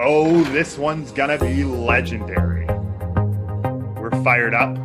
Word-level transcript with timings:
Oh, 0.00 0.44
this 0.52 0.78
one's 0.78 1.10
gonna 1.10 1.38
be 1.38 1.64
legendary. 1.64 2.66
We're 4.00 4.12
fired 4.22 4.54
up, 4.54 4.78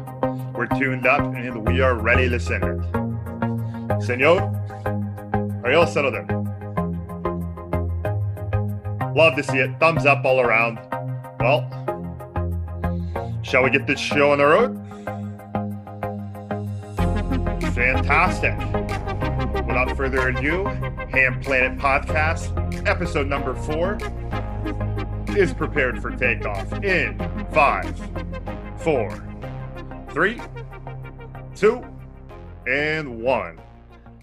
we're 0.56 0.66
tuned 0.66 1.06
up, 1.06 1.22
and 1.36 1.68
we 1.68 1.82
are 1.82 1.94
ready 1.94 2.28
to 2.30 2.40
send 2.40 2.64
it. 2.64 4.04
Senor, 4.04 4.42
are 5.64 5.72
you 5.72 5.78
all 5.78 5.86
settled 5.86 6.16
in? 6.16 6.26
Love 9.14 9.36
to 9.36 9.44
see 9.44 9.60
it. 9.60 9.80
Thumbs 9.80 10.08
up 10.08 10.26
all 10.26 10.42
around. 10.42 10.80
Well, 11.40 11.70
shall 13.44 13.62
we 13.64 13.70
get 13.70 13.86
this 13.86 14.00
show 14.00 14.32
on 14.32 14.40
the 14.40 14.46
road? 14.46 14.80
Fantastic. 17.76 18.58
Without 19.68 19.96
further 19.96 20.30
ado, 20.30 20.66
Ham 21.12 21.40
Planet 21.42 21.78
Podcast, 21.78 22.88
episode 22.88 23.28
number 23.28 23.54
four, 23.54 24.00
is 25.36 25.52
prepared 25.52 26.00
for 26.00 26.12
takeoff 26.12 26.72
in 26.84 27.18
five, 27.52 27.98
four, 28.78 29.10
three, 30.10 30.40
two, 31.56 31.84
and 32.68 33.24
one. 33.24 33.60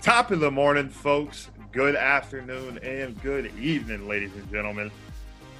Top 0.00 0.30
of 0.30 0.38
the 0.38 0.52
morning, 0.52 0.88
folks. 0.88 1.50
Good 1.72 1.96
afternoon 1.96 2.78
and 2.78 3.20
good 3.22 3.52
evening, 3.58 4.06
ladies 4.06 4.32
and 4.36 4.48
gentlemen. 4.52 4.92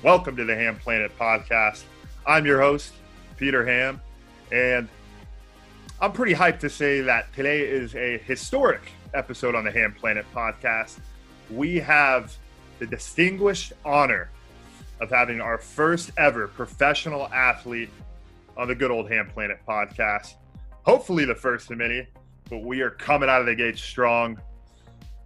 Welcome 0.04 0.36
to 0.36 0.45
the 0.45 0.54
Ham 0.54 0.76
Planet 0.76 1.10
Podcast. 1.18 1.82
I'm 2.24 2.46
your 2.46 2.60
host, 2.60 2.92
Peter 3.37 3.66
Ham, 3.66 4.01
and 4.52 4.88
I'm 6.01 6.12
pretty 6.12 6.34
hyped 6.34 6.60
to 6.60 6.70
say 6.70 7.01
that 7.01 7.32
today 7.34 7.62
is 7.62 7.96
a 7.96 8.18
historic 8.18 8.82
episode 9.14 9.56
on 9.56 9.64
the 9.64 9.73
Ham 9.73 9.96
Planet 9.98 10.26
podcast. 10.32 11.01
We 11.51 11.78
have 11.78 12.37
the 12.78 12.87
distinguished 12.87 13.73
honor 13.84 14.30
of 15.00 15.10
having 15.10 15.40
our 15.40 15.59
first 15.59 16.10
ever 16.18 16.48
professional 16.48 17.26
athlete 17.29 17.90
on 18.56 18.68
the 18.68 18.74
good 18.74 18.90
old 18.90 19.10
Ham 19.10 19.30
Planet 19.32 19.59
podcast. 19.66 20.34
Hopefully, 20.82 21.24
the 21.24 21.34
first 21.34 21.70
of 21.70 21.79
many, 21.79 22.06
but 22.48 22.59
we 22.59 22.80
are 22.80 22.90
coming 22.90 23.28
out 23.28 23.40
of 23.40 23.46
the 23.46 23.54
gate 23.54 23.78
strong 23.78 24.40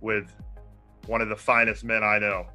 with 0.00 0.32
one 1.06 1.20
of 1.20 1.28
the 1.28 1.36
finest 1.36 1.84
men 1.84 2.04
I 2.04 2.18
know. 2.18 2.46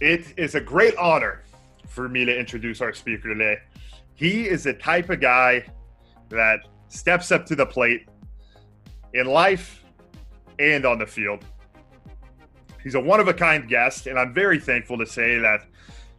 It 0.00 0.34
is 0.36 0.54
a 0.54 0.60
great 0.60 0.96
honor 0.96 1.42
for 1.88 2.08
me 2.08 2.24
to 2.24 2.36
introduce 2.36 2.80
our 2.80 2.92
speaker 2.92 3.28
today. 3.28 3.58
He 4.14 4.48
is 4.48 4.64
the 4.64 4.74
type 4.74 5.10
of 5.10 5.20
guy 5.20 5.64
that 6.28 6.60
steps 6.88 7.32
up 7.32 7.46
to 7.46 7.56
the 7.56 7.66
plate 7.66 8.08
in 9.14 9.26
life 9.26 9.84
and 10.58 10.84
on 10.84 10.98
the 10.98 11.06
field. 11.06 11.44
He's 12.82 12.94
a 12.94 13.00
one 13.00 13.20
of 13.20 13.28
a 13.28 13.34
kind 13.34 13.68
guest, 13.68 14.06
and 14.06 14.18
I'm 14.18 14.32
very 14.32 14.58
thankful 14.58 14.98
to 14.98 15.06
say 15.06 15.38
that 15.38 15.62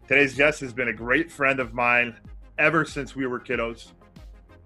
today's 0.09 0.33
guest 0.33 0.59
has 0.59 0.73
been 0.73 0.87
a 0.87 0.93
great 0.93 1.31
friend 1.31 1.59
of 1.59 1.75
mine 1.75 2.15
ever 2.57 2.83
since 2.83 3.15
we 3.15 3.27
were 3.27 3.39
kiddos. 3.39 3.91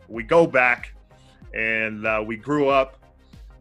We 0.08 0.24
go 0.24 0.48
back 0.48 0.94
and 1.54 2.08
uh, 2.08 2.24
we 2.26 2.38
grew 2.38 2.70
up 2.70 2.96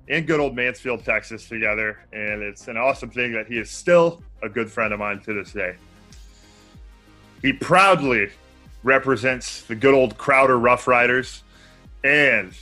in 0.07 0.25
good 0.25 0.39
old 0.39 0.55
Mansfield, 0.55 1.05
Texas 1.05 1.49
together, 1.49 1.99
and 2.13 2.41
it's 2.41 2.69
an 2.69 2.77
awesome 2.77 3.11
thing 3.11 3.33
that 3.33 3.49
he 3.49 3.59
is 3.59 3.69
still 3.69 4.23
a 4.45 4.49
good 4.49 4.71
friend 4.71 4.93
of 4.93 5.01
mine 5.01 5.19
to 5.23 5.35
this 5.35 5.53
day. 5.53 5.75
He 7.43 7.53
proudly 7.53 8.31
represents 8.85 9.63
the 9.63 9.75
good 9.75 9.93
old 9.93 10.17
Crowder 10.17 10.61
Rough 10.61 10.87
Riders 10.87 11.43
and 12.05 12.57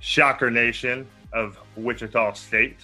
Shocker 0.00 0.50
Nation 0.50 1.06
of 1.32 1.56
Wichita 1.76 2.32
State. 2.32 2.80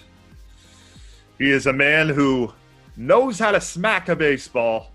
He 1.39 1.51
is 1.51 1.67
a 1.67 1.73
man 1.73 2.09
who 2.09 2.53
knows 2.97 3.41
how 3.41 3.51
to 3.51 3.61
smack 3.61 4.09
a 4.09 4.15
baseball 4.15 4.92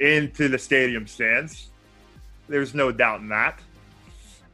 into 0.00 0.48
the 0.48 0.58
stadium 0.58 1.06
stands. 1.06 1.70
There's 2.48 2.74
no 2.74 2.90
doubt 2.90 3.20
in 3.20 3.28
that. 3.28 3.60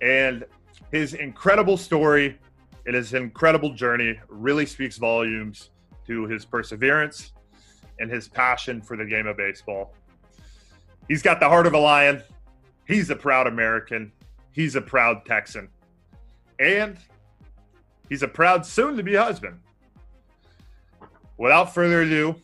And 0.02 0.44
his 0.92 1.14
incredible 1.14 1.76
story 1.76 2.38
and 2.84 2.94
his 2.94 3.14
incredible 3.14 3.74
journey 3.74 4.18
really 4.28 4.66
speaks 4.66 4.98
volumes 4.98 5.70
to 6.06 6.26
his 6.26 6.44
perseverance 6.44 7.32
and 7.98 8.10
his 8.10 8.28
passion 8.28 8.80
for 8.80 8.96
the 8.96 9.04
game 9.04 9.26
of 9.26 9.36
baseball. 9.36 9.94
He's 11.08 11.22
got 11.22 11.40
the 11.40 11.48
heart 11.48 11.66
of 11.66 11.74
a 11.74 11.78
lion. 11.78 12.22
He's 12.86 13.10
a 13.10 13.16
proud 13.16 13.46
American. 13.46 14.12
He's 14.52 14.76
a 14.76 14.80
proud 14.80 15.24
Texan. 15.24 15.68
And 16.58 16.96
he's 18.08 18.22
a 18.22 18.28
proud 18.28 18.64
soon 18.64 18.96
to 18.96 19.02
be 19.02 19.14
husband. 19.14 19.58
Without 21.38 21.74
further 21.74 22.02
ado, 22.02 22.34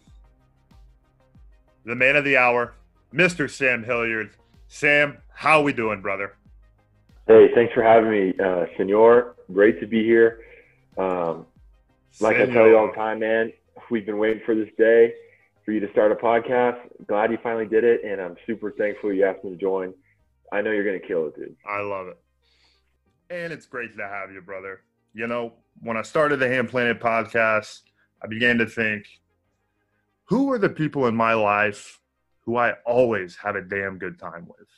the 1.85 1.95
man 1.95 2.17
of 2.17 2.25
the 2.25 2.37
hour, 2.37 2.75
Mr. 3.13 3.51
Sam 3.51 3.85
Hilliard. 3.85 4.31
Sam, 4.69 5.19
how 5.35 5.63
we 5.63 5.73
doing, 5.73 6.01
brother? 6.01 6.37
Hey, 7.27 7.49
thanks 7.55 7.73
for 7.75 7.83
having 7.83 8.11
me, 8.11 8.35
uh, 8.43 8.67
Senor. 8.77 9.37
Great 9.53 9.81
to 9.81 9.87
be 9.87 10.03
here. 10.03 10.41
Um, 10.97 11.47
like 12.21 12.37
Senor. 12.37 12.51
I 12.51 12.55
tell 12.55 12.67
you 12.67 12.79
all 12.79 12.87
the 12.87 12.95
time, 12.95 13.21
man, 13.21 13.53
we've 13.91 14.07
been 14.07 14.19
waiting 14.19 14.43
for 14.45 14.55
this 14.55 14.69
day 14.79 15.15
for 15.65 15.73
you 15.73 15.81
to 15.81 15.91
start 15.93 16.11
a 16.11 16.15
podcast. 16.15 16.81
Glad 17.07 17.31
you 17.31 17.39
finally 17.43 17.67
did 17.67 17.85
it, 17.85 18.03
and 18.05 18.21
I'm 18.21 18.37
super 18.47 18.73
thankful 18.73 19.13
you 19.13 19.25
asked 19.25 19.45
me 19.45 19.51
to 19.51 19.57
join. 19.57 19.95
I 20.51 20.63
know 20.63 20.71
you're 20.71 20.85
going 20.85 21.01
to 21.01 21.07
kill 21.07 21.29
it, 21.29 21.37
dude. 21.37 21.55
I 21.67 21.81
love 21.81 22.09
it. 22.09 22.19
And 23.31 23.53
it's 23.53 23.67
great 23.67 23.97
to 23.97 24.07
have 24.07 24.33
you, 24.33 24.41
brother. 24.41 24.83
You 25.15 25.27
know, 25.27 25.53
when 25.81 25.97
I 25.97 26.03
started 26.03 26.39
the 26.39 26.49
Ham 26.49 26.67
Planet 26.67 27.01
podcast, 27.01 27.83
I 28.23 28.27
began 28.27 28.59
to 28.59 28.67
think, 28.67 29.07
who 30.25 30.51
are 30.53 30.59
the 30.59 30.69
people 30.69 31.07
in 31.07 31.15
my 31.15 31.35
life 31.35 32.01
who 32.45 32.57
I 32.57 32.75
always 32.87 33.37
have 33.37 33.57
a 33.57 33.63
damn 33.63 33.99
good 33.99 34.19
time 34.19 34.47
with? 34.47 34.69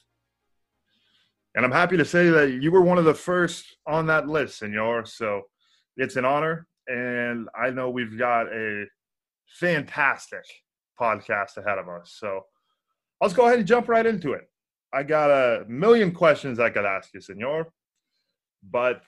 And 1.54 1.64
I'm 1.64 1.72
happy 1.72 1.96
to 1.96 2.04
say 2.04 2.30
that 2.30 2.60
you 2.60 2.72
were 2.72 2.82
one 2.82 2.98
of 2.98 3.04
the 3.04 3.14
first 3.14 3.76
on 3.86 4.06
that 4.06 4.28
list, 4.28 4.58
senor. 4.58 5.04
So 5.06 5.42
it's 5.96 6.16
an 6.16 6.24
honor. 6.24 6.66
And 6.88 7.48
I 7.58 7.70
know 7.70 7.90
we've 7.90 8.18
got 8.18 8.52
a 8.52 8.84
fantastic 9.46 10.44
podcast 11.00 11.56
ahead 11.56 11.78
of 11.78 11.88
us. 11.88 12.16
So 12.18 12.42
let's 13.20 13.34
go 13.34 13.46
ahead 13.46 13.58
and 13.58 13.66
jump 13.66 13.88
right 13.88 14.04
into 14.04 14.32
it. 14.32 14.48
I 14.92 15.02
got 15.02 15.30
a 15.30 15.64
million 15.68 16.12
questions 16.12 16.60
I 16.60 16.70
could 16.70 16.84
ask 16.84 17.12
you, 17.14 17.20
senor, 17.20 17.72
but 18.70 19.02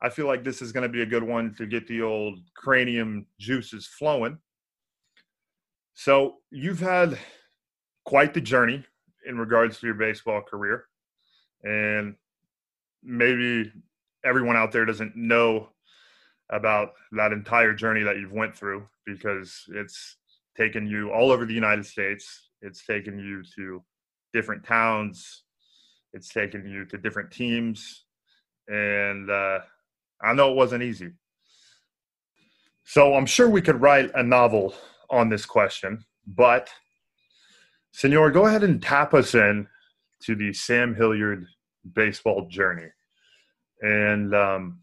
I 0.00 0.08
feel 0.08 0.26
like 0.26 0.42
this 0.42 0.62
is 0.62 0.72
going 0.72 0.82
to 0.82 0.88
be 0.88 1.02
a 1.02 1.06
good 1.06 1.22
one 1.22 1.54
to 1.54 1.66
get 1.66 1.86
the 1.86 2.02
old 2.02 2.38
cranium 2.54 3.26
juices 3.38 3.86
flowing. 3.86 4.38
So, 5.94 6.36
you've 6.50 6.80
had 6.80 7.18
quite 8.04 8.34
the 8.34 8.40
journey 8.40 8.84
in 9.26 9.38
regards 9.38 9.78
to 9.78 9.86
your 9.86 9.94
baseball 9.94 10.42
career. 10.42 10.86
And 11.62 12.16
maybe 13.02 13.72
everyone 14.24 14.56
out 14.56 14.72
there 14.72 14.84
doesn't 14.84 15.16
know 15.16 15.68
about 16.50 16.92
that 17.12 17.32
entire 17.32 17.72
journey 17.72 18.02
that 18.02 18.18
you've 18.18 18.32
went 18.32 18.56
through 18.56 18.86
because 19.06 19.64
it's 19.74 20.16
taken 20.56 20.86
you 20.86 21.10
all 21.10 21.30
over 21.30 21.46
the 21.46 21.54
United 21.54 21.86
States. 21.86 22.50
It's 22.60 22.84
taken 22.84 23.18
you 23.18 23.42
to 23.56 23.82
different 24.32 24.64
towns. 24.64 25.44
It's 26.12 26.28
taken 26.28 26.68
you 26.68 26.84
to 26.86 26.98
different 26.98 27.30
teams, 27.30 28.04
and 28.68 29.30
uh, 29.30 29.60
I 30.22 30.34
know 30.34 30.50
it 30.50 30.56
wasn't 30.56 30.82
easy. 30.82 31.12
So 32.84 33.14
I'm 33.14 33.24
sure 33.24 33.48
we 33.48 33.62
could 33.62 33.80
write 33.80 34.10
a 34.14 34.22
novel 34.22 34.74
on 35.08 35.30
this 35.30 35.46
question, 35.46 36.04
but 36.26 36.68
Senor, 37.92 38.30
go 38.30 38.46
ahead 38.46 38.64
and 38.64 38.82
tap 38.82 39.14
us 39.14 39.34
in 39.34 39.66
to 40.22 40.34
the 40.34 40.52
Sam 40.52 40.94
Hilliard 40.94 41.46
baseball 41.94 42.46
journey. 42.48 42.88
And 43.80 44.34
um, 44.34 44.80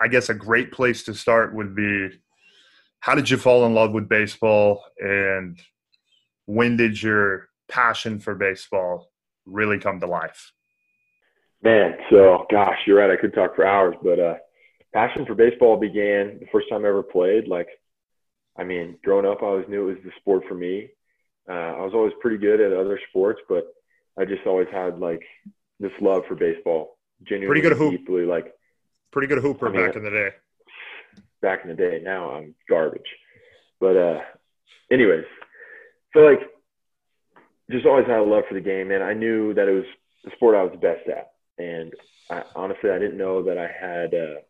I 0.00 0.08
guess 0.08 0.28
a 0.28 0.34
great 0.34 0.72
place 0.72 1.04
to 1.04 1.14
start 1.14 1.54
would 1.54 1.74
be 1.74 2.10
how 3.00 3.14
did 3.14 3.30
you 3.30 3.36
fall 3.36 3.64
in 3.64 3.74
love 3.74 3.92
with 3.92 4.08
baseball 4.08 4.84
and 4.98 5.58
when 6.46 6.76
did 6.76 7.00
your 7.00 7.48
passion 7.68 8.18
for 8.18 8.34
baseball 8.34 9.10
really 9.46 9.78
come 9.78 10.00
to 10.00 10.06
life? 10.06 10.52
Man, 11.62 11.96
so 12.10 12.46
gosh, 12.50 12.76
you're 12.86 12.98
right. 12.98 13.10
I 13.10 13.20
could 13.20 13.34
talk 13.34 13.54
for 13.54 13.66
hours, 13.66 13.94
but 14.02 14.18
uh, 14.18 14.34
passion 14.92 15.26
for 15.26 15.34
baseball 15.34 15.76
began 15.76 16.38
the 16.40 16.46
first 16.50 16.68
time 16.70 16.84
I 16.84 16.88
ever 16.88 17.02
played. 17.02 17.46
Like, 17.46 17.68
I 18.58 18.64
mean, 18.64 18.98
growing 19.04 19.26
up, 19.26 19.42
I 19.42 19.46
always 19.46 19.68
knew 19.68 19.88
it 19.88 19.94
was 19.94 20.04
the 20.04 20.10
sport 20.18 20.42
for 20.48 20.54
me. 20.54 20.88
Uh, 21.48 21.52
I 21.52 21.80
was 21.82 21.92
always 21.94 22.12
pretty 22.20 22.38
good 22.38 22.60
at 22.60 22.72
other 22.72 22.98
sports, 23.08 23.40
but 23.48 23.64
I 24.18 24.24
just 24.24 24.46
always 24.46 24.68
had 24.72 24.98
like 24.98 25.22
this 25.78 25.92
love 26.00 26.22
for 26.28 26.34
baseball. 26.34 26.98
Genuinely, 27.22 27.60
pretty 27.60 27.68
good 27.68 27.78
hoop. 27.78 27.98
Deeply, 27.98 28.24
like, 28.24 28.54
pretty 29.12 29.28
good 29.28 29.42
hooper 29.42 29.68
I 29.68 29.72
mean, 29.72 29.86
back 29.86 29.96
in 29.96 30.04
the 30.04 30.10
day. 30.10 30.30
Back 31.42 31.60
in 31.64 31.70
the 31.70 31.76
day, 31.76 32.00
now 32.02 32.30
I'm 32.30 32.54
garbage. 32.68 33.02
But 33.78 33.96
uh, 33.96 34.20
anyways, 34.90 35.24
so 36.12 36.20
like 36.20 36.40
just 37.70 37.86
always 37.86 38.06
had 38.06 38.18
a 38.18 38.22
love 38.22 38.44
for 38.48 38.54
the 38.54 38.60
game, 38.60 38.90
and 38.90 39.02
I 39.02 39.14
knew 39.14 39.54
that 39.54 39.68
it 39.68 39.72
was 39.72 39.84
the 40.24 40.30
sport 40.32 40.56
I 40.56 40.62
was 40.62 40.76
best 40.80 41.08
at. 41.08 41.32
And 41.58 41.92
I, 42.30 42.42
honestly, 42.54 42.90
I 42.90 42.98
didn't 42.98 43.18
know 43.18 43.42
that 43.44 43.58
I 43.58 43.68
had 43.68 44.14
uh, 44.14 44.40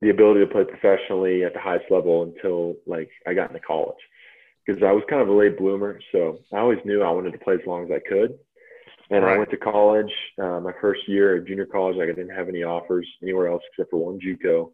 the 0.00 0.10
ability 0.10 0.40
to 0.40 0.46
play 0.46 0.64
professionally 0.64 1.44
at 1.44 1.54
the 1.54 1.60
highest 1.60 1.90
level 1.90 2.22
until 2.22 2.76
like 2.86 3.10
I 3.26 3.34
got 3.34 3.50
into 3.50 3.60
college. 3.60 3.96
Because 4.68 4.82
I 4.82 4.92
was 4.92 5.02
kind 5.08 5.22
of 5.22 5.28
a 5.28 5.32
late 5.32 5.56
bloomer. 5.56 5.98
So 6.12 6.40
I 6.52 6.58
always 6.58 6.78
knew 6.84 7.02
I 7.02 7.10
wanted 7.10 7.32
to 7.32 7.38
play 7.38 7.54
as 7.54 7.66
long 7.66 7.84
as 7.84 7.90
I 7.90 8.00
could. 8.06 8.38
And 9.10 9.24
Right. 9.24 9.34
I 9.34 9.38
went 9.38 9.50
to 9.50 9.56
college. 9.56 10.12
Uh, 10.38 10.60
my 10.60 10.72
first 10.80 11.08
year 11.08 11.36
at 11.36 11.46
junior 11.46 11.64
college, 11.64 11.96
like 11.96 12.10
I 12.10 12.12
didn't 12.12 12.36
have 12.36 12.48
any 12.48 12.62
offers 12.62 13.08
anywhere 13.22 13.48
else 13.48 13.62
except 13.72 13.90
for 13.90 14.04
one 14.04 14.20
JUCO. 14.20 14.70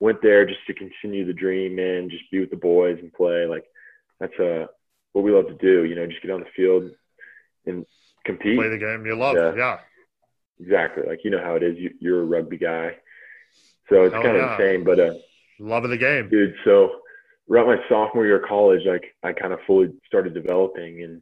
Went 0.00 0.22
there 0.22 0.46
just 0.46 0.66
to 0.66 0.74
continue 0.74 1.26
the 1.26 1.34
dream 1.34 1.78
and 1.78 2.10
just 2.10 2.24
be 2.30 2.40
with 2.40 2.50
the 2.50 2.56
boys 2.56 2.98
and 3.00 3.12
play. 3.12 3.44
Like 3.46 3.64
that's 4.18 4.38
uh, 4.40 4.66
what 5.12 5.24
we 5.24 5.30
love 5.30 5.48
to 5.48 5.54
do. 5.54 5.84
You 5.84 5.94
know, 5.94 6.06
just 6.06 6.22
get 6.22 6.30
on 6.30 6.40
the 6.40 6.46
field 6.56 6.90
and 7.66 7.84
compete. 8.24 8.58
Play 8.58 8.70
the 8.70 8.78
game 8.78 9.04
you 9.04 9.14
love. 9.14 9.36
Yeah. 9.36 9.54
Yeah. 9.54 9.78
Exactly. 10.58 11.04
Like 11.06 11.20
you 11.22 11.30
know 11.30 11.42
how 11.42 11.56
it 11.56 11.62
is. 11.62 11.76
You, 11.76 11.90
you're 12.00 12.22
a 12.22 12.24
rugby 12.24 12.56
guy, 12.56 12.96
so 13.90 14.04
it's 14.04 14.14
kind 14.14 14.28
of 14.28 14.36
yeah. 14.36 14.52
insane. 14.54 14.84
But 14.84 15.00
uh, 15.00 15.14
Love 15.58 15.84
of 15.84 15.90
the 15.90 15.98
game. 15.98 16.28
dude, 16.30 16.54
so 16.64 17.00
around 17.50 17.66
my 17.66 17.76
sophomore 17.88 18.26
year 18.26 18.42
of 18.42 18.48
college, 18.48 18.82
like 18.86 19.04
I 19.22 19.32
kind 19.32 19.52
of 19.52 19.58
fully 19.66 19.92
started 20.06 20.34
developing 20.34 21.02
and 21.02 21.20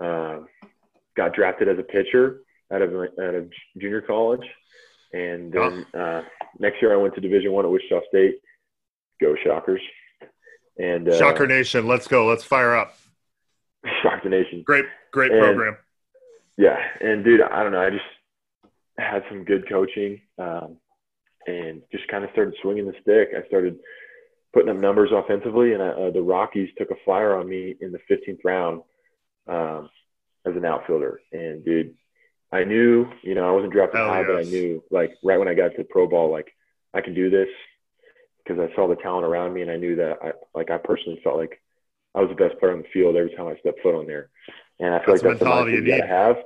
uh, 0.00 0.44
got 1.16 1.34
drafted 1.34 1.68
as 1.68 1.78
a 1.78 1.82
pitcher 1.82 2.40
out 2.72 2.82
of 2.82 2.92
out 2.94 3.34
of 3.34 3.50
junior 3.80 4.00
college, 4.02 4.44
and 5.12 5.52
then 5.52 5.86
uh, 5.98 6.22
next 6.58 6.80
year 6.82 6.92
I 6.92 6.96
went 6.96 7.14
to 7.14 7.20
Division 7.20 7.52
One 7.52 7.64
at 7.64 7.70
Wichita 7.70 8.00
State. 8.08 8.36
Go 9.20 9.34
Shockers! 9.44 9.80
And 10.78 11.08
uh, 11.08 11.18
Shocker 11.18 11.46
Nation, 11.46 11.88
let's 11.88 12.06
go. 12.06 12.26
Let's 12.26 12.44
fire 12.44 12.76
up. 12.76 12.96
Shock 14.02 14.22
the 14.22 14.28
Nation. 14.28 14.62
Great, 14.64 14.84
great 15.12 15.32
And- 15.32 15.40
program. 15.40 15.76
Yeah, 16.56 16.76
and 17.00 17.24
dude, 17.24 17.40
I 17.40 17.62
don't 17.62 17.70
know. 17.70 17.80
I 17.80 17.90
just 17.90 18.02
had 18.98 19.22
some 19.28 19.44
good 19.44 19.68
coaching, 19.68 20.20
um, 20.38 20.76
and 21.46 21.82
just 21.92 22.08
kind 22.08 22.24
of 22.24 22.30
started 22.32 22.54
swinging 22.62 22.84
the 22.86 22.94
stick. 23.00 23.28
I 23.36 23.46
started 23.46 23.78
putting 24.52 24.70
up 24.70 24.76
numbers 24.76 25.10
offensively, 25.12 25.72
and 25.72 25.82
uh, 25.82 26.10
the 26.10 26.22
Rockies 26.22 26.70
took 26.78 26.90
a 26.90 26.96
flyer 27.04 27.36
on 27.36 27.48
me 27.48 27.76
in 27.80 27.92
the 27.92 28.00
15th 28.10 28.40
round 28.44 28.82
um, 29.46 29.90
as 30.46 30.56
an 30.56 30.64
outfielder. 30.64 31.20
And 31.32 31.64
dude, 31.64 31.94
I 32.50 32.64
knew, 32.64 33.06
you 33.22 33.34
know, 33.34 33.46
I 33.46 33.52
wasn't 33.52 33.72
drafted 33.72 34.00
high, 34.00 34.24
but 34.24 34.36
I 34.36 34.42
knew, 34.42 34.82
like, 34.90 35.12
right 35.22 35.38
when 35.38 35.48
I 35.48 35.54
got 35.54 35.76
to 35.76 35.84
pro 35.84 36.06
ball, 36.06 36.30
like, 36.30 36.54
I 36.94 37.02
can 37.02 37.14
do 37.14 37.28
this 37.28 37.48
because 38.42 38.58
I 38.58 38.74
saw 38.74 38.88
the 38.88 38.96
talent 38.96 39.26
around 39.26 39.52
me, 39.52 39.60
and 39.62 39.70
I 39.70 39.76
knew 39.76 39.96
that, 39.96 40.16
I 40.22 40.32
like, 40.54 40.70
I 40.70 40.78
personally 40.78 41.20
felt 41.22 41.36
like 41.36 41.60
I 42.14 42.20
was 42.20 42.30
the 42.30 42.34
best 42.34 42.58
player 42.58 42.72
on 42.72 42.82
the 42.82 42.88
field 42.92 43.16
every 43.16 43.34
time 43.36 43.48
I 43.48 43.56
stepped 43.58 43.82
foot 43.82 43.94
on 43.94 44.06
there. 44.06 44.30
And 44.80 44.94
I 44.94 45.04
feel 45.04 45.14
That's 45.14 45.22
like 45.24 45.32
that's 45.32 45.38
the 45.40 45.44
mentality 45.44 45.72
you 45.72 45.86
gotta 45.86 46.02
need. 46.02 46.08
have. 46.08 46.36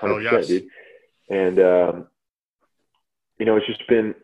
Hell 0.00 0.10
100%, 0.10 0.22
yes. 0.22 0.46
dude. 0.46 0.66
And, 1.30 1.58
um, 1.58 2.06
you 3.38 3.46
know, 3.46 3.56
it's 3.56 3.66
just 3.66 3.86
been, 3.88 4.14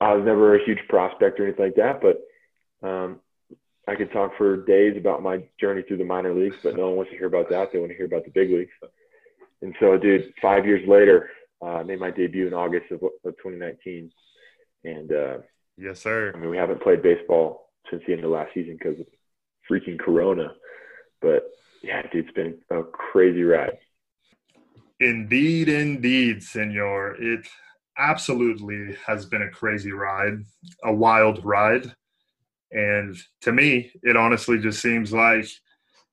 I 0.00 0.14
was 0.14 0.24
never 0.24 0.54
a 0.54 0.64
huge 0.64 0.80
prospect 0.88 1.40
or 1.40 1.44
anything 1.44 1.64
like 1.64 1.74
that, 1.76 2.00
but 2.00 2.88
um, 2.88 3.20
I 3.88 3.96
could 3.96 4.12
talk 4.12 4.36
for 4.36 4.64
days 4.64 4.96
about 4.96 5.22
my 5.22 5.42
journey 5.60 5.82
through 5.82 5.96
the 5.98 6.04
minor 6.04 6.34
leagues, 6.34 6.56
but 6.62 6.76
no 6.76 6.88
one 6.88 6.96
wants 6.96 7.10
to 7.10 7.18
hear 7.18 7.26
about 7.26 7.50
that. 7.50 7.72
They 7.72 7.78
want 7.78 7.90
to 7.90 7.96
hear 7.96 8.06
about 8.06 8.24
the 8.24 8.30
big 8.30 8.50
leagues. 8.50 8.72
And 9.62 9.74
so, 9.80 9.98
dude, 9.98 10.32
five 10.40 10.66
years 10.66 10.86
later, 10.86 11.30
uh, 11.60 11.76
I 11.78 11.82
made 11.82 11.98
my 11.98 12.10
debut 12.10 12.46
in 12.46 12.54
August 12.54 12.92
of, 12.92 13.02
of 13.02 13.36
2019. 13.42 14.10
And, 14.84 15.12
uh, 15.12 15.38
Yes, 15.76 16.00
sir. 16.00 16.32
I 16.34 16.38
mean, 16.38 16.50
we 16.50 16.56
haven't 16.56 16.82
played 16.82 17.02
baseball 17.02 17.70
since 17.90 18.02
the 18.06 18.12
end 18.12 18.24
of 18.24 18.30
last 18.30 18.52
season 18.52 18.76
because 18.78 19.00
of 19.00 19.06
freaking 19.70 19.98
Corona. 19.98 20.52
But 21.22 21.50
yeah, 21.82 22.02
dude, 22.02 22.26
it's 22.26 22.34
been 22.34 22.58
a 22.70 22.82
crazy 22.82 23.42
ride. 23.42 23.78
Indeed, 25.00 25.68
indeed, 25.68 26.42
senor. 26.42 27.14
It 27.20 27.46
absolutely 27.98 28.96
has 29.06 29.26
been 29.26 29.42
a 29.42 29.50
crazy 29.50 29.92
ride, 29.92 30.38
a 30.84 30.92
wild 30.92 31.44
ride. 31.44 31.92
And 32.70 33.16
to 33.42 33.52
me, 33.52 33.90
it 34.02 34.16
honestly 34.16 34.58
just 34.58 34.80
seems 34.80 35.12
like 35.12 35.46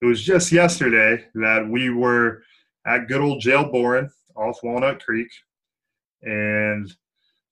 it 0.01 0.05
was 0.05 0.21
just 0.21 0.51
yesterday 0.51 1.25
that 1.35 1.67
we 1.67 1.89
were 1.89 2.43
at 2.85 3.07
good 3.07 3.21
old 3.21 3.41
J.L. 3.41 3.71
Boren 3.71 4.09
off 4.35 4.59
Walnut 4.63 5.03
Creek. 5.03 5.29
And, 6.21 6.91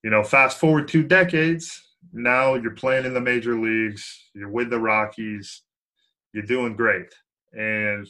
you 0.04 0.10
know, 0.10 0.24
fast 0.24 0.58
forward 0.58 0.88
two 0.88 1.04
decades, 1.04 1.82
now 2.12 2.56
you're 2.56 2.72
playing 2.72 3.06
in 3.06 3.14
the 3.14 3.22
major 3.22 3.60
leagues, 3.60 4.30
you're 4.34 4.50
with 4.50 4.70
the 4.70 4.80
Rockies, 4.80 5.62
you're 6.34 6.44
doing 6.44 6.76
great. 6.76 7.14
And 7.54 8.08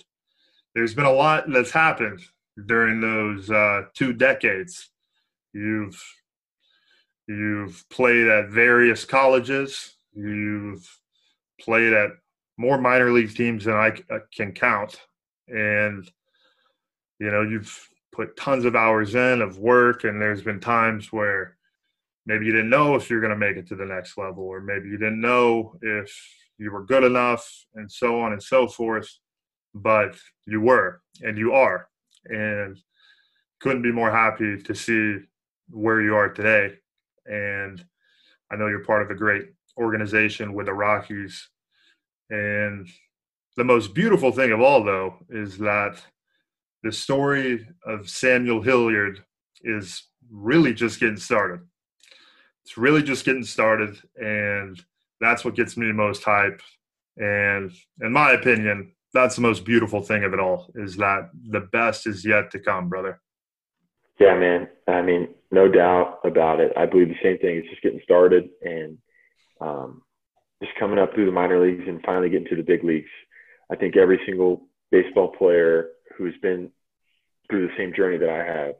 there's 0.74 0.94
been 0.94 1.06
a 1.06 1.12
lot 1.12 1.46
that's 1.52 1.72
happened 1.72 2.22
during 2.66 3.02
those 3.02 3.50
uh, 3.50 3.84
two 3.94 4.14
decades. 4.14 4.90
You've 5.54 6.02
you've 7.28 7.84
played 7.90 8.28
at 8.28 8.50
various 8.50 9.06
colleges. 9.06 9.96
You've 10.14 10.88
played 11.60 11.94
at 11.94 12.12
more 12.58 12.78
minor 12.78 13.12
league 13.12 13.36
teams 13.36 13.66
than 13.66 13.76
I 13.76 13.90
uh, 14.12 14.20
can 14.36 14.52
count, 14.52 15.00
and 15.48 16.10
you 17.20 17.32
know 17.32 17.42
you've 17.42 17.88
put 18.12 18.38
tons 18.38 18.66
of 18.66 18.76
hours 18.76 19.16
in 19.16 19.42
of 19.42 19.58
work. 19.58 20.04
And 20.04 20.22
there's 20.22 20.44
been 20.44 20.60
times 20.60 21.12
where 21.12 21.58
maybe 22.26 22.46
you 22.46 22.52
didn't 22.52 22.70
know 22.70 22.96
if 22.96 23.10
you're 23.10 23.22
going 23.22 23.32
to 23.32 23.36
make 23.38 23.58
it 23.58 23.68
to 23.68 23.76
the 23.76 23.86
next 23.86 24.18
level, 24.18 24.44
or 24.44 24.62
maybe 24.62 24.90
you 24.90 24.98
didn't 24.98 25.22
know 25.22 25.76
if 25.82 26.16
you 26.58 26.72
were 26.72 26.86
good 26.86 27.04
enough, 27.04 27.48
and 27.76 27.92
so 27.92 28.20
on 28.20 28.34
and 28.34 28.42
so 28.42 28.68
forth. 28.68 29.10
But 29.76 30.16
you 30.46 30.62
were, 30.62 31.02
and 31.24 31.38
you 31.38 31.54
are 31.54 31.88
and 32.26 32.78
couldn't 33.60 33.82
be 33.82 33.92
more 33.92 34.12
happy 34.12 34.62
to 34.62 34.76
see 34.76 35.18
where 35.70 36.02
you 36.02 36.16
are 36.16 36.30
today. 36.30 36.76
And 37.26 37.84
I 38.52 38.56
know 38.56 38.68
you're 38.68 38.84
part 38.84 39.02
of 39.02 39.10
a 39.10 39.16
great 39.16 39.50
organization 39.78 40.54
with 40.54 40.68
the 40.68 40.74
Rockies. 40.74 41.50
And 42.30 42.88
the 43.58 43.64
most 43.64 43.94
beautiful 43.94 44.32
thing 44.32 44.52
of 44.52 44.62
all, 44.62 44.84
though, 44.84 45.16
is 45.30 45.58
that 45.60 46.02
the 46.84 46.92
story 46.92 47.68
of 47.86 48.10
Samuel 48.10 48.62
Hilliard 48.62 49.24
is 49.62 50.08
really 50.30 50.74
just 50.74 51.00
getting 51.00 51.18
started. 51.18 51.62
It's 52.66 52.78
really 52.78 53.04
just 53.04 53.26
getting 53.26 53.44
started. 53.44 53.98
And 54.16 54.82
that's 55.22 55.46
what 55.46 55.56
gets 55.56 55.78
me 55.78 55.92
most 55.92 56.24
hype. 56.24 56.62
And 57.18 57.72
in 58.02 58.12
my 58.12 58.32
opinion, 58.32 58.92
that's 59.14 59.36
the 59.36 59.42
most 59.42 59.64
beautiful 59.64 60.02
thing 60.02 60.24
of 60.24 60.34
it 60.34 60.40
all 60.40 60.72
is 60.76 60.98
that 60.98 61.30
the 61.50 61.62
best 61.72 62.08
is 62.08 62.26
yet 62.26 62.52
to 62.52 62.60
come, 62.60 62.90
brother. 62.90 63.22
Yeah, 64.20 64.36
man. 64.38 64.68
I 64.88 65.02
mean, 65.02 65.30
no 65.52 65.68
doubt 65.68 66.20
about 66.24 66.60
it. 66.60 66.72
I 66.78 66.86
believe 66.86 67.10
the 67.10 67.16
same 67.24 67.38
thing. 67.40 67.58
It's 67.58 67.70
just 67.70 67.82
getting 67.82 68.02
started 68.04 68.50
and 68.62 68.98
um, 69.60 70.02
just 70.62 70.76
coming 70.80 71.00
up 71.00 71.14
through 71.14 71.26
the 71.26 71.32
minor 71.32 71.66
leagues 71.66 71.88
and 71.88 72.02
finally 72.06 72.30
getting 72.30 72.48
to 72.48 72.56
the 72.56 72.64
big 72.64 72.84
leagues. 72.84 73.10
I 73.72 73.76
think 73.76 73.98
every 73.98 74.20
single 74.26 74.68
baseball 74.92 75.30
player 75.30 75.90
who's 76.18 76.36
been 76.42 76.70
through 77.50 77.68
the 77.68 77.74
same 77.78 77.94
journey 77.94 78.18
that 78.18 78.30
I 78.30 78.44
have 78.44 78.76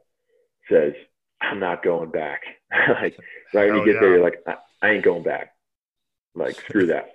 says, 0.70 0.92
I'm 1.40 1.60
not 1.60 1.82
going 1.82 2.10
back. 2.10 2.42
like, 3.02 3.18
right 3.52 3.70
when 3.70 3.80
you 3.80 3.92
get 3.92 4.00
there, 4.00 4.16
you're 4.16 4.24
like, 4.24 4.42
I, 4.46 4.54
I 4.82 4.90
ain't 4.90 5.04
going 5.04 5.22
back. 5.22 5.52
Like, 6.34 6.56
screw 6.56 6.86
that. 6.86 7.10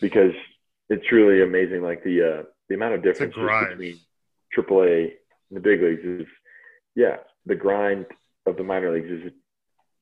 Because 0.00 0.32
it's 0.88 1.12
really 1.12 1.42
amazing. 1.42 1.82
Like, 1.82 2.02
the, 2.02 2.40
uh, 2.40 2.42
the 2.68 2.74
amount 2.74 2.94
of 2.94 3.02
difference 3.02 3.34
between 3.34 3.98
AAA 4.56 5.12
and 5.50 5.56
the 5.56 5.60
big 5.60 5.82
leagues 5.82 6.04
is, 6.04 6.26
yeah, 6.96 7.16
the 7.46 7.54
grind 7.54 8.06
of 8.46 8.56
the 8.56 8.62
minor 8.62 8.92
leagues 8.92 9.10
is 9.10 9.32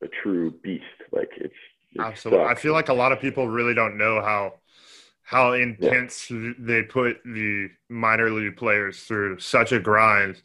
a, 0.01 0.05
a 0.05 0.09
true 0.21 0.51
beast. 0.63 0.83
Like 1.11 1.29
it's, 1.37 1.53
it 1.93 2.01
Absolutely. 2.01 2.45
I 2.45 2.55
feel 2.55 2.73
like 2.73 2.89
a 2.89 2.93
lot 2.93 3.11
of 3.11 3.19
people 3.19 3.47
really 3.47 3.73
don't 3.73 3.97
know 3.97 4.21
how 4.21 4.53
how 5.23 5.53
intense 5.53 6.31
they 6.57 6.81
put 6.81 7.17
the 7.23 7.69
minor 7.87 8.31
league 8.31 8.57
players 8.57 9.03
through 9.03 9.37
such 9.37 9.71
a 9.71 9.79
grind 9.79 10.41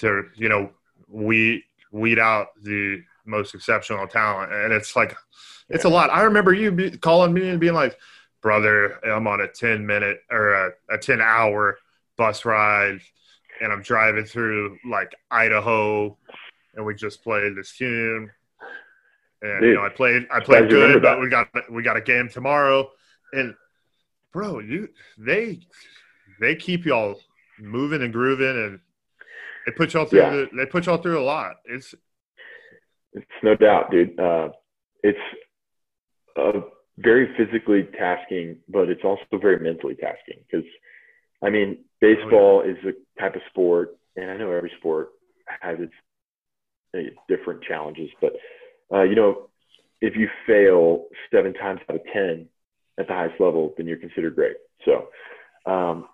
to, 0.00 0.24
you 0.36 0.48
know, 0.48 0.70
weed 1.06 1.62
weed 1.90 2.18
out 2.18 2.48
the 2.62 3.02
most 3.26 3.54
exceptional 3.54 4.06
talent. 4.06 4.52
And 4.52 4.72
it's 4.72 4.96
like 4.96 5.14
it's 5.68 5.84
a 5.84 5.88
lot. 5.88 6.10
I 6.10 6.22
remember 6.22 6.52
you 6.52 6.70
be, 6.72 6.96
calling 6.96 7.32
me 7.32 7.48
and 7.48 7.60
being 7.60 7.74
like, 7.74 7.98
"Brother, 8.42 8.98
I'm 9.06 9.26
on 9.26 9.40
a 9.40 9.48
10 9.48 9.86
minute 9.86 10.20
or 10.30 10.54
a, 10.54 10.70
a 10.90 10.98
10 10.98 11.20
hour 11.20 11.78
bus 12.16 12.44
ride 12.44 13.00
and 13.62 13.72
I'm 13.72 13.80
driving 13.80 14.24
through 14.24 14.76
like 14.84 15.14
Idaho 15.30 16.16
and 16.74 16.84
we 16.84 16.94
just 16.94 17.22
played 17.22 17.56
this 17.56 17.76
tune. 17.76 18.30
And 19.40 19.64
you 19.64 19.74
know, 19.74 19.82
I 19.82 19.88
played 19.88 20.26
I 20.30 20.40
played 20.40 20.68
good, 20.68 21.00
but 21.00 21.20
we 21.20 21.28
got 21.28 21.48
we 21.70 21.82
got 21.82 21.96
a 21.96 22.00
game 22.00 22.28
tomorrow. 22.28 22.90
And 23.32 23.54
bro, 24.32 24.58
you 24.58 24.88
they 25.16 25.60
they 26.40 26.56
keep 26.56 26.84
y'all 26.84 27.20
moving 27.58 28.02
and 28.02 28.12
grooving 28.12 28.64
and 28.64 28.80
they 29.64 29.72
put 29.72 29.94
y'all 29.94 30.06
through 30.06 30.20
Yeah. 30.20 30.30
the, 30.30 30.48
they 30.56 30.66
put 30.66 30.86
y'all 30.86 30.96
through 30.96 31.20
a 31.20 31.24
lot. 31.24 31.56
It's 31.64 31.94
It's 33.12 33.26
no 33.42 33.54
doubt, 33.54 33.90
dude. 33.92 34.18
Uh, 34.18 34.48
it's 35.04 35.18
uh, 36.36 36.60
very 36.98 37.32
physically 37.36 37.88
tasking, 37.98 38.58
but 38.68 38.88
it's 38.88 39.04
also 39.04 39.22
very 39.40 39.60
mentally 39.60 39.94
tasking 39.94 40.42
because, 40.50 40.66
I 41.42 41.50
mean, 41.50 41.84
baseball 42.02 42.62
is 42.62 42.76
a 42.84 43.20
type 43.20 43.36
of 43.36 43.42
sport, 43.48 43.96
and 44.16 44.30
I 44.30 44.36
know 44.36 44.50
every 44.50 44.72
sport 44.78 45.10
has 45.60 45.78
its 45.80 45.92
uh, 46.94 47.10
different 47.28 47.62
challenges, 47.62 48.10
but 48.20 48.32
uh, 48.92 49.02
you 49.04 49.14
know, 49.14 49.48
if 50.00 50.16
you 50.16 50.28
fail 50.46 51.06
seven 51.32 51.54
times 51.54 51.80
out 51.88 51.96
of 51.96 52.02
ten 52.12 52.48
at 52.98 53.06
the 53.06 53.14
highest 53.14 53.40
level, 53.40 53.72
then 53.76 53.86
you're 53.86 53.96
considered 53.96 54.34
great. 54.34 54.56
So, 54.84 55.08
Um, 55.64 56.08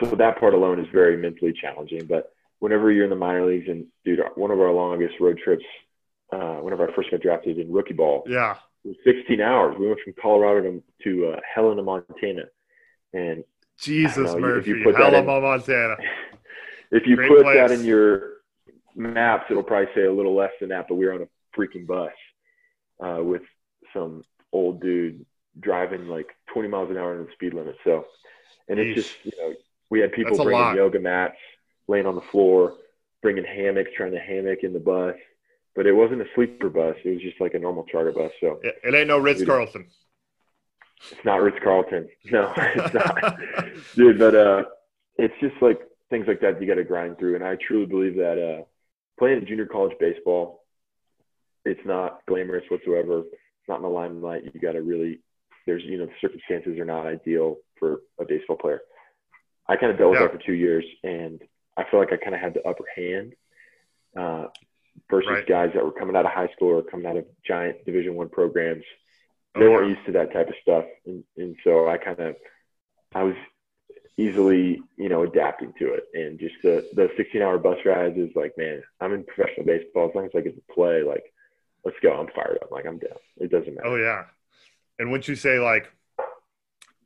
so 0.00 0.06
that 0.16 0.38
part 0.38 0.54
alone 0.54 0.80
is 0.80 0.86
very 0.92 1.16
mentally 1.16 1.52
challenging. 1.52 2.06
But 2.06 2.32
whenever 2.60 2.90
you're 2.90 3.04
in 3.04 3.10
the 3.10 3.16
minor 3.16 3.44
leagues, 3.46 3.68
and 3.68 3.86
dude, 4.04 4.20
one 4.36 4.50
of 4.50 4.60
our 4.60 4.72
longest 4.72 5.14
road 5.20 5.38
trips, 5.44 5.64
uh, 6.32 6.56
whenever 6.56 6.88
I 6.88 6.94
first 6.94 7.10
got 7.10 7.20
drafted 7.20 7.58
in 7.58 7.72
rookie 7.72 7.92
ball, 7.94 8.24
yeah, 8.26 8.56
it 8.84 8.88
was 8.88 8.96
16 9.04 9.40
hours. 9.40 9.76
We 9.78 9.88
went 9.88 10.00
from 10.02 10.14
Colorado 10.20 10.62
to, 10.62 10.82
to 11.04 11.32
uh, 11.32 11.40
Helena, 11.54 11.82
Montana, 11.82 12.44
and 13.12 13.44
Jesus 13.80 14.32
know, 14.32 14.38
Murphy, 14.38 14.70
if 14.70 14.76
you 14.76 14.84
put 14.84 14.96
that 14.96 15.14
in- 15.14 15.26
Montana. 15.26 15.96
if 16.90 17.06
you 17.06 17.16
Great 17.16 17.28
put 17.28 17.42
place. 17.42 17.56
that 17.56 17.70
in 17.70 17.84
your 17.84 18.34
maps, 18.94 19.46
it'll 19.50 19.62
probably 19.62 19.92
say 19.94 20.04
a 20.04 20.12
little 20.12 20.34
less 20.34 20.52
than 20.60 20.68
that. 20.70 20.86
But 20.88 20.96
we 20.96 21.06
were 21.06 21.14
on 21.14 21.22
a 21.22 21.58
freaking 21.58 21.86
bus 21.86 22.12
uh, 23.00 23.22
with 23.22 23.42
some 23.92 24.22
old 24.52 24.80
dude 24.80 25.24
driving 25.58 26.08
like 26.08 26.28
20 26.52 26.68
miles 26.68 26.90
an 26.90 26.96
hour 26.96 27.18
in 27.18 27.26
the 27.26 27.32
speed 27.32 27.54
limit. 27.54 27.76
So, 27.84 28.06
and 28.68 28.78
it's 28.78 28.94
just 28.94 29.16
you 29.24 29.32
know 29.38 29.54
we 29.88 30.00
had 30.00 30.12
people 30.12 30.36
That's 30.36 30.44
bringing 30.44 30.76
yoga 30.76 31.00
mats, 31.00 31.36
laying 31.88 32.06
on 32.06 32.14
the 32.14 32.20
floor, 32.32 32.74
bringing 33.22 33.44
hammocks, 33.44 33.90
trying 33.96 34.12
to 34.12 34.20
hammock 34.20 34.60
in 34.62 34.72
the 34.72 34.80
bus. 34.80 35.16
But 35.74 35.86
it 35.86 35.92
wasn't 35.92 36.22
a 36.22 36.26
sleeper 36.34 36.68
bus; 36.68 36.96
it 37.04 37.10
was 37.10 37.22
just 37.22 37.40
like 37.40 37.54
a 37.54 37.58
normal 37.58 37.84
charter 37.84 38.12
bus. 38.12 38.32
So 38.40 38.60
It, 38.62 38.76
it 38.84 38.94
ain't 38.94 39.08
no 39.08 39.18
Ritz 39.18 39.44
Carlton. 39.44 39.86
It's 41.10 41.24
not 41.24 41.40
Ritz 41.42 41.58
Carlton. 41.62 42.08
No, 42.30 42.52
it's 42.56 42.94
not, 42.94 43.38
dude. 43.96 44.18
But 44.18 44.34
uh, 44.34 44.64
it's 45.16 45.34
just 45.40 45.54
like 45.62 45.80
things 46.10 46.26
like 46.26 46.40
that 46.40 46.60
you 46.60 46.66
got 46.66 46.74
to 46.74 46.84
grind 46.84 47.18
through. 47.18 47.34
And 47.36 47.44
I 47.44 47.56
truly 47.56 47.86
believe 47.86 48.16
that 48.16 48.38
uh, 48.38 48.64
playing 49.18 49.46
junior 49.46 49.66
college 49.66 49.96
baseball, 49.98 50.64
it's 51.64 51.80
not 51.84 52.20
glamorous 52.26 52.64
whatsoever. 52.70 53.20
It's 53.20 53.68
not 53.68 53.76
in 53.76 53.82
the 53.82 53.88
limelight. 53.88 54.44
You 54.52 54.60
got 54.60 54.72
to 54.72 54.82
really. 54.82 55.20
There's 55.66 55.82
you 55.84 55.98
know 55.98 56.06
the 56.06 56.12
circumstances 56.20 56.78
are 56.78 56.84
not 56.84 57.06
ideal 57.06 57.56
for 57.78 58.00
a 58.18 58.24
baseball 58.24 58.56
player. 58.56 58.80
I 59.68 59.76
kind 59.76 59.92
of 59.92 59.98
dealt 59.98 60.10
with 60.12 60.20
Yeah. 60.20 60.26
that 60.28 60.32
for 60.40 60.44
two 60.44 60.54
years, 60.54 60.84
and 61.04 61.40
I 61.76 61.84
feel 61.90 62.00
like 62.00 62.12
I 62.12 62.16
kind 62.16 62.34
of 62.34 62.40
had 62.40 62.54
the 62.54 62.66
upper 62.68 62.84
hand 62.96 63.34
uh, 64.18 64.46
versus 65.10 65.30
Right. 65.30 65.46
guys 65.46 65.70
that 65.74 65.84
were 65.84 65.92
coming 65.92 66.16
out 66.16 66.24
of 66.26 66.32
high 66.32 66.48
school 66.56 66.70
or 66.70 66.82
coming 66.82 67.06
out 67.06 67.16
of 67.16 67.24
giant 67.46 67.84
Division 67.84 68.14
One 68.14 68.28
programs 68.28 68.84
they 69.54 69.64
Oh, 69.66 69.70
weren't 69.70 69.88
yeah. 69.90 69.94
used 69.96 70.06
to 70.06 70.12
that 70.12 70.32
type 70.32 70.48
of 70.48 70.54
stuff 70.62 70.84
and, 71.06 71.24
and 71.36 71.56
so 71.64 71.88
i 71.88 71.96
kind 71.98 72.18
of 72.20 72.36
i 73.14 73.22
was 73.22 73.34
easily 74.16 74.80
you 74.96 75.08
know 75.08 75.22
adapting 75.22 75.72
to 75.78 75.94
it 75.94 76.04
and 76.14 76.38
just 76.38 76.54
the 76.62 76.86
the 76.94 77.08
16 77.16 77.40
hour 77.42 77.58
bus 77.58 77.78
rides 77.84 78.16
is 78.18 78.30
like 78.36 78.52
man 78.58 78.82
i'm 79.00 79.12
in 79.12 79.24
professional 79.24 79.66
baseball 79.66 80.08
as 80.08 80.14
long 80.14 80.24
as 80.26 80.30
i 80.36 80.40
get 80.40 80.54
to 80.54 80.74
play 80.74 81.02
like 81.02 81.24
let's 81.84 81.96
go 82.02 82.12
i'm 82.12 82.28
fired 82.34 82.58
up 82.62 82.70
like 82.70 82.86
i'm 82.86 82.98
down 82.98 83.16
it 83.38 83.50
doesn't 83.50 83.74
matter 83.74 83.88
Oh 83.88 83.96
yeah. 83.96 84.24
And 84.98 85.10
once 85.10 85.26
you 85.28 85.34
say 85.34 85.58
like 85.58 85.90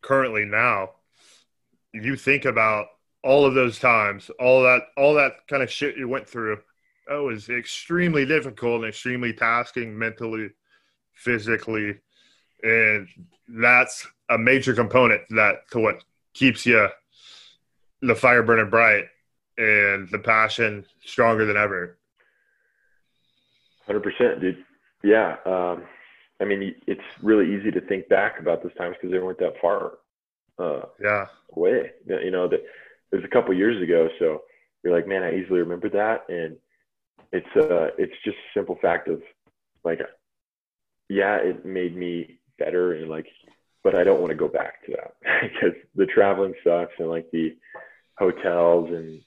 currently 0.02 0.44
now, 0.44 0.90
you 1.92 2.16
think 2.16 2.44
about 2.44 2.86
all 3.22 3.46
of 3.46 3.54
those 3.54 3.78
times, 3.78 4.30
all 4.40 4.64
that 4.64 4.82
all 4.96 5.14
that 5.14 5.46
kind 5.48 5.62
of 5.62 5.70
shit 5.70 5.96
you 5.96 6.08
went 6.08 6.28
through. 6.28 6.58
That 7.06 7.22
was 7.22 7.48
extremely 7.48 8.26
difficult 8.26 8.80
and 8.80 8.88
extremely 8.88 9.32
tasking 9.32 9.96
mentally, 9.96 10.50
physically. 11.12 12.00
And 12.64 13.06
that's 13.48 14.06
a 14.30 14.38
major 14.38 14.74
component 14.74 15.22
that 15.30 15.70
to 15.72 15.78
what 15.78 16.02
keeps 16.32 16.64
you 16.66 16.88
the 18.00 18.14
fire 18.14 18.42
burning 18.42 18.70
bright 18.70 19.04
and 19.58 20.08
the 20.10 20.18
passion 20.18 20.84
stronger 21.04 21.44
than 21.44 21.56
ever. 21.56 21.98
100% 23.88 24.40
dude 24.40 24.64
yeah 25.02 25.36
um 25.44 25.82
i 26.40 26.44
mean 26.44 26.74
it's 26.86 27.02
really 27.22 27.54
easy 27.54 27.70
to 27.70 27.82
think 27.82 28.08
back 28.08 28.40
about 28.40 28.62
those 28.62 28.74
times 28.76 28.96
because 28.96 29.12
they 29.12 29.18
weren't 29.18 29.38
that 29.38 29.52
far 29.60 29.98
uh 30.58 30.80
Yeah. 31.00 31.26
away. 31.54 31.90
You 32.06 32.30
know, 32.30 32.48
that 32.48 32.60
it 32.60 33.16
was 33.16 33.24
a 33.24 33.28
couple 33.28 33.52
years 33.54 33.80
ago. 33.82 34.08
So 34.18 34.42
you're 34.82 34.94
like, 34.94 35.06
man, 35.06 35.22
I 35.22 35.34
easily 35.34 35.60
remember 35.60 35.88
that. 35.90 36.24
And 36.28 36.56
it's 37.32 37.54
uh 37.56 37.88
it's 37.98 38.14
just 38.24 38.36
a 38.38 38.58
simple 38.58 38.78
fact 38.80 39.08
of 39.08 39.20
like 39.84 40.00
yeah, 41.08 41.36
it 41.36 41.66
made 41.66 41.94
me 41.96 42.38
better 42.64 42.94
and 42.94 43.08
like 43.10 43.26
but 43.82 43.94
I 43.94 44.02
don't 44.04 44.20
want 44.20 44.30
to 44.30 44.36
go 44.36 44.48
back 44.48 44.84
to 44.86 44.92
that 44.92 45.12
because 45.42 45.76
the 45.94 46.06
traveling 46.06 46.54
sucks 46.64 46.92
and 46.98 47.08
like 47.10 47.30
the 47.32 47.54
hotels 48.18 48.90
and 48.90 49.20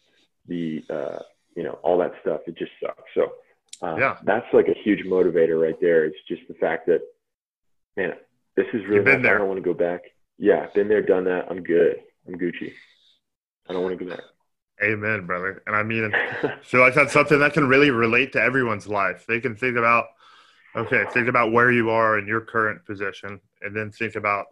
the 0.47 0.83
uh 0.89 1.19
you 1.55 1.63
know, 1.63 1.79
all 1.81 1.97
that 1.97 2.13
stuff, 2.21 2.41
it 2.45 2.55
just 2.57 2.71
sucks. 2.81 3.01
So 3.15 3.23
uh, 3.81 3.95
Yeah. 3.97 4.17
that's 4.23 4.45
like 4.53 4.67
a 4.67 4.75
huge 4.83 5.03
motivator 5.05 5.59
right 5.61 5.79
there. 5.81 6.05
It's 6.05 6.17
just 6.27 6.41
the 6.47 6.53
fact 6.55 6.85
that 6.87 7.01
man, 7.95 8.13
this 8.55 8.67
is 8.73 8.81
really 8.87 9.03
nice. 9.05 9.23
there. 9.23 9.35
I 9.35 9.37
don't 9.39 9.47
want 9.47 9.57
to 9.63 9.63
go 9.63 9.73
back. 9.73 10.01
Yeah, 10.37 10.67
been 10.75 10.87
there, 10.87 11.01
done 11.01 11.23
that. 11.25 11.47
I'm 11.49 11.63
good. 11.63 11.95
I'm 12.27 12.35
Gucci. 12.35 12.71
I 13.67 13.73
don't 13.73 13.81
want 13.83 13.97
to 13.97 14.05
go 14.05 14.11
back. 14.11 14.23
Amen, 14.83 15.25
brother. 15.25 15.63
And 15.65 15.75
I 15.75 15.81
mean, 15.83 16.13
So 16.63 16.77
like 16.79 16.93
that's 16.93 17.11
something 17.13 17.39
that 17.39 17.53
can 17.53 17.67
really 17.67 17.89
relate 17.89 18.33
to 18.33 18.41
everyone's 18.41 18.87
life. 18.87 19.25
They 19.27 19.39
can 19.39 19.55
think 19.55 19.77
about, 19.77 20.05
okay, 20.77 21.03
think 21.11 21.27
about 21.27 21.51
where 21.51 21.71
you 21.71 21.89
are 21.89 22.19
in 22.19 22.27
your 22.27 22.41
current 22.41 22.85
position, 22.85 23.41
and 23.61 23.75
then 23.75 23.91
think 23.91 24.15
about 24.15 24.45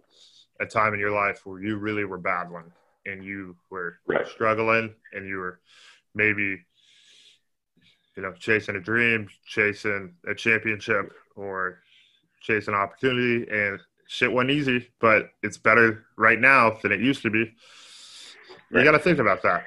a 0.60 0.66
time 0.66 0.94
in 0.94 1.00
your 1.00 1.12
life 1.12 1.42
where 1.46 1.62
you 1.62 1.78
really 1.78 2.06
were 2.06 2.18
battling 2.18 2.72
and 3.06 3.24
you 3.24 3.56
were 3.70 4.00
Right. 4.08 4.26
struggling 4.28 4.96
and 5.14 5.28
you 5.28 5.38
were 5.38 5.60
maybe, 6.14 6.66
you 8.16 8.24
know, 8.24 8.34
chasing 8.34 8.76
a 8.76 8.80
dream, 8.80 9.28
chasing 9.46 10.16
a 10.26 10.34
championship, 10.34 11.14
or 11.36 11.82
chasing 12.42 12.74
opportunity, 12.74 13.50
and 13.52 13.80
shit 14.08 14.32
wasn't 14.32 14.52
easy, 14.52 14.90
but 15.00 15.30
it's 15.44 15.58
better 15.58 16.06
right 16.16 16.40
now 16.40 16.78
than 16.82 16.92
it 16.92 17.00
used 17.00 17.22
to 17.24 17.30
be. 17.30 17.54
You 18.72 18.84
got 18.84 18.92
to 18.92 19.00
think 19.00 19.20
about 19.20 19.42
that. 19.44 19.66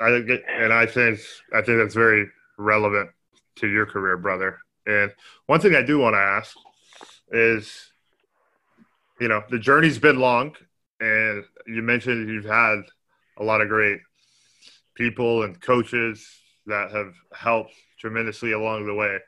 I 0.00 0.10
think, 0.10 0.42
and 0.48 0.72
I 0.72 0.86
think 0.86 1.20
I 1.52 1.62
think 1.62 1.78
that's 1.78 1.94
very 1.94 2.28
relevant 2.58 3.10
to 3.56 3.68
your 3.68 3.86
career, 3.86 4.16
brother. 4.16 4.58
And 4.86 5.12
one 5.46 5.60
thing 5.60 5.74
I 5.74 5.82
do 5.82 5.98
want 5.98 6.14
to 6.14 6.18
ask 6.18 6.56
is, 7.30 7.90
you 9.20 9.28
know, 9.28 9.42
the 9.50 9.58
journey's 9.58 9.98
been 9.98 10.18
long, 10.18 10.54
and 11.00 11.44
you 11.66 11.82
mentioned 11.82 12.28
you've 12.28 12.44
had 12.44 12.82
a 13.38 13.44
lot 13.44 13.60
of 13.60 13.68
great 13.68 14.00
people 14.94 15.42
and 15.42 15.60
coaches 15.60 16.26
that 16.66 16.90
have 16.92 17.14
helped 17.32 17.72
tremendously 17.98 18.52
along 18.52 18.86
the 18.86 18.94
way. 18.94 19.18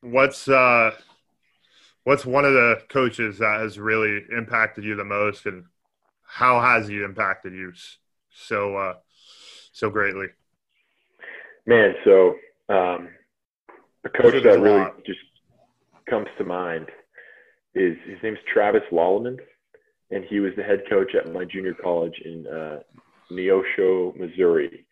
What's 0.00 0.48
uh, 0.48 0.92
what's 2.04 2.26
one 2.26 2.44
of 2.44 2.52
the 2.52 2.82
coaches 2.88 3.38
that 3.38 3.60
has 3.60 3.78
really 3.78 4.24
impacted 4.36 4.84
you 4.84 4.96
the 4.96 5.04
most, 5.04 5.46
and 5.46 5.64
how 6.24 6.60
has 6.60 6.88
he 6.88 7.02
impacted 7.02 7.52
you 7.52 7.72
so 8.32 8.76
uh, 8.76 8.94
so 9.72 9.90
greatly? 9.90 10.26
Man, 11.66 11.94
so 12.04 12.34
um, 12.68 13.08
a 14.04 14.08
coach 14.08 14.42
that 14.42 14.60
really 14.60 14.78
lot. 14.80 15.04
just 15.04 15.18
comes 16.08 16.28
to 16.38 16.44
mind 16.44 16.88
is 17.74 17.96
his 18.06 18.18
name's 18.22 18.38
Travis 18.52 18.82
Lallemand, 18.90 19.38
and 20.10 20.24
he 20.24 20.40
was 20.40 20.52
the 20.56 20.62
head 20.62 20.82
coach 20.90 21.14
at 21.14 21.32
my 21.32 21.44
junior 21.44 21.74
college 21.74 22.20
in 22.24 22.46
uh, 22.46 22.80
Neosho, 23.30 24.14
Missouri, 24.16 24.84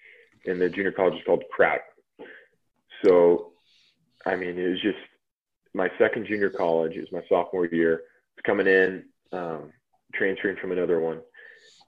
and 0.47 0.61
the 0.61 0.69
junior 0.69 0.93
college 0.93 1.15
is 1.15 1.21
called 1.27 1.43
Pratt. 1.51 1.83
So, 3.05 3.53
I 4.27 4.37
mean, 4.37 4.59
it 4.59 4.69
was 4.69 4.81
just 4.81 4.99
my 5.75 5.91
second 5.99 6.27
junior 6.27 6.51
college. 6.51 6.93
It 6.97 7.01
was 7.01 7.13
my 7.13 7.23
sophomore 7.29 7.67
year. 7.67 7.95
I 7.97 8.35
was 8.37 8.43
coming 8.45 8.67
in, 8.67 9.05
um, 9.33 9.73
transferring 10.15 10.57
from 10.61 10.73
another 10.73 11.01
one, 11.01 11.21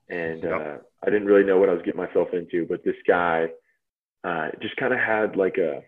and 0.09 0.43
Yep. 0.43 0.52
uh, 0.61 0.76
I 1.05 1.11
didn't 1.11 1.26
really 1.26 1.45
know 1.45 1.59
what 1.59 1.69
I 1.69 1.73
was 1.75 1.83
getting 1.83 2.00
myself 2.00 2.29
into. 2.33 2.67
But 2.67 2.85
this 2.85 2.97
guy 3.07 3.49
uh, 4.25 4.50
just 4.61 4.76
kind 4.76 4.93
of 4.93 5.00
had 5.00 5.37
like 5.37 5.57
a 5.59 5.83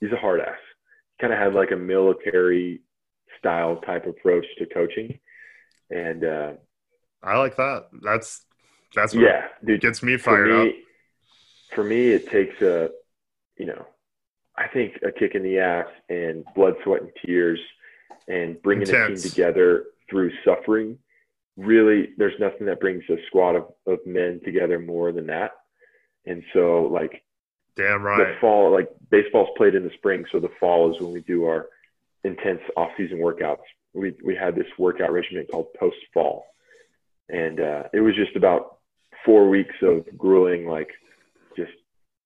he's 0.00 0.12
a 0.12 0.16
hard 0.16 0.40
ass. 0.40 0.58
Kind 1.20 1.32
of 1.32 1.38
had 1.38 1.54
like 1.54 1.70
a 1.70 1.76
military 1.76 2.82
style 3.38 3.76
type 3.76 4.06
approach 4.06 4.44
to 4.58 4.66
coaching, 4.66 5.18
and 5.90 6.24
uh, 6.24 6.52
I 7.22 7.38
like 7.38 7.56
that. 7.56 7.86
That's 8.02 8.44
that's 8.94 9.14
what 9.14 9.22
yeah, 9.22 9.46
dude. 9.64 9.80
gets 9.80 10.02
me 10.02 10.16
For 10.16 10.24
fired 10.24 10.48
me, 10.48 10.68
up. 10.68 10.74
for 11.74 11.84
me, 11.84 12.08
it 12.10 12.28
takes 12.28 12.60
a 12.60 12.90
you 13.58 13.66
know, 13.66 13.86
I 14.56 14.68
think 14.68 14.98
a 15.06 15.10
kick 15.12 15.34
in 15.34 15.42
the 15.42 15.58
ass 15.58 15.86
and 16.08 16.44
blood, 16.54 16.74
sweat, 16.84 17.02
and 17.02 17.10
tears, 17.24 17.58
and 18.28 18.60
bringing 18.62 18.88
a 18.88 19.08
team 19.08 19.16
together 19.16 19.84
through 20.10 20.30
suffering. 20.44 20.98
Really, 21.56 22.10
there's 22.18 22.38
nothing 22.38 22.66
that 22.66 22.80
brings 22.80 23.02
a 23.08 23.16
squad 23.28 23.56
of, 23.56 23.64
of 23.86 23.98
men 24.06 24.40
together 24.44 24.78
more 24.78 25.12
than 25.12 25.26
that. 25.28 25.52
And 26.26 26.42
so, 26.52 26.90
like, 26.92 27.22
Damn 27.76 28.02
the 28.02 28.08
right. 28.08 28.40
fall, 28.40 28.72
like 28.72 28.88
baseball's 29.10 29.48
played 29.56 29.74
in 29.74 29.84
the 29.84 29.90
spring, 29.90 30.24
so 30.32 30.40
the 30.40 30.50
fall 30.60 30.94
is 30.94 31.00
when 31.00 31.12
we 31.12 31.20
do 31.20 31.44
our 31.44 31.68
intense 32.24 32.60
off-season 32.76 33.18
workouts. 33.18 33.62
We 33.92 34.14
we 34.24 34.34
had 34.34 34.54
this 34.56 34.66
workout 34.78 35.12
regimen 35.12 35.46
called 35.50 35.72
post 35.78 35.96
fall, 36.14 36.46
and 37.28 37.60
uh, 37.60 37.84
it 37.92 38.00
was 38.00 38.14
just 38.14 38.34
about 38.36 38.78
four 39.24 39.48
weeks 39.48 39.74
of 39.82 40.06
grueling, 40.16 40.66
like 40.66 40.90
just 41.56 41.72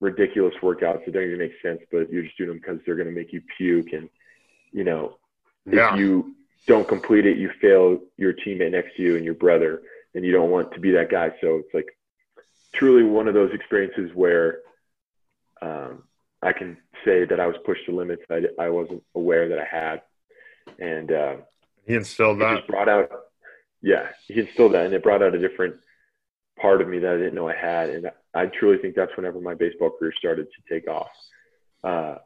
ridiculous 0.01 0.55
workouts 0.63 1.05
that 1.05 1.13
don't 1.13 1.25
even 1.25 1.39
make 1.39 1.53
sense, 1.63 1.81
but 1.91 2.11
you're 2.13 2.23
just 2.23 2.37
doing 2.39 2.49
them 2.51 2.59
because 2.59 2.79
they're 2.87 2.97
going 2.97 3.09
to 3.09 3.15
make 3.15 3.33
you 3.33 3.43
puke, 3.57 3.93
and 3.93 4.09
you 4.73 4.85
know 4.85 5.17
Yeah. 5.67 5.93
if 5.95 5.99
you 5.99 6.35
don't 6.67 6.87
complete 6.87 7.27
it, 7.27 7.39
you 7.39 7.51
fail 7.61 7.99
your 8.17 8.33
teammate 8.35 8.73
next 8.73 8.97
to 8.97 9.03
you 9.03 9.17
and 9.17 9.25
your 9.25 9.35
brother, 9.35 9.83
and 10.15 10.25
you 10.25 10.31
don't 10.33 10.51
want 10.51 10.73
to 10.75 10.81
be 10.81 10.93
that 10.93 11.11
guy. 11.11 11.31
So 11.41 11.57
it's 11.57 11.75
like 11.75 11.97
truly 12.73 13.03
one 13.03 13.27
of 13.29 13.35
those 13.35 13.53
experiences 13.53 14.11
where 14.15 14.61
um, 15.63 16.05
I 16.43 16.53
can 16.53 16.77
say 17.05 17.25
that 17.25 17.41
I 17.41 17.47
was 17.47 17.57
pushed 17.65 17.87
to 17.87 17.95
limits 17.95 18.23
I, 18.31 18.43
I 18.59 18.71
wasn't 18.71 19.03
aware 19.15 19.49
that 19.49 19.59
I 19.59 19.65
had, 19.65 20.03
and 20.79 21.13
uh, 21.13 21.37
he 21.87 21.95
instilled 21.95 22.41
that. 22.41 22.67
Brought 22.67 22.89
out, 22.89 23.11
yeah, 23.83 24.09
he 24.27 24.41
instilled 24.41 24.75
that, 24.75 24.87
and 24.87 24.95
it 24.95 25.03
brought 25.03 25.23
out 25.23 25.35
a 25.35 25.39
different 25.39 25.77
part 26.61 26.81
of 26.81 26.89
me 26.89 26.99
that 26.99 27.13
I 27.13 27.17
didn't 27.17 27.35
know 27.35 27.49
I 27.49 27.57
had, 27.57 27.91
and 27.91 28.11
I 28.35 28.47
truly 28.47 28.79
think 28.79 28.95
that's 28.95 29.17
whenever 29.17 29.41
my 29.41 29.55
baseball 29.55 29.91
career 29.91 30.13
started 30.17 30.47
to 30.47 30.75
take 30.75 30.89
off. 30.89 31.11
Uh, 31.83 32.17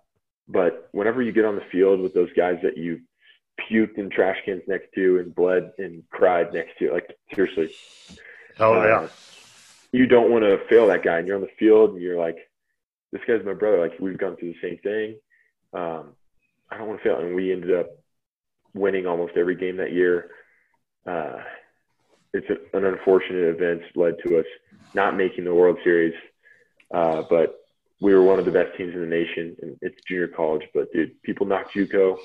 but 0.48 0.88
whenever 0.92 1.22
you 1.22 1.32
get 1.32 1.44
on 1.44 1.56
the 1.56 1.64
field 1.72 2.00
with 2.00 2.14
those 2.14 2.30
guys 2.36 2.58
that 2.62 2.76
you 2.76 3.00
puked 3.70 3.98
in 3.98 4.10
trash 4.10 4.38
cans 4.44 4.62
next 4.66 4.88
to 4.94 5.18
and 5.18 5.34
bled 5.34 5.72
and 5.78 6.02
cried 6.10 6.52
next 6.52 6.78
to, 6.78 6.92
like 6.92 7.16
seriously, 7.34 7.70
oh 8.58 8.74
uh, 8.74 8.84
yeah, 8.84 9.08
you 9.92 10.06
don't 10.06 10.30
want 10.30 10.44
to 10.44 10.58
fail 10.68 10.88
that 10.88 11.02
guy, 11.02 11.18
and 11.18 11.26
you're 11.26 11.36
on 11.36 11.42
the 11.42 11.48
field 11.58 11.92
and 11.92 12.02
you're 12.02 12.18
like, 12.18 12.36
this 13.14 13.22
guy's 13.28 13.46
my 13.46 13.54
brother. 13.54 13.80
Like 13.80 13.98
we've 14.00 14.18
gone 14.18 14.36
through 14.36 14.54
the 14.54 14.68
same 14.68 14.78
thing. 14.78 15.16
Um, 15.72 16.14
I 16.68 16.76
don't 16.76 16.88
want 16.88 17.00
to 17.00 17.08
fail, 17.08 17.20
and 17.20 17.34
we 17.34 17.52
ended 17.52 17.72
up 17.72 17.86
winning 18.74 19.06
almost 19.06 19.34
every 19.36 19.54
game 19.54 19.76
that 19.76 19.92
year. 19.92 20.30
Uh, 21.06 21.38
it's 22.32 22.46
an 22.72 22.84
unfortunate 22.84 23.54
event 23.54 23.82
led 23.94 24.16
to 24.26 24.40
us 24.40 24.46
not 24.94 25.16
making 25.16 25.44
the 25.44 25.54
World 25.54 25.78
Series, 25.84 26.14
uh, 26.92 27.22
but 27.30 27.60
we 28.00 28.12
were 28.12 28.22
one 28.22 28.40
of 28.40 28.44
the 28.44 28.50
best 28.50 28.76
teams 28.76 28.92
in 28.94 29.00
the 29.00 29.06
nation, 29.06 29.56
and 29.62 29.78
it's 29.80 29.96
junior 30.08 30.26
college. 30.26 30.62
But 30.74 30.92
dude, 30.92 31.22
people 31.22 31.46
knock 31.46 31.72
JUCO, 31.72 32.18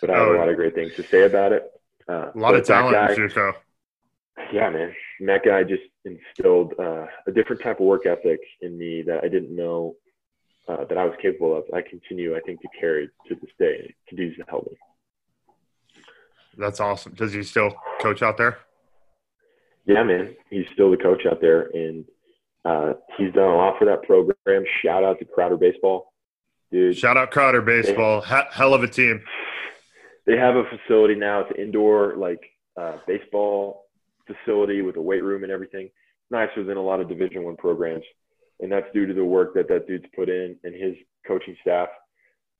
but 0.00 0.08
I 0.08 0.18
have 0.18 0.28
oh, 0.28 0.36
a 0.36 0.38
lot 0.38 0.48
of 0.48 0.56
great 0.56 0.74
things 0.74 0.94
to 0.96 1.02
say 1.02 1.24
about 1.24 1.52
it. 1.52 1.70
Uh, 2.08 2.30
a 2.34 2.38
lot 2.38 2.54
of 2.54 2.64
talent 2.64 2.94
guy, 2.94 3.12
in 3.12 3.18
JUCO. 3.18 3.54
Yeah, 4.50 4.70
man, 4.70 4.94
and 5.20 5.28
that 5.28 5.44
guy 5.44 5.62
just 5.62 5.82
instilled 6.06 6.72
uh, 6.78 7.04
a 7.26 7.32
different 7.32 7.60
type 7.60 7.80
of 7.80 7.86
work 7.86 8.06
ethic 8.06 8.40
in 8.62 8.78
me 8.78 9.02
that 9.02 9.22
I 9.22 9.28
didn't 9.28 9.54
know 9.54 9.96
uh, 10.68 10.84
that 10.84 10.98
I 10.98 11.04
was 11.04 11.14
capable 11.20 11.56
of. 11.56 11.64
I 11.74 11.82
continue, 11.82 12.36
I 12.36 12.40
think, 12.40 12.60
to 12.62 12.68
carry 12.78 13.08
to 13.28 13.34
this 13.34 13.50
day. 13.58 13.76
It 13.84 13.94
continues 14.08 14.36
to 14.38 14.44
help 14.48 14.66
me. 14.70 14.76
That's 16.56 16.80
awesome. 16.80 17.14
Does 17.14 17.32
he 17.32 17.42
still 17.42 17.74
coach 18.00 18.22
out 18.22 18.36
there? 18.36 18.58
Yeah, 19.86 20.02
man. 20.04 20.36
He's 20.50 20.66
still 20.72 20.90
the 20.90 20.96
coach 20.96 21.22
out 21.30 21.40
there, 21.40 21.70
and 21.74 22.04
uh, 22.64 22.92
he's 23.16 23.32
done 23.32 23.48
a 23.48 23.56
lot 23.56 23.78
for 23.78 23.84
that 23.86 24.02
program. 24.02 24.64
Shout 24.84 25.02
out 25.02 25.18
to 25.18 25.24
Crowder 25.24 25.56
Baseball, 25.56 26.12
dude. 26.70 26.96
Shout 26.96 27.16
out 27.16 27.30
Crowder 27.30 27.62
Baseball. 27.62 28.20
Hell 28.20 28.74
of 28.74 28.82
a 28.82 28.88
team. 28.88 29.22
They 30.26 30.36
have 30.36 30.54
a 30.54 30.64
facility 30.64 31.16
now. 31.16 31.40
It's 31.40 31.58
indoor 31.58 32.14
like 32.16 32.40
uh, 32.80 32.98
baseball 33.06 33.86
facility 34.26 34.82
with 34.82 34.96
a 34.96 35.02
weight 35.02 35.24
room 35.24 35.42
and 35.42 35.50
everything. 35.50 35.90
Nicer 36.30 36.62
than 36.64 36.76
a 36.76 36.82
lot 36.82 37.00
of 37.00 37.08
Division 37.08 37.42
One 37.42 37.56
programs, 37.56 38.04
and 38.60 38.70
that's 38.70 38.86
due 38.94 39.06
to 39.06 39.14
the 39.14 39.24
work 39.24 39.54
that 39.54 39.68
that 39.68 39.86
dude's 39.86 40.06
put 40.14 40.28
in 40.28 40.56
and 40.64 40.74
his 40.74 40.94
coaching 41.26 41.56
staff. 41.60 41.88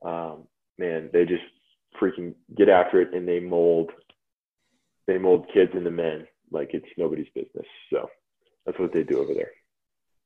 Um, 0.04 0.44
man, 0.78 1.10
they 1.12 1.24
just 1.24 1.42
freaking 2.00 2.34
get 2.56 2.68
after 2.68 3.00
it 3.00 3.14
and 3.14 3.26
they 3.26 3.40
mold 3.40 3.90
they 5.06 5.18
mold 5.18 5.46
kids 5.52 5.72
into 5.74 5.90
men 5.90 6.26
like 6.50 6.70
it's 6.72 6.86
nobody's 6.96 7.28
business. 7.34 7.66
So 7.90 8.08
that's 8.64 8.78
what 8.78 8.92
they 8.92 9.02
do 9.02 9.18
over 9.18 9.34
there. 9.34 9.50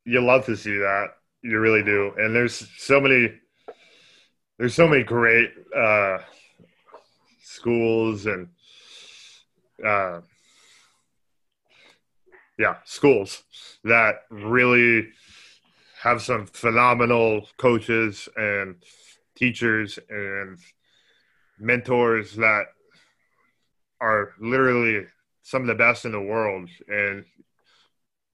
You 0.04 0.20
love 0.20 0.44
to 0.46 0.56
see 0.56 0.76
that. 0.76 1.08
You 1.42 1.58
really 1.61 1.82
do. 1.82 2.12
And 2.18 2.35
there's 2.35 2.68
so 2.78 3.00
many 3.00 3.32
there's 4.58 4.75
so 4.75 4.88
many 4.88 5.02
great 5.02 5.50
uh, 5.76 6.18
schools 7.42 8.26
and 8.26 8.49
uh, 9.85 10.20
yeah, 12.58 12.76
schools 12.85 13.42
that 13.85 14.23
really 14.30 15.08
have 16.07 16.23
some 16.23 16.47
phenomenal 16.47 17.49
coaches 17.57 18.29
and 18.37 18.77
teachers 19.35 19.99
and 20.09 20.57
mentors 21.59 22.37
that 22.37 22.66
are 24.01 24.33
literally 24.38 25.05
some 25.42 25.62
of 25.62 25.69
the 25.69 25.75
best 25.75 26.05
in 26.05 26.12
the 26.12 26.21
world, 26.21 26.69
and 26.87 27.25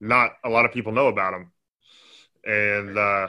not 0.00 0.32
a 0.44 0.50
lot 0.50 0.66
of 0.66 0.72
people 0.72 0.92
know 0.92 1.06
about 1.06 1.32
them. 1.32 1.52
And 2.44 2.98
uh, 2.98 3.28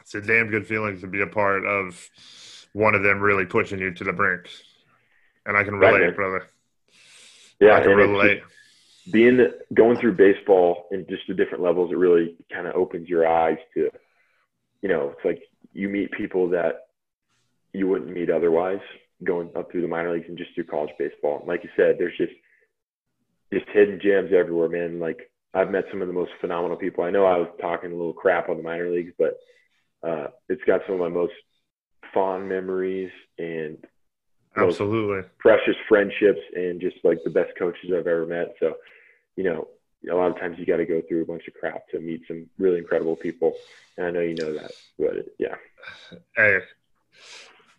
it's 0.00 0.14
a 0.14 0.20
damn 0.20 0.50
good 0.50 0.68
feeling 0.68 1.00
to 1.00 1.08
be 1.08 1.20
a 1.20 1.26
part 1.26 1.66
of 1.66 2.08
one 2.74 2.94
of 2.94 3.02
them 3.02 3.18
really 3.20 3.44
pushing 3.44 3.80
you 3.80 3.92
to 3.92 4.04
the 4.04 4.12
brink. 4.12 4.48
And 5.46 5.56
I 5.56 5.64
can 5.64 5.74
relate, 5.74 6.00
right, 6.00 6.14
brother. 6.14 6.46
Yeah, 7.60 7.74
I 7.74 7.80
can 7.80 7.96
relate. 7.96 8.42
Being 9.10 9.46
going 9.72 9.98
through 9.98 10.14
baseball 10.14 10.86
and 10.90 11.06
just 11.08 11.22
the 11.28 11.34
different 11.34 11.62
levels, 11.62 11.92
it 11.92 11.98
really 11.98 12.36
kind 12.52 12.66
of 12.66 12.74
opens 12.74 13.08
your 13.08 13.28
eyes 13.28 13.58
to, 13.74 13.90
you 14.80 14.88
know, 14.88 15.10
it's 15.10 15.24
like 15.24 15.42
you 15.72 15.88
meet 15.88 16.10
people 16.12 16.48
that 16.50 16.86
you 17.72 17.86
wouldn't 17.86 18.10
meet 18.10 18.30
otherwise 18.30 18.80
going 19.22 19.50
up 19.56 19.70
through 19.70 19.82
the 19.82 19.88
minor 19.88 20.12
leagues 20.12 20.26
and 20.28 20.38
just 20.38 20.54
through 20.54 20.64
college 20.64 20.92
baseball. 20.98 21.38
And 21.40 21.48
like 21.48 21.64
you 21.64 21.70
said, 21.76 21.96
there's 21.98 22.16
just 22.16 22.32
just 23.52 23.66
hidden 23.72 24.00
gems 24.02 24.30
everywhere, 24.32 24.68
man. 24.68 24.98
Like 24.98 25.30
I've 25.52 25.70
met 25.70 25.84
some 25.90 26.02
of 26.02 26.08
the 26.08 26.14
most 26.14 26.32
phenomenal 26.40 26.76
people. 26.76 27.04
I 27.04 27.10
know 27.10 27.24
I 27.26 27.38
was 27.38 27.48
talking 27.60 27.92
a 27.92 27.94
little 27.94 28.12
crap 28.12 28.48
on 28.48 28.56
the 28.56 28.62
minor 28.62 28.90
leagues, 28.90 29.12
but 29.18 29.38
uh, 30.02 30.26
it's 30.48 30.62
got 30.64 30.80
some 30.86 30.94
of 30.94 31.00
my 31.00 31.08
most 31.08 31.32
fond 32.12 32.48
memories 32.48 33.10
and 33.38 33.78
absolutely 34.56 35.28
precious 35.38 35.76
friendships 35.88 36.40
and 36.54 36.80
just 36.80 36.96
like 37.04 37.18
the 37.24 37.30
best 37.30 37.50
coaches 37.58 37.90
I've 37.90 38.06
ever 38.06 38.26
met. 38.26 38.54
So, 38.60 38.74
you 39.36 39.44
know, 39.44 39.68
a 40.10 40.14
lot 40.14 40.30
of 40.30 40.38
times 40.38 40.58
you 40.58 40.66
got 40.66 40.76
to 40.76 40.86
go 40.86 41.00
through 41.08 41.22
a 41.22 41.26
bunch 41.26 41.48
of 41.48 41.54
crap 41.54 41.88
to 41.88 42.00
meet 42.00 42.22
some 42.28 42.46
really 42.58 42.78
incredible 42.78 43.16
people. 43.16 43.54
And 43.96 44.06
I 44.06 44.10
know 44.10 44.20
you 44.20 44.34
know 44.34 44.52
that, 44.54 44.72
but 44.98 45.14
yeah. 45.38 45.54
Hey, 46.36 46.60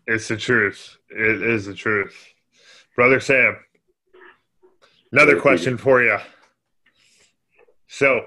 it's 0.07 0.27
the 0.27 0.37
truth. 0.37 0.97
It 1.09 1.41
is 1.41 1.65
the 1.65 1.73
truth. 1.73 2.15
Brother 2.95 3.19
Sam, 3.19 3.57
another 5.11 5.39
question 5.39 5.77
for 5.77 6.01
you. 6.01 6.17
So, 7.87 8.25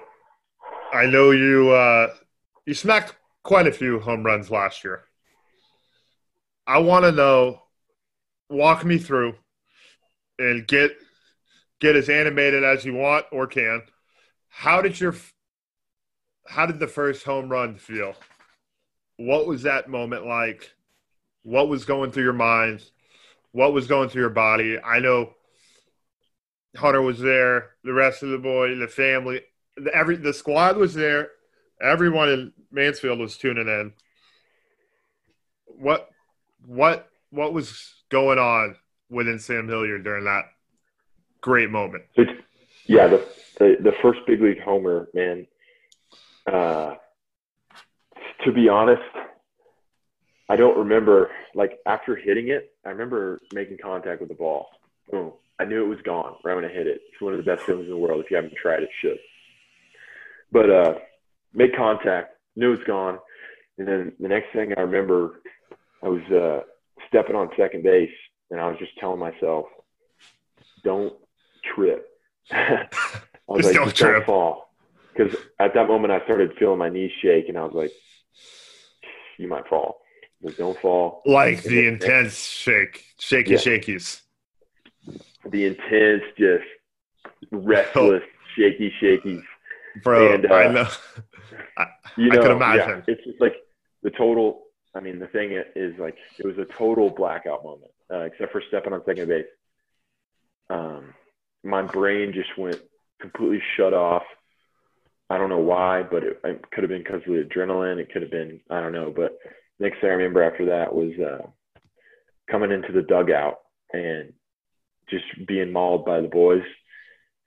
I 0.92 1.06
know 1.06 1.30
you 1.30 1.70
uh, 1.70 2.08
you 2.66 2.74
smacked 2.74 3.14
quite 3.42 3.66
a 3.66 3.72
few 3.72 3.98
home 4.00 4.24
runs 4.24 4.50
last 4.50 4.84
year. 4.84 5.04
I 6.66 6.78
want 6.78 7.04
to 7.04 7.12
know, 7.12 7.62
walk 8.50 8.84
me 8.84 8.98
through, 8.98 9.34
and 10.38 10.66
get 10.66 10.92
get 11.80 11.96
as 11.96 12.08
animated 12.08 12.64
as 12.64 12.84
you 12.84 12.94
want 12.94 13.26
or 13.32 13.46
can. 13.46 13.82
How 14.48 14.82
did 14.82 15.00
your 15.00 15.14
how 16.46 16.66
did 16.66 16.78
the 16.78 16.86
first 16.88 17.24
home 17.24 17.48
run 17.48 17.76
feel? 17.76 18.14
What 19.16 19.46
was 19.46 19.62
that 19.62 19.88
moment 19.88 20.26
like? 20.26 20.72
what 21.48 21.68
was 21.68 21.86
going 21.86 22.10
through 22.10 22.24
your 22.24 22.32
mind, 22.34 22.84
what 23.52 23.72
was 23.72 23.86
going 23.86 24.10
through 24.10 24.20
your 24.20 24.30
body. 24.30 24.78
I 24.78 24.98
know 24.98 25.34
Hunter 26.76 27.00
was 27.00 27.18
there, 27.18 27.70
the 27.84 27.94
rest 27.94 28.22
of 28.22 28.28
the 28.28 28.38
boy, 28.38 28.74
the 28.74 28.86
family, 28.86 29.40
the, 29.76 29.94
every 29.94 30.16
the 30.16 30.34
squad 30.34 30.76
was 30.76 30.92
there. 30.92 31.30
Everyone 31.80 32.28
in 32.28 32.52
Mansfield 32.70 33.18
was 33.18 33.38
tuning 33.38 33.66
in. 33.66 33.92
What 35.64 36.10
what 36.66 37.08
what 37.30 37.54
was 37.54 37.94
going 38.10 38.38
on 38.38 38.76
within 39.08 39.38
Sam 39.38 39.68
Hilliard 39.68 40.04
during 40.04 40.24
that 40.24 40.44
great 41.40 41.70
moment? 41.70 42.05
Yeah, 42.87 43.09
the 43.09 43.29
the, 43.59 43.77
the 43.81 43.92
first 44.03 44.20
big 44.27 44.40
league 44.40 44.61
homer, 44.61 45.09
man. 45.14 45.46
Uh, 46.46 46.94
to 48.44 48.53
be 48.53 48.68
honest, 48.68 49.03
I 50.48 50.57
don't 50.57 50.79
remember 50.79 51.31
like 51.55 51.79
after 51.87 52.16
hitting 52.16 52.48
it. 52.48 52.72
I 52.85 52.90
remember 52.90 53.40
making 53.53 53.79
contact 53.83 54.20
with 54.20 54.29
the 54.31 54.35
ball. 54.35 54.68
Boom! 55.11 55.33
I 55.59 55.64
knew 55.64 55.85
it 55.85 55.88
was 55.88 56.01
gone 56.03 56.37
right 56.44 56.55
when 56.55 56.64
I 56.64 56.68
hit 56.68 56.87
it. 56.87 57.01
It's 57.12 57.20
one 57.20 57.35
of 57.35 57.44
the 57.44 57.51
best 57.51 57.64
feelings 57.64 57.87
in 57.87 57.90
the 57.90 57.98
world. 57.98 58.24
If 58.24 58.31
you 58.31 58.37
haven't 58.37 58.55
tried 58.57 58.83
it, 58.83 58.90
should. 59.01 59.18
But 60.51 60.70
uh, 60.70 60.94
made 61.53 61.77
contact, 61.77 62.37
knew 62.57 62.72
it 62.72 62.79
was 62.79 62.87
gone, 62.87 63.18
and 63.77 63.87
then 63.87 64.12
the 64.18 64.29
next 64.29 64.53
thing 64.55 64.72
I 64.77 64.81
remember, 64.81 65.42
I 66.03 66.09
was 66.09 66.22
uh, 66.33 66.62
stepping 67.09 67.37
on 67.37 67.51
second 67.57 67.83
base, 67.83 68.11
and 68.51 68.61
I 68.61 68.68
was 68.68 68.79
just 68.79 68.96
telling 68.98 69.18
myself, 69.18 69.66
"Don't 70.85 71.14
trip." 71.74 72.09
I 72.50 72.87
was 73.46 73.64
just 73.64 73.74
like, 73.74 73.94
don't, 73.94 74.12
don't 74.12 74.26
fall," 74.26 74.72
because 75.14 75.35
at 75.59 75.74
that 75.74 75.88
moment 75.88 76.12
I 76.12 76.24
started 76.24 76.52
feeling 76.59 76.78
my 76.78 76.88
knees 76.88 77.12
shake, 77.22 77.48
and 77.48 77.59
I 77.59 77.64
was 77.64 77.74
like, 77.74 77.92
"You 79.38 79.48
might 79.48 79.66
fall." 79.68 80.00
don't 80.57 80.78
fall. 80.78 81.22
Like 81.26 81.62
the 81.62 81.87
intense 81.87 82.44
shake, 82.44 83.04
shaky 83.18 83.52
yeah. 83.52 83.59
shakies. 83.59 84.20
The 85.50 85.66
intense, 85.66 86.22
just 86.37 86.64
restless, 87.50 88.22
shaky 88.57 88.92
shakies. 89.02 89.42
Bro, 90.02 90.35
and, 90.35 90.46
uh, 90.50 90.54
I 90.54 90.68
know. 90.72 90.88
I, 91.76 91.87
you 92.16 92.28
know, 92.28 92.38
I 92.38 92.42
can 92.42 92.50
imagine. 92.52 93.04
Yeah, 93.07 93.14
it's 93.14 93.24
just 93.24 93.40
like 93.40 93.54
the 94.02 94.11
total. 94.11 94.62
I 94.94 95.00
mean, 95.00 95.18
the 95.18 95.26
thing 95.28 95.52
is, 95.76 95.98
like, 95.98 96.16
it 96.38 96.46
was 96.46 96.59
a 96.59 96.64
total 96.76 97.11
blackout 97.11 97.62
moment, 97.62 97.92
uh, 98.12 98.20
except 98.20 98.52
for 98.52 98.62
stepping 98.68 98.92
on 98.92 99.02
second 99.04 99.28
base. 99.28 99.46
Um, 100.70 101.14
my 101.64 101.83
brain 101.83 102.33
just 102.33 102.57
went 102.57 102.81
completely 103.21 103.62
shut 103.77 103.94
off. 103.94 104.23
I 105.31 105.37
don't 105.37 105.51
know 105.51 105.59
why, 105.59 106.03
but 106.03 106.25
it, 106.25 106.40
it 106.44 106.71
could 106.71 106.85
have 106.85 106.90
been 106.90 107.03
because 107.03 107.23
of 107.27 107.35
the 107.35 107.44
adrenaline. 107.44 107.99
It 107.99 108.11
could 108.12 108.23
have 108.23 108.31
been, 108.31 108.61
I 108.71 108.81
don't 108.81 108.92
know. 108.92 109.12
But 109.14 109.38
next 109.79 110.01
thing 110.01 110.11
I 110.11 110.14
remember 110.14 110.42
after 110.42 110.64
that 110.66 110.94
was 110.94 111.12
uh, 111.18 111.47
coming 112.51 112.73
into 112.73 112.92
the 112.92 113.03
dugout 113.03 113.59
and 113.92 114.33
just 115.11 115.25
being 115.47 115.73
mauled 115.73 116.05
by 116.05 116.21
the 116.21 116.29
boys. 116.29 116.62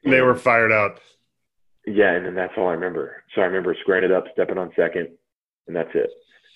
They 0.03 0.21
were 0.21 0.35
fired 0.35 0.71
up. 0.71 0.99
Yeah, 1.85 2.11
and 2.11 2.25
then 2.25 2.35
that's 2.35 2.53
all 2.57 2.67
I 2.67 2.73
remember. 2.73 3.23
So 3.33 3.41
I 3.41 3.45
remember 3.45 3.75
squaring 3.81 4.03
it 4.03 4.11
up, 4.11 4.25
stepping 4.33 4.57
on 4.57 4.71
second, 4.75 5.09
and 5.67 5.75
that's 5.75 5.89
it. 5.95 6.09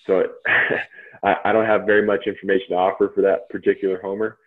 So 0.06 0.20
it, 0.20 0.30
I, 1.24 1.36
I 1.46 1.52
don't 1.52 1.66
have 1.66 1.86
very 1.86 2.06
much 2.06 2.26
information 2.26 2.68
to 2.70 2.76
offer 2.76 3.10
for 3.14 3.22
that 3.22 3.48
particular 3.50 4.00
homer 4.00 4.38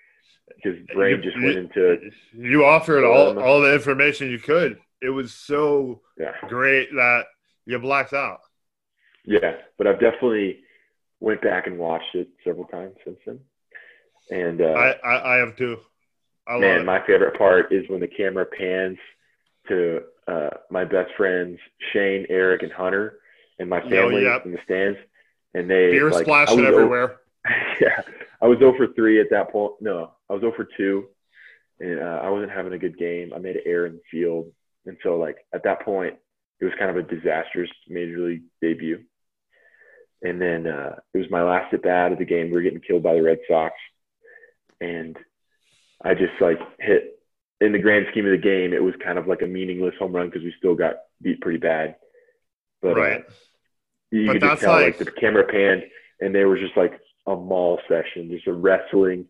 because 0.55 0.79
brain 0.93 1.17
You- 1.17 1.21
just 1.31 1.41
went 1.41 1.57
into 1.57 2.11
You 2.33 2.65
offered 2.65 3.03
all, 3.05 3.29
Um, 3.31 3.37
all 3.37 3.61
the 3.61 3.73
information 3.73 4.29
you 4.29 4.39
could. 4.39 4.79
It 5.01 5.09
was 5.09 5.33
so 5.33 6.01
yeah 6.17 6.33
great 6.47 6.91
that 6.93 7.25
you 7.65 7.77
blacked 7.79 8.13
out. 8.13 8.39
yeah. 9.25 9.57
But 9.77 9.87
I've 9.87 9.99
definitely 9.99 10.63
went 11.21 11.41
back 11.41 11.67
and 11.67 11.77
watched 11.77 12.15
it 12.15 12.27
several 12.43 12.65
times 12.65 12.95
since 13.05 13.19
then. 13.25 13.39
And 14.31 14.61
uh, 14.61 14.65
I, 14.73 14.89
I, 15.03 15.35
I 15.35 15.37
have 15.37 15.55
too. 15.55 15.79
I 16.47 16.53
love 16.53 16.61
man, 16.61 16.85
my 16.85 17.05
favorite 17.05 17.37
part 17.37 17.71
is 17.71 17.87
when 17.89 17.99
the 17.99 18.07
camera 18.07 18.45
pans 18.45 18.97
to 19.67 20.01
uh, 20.27 20.49
my 20.71 20.83
best 20.83 21.11
friends 21.15 21.59
Shane, 21.93 22.25
Eric, 22.29 22.63
and 22.63 22.71
Hunter, 22.71 23.19
and 23.59 23.69
my 23.69 23.81
Oh, 23.81 23.89
family 23.89 24.23
yep. 24.23 24.45
in 24.45 24.51
the 24.51 24.59
stands, 24.65 24.97
and 25.53 25.69
they 25.69 25.91
Beer 25.91 26.09
like, 26.09 26.25
splashing 26.25 26.65
everywhere. 26.65 27.19
yeah, 27.81 28.01
I 28.41 28.47
was 28.47 28.60
0 28.60 28.73
for 28.78 28.88
three 28.93 29.19
at 29.19 29.30
that 29.32 29.52
point. 29.52 29.73
No, 29.82 30.12
I 30.30 30.34
was 30.34 30.41
0 30.41 30.54
for 30.56 30.67
two, 30.78 31.06
and 31.80 31.99
uh, 31.99 32.21
I 32.23 32.30
wasn't 32.30 32.52
having 32.52 32.73
a 32.73 32.78
good 32.80 32.97
game. 32.97 33.34
I 33.34 33.39
made 33.39 33.58
an 33.58 33.63
error 33.65 33.86
in 33.88 33.93
the 33.93 34.02
field, 34.12 34.52
and 34.86 34.97
so 35.04 35.17
like 35.17 35.38
at 35.54 35.63
that 35.63 35.84
point, 35.84 36.15
it 36.62 36.65
was 36.65 36.73
kind 36.80 36.91
of 36.91 36.97
a 36.97 37.04
disastrous 37.15 37.69
major 37.88 38.19
league 38.19 38.43
debut. 38.62 38.99
And 40.21 40.41
then 40.41 40.67
uh, 40.67 40.95
it 41.13 41.17
was 41.17 41.30
my 41.32 41.43
last 41.43 41.73
at 41.73 41.82
bat 41.84 42.12
of 42.12 42.17
the 42.19 42.25
game. 42.25 42.47
We 42.47 42.54
were 42.54 42.62
getting 42.62 42.82
killed 42.82 43.04
by 43.04 43.13
the 43.15 43.23
Red 43.23 43.39
Sox, 43.47 43.73
and 44.82 45.17
I 46.04 46.13
just 46.13 46.34
like 46.41 46.60
hit. 46.80 47.15
In 47.62 47.73
the 47.73 47.80
grand 47.80 48.06
scheme 48.12 48.25
of 48.25 48.32
the 48.32 48.38
game, 48.38 48.71
it 48.73 48.82
was 48.82 48.93
kind 49.04 49.17
of 49.19 49.28
like 49.28 49.41
a 49.41 49.45
meaningless 49.45 49.93
home 49.99 50.13
run 50.15 50.28
because 50.28 50.43
we 50.43 50.54
still 50.58 50.75
got 50.75 50.95
beat 51.21 51.41
pretty 51.41 51.58
bad. 51.60 51.97
But 52.82 52.97
uh, 52.97 53.02
right. 53.02 53.25
you 54.12 54.28
But 54.28 54.34
could 54.34 54.41
just 54.43 54.49
that's 54.52 54.62
tell 54.62 54.71
like, 54.71 54.97
like- 54.97 55.06
the 55.06 55.12
camera 55.12 55.45
panned 55.45 55.84
and 56.21 56.34
there 56.34 56.47
was 56.47 56.62
just 56.62 56.78
like 56.78 56.97
a 57.29 57.35
mall 57.35 57.79
session, 57.87 58.29
just 58.31 58.47
a 58.47 58.53
wrestling. 58.53 59.25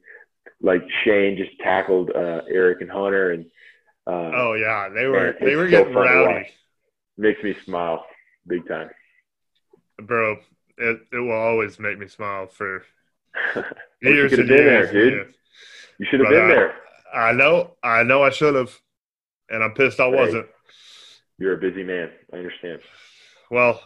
Like 0.62 0.82
Shane 1.04 1.38
just 1.38 1.58
tackled 1.60 2.12
uh, 2.16 2.42
Eric 2.50 2.82
and 2.82 2.92
Hunter, 2.92 3.32
and 3.32 3.46
uh, 4.08 4.32
Oh 4.34 4.54
yeah, 4.54 4.90
they 4.90 5.06
were 5.06 5.36
they 5.40 5.56
were 5.56 5.66
so 5.68 5.72
getting 5.72 5.94
rowdy, 5.94 6.50
makes 7.18 7.42
me 7.44 7.56
smile 7.66 8.06
big 8.48 8.68
time. 8.68 8.90
bro. 10.02 10.38
It 10.78 11.02
it 11.12 11.18
will 11.18 11.32
always 11.32 11.78
make 11.80 12.00
me 12.00 12.08
smile 12.08 12.48
for 12.48 12.84
years 14.02 14.34
and 14.34 14.48
been 14.48 14.58
years. 14.58 14.92
there, 14.92 15.04
dude. 15.04 15.14
years. 15.14 15.36
You 15.98 16.06
should 16.10 16.20
have 16.22 16.30
been 16.30 16.48
there. 16.48 16.74
I 17.14 17.32
know, 17.34 17.76
I 17.84 18.04
know, 18.04 18.24
I 18.24 18.30
should 18.30 18.56
have, 18.56 18.72
and 19.50 19.64
I'm 19.64 19.74
pissed 19.74 20.00
I 20.00 20.06
Hey. 20.10 20.16
wasn't. 20.16 20.48
You're 21.38 21.54
a 21.54 21.58
busy 21.58 21.84
man. 21.84 22.12
I 22.34 22.38
understand. 22.38 22.82
Well, 23.52 23.82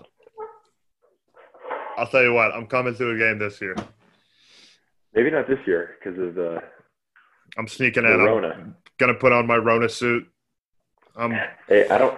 I'll 1.97 2.07
tell 2.07 2.23
you 2.23 2.33
what, 2.33 2.51
I'm 2.53 2.67
coming 2.67 2.95
to 2.95 3.09
a 3.11 3.17
game 3.17 3.37
this 3.39 3.61
year. 3.61 3.75
Maybe 5.15 5.31
not 5.31 5.47
this 5.47 5.59
year 5.65 5.97
because 5.99 6.19
of 6.19 6.35
the, 6.35 6.61
I'm 7.57 7.67
sneaking 7.67 8.03
the 8.03 8.13
in. 8.13 8.45
I'm 8.45 8.75
gonna 8.97 9.13
put 9.13 9.31
on 9.31 9.45
my 9.47 9.57
Rona 9.57 9.89
suit. 9.89 10.27
Um, 11.15 11.37
Hey, 11.67 11.87
I 11.89 11.97
don't, 11.97 12.17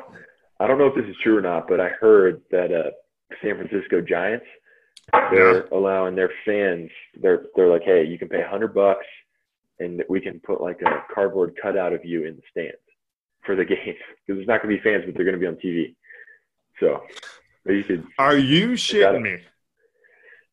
I 0.59 0.67
don't 0.67 0.77
know 0.77 0.87
if 0.87 0.95
this 0.95 1.05
is 1.05 1.15
true 1.21 1.37
or 1.37 1.41
not, 1.41 1.67
but 1.67 1.81
I 1.81 1.89
heard 1.89 2.41
that 2.51 2.71
uh, 2.71 2.91
San 3.41 3.57
Francisco 3.57 4.01
Giants 4.01 4.45
they're 5.31 5.65
allowing 5.67 6.15
their 6.15 6.31
fans. 6.45 6.89
They're 7.21 7.45
they're 7.55 7.69
like, 7.69 7.83
hey, 7.83 8.05
you 8.05 8.17
can 8.17 8.29
pay 8.29 8.41
a 8.41 8.47
hundred 8.47 8.73
bucks, 8.73 9.05
and 9.79 10.03
we 10.09 10.19
can 10.19 10.39
put 10.39 10.61
like 10.61 10.81
a 10.81 11.03
cardboard 11.13 11.57
cutout 11.61 11.93
of 11.93 12.03
you 12.03 12.25
in 12.25 12.35
the 12.35 12.41
stands 12.51 12.77
for 13.45 13.55
the 13.55 13.65
game 13.65 13.77
because 13.85 13.97
there's 14.27 14.47
not 14.47 14.61
going 14.61 14.75
to 14.75 14.81
be 14.81 14.89
fans, 14.89 15.03
but 15.05 15.15
they're 15.15 15.25
going 15.25 15.39
to 15.39 15.39
be 15.39 15.47
on 15.47 15.55
TV. 15.55 15.95
So 16.79 17.03
maybe 17.65 17.77
you 17.79 17.83
could 17.83 18.07
are 18.17 18.37
you 18.37 18.69
shitting 18.71 19.21
me? 19.21 19.37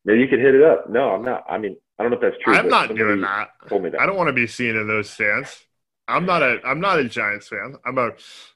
maybe 0.05 0.19
you 0.19 0.27
could 0.27 0.39
hit 0.39 0.55
it 0.55 0.63
up. 0.63 0.89
No, 0.89 1.11
I'm 1.11 1.23
not. 1.23 1.43
I 1.49 1.57
mean, 1.57 1.77
I 1.99 2.03
don't 2.03 2.11
know 2.11 2.17
if 2.17 2.21
that's 2.21 2.43
true. 2.43 2.53
I'm 2.55 2.67
not 2.69 2.95
doing 2.95 3.21
that. 3.21 3.49
Told 3.69 3.83
me 3.83 3.89
that. 3.91 4.01
I 4.01 4.05
don't 4.05 4.17
want 4.17 4.27
to 4.27 4.33
be 4.33 4.47
seen 4.47 4.75
in 4.75 4.87
those 4.87 5.09
stands. 5.09 5.63
I'm 6.07 6.25
not 6.25 6.41
a 6.43 6.59
I'm 6.65 6.79
not 6.79 6.99
a 6.99 7.05
Giants 7.07 7.47
fan. 7.47 7.75
I'm 7.85 7.97
a 7.97 8.11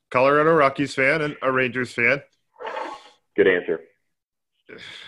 Colorado 0.09 0.53
Rockies 0.53 0.95
fan 0.95 1.21
and 1.21 1.37
a 1.41 1.51
Rangers 1.51 1.93
fan. 1.93 2.21
Good 3.35 3.47
answer. 3.47 3.79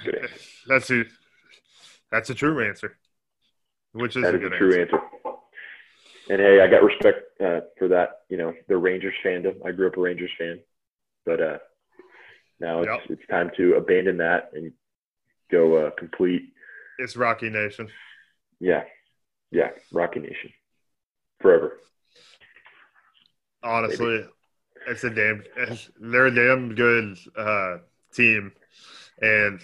Good 0.06 0.16
answer. 0.22 0.36
That's 0.68 0.92
a 0.92 1.04
that's 2.12 2.30
a 2.30 2.36
true 2.36 2.66
answer. 2.66 2.98
Which 3.94 4.16
is 4.16 4.24
That 4.24 4.36
a 4.36 4.38
is 4.38 4.44
a 4.46 4.58
true 4.58 4.80
answer. 4.82 4.96
answer. 4.96 5.00
And 6.30 6.40
hey, 6.40 6.62
I 6.62 6.68
got 6.68 6.84
respect 6.84 7.18
uh, 7.44 7.62
for 7.80 7.88
that. 7.88 8.22
You 8.30 8.38
know, 8.38 8.54
the 8.68 8.78
Rangers 8.78 9.16
fandom. 9.26 9.56
I 9.66 9.72
grew 9.72 9.88
up 9.88 9.98
a 9.98 10.02
Rangers 10.02 10.30
fan, 10.38 10.60
but 11.26 11.42
uh, 11.42 11.58
now 12.60 12.84
it's 12.84 12.92
Yep. 13.08 13.20
it's 13.20 13.28
time 13.30 13.50
to 13.58 13.74
abandon 13.76 14.18
that 14.18 14.52
and 14.54 14.72
go 15.52 15.88
uh, 15.88 15.90
complete. 15.98 16.54
It's 17.00 17.16
Rocky 17.16 17.50
Nation. 17.50 17.90
Yeah, 18.60 18.84
yeah, 19.52 19.70
Rocky 19.92 20.20
Nation, 20.20 20.52
forever. 21.40 21.80
Honestly, 23.64 24.26
it's 24.88 25.04
a 25.04 25.10
damn. 25.10 25.44
It's, 25.58 25.90
they're 26.00 26.28
a 26.28 26.36
damn 26.36 26.76
good 26.76 27.18
uh, 27.38 27.78
team, 28.14 28.52
and 29.22 29.60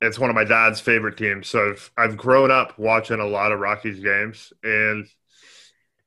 it's 0.00 0.18
one 0.18 0.30
of 0.30 0.36
my 0.36 0.44
dad's 0.44 0.80
favorite 0.80 1.16
teams. 1.16 1.48
So 1.48 1.70
I've 1.70 1.90
I've 1.96 2.16
grown 2.16 2.50
up 2.50 2.78
watching 2.78 3.20
a 3.20 3.26
lot 3.26 3.52
of 3.52 3.60
Rockies 3.60 4.00
games, 4.00 4.52
and 4.62 5.06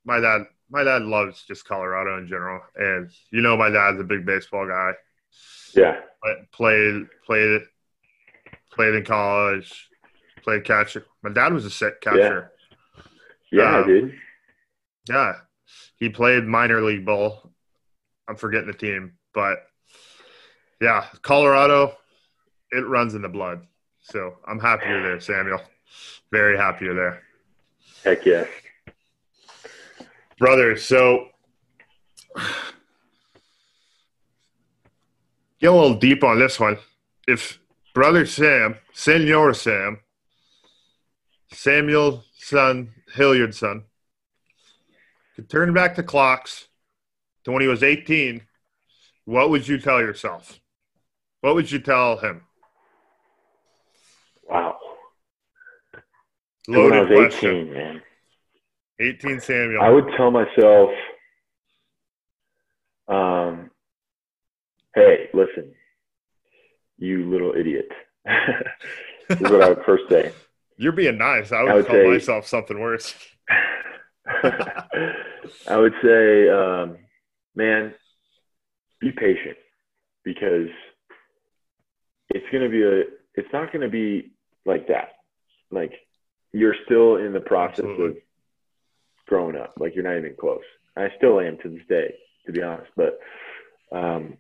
my 0.06 0.20
dad 0.20 0.44
my 0.70 0.84
dad 0.84 1.04
loves 1.04 1.44
just 1.44 1.68
Colorado 1.68 2.18
in 2.18 2.28
general, 2.28 2.62
and 2.76 3.10
you 3.32 3.42
know 3.42 3.56
my 3.56 3.70
dad's 3.70 4.00
a 4.00 4.04
big 4.04 4.26
baseball 4.26 4.68
guy. 4.68 4.92
Yeah, 5.76 6.00
played 6.52 7.08
played 7.26 7.62
played 8.72 8.96
in 8.96 9.06
college, 9.06 9.90
played 10.44 10.64
catcher. 10.66 11.06
My 11.24 11.32
dad 11.32 11.54
was 11.54 11.66
a 11.66 11.70
sick 11.70 12.02
catcher. 12.02 12.52
yeah, 13.52 13.78
Um, 13.80 13.88
dude. 13.88 14.16
Yeah. 15.10 15.34
He 15.98 16.10
played 16.10 16.44
minor 16.46 16.82
league 16.82 17.06
ball. 17.06 17.52
I'm 18.28 18.36
forgetting 18.36 18.68
the 18.68 18.74
team, 18.78 19.14
but 19.34 19.58
yeah, 20.82 21.06
Colorado, 21.22 21.98
it 22.72 22.86
runs 22.88 23.16
in 23.16 23.22
the 23.22 23.30
blood. 23.30 23.66
So 24.02 24.36
I'm 24.48 24.60
happy 24.60 24.88
you're 24.88 25.02
there, 25.04 25.20
Samuel. 25.20 25.62
Very 26.32 26.58
happy 26.58 26.86
you're 26.86 26.96
there. 26.96 27.22
Heck 28.04 28.26
yes. 28.26 28.48
Brother, 30.38 30.78
so 30.78 31.28
get 35.60 35.68
a 35.68 35.72
little 35.72 35.96
deep 35.96 36.24
on 36.24 36.40
this 36.40 36.60
one. 36.60 36.78
If 37.28 37.60
brother 37.94 38.26
Sam, 38.26 38.76
Senor 38.94 39.54
Sam, 39.54 40.00
Samuel 41.54 42.24
son, 42.38 42.94
Hilliard's 43.14 43.60
son, 43.60 43.84
could 45.36 45.50
turn 45.50 45.74
back 45.74 45.96
the 45.96 46.04
clocks 46.04 46.68
to 47.44 47.52
when 47.52 47.62
he 47.62 47.68
was 47.68 47.84
18, 47.84 48.42
what 49.26 49.50
would 49.50 49.68
you 49.68 49.80
tell 49.80 50.00
yourself? 50.00 50.60
What 51.42 51.56
would 51.56 51.72
you 51.72 51.80
tell 51.80 52.18
him? 52.18 52.42
Wow. 54.48 54.78
when 56.66 56.78
I 56.78 56.82
Loaded 56.82 57.10
was 57.10 57.30
question. 57.32 57.56
18, 57.56 57.74
man. 57.74 58.02
18 59.00 59.40
Samuel. 59.40 59.82
I 59.82 59.90
would 59.90 60.06
tell 60.16 60.32
myself, 60.32 60.90
um, 63.08 63.72
hey, 64.96 65.30
listen, 65.34 65.74
you 66.98 67.30
little 67.30 67.54
idiot. 67.58 67.90
is 69.30 69.42
what 69.42 69.62
I 69.62 69.70
would 69.70 69.84
first 69.86 70.04
say. 70.10 70.32
You're 70.78 70.92
being 70.92 71.18
nice. 71.18 71.52
I 71.52 71.64
would, 71.64 71.72
I 71.72 71.76
would 71.76 71.86
call 71.88 71.96
say- 71.96 72.08
myself 72.08 72.48
something 72.48 72.80
worse. 72.80 73.14
I 75.68 75.78
would 75.78 75.94
say, 76.02 76.50
um, 76.50 76.98
man, 77.56 77.94
be 79.00 79.12
patient 79.12 79.58
because 80.24 80.70
it's 82.30 82.46
going 82.52 82.64
to 82.64 82.70
be 82.70 82.84
a, 82.84 83.02
it's 83.36 83.52
not 83.52 83.72
going 83.72 83.82
to 83.82 83.90
be 83.90 84.32
like 84.66 84.88
that. 84.88 85.10
Like 85.72 85.92
you're 86.54 86.76
still 86.86 87.18
in 87.18 87.34
the 87.34 87.42
process 87.42 87.80
Absolutely. 87.80 88.06
of 88.08 88.16
growing 89.28 89.56
up. 89.58 89.74
Like 89.78 89.96
you're 89.96 90.04
not 90.04 90.18
even 90.18 90.36
close. 90.40 90.64
I 90.96 91.10
still 91.18 91.40
am 91.40 91.58
to 91.64 91.70
this 91.70 91.86
day, 91.90 92.14
to 92.46 92.52
be 92.52 92.62
honest. 92.62 92.92
But 92.96 93.20
um, 93.92 94.38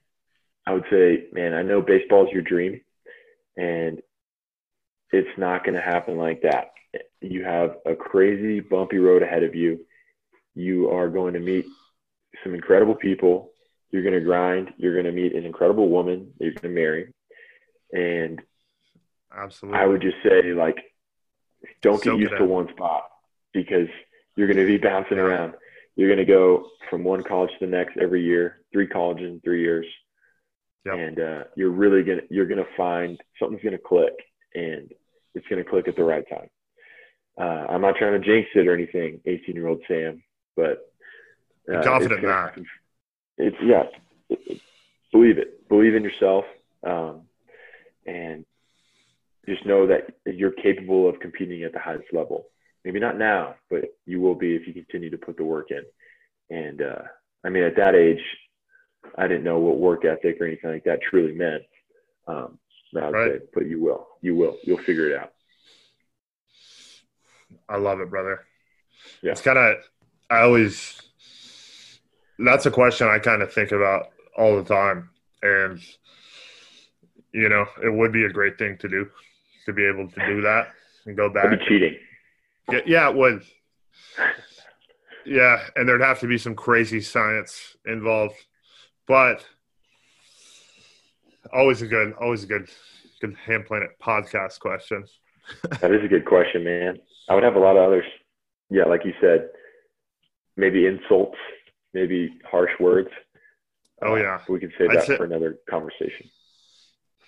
I 0.65 0.73
would 0.73 0.85
say, 0.89 1.25
man, 1.33 1.53
I 1.53 1.61
know 1.63 1.81
baseball 1.81 2.25
is 2.25 2.31
your 2.31 2.41
dream, 2.41 2.79
and 3.57 4.01
it's 5.13 5.37
not 5.37 5.63
going 5.63 5.75
to 5.75 5.81
happen 5.81 6.17
like 6.17 6.41
that. 6.41 6.71
You 7.21 7.43
have 7.43 7.77
a 7.85 7.95
crazy 7.95 8.59
bumpy 8.59 8.97
road 8.97 9.21
ahead 9.21 9.43
of 9.43 9.55
you. 9.55 9.85
You 10.55 10.89
are 10.89 11.07
going 11.07 11.33
to 11.33 11.39
meet 11.39 11.65
some 12.43 12.53
incredible 12.53 12.95
people. 12.95 13.51
You're 13.91 14.01
going 14.01 14.15
to 14.15 14.21
grind. 14.21 14.73
You're 14.77 14.93
going 14.93 15.05
to 15.05 15.11
meet 15.11 15.35
an 15.35 15.45
incredible 15.45 15.89
woman 15.89 16.33
that 16.37 16.45
you're 16.45 16.53
going 16.53 16.75
to 16.75 16.81
marry. 16.81 17.13
And 17.93 18.41
Absolutely. 19.35 19.79
I 19.79 19.85
would 19.85 20.01
just 20.01 20.17
say, 20.23 20.53
like, 20.53 20.77
don't 21.81 22.01
get 22.03 22.17
used 22.17 22.37
to 22.37 22.45
one 22.45 22.69
spot 22.69 23.03
because 23.53 23.87
you're 24.35 24.47
going 24.47 24.57
to 24.57 24.65
be 24.65 24.77
bouncing 24.77 25.19
around. 25.19 25.53
You're 25.95 26.09
going 26.09 26.25
to 26.25 26.31
go 26.31 26.65
from 26.89 27.03
one 27.03 27.23
college 27.23 27.51
to 27.59 27.65
the 27.65 27.71
next 27.71 27.97
every 27.97 28.23
year, 28.23 28.61
three 28.71 28.87
colleges 28.87 29.29
in 29.29 29.41
three 29.41 29.61
years. 29.61 29.85
Yep. 30.85 30.95
And 30.95 31.19
uh, 31.19 31.43
you're 31.55 31.69
really 31.69 32.03
going 32.03 32.19
to, 32.19 32.25
you're 32.31 32.47
going 32.47 32.63
to 32.63 32.75
find 32.75 33.21
something's 33.39 33.61
going 33.61 33.77
to 33.77 33.77
click 33.77 34.13
and 34.55 34.91
it's 35.35 35.47
going 35.47 35.63
to 35.63 35.69
click 35.69 35.87
at 35.87 35.95
the 35.95 36.03
right 36.03 36.25
time. 36.29 36.49
Uh, 37.39 37.65
I'm 37.71 37.81
not 37.81 37.95
trying 37.95 38.19
to 38.19 38.25
jinx 38.25 38.49
it 38.55 38.67
or 38.67 38.73
anything, 38.73 39.19
18 39.25 39.55
year 39.55 39.67
old 39.67 39.81
Sam, 39.87 40.21
but 40.55 40.91
uh, 41.71 41.81
confident 41.83 42.23
it's 42.23 42.27
that. 42.27 42.55
It's 43.37 43.57
yeah, 43.63 43.83
it- 44.29 44.39
it- 44.47 44.61
believe 45.11 45.37
it, 45.37 45.67
believe 45.69 45.95
in 45.95 46.03
yourself, 46.03 46.45
um, 46.83 47.21
and 48.05 48.45
just 49.47 49.65
know 49.65 49.87
that 49.87 50.11
you're 50.25 50.51
capable 50.51 51.07
of 51.09 51.19
competing 51.19 51.63
at 51.63 51.73
the 51.73 51.79
highest 51.79 52.11
level. 52.13 52.47
Maybe 52.85 52.99
not 52.99 53.17
now, 53.17 53.55
but 53.69 53.85
you 54.05 54.19
will 54.19 54.35
be 54.35 54.55
if 54.55 54.67
you 54.67 54.73
continue 54.73 55.09
to 55.09 55.17
put 55.17 55.37
the 55.37 55.43
work 55.43 55.69
in. 55.71 55.83
And 56.55 56.81
uh, 56.81 57.01
I 57.43 57.49
mean, 57.49 57.63
at 57.63 57.75
that 57.77 57.95
age, 57.95 58.21
I 59.17 59.27
didn't 59.27 59.43
know 59.43 59.59
what 59.59 59.77
work 59.79 60.05
ethic 60.05 60.37
or 60.39 60.45
anything 60.45 60.71
like 60.71 60.83
that 60.85 60.99
truly 61.01 61.33
meant. 61.33 61.63
Um, 62.27 62.59
but, 62.93 63.11
Right. 63.11 63.41
but 63.53 63.65
you 63.65 63.81
will, 63.81 64.07
you 64.21 64.35
will, 64.35 64.57
you'll 64.63 64.77
figure 64.77 65.09
it 65.09 65.17
out. 65.19 65.33
I 67.67 67.77
love 67.77 67.99
it, 67.99 68.09
brother. 68.09 68.41
Yeah. 69.21 69.31
It's 69.31 69.41
kind 69.41 69.57
of, 69.57 69.77
I 70.29 70.41
always, 70.41 71.01
that's 72.39 72.65
a 72.65 72.71
question 72.71 73.07
I 73.07 73.19
kind 73.19 73.41
of 73.41 73.51
think 73.53 73.71
about 73.71 74.07
all 74.37 74.55
the 74.61 74.63
time. 74.63 75.09
And, 75.41 75.79
you 77.33 77.49
know, 77.49 77.65
it 77.83 77.89
would 77.93 78.11
be 78.11 78.25
a 78.25 78.29
great 78.29 78.57
thing 78.57 78.77
to 78.79 78.87
do 78.87 79.09
to 79.65 79.73
be 79.73 79.85
able 79.85 80.09
to 80.09 80.25
do 80.25 80.41
that 80.41 80.69
and 81.05 81.15
go 81.17 81.29
back. 81.29 81.45
That'd 81.45 81.59
be 81.59 81.65
cheating. 81.65 81.97
Yeah, 82.71 82.79
yeah, 82.85 83.09
it 83.09 83.15
would. 83.15 83.43
Yeah, 85.25 85.59
and 85.75 85.87
there'd 85.87 86.01
have 86.01 86.19
to 86.19 86.27
be 86.27 86.37
some 86.37 86.55
crazy 86.55 86.99
science 87.01 87.75
involved, 87.85 88.35
but 89.07 89.45
always 91.51 91.81
a 91.81 91.87
good, 91.87 92.13
always 92.21 92.43
a 92.43 92.47
good, 92.47 92.67
good 93.21 93.35
Ham 93.45 93.63
Planet 93.67 93.89
podcast 94.01 94.59
question. 94.59 95.05
That 95.81 95.91
is 95.91 96.01
a 96.05 96.07
good 96.07 96.25
question, 96.25 96.63
man. 96.63 96.99
I 97.27 97.35
would 97.35 97.43
have 97.43 97.55
a 97.55 97.59
lot 97.59 97.75
of 97.75 97.83
others. 97.83 98.05
Yeah, 98.69 98.85
like 98.85 99.03
you 99.03 99.13
said, 99.19 99.49
maybe 100.55 100.85
insults, 100.85 101.37
maybe 101.93 102.33
harsh 102.49 102.71
words. 102.79 103.09
Oh, 104.01 104.13
Uh, 104.13 104.19
yeah. 104.19 104.39
we 104.47 104.59
can 104.61 104.71
save 104.77 104.91
that 104.93 105.03
say- 105.05 105.17
for 105.17 105.25
another 105.25 105.57
conversation. 105.69 106.29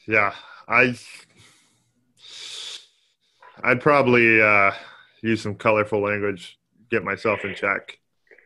Yeah, 0.08 0.34
I, 0.68 0.96
I'd 3.64 3.82
probably 3.82 4.42
uh, 4.42 4.72
use 5.22 5.42
some 5.42 5.56
colorful 5.56 6.02
language, 6.02 6.58
get 6.92 7.04
myself 7.04 7.44
in 7.44 7.56
check, 7.56 7.98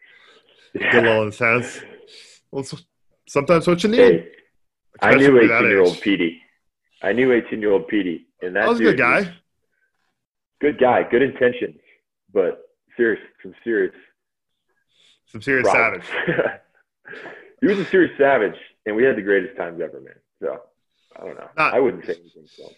get 0.73 0.95
a 0.95 1.01
little 1.01 1.23
intense. 1.23 1.79
Well, 2.51 2.65
sometimes 3.27 3.67
what 3.67 3.83
you 3.83 3.89
need. 3.89 3.97
Hey, 3.99 4.27
I 5.01 5.15
knew 5.15 5.37
18 5.39 5.49
year 5.69 5.81
old. 5.81 5.99
Petey. 6.01 6.41
I 7.01 7.13
knew 7.13 7.31
18 7.31 7.61
year 7.61 7.71
old 7.71 7.87
Petey, 7.87 8.27
and 8.41 8.55
that 8.55 8.65
I 8.65 8.69
was 8.69 8.79
a 8.79 8.83
good 8.83 8.97
guy. 8.97 9.33
good 10.61 10.79
guy, 10.79 11.03
good 11.09 11.21
intentions, 11.21 11.79
but 12.33 12.61
serious, 12.97 13.21
some 13.41 13.53
serious 13.63 13.95
Some 15.27 15.41
serious 15.41 15.67
problems. 15.69 16.03
savage. 16.05 16.59
he 17.61 17.67
was 17.67 17.79
a 17.79 17.85
serious 17.85 18.17
savage, 18.17 18.55
and 18.85 18.95
we 18.95 19.03
had 19.03 19.15
the 19.15 19.21
greatest 19.21 19.55
times 19.57 19.79
ever, 19.81 20.01
man. 20.01 20.15
So 20.41 20.61
I 21.15 21.25
don't 21.25 21.37
know. 21.37 21.49
Not- 21.57 21.73
I 21.73 21.79
wouldn't 21.79 22.05
say 22.05 22.13
anything. 22.19 22.47
So 22.47 22.69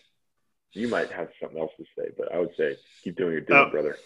you 0.73 0.87
might 0.87 1.11
have 1.11 1.29
something 1.41 1.59
else 1.59 1.71
to 1.77 1.85
say, 1.97 2.09
but 2.17 2.31
I 2.33 2.37
would 2.39 2.55
say 2.55 2.77
keep 3.03 3.17
doing 3.17 3.31
your 3.31 3.41
doing, 3.41 3.65
Oh. 3.67 3.71
brother. 3.71 3.97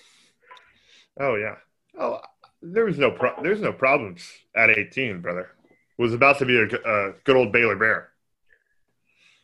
Oh 1.19 1.35
yeah. 1.35 1.55
Oh, 1.99 2.19
there 2.61 2.85
was 2.85 2.97
no 2.97 3.11
pro- 3.11 3.41
there's 3.43 3.61
no 3.61 3.71
problems 3.73 4.29
at 4.55 4.69
18, 4.69 5.19
brother. 5.21 5.51
Was 5.97 6.13
about 6.13 6.39
to 6.39 6.45
be 6.45 6.57
a 6.57 6.65
good 7.23 7.35
old 7.35 7.51
Baylor 7.51 7.75
Bear. 7.75 8.09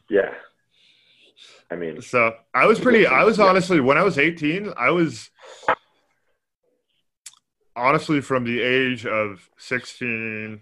Yeah. 0.10 0.34
I 1.70 1.76
mean, 1.78 2.02
So 2.02 2.36
I 2.54 2.66
was 2.66 2.80
pretty. 2.80 3.06
I 3.08 3.24
was 3.24 3.38
Yeah. 3.38 3.46
honestly 3.46 3.80
when 3.80 3.98
I 3.98 4.04
was 4.04 4.20
18, 4.20 4.74
I 4.76 4.90
was 4.90 5.30
honestly 7.76 8.20
from 8.20 8.44
the 8.44 8.62
age 8.62 9.06
of 9.06 9.50
16, 9.58 10.62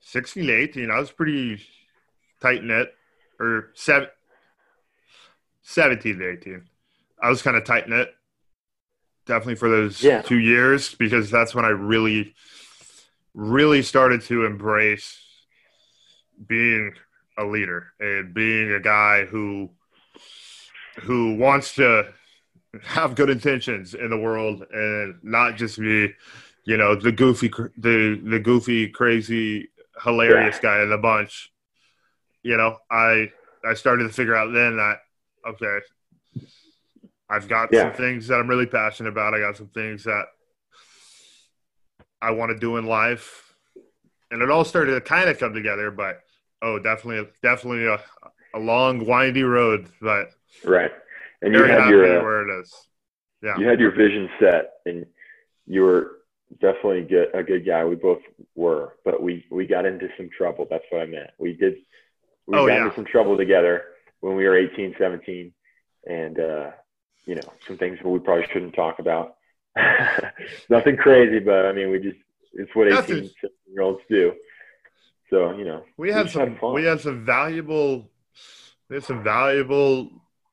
16 0.00 0.46
to 0.46 0.52
18. 0.52 0.90
I 0.90 0.98
was 0.98 1.12
pretty 1.12 1.64
tight 2.42 2.64
knit, 2.64 2.92
or 3.38 3.70
seven, 3.74 4.08
17 5.62 6.18
to 6.18 6.30
18. 6.32 6.68
I 7.22 7.28
was 7.30 7.40
kind 7.42 7.56
of 7.56 7.64
tight 7.64 7.88
knit. 7.88 8.12
Definitely 9.26 9.54
for 9.54 9.70
those 9.70 10.02
Yeah. 10.02 10.20
two 10.22 10.38
years 10.38 10.94
because 10.96 11.30
that's 11.30 11.54
when 11.54 11.64
I 11.64 11.68
really, 11.70 12.34
really 13.34 13.82
started 13.82 14.22
to 14.22 14.44
embrace 14.44 15.18
being 16.46 16.92
a 17.38 17.44
leader 17.44 17.88
and 18.00 18.32
being 18.32 18.72
a 18.72 18.80
guy 18.80 19.24
who 19.24 19.68
who 21.02 21.34
wants 21.36 21.74
to 21.74 22.06
have 22.82 23.14
good 23.14 23.30
intentions 23.30 23.94
in 23.94 24.10
the 24.10 24.16
world 24.16 24.64
and 24.72 25.16
not 25.22 25.56
just 25.56 25.78
be 25.78 26.12
you 26.64 26.76
know 26.76 26.94
the 26.94 27.10
goofy 27.12 27.48
the 27.78 28.20
the 28.24 28.38
goofy 28.38 28.88
crazy 28.88 29.68
hilarious 30.02 30.58
guy 30.60 30.82
in 30.82 30.90
the 30.90 30.98
bunch. 30.98 31.52
You 32.42 32.56
know 32.56 32.78
i 32.90 33.30
i 33.64 33.74
started 33.74 34.04
to 34.04 34.10
figure 34.10 34.36
out 34.36 34.52
then 34.52 34.76
that 34.76 34.98
okay 35.48 35.78
i've 37.30 37.48
got 37.48 37.70
Yeah. 37.72 37.88
some 37.90 37.96
things 37.96 38.28
that 38.28 38.36
i'm 38.38 38.48
really 38.48 38.66
passionate 38.66 39.08
about. 39.10 39.34
I 39.34 39.40
got 39.40 39.56
some 39.56 39.68
things 39.68 40.04
that 40.04 40.26
i 42.24 42.30
want 42.30 42.50
to 42.50 42.58
do 42.58 42.76
in 42.76 42.86
life 42.86 43.54
and 44.30 44.42
it 44.42 44.50
all 44.50 44.64
started 44.64 44.92
to 44.94 45.00
kind 45.00 45.28
of 45.28 45.38
come 45.38 45.52
together 45.54 45.90
but 45.90 46.20
oh 46.62 46.78
definitely 46.78 47.28
definitely 47.42 47.86
a, 47.86 48.00
a 48.54 48.58
long 48.58 49.04
windy 49.06 49.42
road 49.42 49.86
but 50.00 50.30
right. 50.64 50.90
And 51.42 51.52
you 51.52 51.62
had 51.64 51.90
your 51.90 52.20
uh, 52.20 52.22
where 52.22 52.48
it 52.48 52.60
is 52.62 52.74
yeah 53.42 53.58
you 53.58 53.66
had 53.66 53.78
your 53.78 53.90
vision 53.90 54.30
set, 54.40 54.70
and 54.86 55.04
you 55.66 55.82
were 55.82 56.20
definitely 56.60 57.02
good, 57.02 57.28
a 57.34 57.42
good 57.42 57.66
guy. 57.66 57.84
We 57.84 57.96
both 57.96 58.22
were, 58.54 58.94
but 59.04 59.22
we 59.22 59.44
we 59.50 59.66
got 59.66 59.84
into 59.84 60.08
some 60.16 60.30
trouble. 60.30 60.66
That's 60.70 60.84
what 60.90 61.02
I 61.02 61.06
meant. 61.06 61.30
We 61.38 61.52
did. 61.54 61.74
We 62.46 62.56
Oh, 62.56 62.66
got 62.66 62.74
yeah. 62.74 62.84
into 62.84 62.94
some 62.94 63.04
trouble 63.04 63.36
together 63.36 63.82
when 64.20 64.36
we 64.36 64.44
were 64.44 64.56
18, 64.56 64.94
17, 64.98 65.52
and 66.08 66.38
uh, 66.40 66.70
you 67.26 67.34
know 67.34 67.52
some 67.66 67.76
things 67.76 67.98
we 68.02 68.18
probably 68.20 68.46
shouldn't 68.52 68.74
talk 68.74 68.98
about. 68.98 69.36
Nothing 70.70 70.96
crazy, 70.96 71.38
but 71.40 71.66
I 71.66 71.72
mean, 71.72 71.90
we 71.90 71.98
just 71.98 72.18
it's 72.52 72.74
what 72.74 72.86
18, 72.86 72.94
Nothing. 72.94 73.16
17 73.16 73.50
year 73.72 73.82
olds 73.82 74.00
do. 74.08 74.32
So 75.30 75.56
you 75.56 75.64
know, 75.64 75.84
we 75.96 76.12
had 76.12 76.30
some 76.30 76.56
fun. 76.56 76.74
we 76.74 76.84
had 76.84 77.00
some 77.00 77.24
valuable 77.24 78.08
we 78.88 78.96
had 78.96 79.04
some 79.04 79.22
valuable 79.22 80.10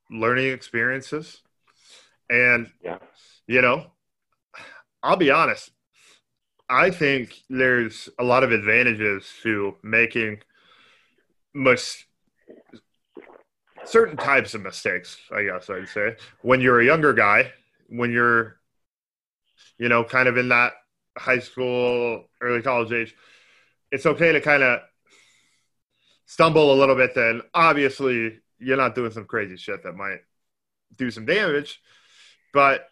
learning 0.10 0.52
experiences 0.52 1.42
and 2.30 2.70
yeah, 2.84 2.98
you 3.48 3.62
know 3.62 3.86
i'll 5.04 5.16
be 5.16 5.32
honest 5.32 5.72
i 6.70 6.90
think 6.90 7.42
there's 7.50 8.10
a 8.20 8.24
lot 8.24 8.44
of 8.44 8.52
advantages 8.52 9.26
to 9.44 9.76
making 9.84 10.40
mis- 11.54 12.06
certain 13.86 14.18
types 14.18 14.54
of 14.54 14.62
mistakes 14.62 15.18
i 15.34 15.44
guess 15.44 15.70
i'd 15.70 15.88
say 15.88 16.16
when 16.42 16.60
you're 16.62 16.82
a 16.82 16.86
younger 16.86 17.14
guy 17.14 17.52
when 17.90 18.12
you're 18.12 18.58
you 19.78 19.90
know 19.90 20.04
kind 20.04 20.28
of 20.28 20.38
in 20.38 20.50
that 20.50 20.74
high 21.18 21.40
school 21.40 22.26
early 22.42 22.62
college 22.62 22.92
age 22.92 23.16
it's 23.92 24.06
okay 24.06 24.32
to 24.32 24.42
kind 24.42 24.64
of 24.64 24.80
stumble 26.26 26.74
a 26.74 26.80
little 26.80 26.96
bit 26.96 27.14
then 27.14 27.42
obviously 27.54 28.40
you're 28.60 28.78
not 28.78 28.96
doing 28.96 29.12
some 29.12 29.26
crazy 29.26 29.58
shit 29.58 29.84
that 29.84 29.96
might 29.96 30.20
do 30.98 31.12
some 31.12 31.26
damage 31.26 31.82
but 32.54 32.90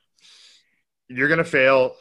you're 1.08 1.28
going 1.28 1.38
to 1.38 1.44
fail 1.44 1.96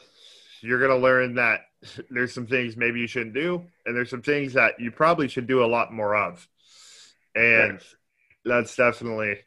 you're 0.61 0.79
going 0.79 0.91
to 0.91 0.97
learn 0.97 1.35
that 1.35 1.61
there's 2.09 2.33
some 2.33 2.47
things 2.47 2.75
maybe 2.75 2.99
you 2.99 3.07
shouldn't 3.07 3.33
do 3.33 3.63
and 3.85 3.95
there's 3.95 4.09
some 4.09 4.21
things 4.21 4.53
that 4.53 4.79
you 4.79 4.91
probably 4.91 5.27
should 5.27 5.47
do 5.47 5.63
a 5.63 5.67
lot 5.67 5.93
more 5.93 6.15
of 6.15 6.47
and 7.35 7.73
Right. 7.73 7.83
that's 8.43 8.75
definitely 8.75 9.37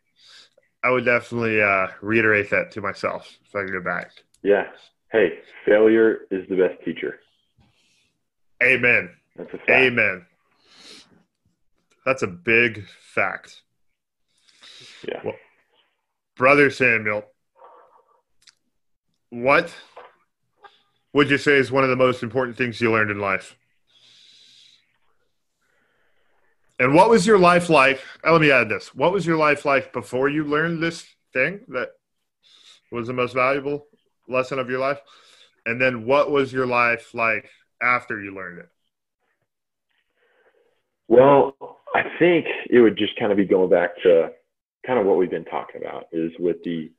i 0.83 0.91
would 0.91 1.05
definitely 1.05 1.61
uh, 1.61 1.89
reiterate 2.01 2.51
that 2.51 2.71
to 2.73 2.81
myself 2.81 3.37
if 3.47 3.55
i 3.55 3.63
could 3.65 3.73
go 3.73 3.83
back 3.83 4.11
yeah. 4.43 4.69
Hey, 5.13 5.41
failure 5.67 6.21
is 6.31 6.49
the 6.49 6.57
best 6.57 6.83
teacher. 6.85 7.21
amen 8.63 9.11
That's 9.37 9.53
a 9.53 9.59
fact. 9.59 9.71
amen 9.71 10.27
that's 12.07 12.23
a 12.23 12.27
big 12.27 12.87
fact 13.15 13.63
Yeah. 15.07 15.21
Well, 15.25 15.35
brother 16.37 16.71
Samuel, 16.71 17.25
what 19.31 19.75
would 21.13 21.29
you 21.31 21.39
say 21.39 21.57
is 21.57 21.71
one 21.71 21.85
of 21.85 21.91
the 21.91 21.97
most 21.97 22.23
important 22.23 22.57
things 22.57 22.81
you 22.81 22.91
learned 22.91 23.11
in 23.11 23.19
life? 23.21 23.57
And 26.79 26.95
what 26.95 27.11
was 27.11 27.27
your 27.27 27.39
life 27.39 27.69
like? 27.69 28.01
Uh, 28.27 28.33
let 28.33 28.41
me 28.41 28.51
add 28.51 28.69
this. 28.69 28.95
What 28.95 29.13
was 29.13 29.27
your 29.27 29.37
life 29.37 29.65
like 29.65 29.93
before 29.93 30.29
you 30.29 30.45
learned 30.45 30.83
this 30.83 31.05
thing 31.33 31.61
that 31.69 31.91
was 32.91 33.07
the 33.07 33.13
most 33.13 33.35
valuable 33.35 33.87
lesson 34.29 34.59
of 34.59 34.71
your 34.71 34.79
life? 34.79 35.01
And 35.65 35.81
then 35.81 36.07
what 36.07 36.31
was 36.31 36.53
your 36.53 36.67
life 36.67 37.15
like 37.15 37.49
after 37.81 38.21
you 38.21 38.35
learned 38.35 38.61
it? 38.61 38.69
Well, 41.09 41.57
I 41.95 42.03
think 42.19 42.47
it 42.71 42.81
would 42.81 42.97
just 42.97 43.19
kind 43.19 43.31
of 43.31 43.37
be 43.37 43.45
going 43.45 43.71
back 43.71 43.91
to 44.03 44.31
kind 44.87 44.99
of 44.99 45.07
what 45.07 45.19
we've 45.19 45.31
been 45.31 45.45
talking 45.45 45.81
about 45.81 46.07
is 46.13 46.33
with 46.39 46.63
the 46.65 46.91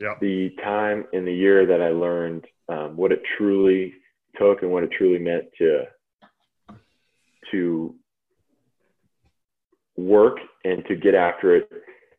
yeah. 0.00 0.14
the 0.20 0.50
time 0.62 1.04
in 1.12 1.24
the 1.24 1.32
year 1.32 1.66
that 1.66 1.80
I 1.80 1.90
learned 1.90 2.46
um, 2.68 2.96
what 2.96 3.12
it 3.12 3.22
truly 3.36 3.92
took 4.38 4.62
and 4.62 4.70
what 4.70 4.82
it 4.82 4.90
truly 4.96 5.18
meant 5.18 5.44
to 5.58 5.84
to 7.50 7.94
work 9.96 10.38
and 10.64 10.84
to 10.86 10.96
get 10.96 11.14
after 11.14 11.56
it 11.56 11.70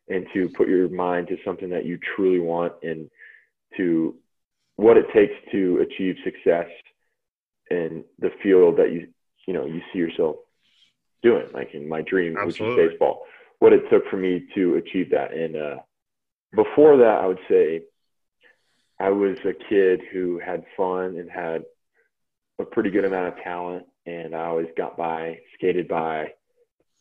and 0.08 0.26
to 0.34 0.48
put 0.50 0.68
your 0.68 0.88
mind 0.88 1.28
to 1.28 1.36
something 1.44 1.70
that 1.70 1.84
you 1.84 1.98
truly 2.14 2.38
want 2.38 2.72
and 2.82 3.10
to 3.76 4.14
what 4.82 4.96
it 4.96 5.06
takes 5.14 5.34
to 5.52 5.78
achieve 5.86 6.16
success 6.24 6.68
in 7.70 8.04
the 8.18 8.30
field 8.42 8.76
that 8.78 8.92
you 8.92 9.08
you 9.46 9.54
know 9.54 9.64
you 9.64 9.80
see 9.92 9.98
yourself 9.98 10.36
doing 11.22 11.46
like 11.54 11.70
in 11.72 11.88
my 11.88 12.02
dream 12.02 12.36
Absolutely. 12.36 12.76
which 12.76 12.86
is 12.86 12.90
baseball 12.92 13.22
what 13.60 13.72
it 13.72 13.82
took 13.90 14.02
for 14.10 14.16
me 14.16 14.44
to 14.54 14.74
achieve 14.74 15.08
that 15.10 15.32
and 15.32 15.56
uh, 15.56 15.76
before 16.54 16.96
that 16.96 17.18
i 17.22 17.26
would 17.26 17.38
say 17.48 17.82
i 19.00 19.08
was 19.08 19.36
a 19.44 19.52
kid 19.68 20.00
who 20.12 20.40
had 20.44 20.64
fun 20.76 21.16
and 21.16 21.30
had 21.30 21.62
a 22.58 22.64
pretty 22.64 22.90
good 22.90 23.04
amount 23.04 23.28
of 23.28 23.42
talent 23.42 23.84
and 24.06 24.34
i 24.34 24.44
always 24.44 24.66
got 24.76 24.96
by 24.96 25.38
skated 25.54 25.86
by 25.86 26.26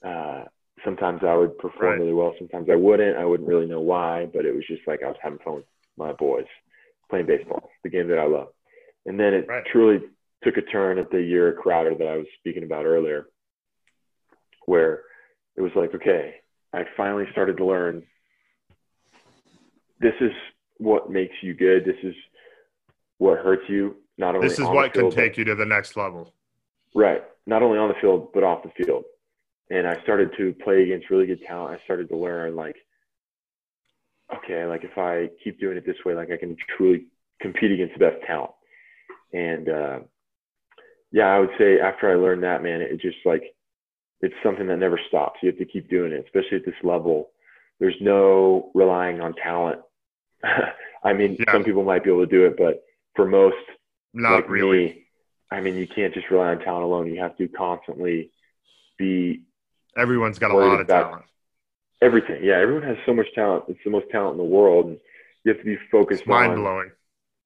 uh, 0.06 0.44
sometimes 0.86 1.22
i 1.28 1.36
would 1.36 1.58
perform 1.58 1.86
Right. 1.94 2.00
really 2.00 2.14
well 2.14 2.34
sometimes 2.38 2.70
i 2.72 2.76
wouldn't 2.76 3.18
i 3.18 3.26
wouldn't 3.26 3.50
really 3.50 3.66
know 3.68 3.82
why 3.82 4.28
but 4.32 4.46
it 4.46 4.54
was 4.54 4.64
just 4.68 4.84
like 4.88 5.02
i 5.04 5.08
was 5.08 5.18
having 5.22 5.40
fun 5.40 5.56
with 5.56 5.66
my 5.98 6.14
boys 6.14 6.46
playing 7.12 7.28
baseball 7.28 7.70
the 7.84 7.90
game 7.90 8.08
that 8.08 8.18
i 8.18 8.26
love 8.26 8.48
and 9.06 9.20
then 9.20 9.34
it 9.34 9.46
Right. 9.48 9.64
truly 9.72 10.00
took 10.44 10.58
a 10.58 10.62
turn 10.62 10.98
at 10.98 11.12
the 11.12 11.22
year 11.22 11.54
Crowder 11.54 11.96
that 11.96 12.08
I 12.08 12.18
was 12.18 12.26
speaking 12.40 12.64
about 12.64 12.86
earlier, 12.86 13.28
where 14.66 15.02
it 15.56 15.62
was 15.62 15.72
like, 15.76 15.94
okay, 15.96 16.36
I 16.74 16.84
finally 16.98 17.26
started 17.32 17.58
to 17.58 17.66
learn 17.66 18.04
this 20.00 20.16
is 20.20 20.32
what 20.78 21.12
makes 21.12 21.36
you 21.44 21.54
good. 21.54 21.86
This 21.86 21.98
is 22.04 22.16
what 23.20 23.38
hurts 23.38 23.64
you. 23.70 23.98
Not 24.18 24.36
only 24.36 24.48
This 24.48 24.58
is 24.58 24.66
on 24.66 24.74
what 24.76 24.94
the 24.94 25.02
can 25.02 25.12
take 25.12 25.38
you 25.38 25.44
to 25.46 25.56
the 25.56 25.66
next 25.66 25.96
level. 25.96 26.34
Right. 26.96 27.24
Not 27.46 27.62
only 27.62 27.78
on 27.78 27.90
the 27.90 27.96
field, 28.02 28.30
but 28.34 28.44
off 28.44 28.64
the 28.64 28.84
field. 28.84 29.04
And 29.70 29.88
I 29.88 30.02
started 30.02 30.32
to 30.38 30.54
play 30.64 30.84
against 30.84 31.10
really 31.10 31.28
good 31.28 31.42
talent. 31.48 31.80
I 31.80 31.84
started 31.84 32.10
to 32.10 32.18
learn, 32.18 32.56
like, 32.56 32.76
okay, 34.38 34.66
like 34.66 34.84
if 34.84 34.98
I 34.98 35.30
keep 35.44 35.60
doing 35.60 35.78
it 35.78 35.86
this 35.86 35.98
way, 36.06 36.14
like 36.16 36.32
I 36.32 36.38
can 36.38 36.56
truly 36.78 37.06
compete 37.42 37.72
against 37.72 37.94
the 37.94 38.00
best 38.00 38.24
talent. 38.26 38.52
And 39.34 39.70
uh, 39.70 40.00
yeah, 41.12 41.28
I 41.28 41.40
would 41.40 41.50
say 41.58 41.80
after 41.80 42.10
I 42.12 42.16
learned 42.16 42.44
that, 42.44 42.64
man, 42.64 42.82
it 42.82 43.00
just 43.02 43.18
like, 43.26 43.44
it's 44.22 44.36
something 44.44 44.68
that 44.68 44.78
never 44.78 45.00
stops. 45.08 45.40
You 45.42 45.50
have 45.50 45.58
to 45.60 45.66
keep 45.66 45.90
doing 45.90 46.12
it, 46.12 46.24
especially 46.26 46.58
at 46.58 46.66
this 46.66 46.76
level. 46.84 47.32
There's 47.80 47.96
no 48.02 48.72
relying 48.76 49.20
on 49.22 49.34
talent. 49.34 49.82
I 51.04 51.14
mean, 51.14 51.38
Yeah. 51.40 51.52
some 51.52 51.64
people 51.64 51.84
might 51.84 52.04
be 52.04 52.12
able 52.12 52.26
to 52.26 52.32
do 52.32 52.46
it, 52.46 52.56
but 52.58 52.84
for 53.16 53.26
most, 53.26 53.56
Not 54.14 54.34
like 54.36 54.50
really. 54.50 54.86
me, 54.86 55.06
I 55.50 55.60
mean, 55.62 55.76
you 55.76 55.88
can't 55.88 56.14
just 56.14 56.30
rely 56.30 56.50
on 56.50 56.60
talent 56.60 56.84
alone. 56.84 57.08
You 57.08 57.20
have 57.22 57.36
to 57.38 57.48
constantly 57.48 58.32
be 58.98 59.44
Everyone's 59.98 60.40
got 60.40 60.52
a 60.52 60.54
lot 60.58 60.76
of 60.76 60.80
about- 60.82 61.04
talent. 61.10 61.26
Everything. 62.02 62.44
Yeah, 62.44 62.56
everyone 62.56 62.84
has 62.84 62.98
so 63.06 63.14
much 63.14 63.28
talent. 63.36 63.66
It's 63.68 63.80
the 63.84 63.92
most 63.92 64.10
talent 64.12 64.34
in 64.34 64.38
the 64.38 64.44
world. 64.44 64.88
And 64.88 64.98
you 65.44 65.54
have 65.54 65.60
to 65.60 65.66
be 65.66 65.78
focused 65.92 66.22
It's 66.22 66.28
mind 66.28 66.56
blowing. 66.56 66.92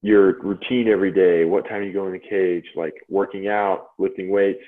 your 0.01 0.39
routine 0.41 0.87
every 0.87 1.11
day. 1.11 1.45
What 1.45 1.67
time 1.67 1.83
you 1.83 1.93
go 1.93 2.07
in 2.07 2.13
the 2.13 2.19
cage, 2.19 2.65
like 2.75 2.93
working 3.09 3.47
out, 3.47 3.89
lifting 3.97 4.29
weights, 4.29 4.63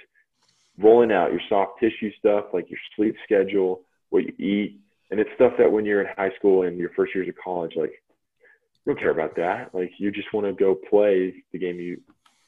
rolling 0.79 1.11
out 1.11 1.31
your 1.31 1.41
soft 1.49 1.79
tissue 1.79 2.11
stuff, 2.19 2.45
like 2.53 2.69
your 2.69 2.79
sleep 2.95 3.15
schedule, 3.23 3.81
what 4.09 4.23
you 4.23 4.33
eat. 4.37 4.79
And 5.09 5.19
it's 5.19 5.29
stuff 5.35 5.53
that 5.57 5.71
when 5.71 5.85
you're 5.85 6.01
in 6.01 6.07
high 6.17 6.31
school 6.37 6.63
and 6.63 6.77
your 6.77 6.91
first 6.95 7.15
years 7.15 7.29
of 7.29 7.35
college, 7.43 7.73
like 7.75 7.91
you 8.85 8.93
don't 8.93 8.99
care 8.99 9.11
about 9.11 9.35
that. 9.37 9.73
Like 9.73 9.91
you 9.97 10.11
just 10.11 10.33
want 10.33 10.47
to 10.47 10.53
go 10.53 10.75
play 10.75 11.43
the 11.51 11.59
game 11.59 11.79
you 11.79 12.01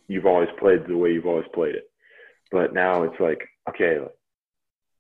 you've 0.08 0.26
always 0.26 0.50
played 0.60 0.86
the 0.88 0.98
way 0.98 1.12
you've 1.12 1.28
always 1.28 1.46
played 1.54 1.76
it. 1.76 1.90
But 2.52 2.74
now 2.74 3.04
it's 3.04 3.20
like, 3.20 3.48
okay, 3.70 4.00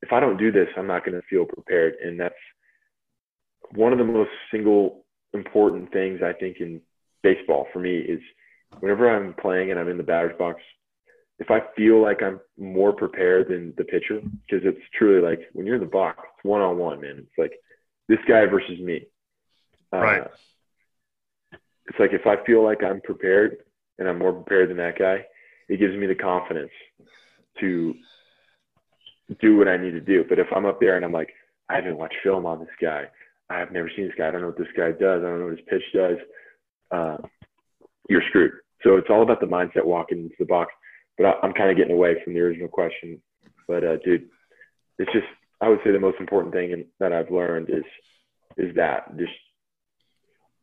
if 0.01 0.11
I 0.13 0.19
don't 0.19 0.37
do 0.37 0.51
this, 0.51 0.67
I'm 0.77 0.87
not 0.87 1.05
going 1.05 1.19
to 1.19 1.27
feel 1.29 1.45
prepared. 1.45 1.95
And 2.03 2.19
that's 2.19 2.35
one 3.75 3.91
of 3.91 3.99
the 3.99 4.05
most 4.05 4.31
single 4.51 5.05
important 5.33 5.91
things 5.91 6.21
I 6.23 6.33
think 6.33 6.57
in 6.59 6.81
baseball 7.21 7.67
for 7.71 7.79
me 7.79 7.97
is 7.97 8.19
whenever 8.79 9.09
I'm 9.09 9.33
playing 9.35 9.71
and 9.71 9.79
I'm 9.79 9.89
in 9.89 9.97
the 9.97 10.03
batter's 10.03 10.37
box, 10.37 10.61
if 11.39 11.49
I 11.51 11.61
feel 11.75 12.01
like 12.01 12.21
I'm 12.21 12.39
more 12.57 12.91
prepared 12.91 13.49
than 13.49 13.73
the 13.77 13.85
pitcher, 13.85 14.21
because 14.21 14.65
it's 14.65 14.81
truly 14.97 15.21
like 15.21 15.41
when 15.53 15.65
you're 15.65 15.75
in 15.75 15.81
the 15.81 15.87
box, 15.87 16.19
it's 16.35 16.43
one 16.43 16.61
on 16.61 16.77
one, 16.77 17.01
man. 17.01 17.15
It's 17.19 17.37
like 17.37 17.53
this 18.07 18.19
guy 18.27 18.45
versus 18.45 18.79
me. 18.79 19.05
Uh, 19.93 19.97
Right. 19.97 20.27
It's 21.87 21.99
like 21.99 22.11
if 22.13 22.27
I 22.27 22.43
feel 22.45 22.63
like 22.63 22.83
I'm 22.83 23.01
prepared 23.01 23.57
and 23.97 24.07
I'm 24.07 24.19
more 24.19 24.33
prepared 24.33 24.69
than 24.69 24.77
that 24.77 24.99
guy, 24.99 25.25
it 25.69 25.79
gives 25.79 25.95
me 25.95 26.07
the 26.07 26.15
confidence 26.15 26.71
to 27.59 27.95
do 29.41 29.57
what 29.57 29.67
I 29.67 29.77
need 29.77 29.91
to 29.91 30.01
do. 30.01 30.23
But 30.27 30.39
if 30.39 30.47
I'm 30.55 30.65
up 30.65 30.79
there 30.79 30.95
and 30.95 31.05
I'm 31.05 31.11
like, 31.11 31.33
I 31.69 31.75
haven't 31.75 31.97
watched 31.97 32.15
film 32.23 32.45
on 32.45 32.59
this 32.59 32.69
guy, 32.81 33.05
I've 33.49 33.71
never 33.71 33.89
seen 33.95 34.05
this 34.05 34.15
guy, 34.17 34.27
I 34.27 34.31
don't 34.31 34.41
know 34.41 34.47
what 34.47 34.57
this 34.57 34.67
guy 34.75 34.91
does, 34.91 35.23
I 35.23 35.27
don't 35.27 35.39
know 35.39 35.45
what 35.45 35.57
his 35.57 35.67
pitch 35.67 35.83
does, 35.93 36.17
uh, 36.91 37.17
you're 38.09 38.23
screwed. 38.29 38.53
So 38.83 38.95
it's 38.95 39.09
all 39.09 39.23
about 39.23 39.39
the 39.39 39.47
mindset 39.47 39.85
walking 39.85 40.19
into 40.19 40.35
the 40.39 40.45
box. 40.45 40.71
But 41.17 41.25
I, 41.27 41.33
I'm 41.43 41.53
kind 41.53 41.69
of 41.69 41.77
getting 41.77 41.93
away 41.93 42.15
from 42.23 42.33
the 42.33 42.39
original 42.39 42.67
question. 42.67 43.21
But 43.67 43.83
uh, 43.83 43.97
dude, 44.03 44.29
it's 44.97 45.11
just 45.11 45.27
I 45.61 45.69
would 45.69 45.79
say 45.83 45.91
the 45.91 45.99
most 45.99 46.19
important 46.19 46.53
thing 46.53 46.71
in, 46.71 46.85
that 46.99 47.13
I've 47.13 47.31
learned 47.31 47.69
is 47.69 47.83
is 48.57 48.75
that 48.75 49.15
just 49.17 49.31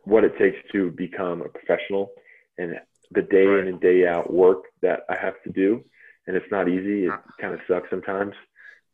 what 0.05 0.25
it 0.25 0.39
takes 0.39 0.57
to 0.73 0.91
become 0.91 1.43
a 1.43 1.49
professional 1.49 2.11
and 2.59 2.75
the 3.11 3.23
day 3.23 3.45
in 3.45 3.69
and 3.69 3.81
day 3.81 4.07
out 4.07 4.33
work 4.33 4.65
that 4.83 5.01
I 5.09 5.17
have 5.21 5.35
to 5.45 5.51
do. 5.51 5.83
And 6.27 6.37
it's 6.37 6.51
not 6.51 6.69
easy. 6.69 7.07
It 7.07 7.13
kind 7.41 7.55
of 7.55 7.61
sucks 7.69 7.89
sometimes. 7.91 8.35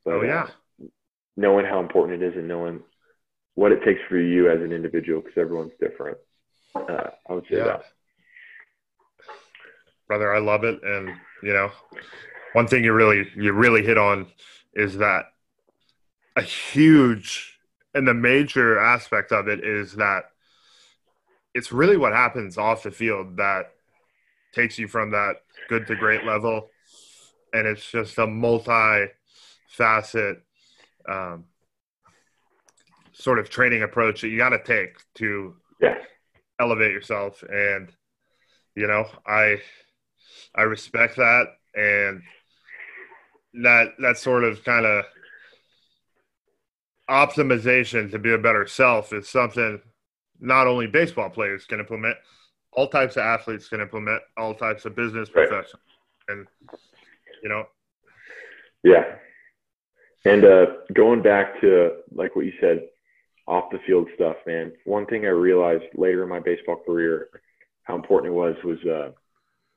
But 0.04 0.14
Oh, 0.14 0.22
yeah. 0.22 0.48
uh, 0.80 0.86
knowing 1.36 1.64
how 1.66 1.80
important 1.80 2.22
it 2.22 2.26
is 2.26 2.36
and 2.36 2.48
knowing 2.48 2.82
what 3.54 3.72
it 3.72 3.82
takes 3.84 4.00
for 4.08 4.18
you 4.18 4.50
as 4.50 4.60
an 4.60 4.72
individual, 4.72 5.20
because 5.20 5.38
everyone's 5.38 5.72
different. 5.80 6.18
Uh, 6.74 7.10
I 7.28 7.32
would 7.32 7.44
say 7.44 7.56
Yeah. 7.56 7.64
that. 7.64 7.84
brother. 10.08 10.34
I 10.34 10.40
love 10.40 10.64
it, 10.64 10.82
and 10.82 11.08
you 11.42 11.54
know, 11.54 11.70
one 12.52 12.66
thing 12.66 12.84
you 12.84 12.92
really 12.92 13.30
you 13.34 13.52
really 13.52 13.82
hit 13.82 13.96
on 13.96 14.26
is 14.74 14.98
that 14.98 15.32
a 16.36 16.42
huge 16.42 17.58
and 17.94 18.06
the 18.06 18.12
major 18.12 18.78
aspect 18.78 19.32
of 19.32 19.48
it 19.48 19.64
is 19.64 19.94
that 19.96 20.24
it's 21.54 21.72
really 21.72 21.96
what 21.96 22.12
happens 22.12 22.58
off 22.58 22.82
the 22.82 22.90
field 22.90 23.36
that 23.38 23.72
takes 24.54 24.78
you 24.78 24.86
from 24.86 25.10
that 25.12 25.36
good 25.68 25.86
to 25.86 25.96
great 25.96 26.24
level, 26.24 26.68
and 27.54 27.66
it's 27.66 27.90
just 27.90 28.18
a 28.18 28.26
multi-facet 29.78 30.42
um, 31.08 31.44
sort 33.12 33.38
of 33.38 33.50
training 33.50 33.82
approach 33.82 34.20
that 34.20 34.28
you 34.28 34.38
got 34.38 34.50
to 34.50 34.62
take 34.62 34.96
to 35.14 35.54
Yeah. 35.80 35.96
elevate 36.58 36.92
yourself 36.92 37.42
and 37.42 37.92
you 38.74 38.86
know 38.86 39.06
i 39.26 39.60
i 40.54 40.62
respect 40.62 41.16
that 41.16 41.46
and 41.74 42.22
that 43.62 43.88
that 43.98 44.16
sort 44.16 44.44
of 44.44 44.62
kind 44.64 44.86
of 44.86 45.04
optimization 47.10 48.10
to 48.10 48.18
be 48.18 48.32
a 48.32 48.38
better 48.38 48.66
self 48.66 49.12
is 49.12 49.28
something 49.28 49.80
not 50.40 50.66
only 50.66 50.86
baseball 50.86 51.28
players 51.28 51.66
can 51.66 51.80
implement 51.80 52.16
all 52.72 52.88
types 52.88 53.16
of 53.16 53.22
athletes 53.22 53.68
can 53.68 53.80
implement 53.80 54.22
all 54.36 54.54
types 54.54 54.84
of 54.84 54.94
business 54.96 55.28
Right. 55.34 55.48
professionals 55.48 55.82
and 56.28 56.46
you 57.42 57.48
know 57.48 57.64
Yeah. 58.84 59.16
And 60.24 60.44
uh, 60.44 60.66
going 60.92 61.22
back 61.22 61.60
to 61.60 61.96
like 62.14 62.36
what 62.36 62.44
you 62.44 62.52
said, 62.60 62.82
off 63.46 63.70
the 63.70 63.78
field 63.86 64.08
stuff, 64.14 64.36
man. 64.46 64.72
One 64.84 65.06
thing 65.06 65.24
I 65.24 65.30
realized 65.30 65.84
later 65.94 66.22
in 66.22 66.28
my 66.28 66.40
baseball 66.40 66.80
career, 66.86 67.28
how 67.82 67.96
important 67.96 68.32
it 68.32 68.36
was, 68.36 68.54
was 68.64 68.78
uh, 68.84 69.10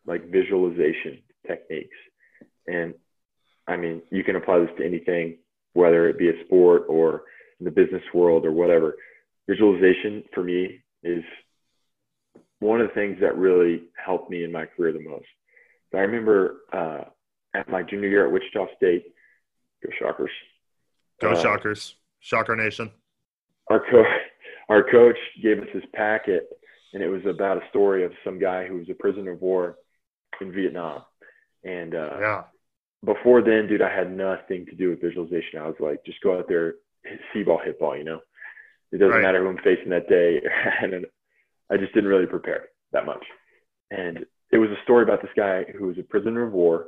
like 0.06 0.30
visualization 0.30 1.20
techniques. 1.48 1.98
And 2.68 2.94
I 3.68 3.78
mean, 3.78 4.02
you 4.12 4.24
can 4.24 4.36
apply 4.36 4.60
this 4.60 4.70
to 4.78 4.86
anything, 4.86 5.38
whether 5.74 6.08
it 6.08 6.20
be 6.20 6.30
a 6.30 6.46
sport 6.46 6.84
or 6.88 7.24
in 7.60 7.66
the 7.66 7.72
business 7.72 8.04
world 8.14 8.46
or 8.46 8.52
whatever. 8.52 8.96
Visualization 9.50 10.24
for 10.34 10.44
me 10.44 10.82
is 11.04 11.24
one 12.60 12.82
of 12.82 12.88
the 12.88 12.94
things 12.94 13.18
that 13.22 13.38
really 13.38 13.84
helped 14.04 14.30
me 14.30 14.44
in 14.44 14.52
my 14.52 14.66
career 14.66 14.92
the 14.92 15.00
most. 15.00 15.26
I 15.94 16.00
remember 16.00 16.58
uh, 16.74 17.04
at 17.54 17.70
my 17.70 17.82
junior 17.82 18.10
year 18.10 18.28
at 18.28 18.34
Wichita 18.34 18.66
State, 18.76 19.06
go 19.84 19.90
Shockers. 20.00 20.32
Go 21.22 21.32
Uh, 21.32 21.42
Shockers. 21.42 21.96
Shocker 22.20 22.56
Nation. 22.56 22.92
our 23.70 23.80
coach 23.90 24.06
our 24.70 24.84
coach 24.90 25.18
gave 25.42 25.60
us 25.60 25.68
his 25.74 25.84
packet 25.94 26.48
and 26.94 27.02
it 27.04 27.08
was 27.08 27.24
about 27.26 27.62
a 27.62 27.68
story 27.70 28.04
of 28.04 28.12
some 28.24 28.40
guy 28.40 28.66
who 28.68 28.78
was 28.78 28.90
a 28.90 28.94
prisoner 28.94 29.32
of 29.32 29.42
war 29.42 29.78
in 30.42 30.52
Vietnam. 30.52 31.04
And 31.64 31.94
uh 31.96 32.18
Yeah. 32.20 32.44
before 33.04 33.42
then, 33.42 33.68
dude, 33.68 33.82
I 33.82 33.94
had 33.96 34.12
nothing 34.16 34.66
to 34.68 34.76
do 34.76 34.90
with 34.90 35.02
visualization. 35.02 35.60
I 35.60 35.68
was 35.68 35.80
like, 35.80 36.04
just 36.06 36.22
go 36.22 36.38
out 36.38 36.48
there, 36.48 36.76
hit 37.04 37.20
see 37.34 37.44
ball, 37.44 37.60
hit 37.60 37.80
ball, 37.80 37.96
you 37.98 38.04
know. 38.04 38.22
It 38.92 38.98
doesn't 38.98 39.14
Right. 39.16 39.22
matter 39.24 39.42
who 39.44 39.50
I'm 39.50 39.58
facing 39.60 39.90
that 39.90 40.08
day. 40.10 40.42
and 40.82 41.06
I 41.70 41.78
just 41.78 41.94
didn't 41.94 42.10
really 42.10 42.28
prepare 42.28 42.70
that 42.92 43.06
much. 43.06 43.26
And 43.92 44.26
it 44.52 44.58
was 44.58 44.70
a 44.72 44.82
story 44.84 45.04
about 45.04 45.22
this 45.22 45.34
guy 45.36 45.64
who 45.64 45.88
was 45.88 45.98
a 45.98 46.04
prisoner 46.04 46.44
of 46.44 46.54
war 46.54 46.88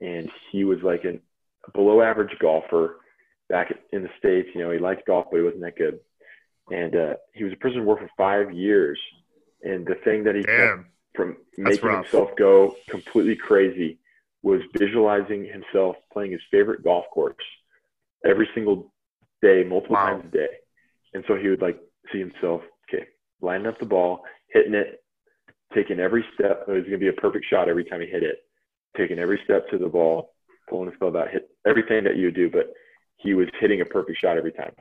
and 0.00 0.30
he 0.52 0.64
was 0.64 0.82
like 0.82 1.04
an 1.04 1.20
below 1.74 2.02
average 2.02 2.36
golfer 2.40 2.96
back 3.48 3.72
in 3.92 4.02
the 4.02 4.10
States. 4.18 4.48
You 4.54 4.62
know, 4.62 4.70
he 4.70 4.78
liked 4.78 5.06
golf, 5.06 5.26
but 5.30 5.38
he 5.38 5.42
wasn't 5.42 5.62
that 5.62 5.76
good. 5.76 6.00
And 6.70 6.94
uh, 6.94 7.14
he 7.32 7.44
was 7.44 7.52
a 7.52 7.56
prisoner 7.56 7.80
of 7.80 7.86
war 7.86 7.98
for 7.98 8.10
five 8.16 8.52
years. 8.52 8.98
And 9.62 9.86
the 9.86 9.96
thing 10.04 10.24
that 10.24 10.34
he 10.34 10.42
kept 10.44 10.88
from 11.14 11.36
making 11.56 11.90
himself 11.90 12.30
go 12.38 12.76
completely 12.88 13.36
crazy 13.36 13.98
was 14.42 14.60
visualizing 14.78 15.44
himself 15.44 15.96
playing 16.12 16.32
his 16.32 16.40
favorite 16.50 16.84
golf 16.84 17.04
course 17.12 17.34
every 18.24 18.48
single 18.54 18.92
day, 19.42 19.64
multiple 19.64 19.96
Wow. 19.96 20.10
times 20.10 20.24
a 20.26 20.36
day. 20.36 20.48
And 21.14 21.24
so 21.26 21.36
he 21.36 21.48
would 21.48 21.62
like 21.62 21.80
see 22.12 22.18
himself, 22.18 22.62
okay, 22.88 23.06
lining 23.40 23.66
up 23.66 23.78
the 23.80 23.86
ball, 23.86 24.24
hitting 24.52 24.74
it, 24.74 25.02
taking 25.74 25.98
every 25.98 26.24
step. 26.34 26.64
It 26.68 26.72
was 26.72 26.82
going 26.82 26.92
to 26.92 26.98
be 26.98 27.08
a 27.08 27.12
perfect 27.12 27.46
shot 27.50 27.68
every 27.68 27.84
time 27.84 28.00
he 28.00 28.06
hit 28.06 28.22
it, 28.22 28.44
taking 28.96 29.18
every 29.18 29.40
step 29.44 29.68
to 29.70 29.78
the 29.78 29.88
ball, 29.88 30.34
pulling 30.68 30.90
his 30.90 30.98
glove 30.98 31.16
out, 31.16 31.30
hit 31.30 31.48
everything 31.66 32.04
that 32.04 32.16
you 32.16 32.30
do, 32.30 32.50
but 32.50 32.72
he 33.16 33.34
was 33.34 33.48
hitting 33.60 33.80
a 33.80 33.84
perfect 33.84 34.18
shot 34.20 34.36
every 34.36 34.52
time. 34.52 34.72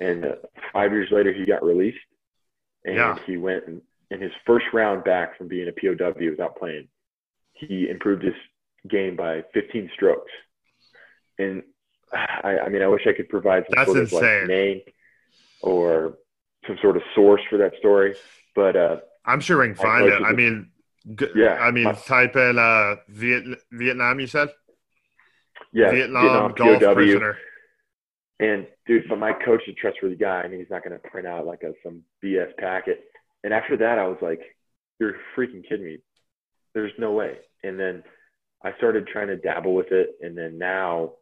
And 0.00 0.24
uh, 0.24 0.34
five 0.72 0.92
years 0.92 1.08
later, 1.10 1.32
he 1.32 1.44
got 1.46 1.62
released, 1.64 1.98
and 2.84 2.96
Yeah. 2.96 3.16
he 3.26 3.36
went 3.36 3.66
and 3.66 3.80
in 4.10 4.20
his 4.20 4.32
first 4.46 4.66
round 4.72 5.02
back 5.02 5.36
from 5.38 5.48
being 5.48 5.66
a 5.68 5.72
POW 5.72 6.12
without 6.30 6.56
playing, 6.56 6.88
he 7.54 7.88
improved 7.88 8.22
his 8.22 8.34
game 8.88 9.16
by 9.16 9.42
15 9.54 9.90
strokes. 9.94 10.30
And 11.38 11.62
I, 12.12 12.58
I 12.66 12.68
mean, 12.68 12.82
I 12.82 12.86
wish 12.86 13.06
I 13.08 13.12
could 13.12 13.28
provide 13.28 13.64
some 13.64 13.74
That's 13.76 13.90
sort 13.90 14.02
of 14.02 14.12
like 14.12 14.46
name 14.46 14.80
or 15.62 16.18
some 16.66 16.76
sort 16.82 16.96
of 16.96 17.02
source 17.14 17.40
for 17.48 17.56
that 17.58 17.72
story, 17.78 18.14
but 18.54 18.76
uh, 18.76 18.96
I'm 19.24 19.40
sure 19.40 19.58
we 19.58 19.66
can 19.68 19.74
find 19.74 20.08
coach 20.08 20.20
it. 20.20 20.24
I 20.24 20.32
mean, 20.32 20.70
Yeah, 21.34 21.54
I 21.60 21.70
mean, 21.70 21.84
my- 21.84 21.92
type 21.92 22.36
in 22.36 22.58
uh, 22.58 22.96
Viet, 23.08 23.44
Vietnam. 23.72 24.20
You 24.20 24.26
said 24.26 24.50
yeah, 25.74 25.90
Vietnam, 25.90 26.54
golf 26.56 26.80
prisoner. 26.94 27.36
And 28.40 28.66
dude, 28.86 29.04
but 29.08 29.18
my 29.18 29.32
coach 29.32 29.62
is 29.66 29.74
a 29.76 29.80
trustworthy 29.80 30.16
guy, 30.16 30.42
and 30.42 30.54
he's 30.54 30.70
not 30.70 30.82
going 30.84 30.98
to 30.98 31.08
print 31.08 31.26
out 31.26 31.46
like 31.46 31.62
a 31.62 31.72
some 31.82 32.02
BS 32.24 32.56
packet. 32.58 33.04
And 33.42 33.52
after 33.52 33.76
that, 33.76 33.98
I 33.98 34.06
was 34.06 34.18
like, 34.22 34.40
"You're 34.98 35.14
freaking 35.36 35.68
kidding 35.68 35.84
me! 35.84 35.98
There's 36.74 36.92
no 36.98 37.12
way." 37.12 37.38
And 37.62 37.78
then 37.78 38.02
I 38.62 38.72
started 38.76 39.06
trying 39.06 39.28
to 39.28 39.36
dabble 39.36 39.74
with 39.74 39.92
it, 39.92 40.16
and 40.22 40.36
then 40.36 40.58
now, 40.58 41.12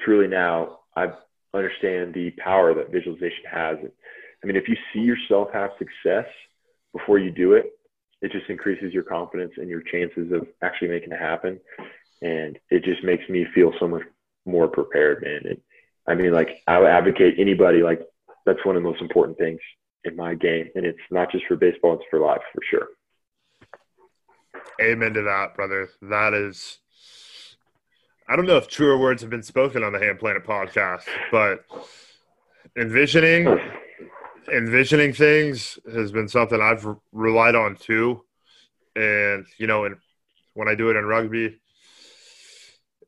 truly 0.00 0.26
now, 0.26 0.80
I 0.96 1.12
understand 1.54 2.14
the 2.14 2.30
power 2.42 2.74
that 2.74 2.90
visualization 2.90 3.44
has. 3.50 3.76
I 4.42 4.46
mean, 4.46 4.56
if 4.56 4.68
you 4.68 4.76
see 4.92 5.00
yourself 5.00 5.48
have 5.52 5.70
success 5.78 6.26
before 6.92 7.18
you 7.18 7.30
do 7.30 7.52
it, 7.52 7.72
it 8.20 8.32
just 8.32 8.48
increases 8.48 8.92
your 8.92 9.02
confidence 9.02 9.52
and 9.56 9.68
your 9.68 9.82
chances 9.82 10.32
of 10.32 10.46
actually 10.62 10.88
making 10.88 11.12
it 11.12 11.20
happen. 11.20 11.60
And 12.22 12.58
it 12.70 12.84
just 12.84 13.04
makes 13.04 13.28
me 13.28 13.46
feel 13.54 13.72
so 13.78 13.88
much 13.88 14.02
more 14.46 14.68
prepared, 14.68 15.22
man. 15.22 15.40
And 15.44 15.60
I 16.06 16.14
mean, 16.14 16.32
like 16.32 16.62
I 16.66 16.78
would 16.78 16.88
advocate 16.88 17.34
anybody 17.38 17.82
like 17.82 18.00
that's 18.46 18.64
one 18.64 18.76
of 18.76 18.82
the 18.82 18.88
most 18.88 19.02
important 19.02 19.38
things 19.38 19.60
in 20.04 20.16
my 20.16 20.34
game, 20.34 20.68
and 20.74 20.84
it's 20.84 20.98
not 21.10 21.30
just 21.30 21.44
for 21.46 21.56
baseball; 21.56 21.94
it's 21.94 22.04
for 22.10 22.20
life 22.20 22.40
for 22.52 22.60
sure. 22.70 22.88
Amen 24.80 25.14
to 25.14 25.22
that, 25.22 25.54
brother. 25.54 25.88
That 26.02 26.34
is. 26.34 26.78
I 28.28 28.36
don't 28.36 28.46
know 28.46 28.56
if 28.56 28.68
truer 28.68 28.98
words 28.98 29.20
have 29.22 29.30
been 29.30 29.42
spoken 29.42 29.82
on 29.82 29.92
the 29.92 29.98
Ham 29.98 30.16
Planet 30.16 30.44
podcast, 30.44 31.04
but 31.30 31.64
envisioning 32.76 33.46
envisioning 34.52 35.12
things 35.12 35.78
has 35.92 36.12
been 36.12 36.28
something 36.28 36.60
I've 36.60 36.86
relied 37.12 37.54
on 37.54 37.76
too. 37.76 38.24
And 38.96 39.46
you 39.58 39.66
know, 39.66 39.84
and 39.84 39.96
when 40.54 40.68
I 40.68 40.74
do 40.74 40.90
it 40.90 40.96
in 40.96 41.04
rugby, 41.04 41.60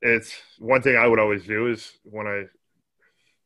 it's 0.04 0.34
one 0.58 0.82
thing 0.82 0.96
I 0.96 1.06
would 1.06 1.18
always 1.18 1.44
do 1.44 1.66
is 1.66 1.92
when 2.04 2.26
I 2.26 2.44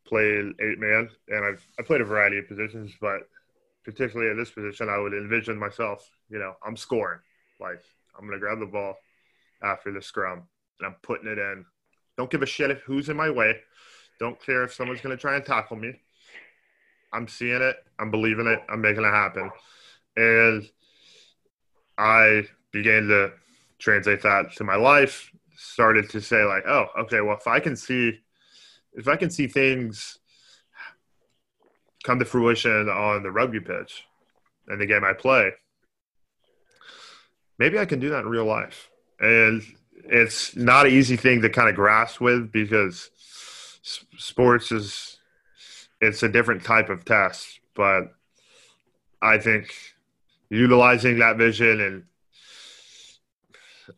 play 0.07 0.25
eight 0.61 0.79
man, 0.79 1.09
and 1.29 1.45
I've 1.45 1.65
I 1.79 1.83
played 1.83 2.01
a 2.01 2.05
variety 2.05 2.39
of 2.39 2.49
positions, 2.49 2.93
but 3.01 3.21
particularly 3.85 4.31
in 4.31 4.37
this 4.37 4.51
position, 4.51 4.89
I 4.89 4.99
would 4.99 5.15
envision 5.15 5.57
myself. 5.57 6.11
You 6.29 6.41
know, 6.41 6.55
I'm 6.67 6.77
scoring. 6.77 7.21
Like 7.61 7.81
I'm 8.19 8.27
gonna 8.27 8.41
grab 8.41 8.59
the 8.59 8.67
ball 8.67 8.97
after 9.63 9.93
the 9.93 10.03
scrum, 10.03 10.43
and 10.81 10.89
I'm 10.89 10.97
putting 11.03 11.31
it 11.31 11.39
in. 11.39 11.65
Don't 12.17 12.31
give 12.31 12.43
a 12.43 12.47
shit 12.47 12.73
if 12.73 12.81
who's 12.81 13.09
in 13.09 13.17
my 13.17 13.31
way. 13.31 13.61
Don't 14.19 14.45
care 14.45 14.65
if 14.65 14.75
someone's 14.75 15.01
gonna 15.01 15.17
try 15.17 15.37
and 15.37 15.45
tackle 15.45 15.77
me. 15.77 15.93
I'm 17.13 17.29
seeing 17.29 17.63
it. 17.63 17.77
I'm 18.01 18.11
believing 18.11 18.49
it. 18.49 18.61
I'm 18.69 18.81
making 18.81 19.05
it 19.05 19.13
happen. 19.13 19.49
And 20.17 20.69
I 21.97 22.49
began 22.73 23.07
to 23.07 23.33
translate 23.79 24.23
that 24.23 24.53
to 24.57 24.65
my 24.65 24.75
life. 24.75 25.31
Started 25.61 26.09
to 26.11 26.21
say 26.21 26.45
like, 26.45 26.63
oh, 26.69 26.87
okay, 27.01 27.21
well, 27.21 27.37
if 27.37 27.49
I 27.49 27.59
can 27.59 27.75
see, 27.75 28.21
if 28.93 29.09
I 29.09 29.17
can 29.17 29.29
see 29.29 29.49
things 29.49 30.19
come 32.05 32.21
to 32.21 32.25
fruition 32.25 32.89
on 32.89 33.25
the 33.25 33.31
rugby 33.33 33.59
pitch 33.59 34.05
and 34.69 34.81
the 34.81 34.87
game 34.87 35.03
I 35.03 35.15
play, 35.15 35.51
maybe 37.59 37.77
I 37.77 37.87
can 37.87 37.99
do 37.99 38.11
that 38.11 38.21
in 38.21 38.29
real 38.29 38.45
life. 38.45 38.89
And 39.19 39.63
it's 40.05 40.55
not 40.55 40.87
an 40.87 40.93
easy 40.93 41.17
thing 41.17 41.43
to 41.43 41.51
kind 41.51 41.69
of 41.69 41.75
grasp 41.75 42.21
with 42.21 42.53
because 42.53 43.11
sports 44.17 44.71
is 44.71 45.19
it's 46.01 46.23
a 46.23 46.29
different 46.29 46.63
type 46.63 46.89
of 46.89 47.05
test, 47.05 47.59
but 47.75 48.13
I 49.21 49.39
think 49.39 49.75
utilizing 50.51 51.19
that 51.19 51.37
vision 51.37 51.81
and 51.81 52.05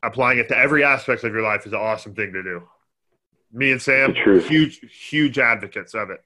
applying 0.02 0.38
it 0.38 0.48
to 0.48 0.56
every 0.56 0.84
aspect 0.84 1.24
of 1.24 1.32
your 1.32 1.42
life 1.42 1.66
is 1.66 1.72
an 1.72 1.78
awesome 1.78 2.14
thing 2.14 2.32
to 2.32 2.42
do. 2.42 2.62
Me 3.52 3.72
and 3.72 3.82
Sam, 3.82 4.10
It's 4.10 4.18
the 4.18 4.24
truth. 4.24 4.48
huge, 4.48 4.80
huge 5.08 5.38
advocates 5.38 5.94
of 5.94 6.10
it. 6.10 6.20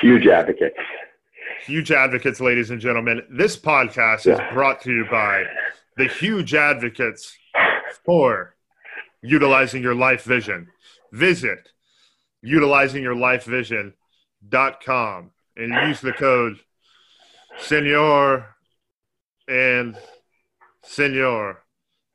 Huge 0.00 0.26
advocates. 0.26 0.76
Huge 1.66 1.90
advocates, 1.92 2.40
ladies 2.40 2.70
and 2.70 2.80
gentlemen. 2.80 3.22
This 3.30 3.56
podcast 3.56 4.30
is 4.30 4.38
brought 4.52 4.80
to 4.82 4.92
you 4.92 5.06
by 5.10 5.44
the 5.96 6.06
huge 6.06 6.54
advocates 6.54 7.36
for 8.04 8.54
utilizing 9.22 9.82
your 9.82 9.94
life 9.94 10.24
vision. 10.24 10.68
Visit 11.12 11.70
utilizingyourlifevision.com 12.44 15.30
and 15.56 15.88
use 15.88 16.00
the 16.00 16.12
code 16.12 16.58
Senor 17.58 18.54
and 19.48 19.96
Senor 20.82 21.61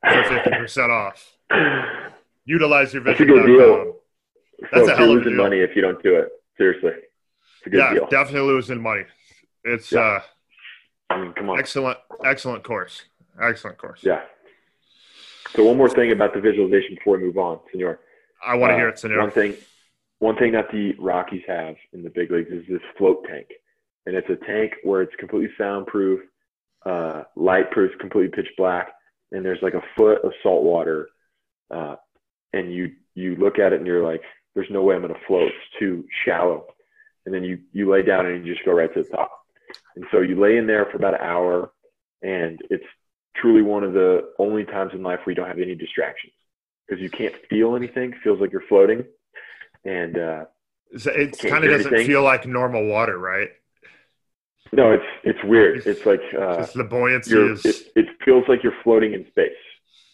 for 0.02 0.08
50% 0.22 0.90
off. 0.90 1.36
Utilize 2.44 2.94
your 2.94 3.02
That's 3.04 3.20
a 3.20 3.24
good 3.24 3.46
deal. 3.46 3.96
That's 4.72 4.86
so 4.86 4.92
a 4.92 4.96
hell 4.96 5.04
of 5.04 5.10
a 5.10 5.12
you're 5.12 5.16
losing 5.18 5.32
deal. 5.34 5.42
money 5.42 5.58
if 5.60 5.76
you 5.76 5.82
don't 5.82 6.02
do 6.02 6.16
it. 6.16 6.30
Seriously, 6.56 6.90
it's 6.90 7.66
a 7.66 7.70
good 7.70 7.78
Yeah, 7.78 7.94
deal. 7.94 8.06
definitely 8.08 8.48
losing 8.52 8.80
money. 8.82 9.04
It's 9.64 9.92
Yeah. 9.92 10.00
uh 10.00 10.20
I 11.10 11.20
mean, 11.22 11.32
come 11.34 11.50
on. 11.50 11.58
excellent 11.58 11.98
excellent 12.24 12.64
course. 12.64 13.04
Excellent 13.40 13.78
course. 13.78 14.00
Yeah. 14.02 14.22
So 15.54 15.64
one 15.64 15.76
more 15.76 15.88
thing 15.88 16.10
about 16.12 16.34
the 16.34 16.40
visualization 16.40 16.96
before 16.96 17.16
we 17.18 17.24
move 17.24 17.38
on, 17.38 17.60
Senor. 17.70 18.00
I 18.44 18.56
want 18.56 18.70
to 18.70 18.74
Uh, 18.74 18.78
hear 18.78 18.88
it, 18.88 18.98
Senor. 18.98 19.20
One 19.20 19.30
thing, 19.30 19.54
one 20.18 20.36
thing 20.36 20.52
that 20.52 20.70
the 20.72 20.92
Rockies 20.98 21.42
have 21.46 21.76
in 21.92 22.02
the 22.02 22.10
big 22.10 22.30
leagues 22.30 22.50
is 22.50 22.66
this 22.68 22.82
float 22.98 23.24
tank, 23.26 23.48
and 24.06 24.14
it's 24.16 24.28
a 24.28 24.36
tank 24.36 24.74
where 24.82 25.00
it's 25.02 25.14
completely 25.16 25.54
soundproof, 25.56 26.20
uh, 26.84 27.24
light 27.36 27.70
proof, 27.70 27.96
completely 27.98 28.30
pitch 28.34 28.52
black, 28.58 28.92
and 29.32 29.44
there's 29.44 29.62
like 29.62 29.74
a 29.74 29.82
foot 29.96 30.24
of 30.24 30.32
salt 30.42 30.62
water, 30.62 31.08
uh, 31.70 31.96
and 32.52 32.72
you 32.72 32.92
you 33.14 33.36
look 33.36 33.58
at 33.58 33.72
it 33.72 33.78
and 33.78 33.86
you're 33.86 34.04
like, 34.04 34.22
there's 34.54 34.70
no 34.70 34.82
way 34.82 34.94
I'm 34.94 35.02
gonna 35.02 35.14
float. 35.26 35.48
It's 35.48 35.78
too 35.78 36.04
shallow, 36.24 36.66
and 37.26 37.34
then 37.34 37.44
you 37.44 37.58
you 37.72 37.90
lay 37.90 38.02
down 38.02 38.26
and 38.26 38.46
you 38.46 38.54
just 38.54 38.64
go 38.64 38.72
right 38.72 38.92
to 38.94 39.02
the 39.02 39.08
top, 39.08 39.30
and 39.96 40.04
so 40.10 40.20
you 40.20 40.40
lay 40.40 40.56
in 40.56 40.66
there 40.66 40.86
for 40.86 40.96
about 40.96 41.14
an 41.14 41.20
hour, 41.26 41.72
and 42.22 42.60
it's 42.70 42.84
truly 43.36 43.62
one 43.62 43.84
of 43.84 43.92
the 43.92 44.30
only 44.38 44.64
times 44.64 44.92
in 44.94 45.02
life 45.02 45.20
where 45.24 45.32
you 45.32 45.36
don't 45.36 45.48
have 45.48 45.58
any 45.58 45.74
distractions 45.74 46.32
because 46.86 47.00
you 47.02 47.10
can't 47.10 47.34
feel 47.50 47.76
anything. 47.76 48.14
Feels 48.24 48.40
like 48.40 48.50
you're 48.52 48.62
floating, 48.68 49.04
and 49.84 50.18
uh, 50.18 50.44
So 50.96 51.10
it 51.12 51.38
kind 51.38 51.64
of 51.64 51.70
doesn't 51.70 51.92
anything. 51.92 52.06
feel 52.06 52.22
like 52.22 52.46
normal 52.46 52.86
water, 52.86 53.16
right? 53.18 53.50
No, 54.72 54.92
it's 54.92 55.04
it's 55.24 55.38
weird. 55.44 55.86
It's 55.86 56.04
like 56.06 56.20
uh, 56.38 56.66
the 56.74 56.84
buoyancy 56.84 57.36
is. 57.36 57.64
it, 57.64 57.92
it 57.96 58.06
feels 58.24 58.44
like 58.48 58.62
you're 58.62 58.76
floating 58.82 59.14
in 59.14 59.26
space 59.28 59.50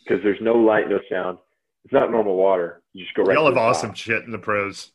because 0.05 0.23
there's 0.23 0.41
no 0.41 0.55
light, 0.55 0.89
no 0.89 1.01
sound. 1.11 1.39
It's 1.85 1.93
not 1.93 2.11
normal 2.11 2.37
water. 2.37 2.83
You 2.93 3.05
just 3.05 3.15
go 3.15 3.25
right. 3.25 3.35
y'all 3.35 3.47
have 3.47 3.57
awesome 3.57 3.91
top. 3.91 3.97
shit 3.97 4.25
in 4.25 4.31
the 4.31 4.39
pros. 4.39 4.93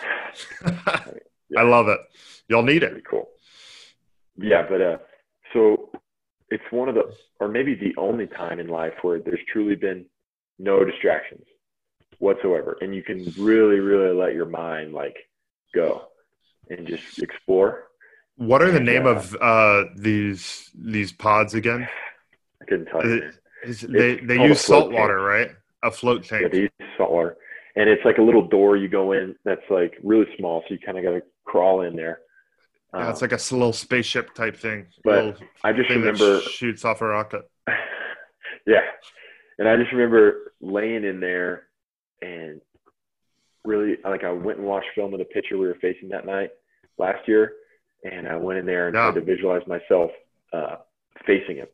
I 0.66 1.62
love 1.62 1.88
it. 1.88 2.00
Y'all 2.48 2.62
need 2.62 2.82
it. 2.82 2.90
Pretty 2.90 3.06
cool. 3.08 3.28
Yeah, 4.36 4.66
but 4.68 4.80
uh, 4.80 4.96
so 5.52 5.90
it's 6.50 6.64
one 6.70 6.88
of 6.88 6.94
the, 6.94 7.14
or 7.40 7.48
maybe 7.48 7.74
the 7.74 7.94
only 7.96 8.26
time 8.26 8.58
in 8.58 8.68
life 8.68 8.94
where 9.02 9.20
there's 9.20 9.40
truly 9.52 9.76
been 9.76 10.04
no 10.58 10.84
distractions 10.84 11.44
whatsoever, 12.18 12.76
and 12.80 12.94
you 12.94 13.02
can 13.02 13.32
really, 13.38 13.80
really 13.80 14.14
let 14.14 14.34
your 14.34 14.46
mind 14.46 14.92
like 14.92 15.16
go 15.74 16.06
and 16.70 16.86
just 16.86 17.22
explore. 17.22 17.84
What 18.36 18.62
are 18.62 18.70
the 18.70 18.80
name 18.80 19.06
uh, 19.06 19.10
of 19.10 19.36
uh, 19.40 19.84
these 19.96 20.70
these 20.74 21.12
pods 21.12 21.54
again? 21.54 21.88
I 22.60 22.64
couldn't 22.64 22.86
tell 22.86 23.04
you. 23.04 23.30
They 23.88 24.16
they 24.16 24.42
use 24.42 24.60
salt 24.60 24.92
water, 24.92 25.18
tank. 25.18 25.26
right? 25.28 25.50
A 25.84 25.90
float 25.90 26.30
Yeah, 26.30 26.38
tank. 26.40 26.52
they 26.52 26.58
use 26.62 26.70
saltwater, 26.96 27.36
and 27.76 27.88
it's 27.88 28.04
like 28.04 28.18
a 28.18 28.22
little 28.22 28.46
door 28.48 28.76
you 28.76 28.88
go 28.88 29.12
in 29.12 29.36
that's 29.44 29.62
like 29.70 29.94
really 30.02 30.26
small, 30.38 30.62
so 30.66 30.74
you 30.74 30.80
kind 30.84 30.98
of 30.98 31.04
got 31.04 31.10
to 31.10 31.22
crawl 31.44 31.82
in 31.82 31.94
there. 31.96 32.20
Yeah, 32.92 33.10
it's 33.10 33.22
Um, 33.22 33.28
like 33.28 33.32
a 33.40 33.54
little 33.54 33.72
spaceship 33.72 34.34
type 34.34 34.56
thing. 34.56 34.86
But 35.02 35.40
I 35.62 35.72
just 35.72 35.90
remember 35.90 36.40
shoots 36.40 36.84
off 36.84 37.00
a 37.02 37.06
rocket. 37.06 37.42
yeah. 38.66 38.80
And 39.58 39.68
I 39.68 39.76
just 39.76 39.92
remember 39.92 40.52
laying 40.60 41.04
in 41.04 41.20
there 41.20 41.64
and 42.22 42.60
really 43.64 43.96
like 44.04 44.24
I 44.24 44.30
went 44.30 44.58
and 44.58 44.66
watched 44.66 44.88
film 44.94 45.12
of 45.12 45.18
the 45.18 45.24
pitcher 45.24 45.56
we 45.58 45.66
were 45.66 45.76
facing 45.80 46.08
that 46.10 46.26
night 46.26 46.50
last 46.98 47.26
year. 47.28 47.52
And 48.04 48.28
I 48.28 48.36
went 48.36 48.58
in 48.58 48.66
there 48.66 48.86
and 48.88 48.94
Yeah. 48.94 49.10
tried 49.10 49.20
to 49.20 49.26
visualize 49.26 49.66
myself 49.66 50.10
uh, 50.52 50.76
facing 51.26 51.56
him. 51.56 51.68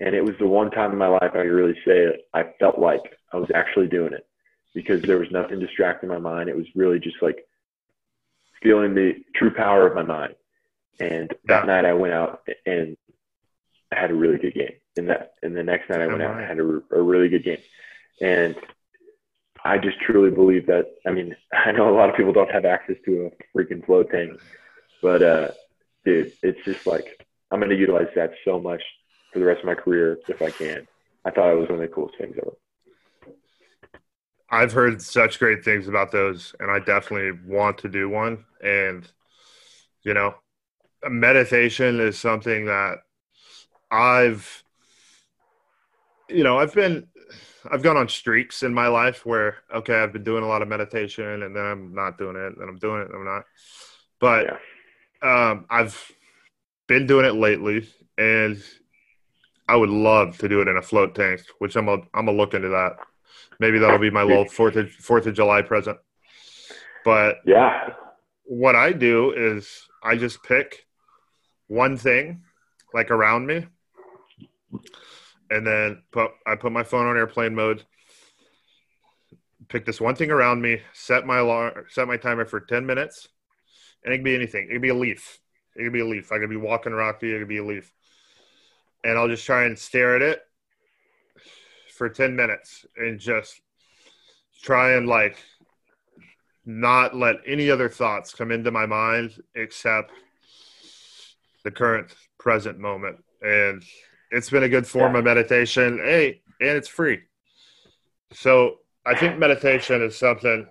And 0.00 0.14
it 0.14 0.24
was 0.24 0.34
the 0.38 0.46
one 0.46 0.70
time 0.70 0.90
in 0.92 0.98
my 0.98 1.06
life 1.06 1.30
I 1.32 1.42
could 1.42 1.52
really 1.52 1.78
say 1.84 1.98
it, 2.00 2.26
I 2.34 2.42
felt 2.58 2.78
like 2.78 3.00
I 3.32 3.36
was 3.36 3.50
actually 3.54 3.86
doing 3.86 4.12
it 4.12 4.26
because 4.74 5.00
there 5.02 5.18
was 5.18 5.30
nothing 5.30 5.60
distracting 5.60 6.08
my 6.08 6.18
mind. 6.18 6.48
It 6.48 6.56
was 6.56 6.66
really 6.74 6.98
just 6.98 7.16
like 7.22 7.46
feeling 8.62 8.94
the 8.94 9.14
true 9.34 9.50
power 9.54 9.86
of 9.86 9.94
my 9.94 10.02
mind. 10.02 10.34
And 10.98 11.30
that 11.44 11.62
Yeah. 11.62 11.66
night 11.66 11.84
I 11.84 11.92
went 11.94 12.12
out 12.14 12.46
and 12.66 12.96
I 13.92 13.96
had 14.00 14.10
a 14.10 14.14
really 14.14 14.38
good 14.38 14.54
game. 14.54 14.74
And 14.96 15.08
that, 15.08 15.34
and 15.42 15.56
the 15.56 15.62
next 15.62 15.88
night 15.88 16.00
I 16.00 16.06
went 16.06 16.22
out 16.22 16.32
and 16.36 16.40
Alright. 16.42 16.48
had 16.48 16.58
a, 16.58 16.98
a 16.98 17.02
really 17.02 17.28
good 17.28 17.44
game. 17.44 17.62
And 18.20 18.56
I 19.64 19.78
just 19.78 20.00
truly 20.00 20.30
believe 20.30 20.66
that. 20.66 20.86
I 21.06 21.10
mean, 21.10 21.36
I 21.52 21.72
know 21.72 21.88
a 21.88 21.96
lot 21.96 22.08
of 22.10 22.16
people 22.16 22.32
don't 22.32 22.50
have 22.50 22.64
access 22.64 22.96
to 23.04 23.30
a 23.30 23.56
freaking 23.58 23.84
float 23.86 24.10
tank, 24.10 24.32
but 25.02 25.22
uh, 25.22 25.50
dude, 26.04 26.32
it's 26.42 26.64
just 26.64 26.86
like 26.86 27.26
I'm 27.50 27.60
going 27.60 27.70
to 27.70 27.76
utilize 27.76 28.08
that 28.16 28.32
so 28.44 28.58
much 28.58 28.82
for 29.32 29.40
the 29.40 29.44
rest 29.44 29.60
of 29.60 29.66
my 29.66 29.74
career 29.74 30.18
if 30.28 30.40
I 30.40 30.50
can. 30.50 30.86
I 31.24 31.30
thought 31.30 31.52
it 31.52 31.58
was 31.58 31.68
one 31.68 31.82
of 31.82 31.88
the 31.88 31.94
coolest 31.94 32.16
things 32.18 32.36
ever. 32.38 32.52
I've 34.50 34.72
heard 34.72 35.00
such 35.00 35.38
great 35.38 35.64
things 35.64 35.88
about 35.88 36.12
those, 36.12 36.54
and 36.60 36.70
I 36.70 36.78
definitely 36.78 37.38
want 37.46 37.78
to 37.78 37.88
do 37.88 38.08
one. 38.08 38.44
And 38.62 39.10
you 40.02 40.14
know, 40.14 40.34
meditation 41.08 42.00
is 42.00 42.18
something 42.18 42.66
that 42.66 42.98
I've, 43.90 44.62
you 46.28 46.44
know, 46.44 46.58
I've 46.58 46.74
been, 46.74 47.06
I've 47.70 47.82
gone 47.82 47.96
on 47.96 48.08
streaks 48.08 48.62
in 48.62 48.74
my 48.74 48.88
life 48.88 49.24
where 49.24 49.56
okay, 49.74 49.94
I've 49.94 50.12
been 50.12 50.24
doing 50.24 50.44
a 50.44 50.48
lot 50.48 50.62
of 50.62 50.68
meditation, 50.68 51.42
and 51.42 51.56
then 51.56 51.64
I'm 51.64 51.94
not 51.94 52.18
doing 52.18 52.36
it, 52.36 52.56
and 52.56 52.68
I'm 52.68 52.78
doing 52.78 53.02
it, 53.02 53.08
and 53.08 53.16
I'm 53.16 53.24
not. 53.24 53.44
But 54.20 54.44
Yeah. 54.44 54.56
Um, 55.22 55.66
I've 55.70 56.10
been 56.88 57.06
doing 57.06 57.24
it 57.26 57.34
lately, 57.34 57.88
and 58.18 58.62
I 59.68 59.76
would 59.76 59.90
love 59.90 60.38
to 60.38 60.48
do 60.48 60.60
it 60.60 60.68
in 60.68 60.76
a 60.76 60.82
float 60.82 61.14
tank, 61.14 61.40
which 61.58 61.76
I'm 61.76 61.88
a, 61.88 61.94
I'm 62.14 62.26
gonna 62.26 62.32
look 62.32 62.54
into 62.54 62.68
that. 62.68 62.96
Maybe 63.60 63.78
that'll 63.78 63.98
be 63.98 64.10
my 64.10 64.22
little 64.22 64.44
Fourth 64.44 64.76
of 64.76 64.90
Fourth 64.90 65.26
of 65.26 65.34
July 65.34 65.62
present. 65.62 65.98
But 67.04 67.36
Yeah. 67.44 67.94
what 68.44 68.76
I 68.76 68.92
do 68.92 69.32
is 69.32 69.88
I 70.02 70.16
just 70.16 70.42
pick 70.42 70.86
one 71.68 71.96
thing 71.96 72.42
like 72.92 73.10
around 73.10 73.46
me, 73.46 73.66
and 75.50 75.66
then 75.66 76.02
put 76.10 76.32
I 76.46 76.56
put 76.56 76.72
my 76.72 76.82
phone 76.82 77.06
on 77.06 77.16
airplane 77.16 77.54
mode. 77.54 77.84
Pick 79.68 79.86
this 79.86 80.00
one 80.00 80.16
thing 80.16 80.30
around 80.30 80.60
me. 80.60 80.82
Set 80.92 81.24
my 81.24 81.38
alarm. 81.38 81.84
Set 81.88 82.06
my 82.06 82.16
timer 82.16 82.44
for 82.44 82.60
ten 82.60 82.84
minutes, 82.84 83.28
and 84.04 84.12
it 84.12 84.18
could 84.18 84.24
be 84.24 84.34
anything. 84.34 84.68
It 84.68 84.74
could 84.74 84.82
be 84.82 84.88
a 84.88 84.94
leaf. 84.94 85.38
It 85.76 85.84
could 85.84 85.92
be 85.92 86.00
a 86.00 86.06
leaf. 86.06 86.32
I 86.32 86.38
could 86.38 86.50
be 86.50 86.56
walking 86.56 86.92
Rocky. 86.92 87.34
It 87.34 87.38
could 87.38 87.48
be 87.48 87.58
a 87.58 87.64
leaf, 87.64 87.92
and 89.04 89.18
I'll 89.18 89.28
just 89.28 89.46
try 89.46 89.64
and 89.64 89.78
stare 89.78 90.16
at 90.16 90.22
it 90.22 90.42
for 91.94 92.08
ten 92.08 92.36
minutes 92.36 92.86
and 92.96 93.18
just 93.18 93.60
try 94.62 94.92
and 94.94 95.06
like 95.06 95.36
not 96.64 97.16
let 97.16 97.36
any 97.46 97.70
other 97.70 97.88
thoughts 97.88 98.32
come 98.32 98.52
into 98.52 98.70
my 98.70 98.86
mind 98.86 99.40
except 99.54 100.12
the 101.64 101.70
current 101.70 102.14
present 102.38 102.78
moment. 102.78 103.16
And 103.40 103.82
it's 104.30 104.50
been 104.50 104.62
a 104.62 104.68
good 104.68 104.86
form 104.86 105.14
Yeah. 105.14 105.18
of 105.18 105.24
meditation. 105.24 105.98
Hey, 105.98 106.42
and 106.60 106.70
it's 106.70 106.88
free. 106.88 107.22
So 108.32 108.78
I 109.04 109.16
think 109.16 109.38
meditation 109.38 110.02
is 110.02 110.16
something 110.16 110.66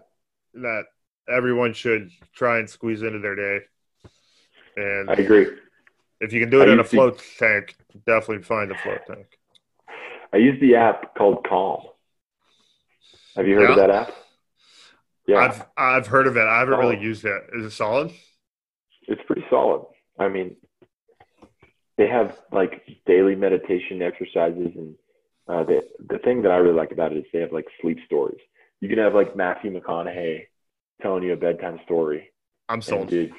that 0.53 0.83
everyone 1.31 1.73
should 1.73 2.11
try 2.35 2.59
and 2.59 2.69
squeeze 2.69 3.01
into 3.01 3.19
their 3.19 3.35
day. 3.35 3.65
And 4.77 5.09
I 5.09 5.13
agree. 5.13 5.47
if 6.19 6.31
you 6.33 6.39
can 6.39 6.49
do 6.49 6.61
it 6.61 6.69
I 6.69 6.73
in 6.73 6.79
a 6.79 6.83
float 6.83 7.21
tank, 7.39 7.75
definitely 8.05 8.43
find 8.43 8.71
a 8.71 8.77
float 8.77 9.01
tank. 9.07 9.27
I 10.33 10.37
use 10.37 10.59
the 10.61 10.75
app 10.75 11.15
called 11.15 11.45
Calm. 11.47 11.81
Have 13.35 13.47
you 13.47 13.55
heard 13.55 13.71
of 13.71 13.75
that 13.77 13.89
app? 13.89 14.11
Yeah. 15.27 15.37
I've 15.37 15.65
I've 15.77 16.07
heard 16.07 16.27
of 16.27 16.35
it. 16.37 16.45
I 16.47 16.59
haven't 16.59 16.79
really 16.79 16.97
Oh. 16.97 17.01
used 17.01 17.25
it. 17.25 17.43
Is 17.53 17.65
it 17.65 17.71
solid? 17.71 18.11
it's 19.07 19.21
pretty 19.25 19.43
solid. 19.49 19.85
I 20.19 20.29
mean, 20.29 20.55
they 21.97 22.07
have 22.07 22.37
like 22.51 22.83
daily 23.05 23.35
meditation 23.35 24.01
exercises, 24.01 24.71
and 24.75 24.95
uh, 25.47 25.63
the 25.63 25.83
the 26.09 26.19
thing 26.19 26.41
that 26.43 26.51
I 26.51 26.57
really 26.57 26.75
like 26.75 26.91
about 26.91 27.11
it 27.11 27.17
is 27.19 27.25
they 27.33 27.39
have 27.39 27.51
like 27.51 27.65
sleep 27.81 27.97
stories. 28.05 28.39
You 28.79 28.89
can 28.89 28.97
have 28.99 29.13
like 29.13 29.35
Matthew 29.35 29.71
McConaughey 29.71 30.45
telling 31.01 31.23
you 31.23 31.33
a 31.33 31.37
bedtime 31.37 31.79
story, 31.85 32.31
I'm 32.69 32.75
and 32.75 32.83
sold. 32.83 33.09
dude, 33.09 33.33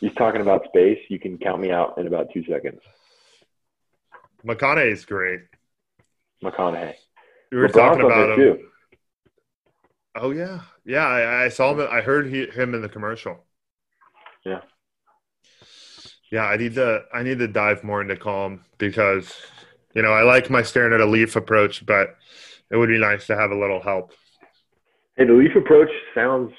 he's 0.00 0.14
talking 0.14 0.40
about 0.40 0.64
space. 0.66 0.98
You 1.08 1.18
can 1.18 1.38
count 1.38 1.60
me 1.60 1.70
out 1.70 1.98
in 1.98 2.06
about 2.06 2.28
two 2.32 2.44
seconds. 2.44 2.80
McConaughey 4.46 4.92
is 4.92 5.04
great. 5.04 5.40
McConaughey. 6.42 6.94
We 7.50 7.58
were 7.58 7.68
LeBron's 7.68 7.74
talking 7.74 8.04
about 8.04 8.30
him. 8.30 8.36
too. 8.36 8.66
Oh 10.16 10.30
yeah, 10.30 10.60
yeah. 10.84 11.06
I, 11.06 11.44
I 11.44 11.48
saw 11.48 11.72
him. 11.72 11.88
I 11.90 12.00
heard 12.00 12.28
he, 12.28 12.46
him 12.46 12.74
in 12.74 12.82
the 12.82 12.88
commercial. 12.88 13.44
Yeah. 14.44 14.60
Yeah, 16.30 16.44
I 16.46 16.56
need 16.56 16.74
to. 16.74 17.02
I 17.12 17.22
need 17.22 17.38
to 17.38 17.48
dive 17.48 17.84
more 17.84 18.02
into 18.02 18.16
calm 18.16 18.64
because, 18.78 19.34
you 19.94 20.02
know, 20.02 20.12
I 20.12 20.22
like 20.22 20.50
my 20.50 20.62
staring 20.62 20.92
at 20.92 21.00
a 21.00 21.06
leaf 21.06 21.36
approach, 21.36 21.86
but 21.86 22.16
it 22.70 22.76
would 22.76 22.88
be 22.88 22.98
nice 22.98 23.26
to 23.28 23.36
have 23.36 23.50
a 23.50 23.58
little 23.58 23.80
help. 23.80 24.12
Hey, 25.16 25.24
the 25.26 25.32
Leaf 25.32 25.54
approach 25.56 25.90
sounds 26.14 26.52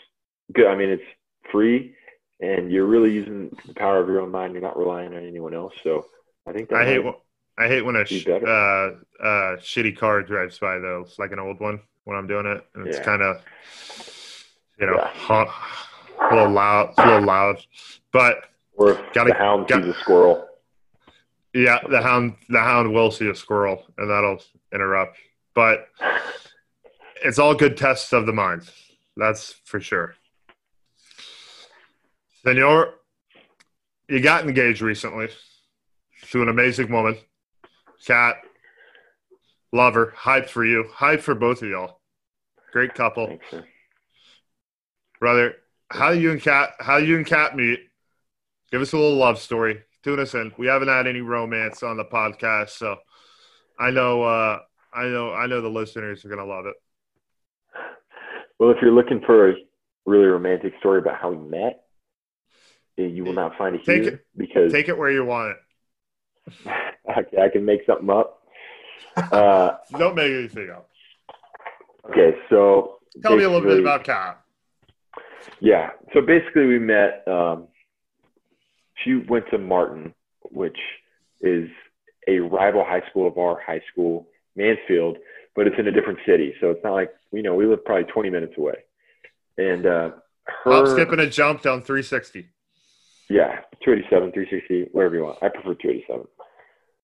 good. 0.53 0.68
I 0.68 0.76
mean, 0.76 0.89
it's 0.89 1.03
free, 1.51 1.93
and 2.39 2.72
you're 2.72 2.86
really 2.86 3.12
using 3.12 3.56
the 3.68 3.74
power 3.74 3.99
of 3.99 4.08
your 4.08 4.22
own 4.22 4.32
mind. 4.32 4.53
You're 4.53 4.62
not 4.62 4.78
relying 4.78 5.14
on 5.14 5.26
anyone 5.26 5.53
else. 5.53 5.74
So 5.84 6.06
I 6.47 6.53
think 6.53 6.70
that 6.70 6.78
I 6.82 6.86
hate. 6.86 7.03
might- 7.03 7.14
wh- 7.16 7.22
I 7.62 7.68
hate 7.68 7.82
when 7.84 7.95
a 7.95 8.06
sh- 8.06 8.28
uh, 8.28 8.32
uh, 8.34 9.56
shitty 9.58 9.97
car 9.97 10.22
drives 10.24 10.60
by 10.60 10.78
though. 10.80 11.01
It's 11.01 11.18
like 11.20 11.32
an 11.32 11.39
old 11.39 11.60
one 11.60 11.82
when 12.06 12.18
I'm 12.18 12.28
doing 12.28 12.45
it, 12.45 12.66
and 12.76 12.88
it's 12.88 12.97
Yeah. 12.97 13.03
kind 13.03 13.22
of, 13.22 13.43
you 14.80 14.86
know, 14.88 14.95
Yeah. 15.30 15.45
a 16.20 16.34
little 16.36 16.49
loud. 16.51 16.93
A 16.97 17.06
little 17.06 17.22
loud, 17.26 17.66
but 18.12 18.43
or 18.78 18.91
if 18.91 19.14
Gotta- 19.14 19.30
the 19.32 19.36
hound 19.36 19.68
got- 19.68 19.84
sees 19.84 19.95
a 19.95 19.99
squirrel. 19.99 20.47
Yeah, 21.53 21.80
the 21.89 22.01
hound 22.01 22.36
the 22.49 22.60
hound 22.60 22.93
will 22.93 23.12
see 23.12 23.30
a 23.30 23.36
squirrel 23.36 23.86
and 23.97 24.10
that'll 24.10 24.41
interrupt. 24.74 25.18
But 25.53 25.88
it's 27.24 27.39
all 27.39 27.55
good 27.55 27.78
tests 27.78 28.13
of 28.13 28.26
the 28.26 28.34
mind. 28.34 28.70
That's 29.18 29.53
for 29.63 29.80
sure. 29.80 30.16
Senor, 32.43 32.93
you 34.07 34.20
got 34.20 34.45
engaged 34.45 34.82
recently 34.82 35.30
to 36.32 36.41
an 36.41 36.49
amazing 36.49 36.91
woman. 36.91 37.18
Cat, 38.05 38.36
lover, 39.72 40.13
hyped 40.16 40.49
for 40.49 40.63
you, 40.63 40.86
hyped 40.93 41.22
for 41.22 41.34
both 41.34 41.61
of 41.63 41.70
y'all. 41.70 42.01
Great 42.72 42.93
couple. 42.93 43.39
Brother, 45.20 45.55
how 45.89 46.11
you 46.11 46.32
and 46.32 46.41
Cat 46.41 46.74
how 46.80 46.97
you 46.97 47.16
and 47.16 47.26
Cat 47.26 47.55
meet? 47.55 47.80
Give 48.72 48.82
us 48.82 48.93
a 48.93 48.97
little 48.97 49.18
love 49.18 49.39
story. 49.39 49.82
Tune 50.03 50.20
us 50.20 50.34
in. 50.34 50.51
We 50.57 50.68
haven't 50.68 50.89
had 50.89 51.07
any 51.07 51.22
romance 51.22 51.82
on 51.82 51.97
the 51.97 52.05
podcast, 52.05 52.72
so 52.72 52.97
I 53.80 53.91
know 53.91 54.24
uh 54.24 54.59
I 54.93 55.05
know 55.05 55.34
I 55.34 55.47
know 55.47 55.61
the 55.61 55.70
listeners 55.70 56.24
are 56.26 56.30
gonna 56.30 56.45
love 56.45 56.66
it. 56.66 56.76
Well, 58.60 58.72
if 58.72 58.78
you're 58.82 58.91
looking 58.91 59.22
for 59.26 59.49
a 59.49 59.53
really 60.06 60.26
romantic 60.26 60.74
story 60.80 60.99
about 60.99 61.20
how 61.20 61.32
we 61.32 61.38
met, 61.49 61.82
you 62.97 63.24
will 63.26 63.34
not 63.34 63.58
find 63.58 63.76
it 63.76 63.84
Take 63.84 64.03
here 64.03 64.14
it- 64.14 64.26
because 64.38 64.72
Take 64.72 64.88
it 64.88 64.97
where 64.97 65.12
you 65.12 65.26
want 65.26 65.51
it. 65.51 65.58
okay, 67.18 67.41
I 67.41 67.49
can 67.49 67.66
make 67.66 67.82
something 67.86 68.10
up. 68.10 68.41
Uh, 69.18 69.72
Don't 69.97 70.16
make 70.16 70.32
anything 70.32 70.70
up. 70.70 70.89
okay, 72.10 72.38
so 72.49 72.99
Tell 73.22 73.36
me 73.36 73.43
a 73.43 73.49
little 73.49 73.68
bit 73.68 73.80
about 73.80 74.03
Cat. 74.03 74.41
Yeah. 75.60 75.91
So 76.14 76.22
basically, 76.22 76.66
we 76.66 76.80
met. 76.80 77.24
Um, 77.28 77.68
she 79.03 79.16
went 79.16 79.45
to 79.51 79.58
Martin, 79.58 80.14
which 80.51 80.78
is 81.41 81.70
a 82.28 82.39
rival 82.39 82.84
high 82.84 83.03
school 83.10 83.28
of 83.28 83.38
our 83.38 83.60
high 83.66 83.82
school, 83.91 84.28
Mansfield, 84.56 85.18
but 85.56 85.68
it's 85.68 85.76
in 85.80 85.88
a 85.88 85.91
different 85.91 86.20
city. 86.26 86.53
So 86.62 86.72
it's 86.72 86.84
not 86.84 86.93
like 86.93 87.12
you 87.32 87.43
know 87.43 87.56
we 87.56 87.66
live 87.66 87.84
probably 87.86 88.06
20 88.12 88.30
minutes 88.30 88.53
away. 88.58 88.76
And 89.58 89.86
uh, 89.86 90.10
her 90.64 90.72
Hop, 90.72 90.88
skip, 90.88 91.12
and 91.12 91.22
a 91.22 91.30
jump 91.30 91.62
down 91.62 91.82
360. 91.82 92.49
yeah, 93.30 93.60
287, 93.84 94.32
360, 94.34 94.89
wherever 94.91 95.16
you 95.16 95.24
want. 95.24 95.38
I 95.41 95.49
prefer 95.49 95.74
287. 95.76 96.26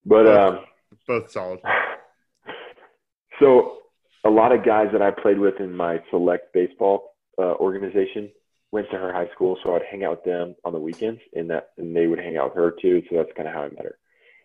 But 0.06 0.24
Both. 0.24 0.54
um, 0.58 0.66
Both 1.08 1.32
solid. 1.32 1.60
so 3.40 3.78
a 4.26 4.30
lot 4.30 4.52
of 4.52 4.64
guys 4.66 4.88
that 4.92 5.02
I 5.02 5.12
played 5.12 5.40
with 5.40 5.60
in 5.60 5.74
my 5.76 6.00
select 6.10 6.54
baseball 6.54 7.16
uh, 7.40 7.54
organization 7.56 8.30
went 8.72 8.90
to 8.92 8.98
her 8.98 9.12
high 9.12 9.30
school, 9.34 9.58
so 9.64 9.76
I'd 9.76 9.82
hang 9.90 10.04
out 10.04 10.18
with 10.18 10.24
them 10.26 10.56
on 10.64 10.74
the 10.74 10.80
weekends, 10.80 11.22
and 11.34 11.50
that 11.50 11.70
and 11.78 11.96
they 11.96 12.08
would 12.08 12.20
hang 12.20 12.38
out 12.38 12.50
with 12.50 12.56
her 12.56 12.76
too. 12.82 13.02
So 13.10 13.18
that's 13.18 13.32
kind 13.36 13.48
of 13.48 13.54
how 13.54 13.62
I 13.64 13.70
met 13.70 13.84
her. 13.84 13.98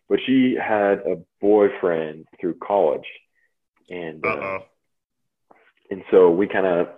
But 0.09 0.21
she 0.27 0.57
had 0.61 1.01
a 1.01 1.17
boyfriend 1.41 2.27
through 2.41 2.55
college, 2.55 3.07
and 3.89 4.25
Uh 4.25 4.61
and 5.91 6.03
so 6.11 6.31
we 6.31 6.47
kind 6.47 6.67
of 6.67 6.89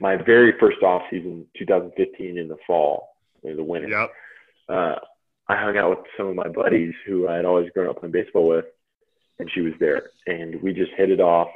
my 0.00 0.16
very 0.16 0.52
first 0.60 0.82
off 0.82 1.02
season, 1.10 1.46
2015 1.58 2.38
in 2.38 2.48
the 2.48 2.56
fall, 2.66 3.08
in 3.42 3.56
the 3.56 3.64
winter. 3.64 3.88
Yep. 3.88 4.10
uh, 4.68 4.94
I 5.48 5.56
hung 5.56 5.76
out 5.76 5.90
with 5.90 5.98
some 6.16 6.26
of 6.26 6.34
my 6.34 6.48
buddies 6.48 6.92
who 7.06 7.28
I 7.28 7.36
had 7.36 7.44
always 7.44 7.70
grown 7.70 7.88
up 7.88 8.00
playing 8.00 8.12
baseball 8.12 8.48
with, 8.48 8.64
and 9.38 9.50
she 9.52 9.60
was 9.60 9.74
there, 9.78 10.10
and 10.26 10.60
we 10.62 10.72
just 10.72 10.92
hit 10.96 11.10
it 11.10 11.20
off. 11.20 11.48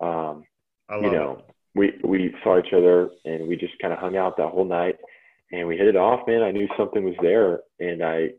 Um, 0.00 0.44
I 0.88 0.94
love 0.94 1.04
you 1.04 1.10
know, 1.10 1.42
we 1.74 1.94
we 2.04 2.34
saw 2.42 2.58
each 2.58 2.72
other, 2.72 3.10
and 3.24 3.48
we 3.48 3.56
just 3.56 3.78
kind 3.80 3.92
of 3.92 3.98
hung 3.98 4.16
out 4.16 4.36
that 4.36 4.50
whole 4.50 4.64
night, 4.64 4.96
and 5.52 5.66
we 5.66 5.76
hit 5.76 5.88
it 5.88 5.96
off. 5.96 6.26
Man, 6.26 6.42
I 6.42 6.52
knew 6.52 6.68
something 6.76 7.04
was 7.04 7.16
there, 7.20 7.60
and 7.80 8.02
I 8.02 8.30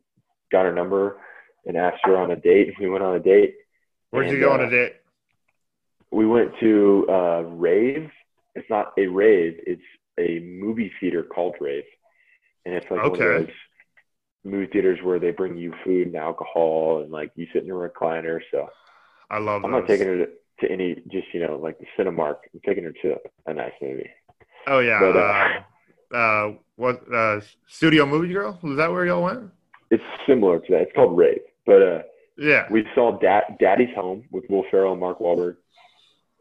got 0.52 0.66
her 0.66 0.74
number 0.74 1.20
and 1.66 1.76
asked 1.76 2.02
her 2.06 2.18
on 2.18 2.32
a 2.32 2.36
date. 2.38 2.74
We 2.80 2.90
went 2.90 3.04
on 3.04 3.16
a 3.16 3.20
date. 3.20 3.56
Where'd 4.12 4.28
you 4.28 4.34
and, 4.34 4.42
go 4.42 4.52
on 4.54 4.62
uh, 4.62 4.68
a 4.68 4.70
date? 4.70 4.96
We 6.12 6.26
went 6.26 6.52
to 6.60 7.06
uh, 7.10 7.42
Rave. 7.42 8.10
It's 8.56 8.70
not 8.70 8.94
a 8.98 9.08
rave. 9.08 9.60
It's 9.68 9.82
a 10.20 10.40
movie 10.40 10.92
theater 11.00 11.24
called 11.24 11.56
Rave, 11.60 11.84
and 12.66 12.74
it's 12.74 12.86
like 12.90 13.02
one 13.04 13.12
of 13.12 13.18
those 13.20 13.48
movie 14.44 14.68
theaters 14.68 15.00
where 15.04 15.20
they 15.20 15.32
bring 15.32 15.58
you 15.58 15.74
food 15.84 16.08
and 16.08 16.16
alcohol, 16.16 17.02
and 17.04 17.12
like 17.12 17.32
you 17.36 17.46
sit 17.54 17.64
in 17.64 17.70
a 17.70 17.74
recliner. 17.74 18.40
So 18.52 18.68
I 19.30 19.38
love 19.40 19.64
I'm 19.64 19.72
those. 19.72 19.82
not 19.82 19.88
taking 19.88 20.08
her 20.08 20.18
to, 20.26 20.28
to 20.62 20.72
any, 20.72 20.96
just 21.12 21.28
you 21.34 21.42
know, 21.46 21.58
like 21.58 21.78
the 21.80 21.86
Cinemark. 21.98 22.38
I'm 22.54 22.62
taking 22.66 22.84
her 22.86 22.94
to 23.04 23.18
a 23.46 23.54
nice 23.54 23.74
movie. 23.82 24.10
Oh 24.66 24.80
yeah. 24.80 25.00
But, 25.00 25.18
uh, 25.18 26.18
uh, 26.18 26.54
what 26.78 27.14
uh, 27.14 27.42
Studio 27.68 28.06
Movie 28.06 28.34
Grill? 28.34 28.58
Was 28.64 28.78
that 28.78 28.92
where 28.92 29.06
y'all 29.06 29.24
went? 29.24 29.52
It's 29.92 30.04
similar 30.26 30.60
to 30.60 30.72
that. 30.72 30.82
It's 30.84 30.92
called 30.96 31.16
Rave, 31.18 31.42
but 31.66 31.82
uh, 31.82 32.02
Yeah. 32.38 32.66
we 32.72 32.86
saw 32.96 33.18
da- 33.20 33.42
Daddy's 33.60 33.94
Home 33.96 34.24
with 34.32 34.46
Will 34.50 34.64
Ferrell 34.72 34.94
and 34.94 35.02
Mark 35.02 35.20
Wahlberg. 35.20 35.58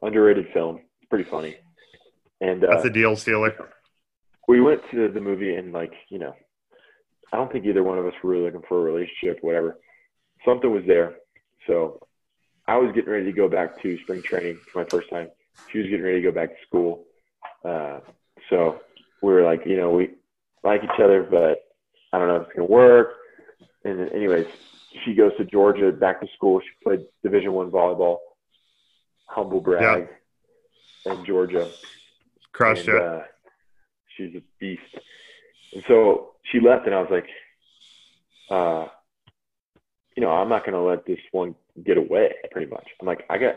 Underrated 0.07 0.47
film. 0.55 0.77
It's 1.01 1.09
pretty 1.09 1.29
funny. 1.29 1.57
And 2.41 2.63
uh, 2.65 2.69
That's 2.71 2.85
a 2.87 2.91
deal 2.91 3.17
stealer. 3.17 3.53
we 4.47 4.61
went 4.61 4.81
to 4.93 5.09
the 5.09 5.21
movie 5.21 5.55
and 5.57 5.73
like 5.73 5.93
you 6.11 6.19
know 6.19 6.35
i 7.33 7.37
don't 7.37 7.51
think 7.51 7.65
either 7.65 7.83
one 7.83 7.99
of 7.99 8.07
us 8.07 8.13
were 8.23 8.31
really 8.31 8.45
looking 8.45 8.63
for 8.69 8.79
a 8.79 8.93
relationship 8.93 9.39
whatever. 9.43 9.79
Something 10.45 10.71
was 10.71 10.85
there. 10.87 11.17
So 11.67 12.01
i 12.69 12.77
was 12.77 12.93
getting 12.95 13.11
ready 13.11 13.25
to 13.25 13.33
go 13.33 13.49
back 13.49 13.81
to 13.83 13.99
spring 14.03 14.23
training 14.23 14.59
for 14.73 14.83
my 14.83 14.89
first 14.89 15.11
time. 15.11 15.29
She 15.73 15.79
was 15.79 15.87
getting 15.89 16.05
ready 16.05 16.21
to 16.23 16.31
go 16.31 16.35
back 16.41 16.51
to 16.51 16.67
school. 16.67 17.05
Uh, 17.65 17.99
so 18.51 18.81
we 19.23 19.33
were 19.33 19.43
like 19.43 19.63
you 19.67 19.77
know 19.77 19.91
we 19.91 20.11
like 20.63 20.83
each 20.85 21.01
other 21.03 21.23
but 21.29 21.65
i 22.13 22.19
don't 22.19 22.29
know 22.29 22.37
if 22.37 22.47
it's 22.49 22.57
to 22.57 22.65
work. 22.65 23.09
And 23.85 23.99
then 23.99 24.09
anyways 24.11 24.47
she 25.05 25.15
goes 25.15 25.33
to 25.39 25.45
georgia 25.45 25.91
back 25.91 26.21
to 26.21 26.29
school. 26.37 26.61
She 26.61 26.69
played 26.85 27.01
division 27.25 27.53
one 27.53 27.71
volleyball 27.73 28.19
humble 29.27 29.61
brag 29.61 30.09
in 31.05 31.25
georgia 31.25 31.71
Crushed 32.53 32.89
and, 32.89 32.99
uh, 32.99 33.21
she's 34.17 34.35
a 34.35 34.43
beast. 34.59 34.81
And 35.75 35.85
so 35.87 36.33
she 36.51 36.59
left, 36.59 36.87
and 36.87 36.95
I 36.95 37.01
was 37.03 37.11
like, 37.11 37.27
uh, 38.51 38.89
you 40.17 40.23
know, 40.23 40.31
I'm 40.31 40.49
not 40.49 40.65
going 40.65 40.73
to 40.73 40.81
let 40.81 41.05
this 41.05 41.19
one 41.33 41.55
get 41.85 41.99
away. 41.99 42.33
Pretty 42.51 42.71
much, 42.71 42.87
I'm 42.99 43.07
like, 43.07 43.27
I 43.29 43.37
got 43.37 43.57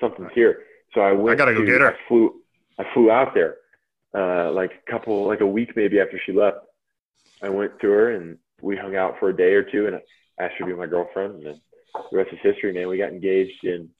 something 0.00 0.28
here. 0.34 0.64
So 0.94 1.00
I 1.00 1.12
went. 1.12 1.40
I 1.40 1.44
gotta 1.44 1.54
go 1.54 1.64
get 1.64 1.80
her. 1.80 1.92
I 1.92 1.96
flew. 2.08 2.34
I 2.78 2.84
flew 2.92 3.10
out 3.10 3.34
there, 3.34 3.56
uh, 4.14 4.50
like 4.50 4.72
a 4.86 4.90
couple, 4.90 5.26
like 5.28 5.40
a 5.40 5.46
week 5.46 5.76
maybe 5.76 6.00
after 6.00 6.20
she 6.24 6.32
left. 6.32 6.58
I 7.40 7.48
went 7.48 7.78
to 7.80 7.88
her, 7.88 8.16
and 8.16 8.38
we 8.60 8.76
hung 8.76 8.96
out 8.96 9.20
for 9.20 9.28
a 9.28 9.36
day 9.36 9.52
or 9.54 9.62
two, 9.62 9.86
and 9.86 9.96
I 9.96 10.00
asked 10.42 10.54
her 10.58 10.64
to 10.64 10.72
be 10.72 10.78
my 10.78 10.86
girlfriend, 10.86 11.34
and 11.36 11.46
then 11.46 11.60
the 12.10 12.16
rest 12.16 12.32
is 12.32 12.40
history. 12.42 12.72
Man, 12.72 12.88
we 12.88 12.98
got 12.98 13.10
engaged 13.10 13.64
in 13.64 13.90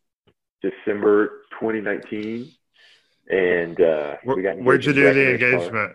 December 0.71 1.43
2019. 1.61 2.51
And 3.31 3.81
uh, 3.81 4.17
we 4.27 4.43
got 4.43 4.57
Where, 4.57 4.65
where'd 4.65 4.85
you 4.85 4.93
do 4.93 5.03
the 5.03 5.11
Colorado. 5.13 5.33
engagement? 5.57 5.93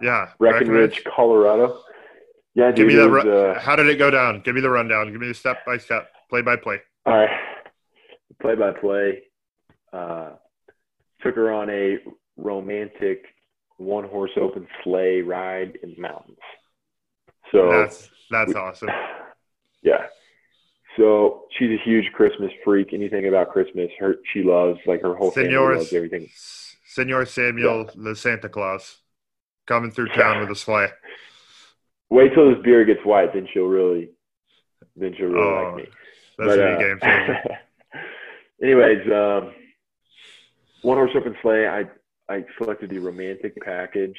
Yeah. 0.00 0.30
Breckenridge, 0.38 1.04
Colorado. 1.04 1.80
Yeah, 2.54 2.72
Give 2.72 2.88
dude, 2.88 2.88
me 2.88 2.94
the. 2.94 3.08
was, 3.08 3.24
uh, 3.26 3.60
how 3.60 3.76
did 3.76 3.86
it 3.88 3.96
go 3.98 4.10
down? 4.10 4.42
Give 4.44 4.54
me 4.54 4.60
the 4.60 4.70
rundown. 4.70 5.10
Give 5.12 5.20
me 5.20 5.28
the 5.28 5.34
step 5.34 5.64
by 5.66 5.78
step, 5.78 6.08
play 6.28 6.42
by 6.42 6.56
play. 6.56 6.80
all 7.06 7.14
right. 7.16 7.30
Play 8.40 8.54
by 8.54 8.72
play. 8.72 9.22
Uh, 9.92 10.30
took 11.22 11.34
her 11.36 11.52
on 11.52 11.68
a 11.70 11.98
romantic 12.36 13.24
one 13.76 14.04
horse 14.08 14.30
open 14.40 14.66
sleigh 14.82 15.20
ride 15.20 15.78
in 15.82 15.94
the 15.94 16.00
mountains. 16.00 16.38
So 17.52 17.70
That's 17.70 18.08
that's 18.30 18.48
we- 18.48 18.54
awesome. 18.54 18.88
yeah. 19.82 20.06
So 21.00 21.46
she's 21.58 21.70
a 21.70 21.82
huge 21.82 22.12
Christmas 22.12 22.52
freak. 22.64 22.92
Anything 22.92 23.26
about 23.26 23.50
Christmas, 23.50 23.90
her 23.98 24.16
she 24.32 24.42
loves 24.42 24.78
like 24.86 25.00
her 25.02 25.14
whole 25.16 25.30
family 25.30 25.50
Senor, 25.54 25.74
loves 25.78 25.92
everything. 25.94 26.28
Senor 26.84 27.24
Samuel, 27.24 27.90
the 27.94 28.14
Santa 28.14 28.48
Claus, 28.48 28.98
coming 29.66 29.90
through 29.90 30.08
town 30.08 30.40
with 30.40 30.50
a 30.50 30.56
sleigh. 30.56 30.88
Wait 32.10 32.34
till 32.34 32.50
this 32.52 32.62
beer 32.64 32.84
gets 32.84 33.04
white, 33.04 33.32
then 33.32 33.46
she'll 33.52 33.66
really, 33.66 34.10
then 34.96 35.14
she'll 35.16 35.28
really 35.28 35.42
Oh, 35.42 35.72
like 35.74 35.76
me. 35.76 35.84
That's 36.38 36.50
But, 36.50 36.58
a 36.58 36.74
uh, 36.74 36.78
game 36.78 36.98
anyways, 38.62 39.06
um, 39.12 39.52
one 40.82 40.96
horse 40.98 41.12
open 41.16 41.36
sleigh. 41.42 41.66
I 41.66 41.84
I 42.32 42.44
selected 42.58 42.90
the 42.90 42.98
romantic 42.98 43.60
package, 43.62 44.16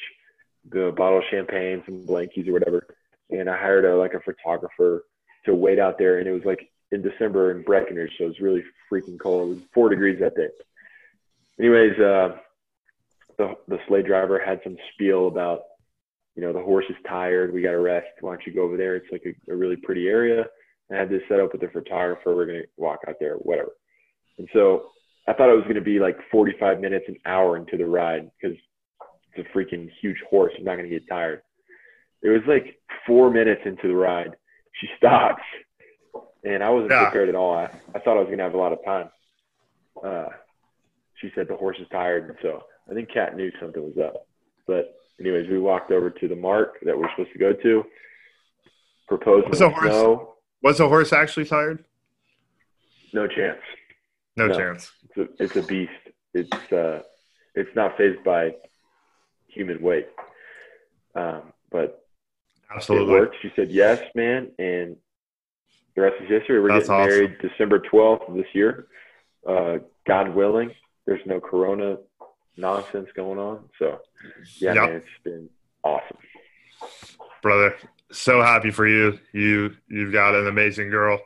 the 0.70 0.94
bottle 0.96 1.20
of 1.20 1.24
champagne, 1.32 1.84
some 1.86 2.06
blankies 2.06 2.48
or 2.48 2.54
whatever, 2.54 2.88
and 3.30 3.50
I 3.50 3.58
hired 3.58 3.86
a 3.86 3.96
like 3.98 4.14
a 4.14 4.20
photographer 4.22 5.06
to 5.46 5.56
wait 5.56 5.80
out 5.80 5.98
there. 5.98 6.20
And 6.20 6.28
it 6.28 6.32
was 6.34 6.46
like 6.46 6.71
in 6.92 7.02
December 7.02 7.52
in 7.52 7.64
Breckenridge, 7.64 8.12
so 8.18 8.26
it 8.26 8.28
was 8.28 8.40
really 8.40 8.64
freaking 8.92 9.20
cold. 9.20 9.48
It 9.48 9.54
was 9.56 9.64
four 9.74 9.90
degrees 9.90 10.20
that 10.20 10.36
day. 10.36 10.50
Anyways, 11.60 11.98
uh, 12.00 12.38
the 13.38 13.56
the 13.68 13.80
sleigh 13.88 14.04
driver 14.04 14.40
had 14.40 14.62
some 14.64 14.78
spiel 14.94 15.28
about, 15.28 15.62
you 16.36 16.42
know, 16.42 16.54
the 16.54 16.62
horse 16.62 16.86
is 16.90 16.96
tired. 17.08 17.54
We 17.54 17.62
got 17.62 17.72
to 17.72 17.80
rest. 17.80 18.08
Why 18.20 18.32
don't 18.32 18.46
you 18.46 18.54
go 18.54 18.64
over 18.64 18.78
there? 18.78 18.96
It's 18.96 19.12
like 19.12 19.24
a, 19.26 19.52
a 19.52 19.56
really 19.56 19.78
pretty 19.78 20.08
area. 20.08 20.46
I 20.92 20.96
had 20.96 21.10
this 21.10 21.22
set 21.30 21.40
up 21.40 21.54
with 21.54 21.62
the 21.62 21.70
photographer. 21.70 22.36
We're 22.36 22.46
gonna 22.46 22.64
walk 22.78 23.00
out 23.08 23.16
there, 23.20 23.36
whatever. 23.36 23.72
And 24.38 24.48
so 24.54 24.88
I 25.28 25.34
thought 25.34 25.50
it 25.50 25.56
was 25.56 25.66
gonna 25.68 25.82
be 25.82 26.00
like 26.00 26.18
45 26.32 26.80
minutes, 26.80 27.06
an 27.08 27.18
hour 27.26 27.56
into 27.58 27.78
the 27.78 27.86
ride 27.86 28.30
because 28.40 28.58
it's 29.34 29.48
a 29.48 29.58
freaking 29.58 29.90
huge 30.02 30.22
horse. 30.30 30.54
I'm 30.58 30.66
not 30.66 30.76
gonna 30.76 30.90
get 30.90 31.08
tired. 31.08 31.42
It 32.22 32.30
was 32.30 32.42
like 32.48 32.80
four 33.08 33.32
minutes 33.32 33.62
into 33.66 33.88
the 33.88 33.96
ride. 33.96 34.36
She 34.80 34.88
stops, 34.98 35.44
and 36.44 36.64
I 36.64 36.70
wasn't 36.70 36.92
Yeah. 36.92 37.04
prepared 37.06 37.30
at 37.30 37.36
all. 37.36 37.54
I, 37.56 37.66
I 37.96 38.00
thought 38.00 38.18
I 38.18 38.22
was 38.22 38.30
gonna 38.30 38.44
have 38.44 38.54
a 38.54 38.58
lot 38.58 38.74
of 38.74 38.84
time. 38.86 39.10
Uh, 40.04 40.30
she 41.16 41.32
said 41.36 41.48
the 41.48 41.56
horse 41.56 41.78
is 41.80 41.88
tired, 41.92 42.30
and 42.30 42.38
so 42.42 42.64
I 42.90 42.94
think 42.94 43.12
Kat 43.12 43.36
knew 43.36 43.52
something 43.60 43.82
was 43.84 43.98
up. 44.04 44.26
But 44.68 44.96
anyways, 45.20 45.50
we 45.50 45.60
walked 45.60 45.92
over 45.92 46.10
to 46.10 46.28
the 46.28 46.36
mark 46.36 46.80
that 46.84 46.98
we're 46.98 47.10
supposed 47.12 47.34
to 47.34 47.40
go 47.40 47.54
to. 47.54 47.86
Proposed 49.08 49.50
Was 49.50 49.60
the 49.60 49.70
horse- 49.70 49.84
snow. 49.92 50.36
Was 50.64 50.78
the 50.78 50.88
horse 50.88 51.12
actually 51.12 51.46
tired? 51.46 51.84
No 53.14 53.28
chance. 53.28 53.60
No, 54.38 54.48
No. 54.48 54.58
chance. 54.58 54.92
It's 55.04 55.18
a, 55.40 55.44
it's 55.44 55.56
a 55.58 55.64
beast. 55.64 55.92
It's 56.34 56.72
uh, 56.72 57.02
it's 57.56 57.76
not 57.76 57.98
phased 57.98 58.24
by 58.24 58.56
human 59.48 59.82
weight. 59.82 60.08
Um, 61.16 61.52
but 61.70 61.84
it 61.84 62.76
Absolutely. 62.76 63.14
worked. 63.14 63.36
She 63.42 63.52
said 63.56 63.70
yes, 63.70 64.02
man, 64.16 64.52
and 64.60 64.96
the 65.96 66.02
rest 66.02 66.16
is 66.22 66.30
history. 66.30 66.62
We're 66.62 66.70
That's 66.70 66.88
getting 66.88 67.02
awesome. 67.06 67.20
married 67.20 67.38
December 67.42 67.80
twelfth 67.80 68.24
of 68.30 68.36
this 68.36 68.46
year. 68.54 68.88
Uh, 69.48 69.78
God 70.08 70.34
willing, 70.36 70.72
there's 71.06 71.22
no 71.26 71.40
Corona 71.40 71.98
nonsense 72.58 73.10
going 73.16 73.40
on. 73.40 73.70
So 73.80 74.00
yeah, 74.60 74.74
Yep. 74.74 74.84
man, 74.90 74.92
it's 74.98 75.06
been 75.24 75.50
awesome. 75.84 76.18
Brother, 77.42 77.76
so 78.12 78.42
happy 78.42 78.72
for 78.72 78.88
you. 78.88 79.18
You 79.34 79.76
you've 79.88 80.14
got 80.14 80.36
an 80.36 80.48
amazing 80.48 80.90
girl. 80.90 81.20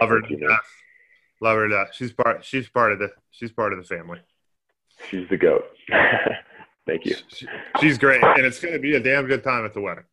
Love 0.00 0.08
her 0.10 0.20
to 0.20 0.36
death. 0.36 0.58
Love 1.40 1.56
her 1.56 1.68
to 1.68 1.74
death. 1.74 1.88
She's 1.94 2.12
part 2.12 2.44
she's 2.44 2.68
part 2.68 2.92
of 2.92 2.98
the 2.98 3.10
she's 3.30 3.50
part 3.52 3.72
of 3.72 3.78
the 3.78 3.84
family. 3.84 4.20
She's 5.10 5.28
the 5.28 5.36
goat. 5.36 5.64
Thank 6.86 7.04
you. 7.06 7.14
She's 7.80 7.98
great, 7.98 8.22
and 8.22 8.44
it's 8.44 8.58
going 8.60 8.74
to 8.74 8.80
be 8.80 8.94
a 8.96 9.00
damn 9.00 9.26
good 9.26 9.44
time 9.44 9.64
at 9.64 9.72
the 9.74 9.80
wedding. 9.80 10.04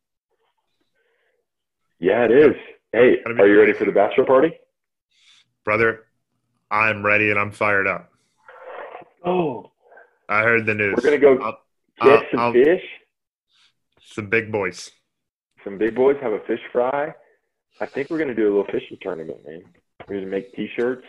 Yeah, 1.98 2.24
it 2.24 2.30
is. 2.30 2.56
Hey, 2.92 3.16
are 3.26 3.46
you 3.46 3.58
ready 3.60 3.72
for 3.74 3.84
the 3.84 3.92
bachelor 3.92 4.24
party? 4.24 4.52
Brother, 5.64 6.06
I'm 6.70 7.04
ready 7.04 7.30
and 7.30 7.38
I'm 7.38 7.50
fired 7.50 7.86
up. 7.86 8.10
Oh, 9.24 9.70
I 10.28 10.42
heard 10.42 10.64
the 10.64 10.74
news. 10.74 10.94
we're 10.96 11.02
gonna 11.02 11.18
go 11.18 11.38
I'll- 11.38 11.62
get 12.02 12.12
I'll- 12.24 12.30
some 12.30 12.40
I'll- 12.40 12.52
fish, 12.52 12.84
Some 14.00 14.28
big 14.30 14.50
boys. 14.50 14.90
some 15.64 15.76
big 15.76 15.94
boys 15.94 16.16
have 16.22 16.32
a 16.32 16.40
fish 16.40 16.60
fry. 16.72 17.14
I 17.80 17.86
think 17.86 18.08
we're 18.10 18.18
gonna 18.18 18.34
do 18.34 18.46
a 18.46 18.52
little 18.56 18.72
fishing 18.72 18.96
tournament, 19.02 19.44
man. 19.46 19.62
We're 20.08 20.16
gonna 20.16 20.26
make 20.26 20.52
T-shirts. 20.54 21.06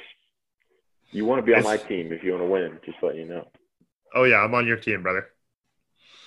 You 1.11 1.25
want 1.25 1.39
to 1.39 1.43
be 1.45 1.55
on 1.55 1.63
my 1.63 1.77
team 1.77 2.11
if 2.11 2.23
you 2.23 2.31
want 2.33 2.43
to 2.43 2.47
win. 2.49 2.79
Just 2.85 3.01
let 3.01 3.15
you 3.15 3.25
know. 3.25 3.49
Oh 4.13 4.25
yeah, 4.25 4.43
I'm 4.43 4.53
on 4.53 4.67
your 4.67 4.77
team, 4.77 5.01
brother. 5.01 5.31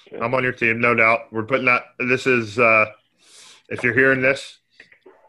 Okay. 0.08 0.18
I'm 0.18 0.34
on 0.34 0.42
your 0.42 0.52
team, 0.52 0.80
no 0.80 0.94
doubt. 0.94 1.30
We're 1.32 1.44
putting 1.44 1.66
that. 1.66 1.84
This 1.98 2.26
is 2.26 2.58
uh, 2.58 2.86
if 3.68 3.84
you're 3.84 3.94
hearing 3.94 4.22
this 4.22 4.58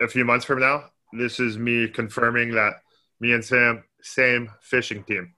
a 0.04 0.08
few 0.08 0.26
months 0.26 0.46
from 0.46 0.60
now, 0.60 0.86
this 1.14 1.40
is 1.40 1.58
me 1.58 1.88
confirming 1.88 2.52
that 2.52 2.74
me 3.20 3.34
and 3.34 3.44
Sam 3.44 3.84
same 4.02 4.50
fishing 4.62 5.04
team. 5.04 5.34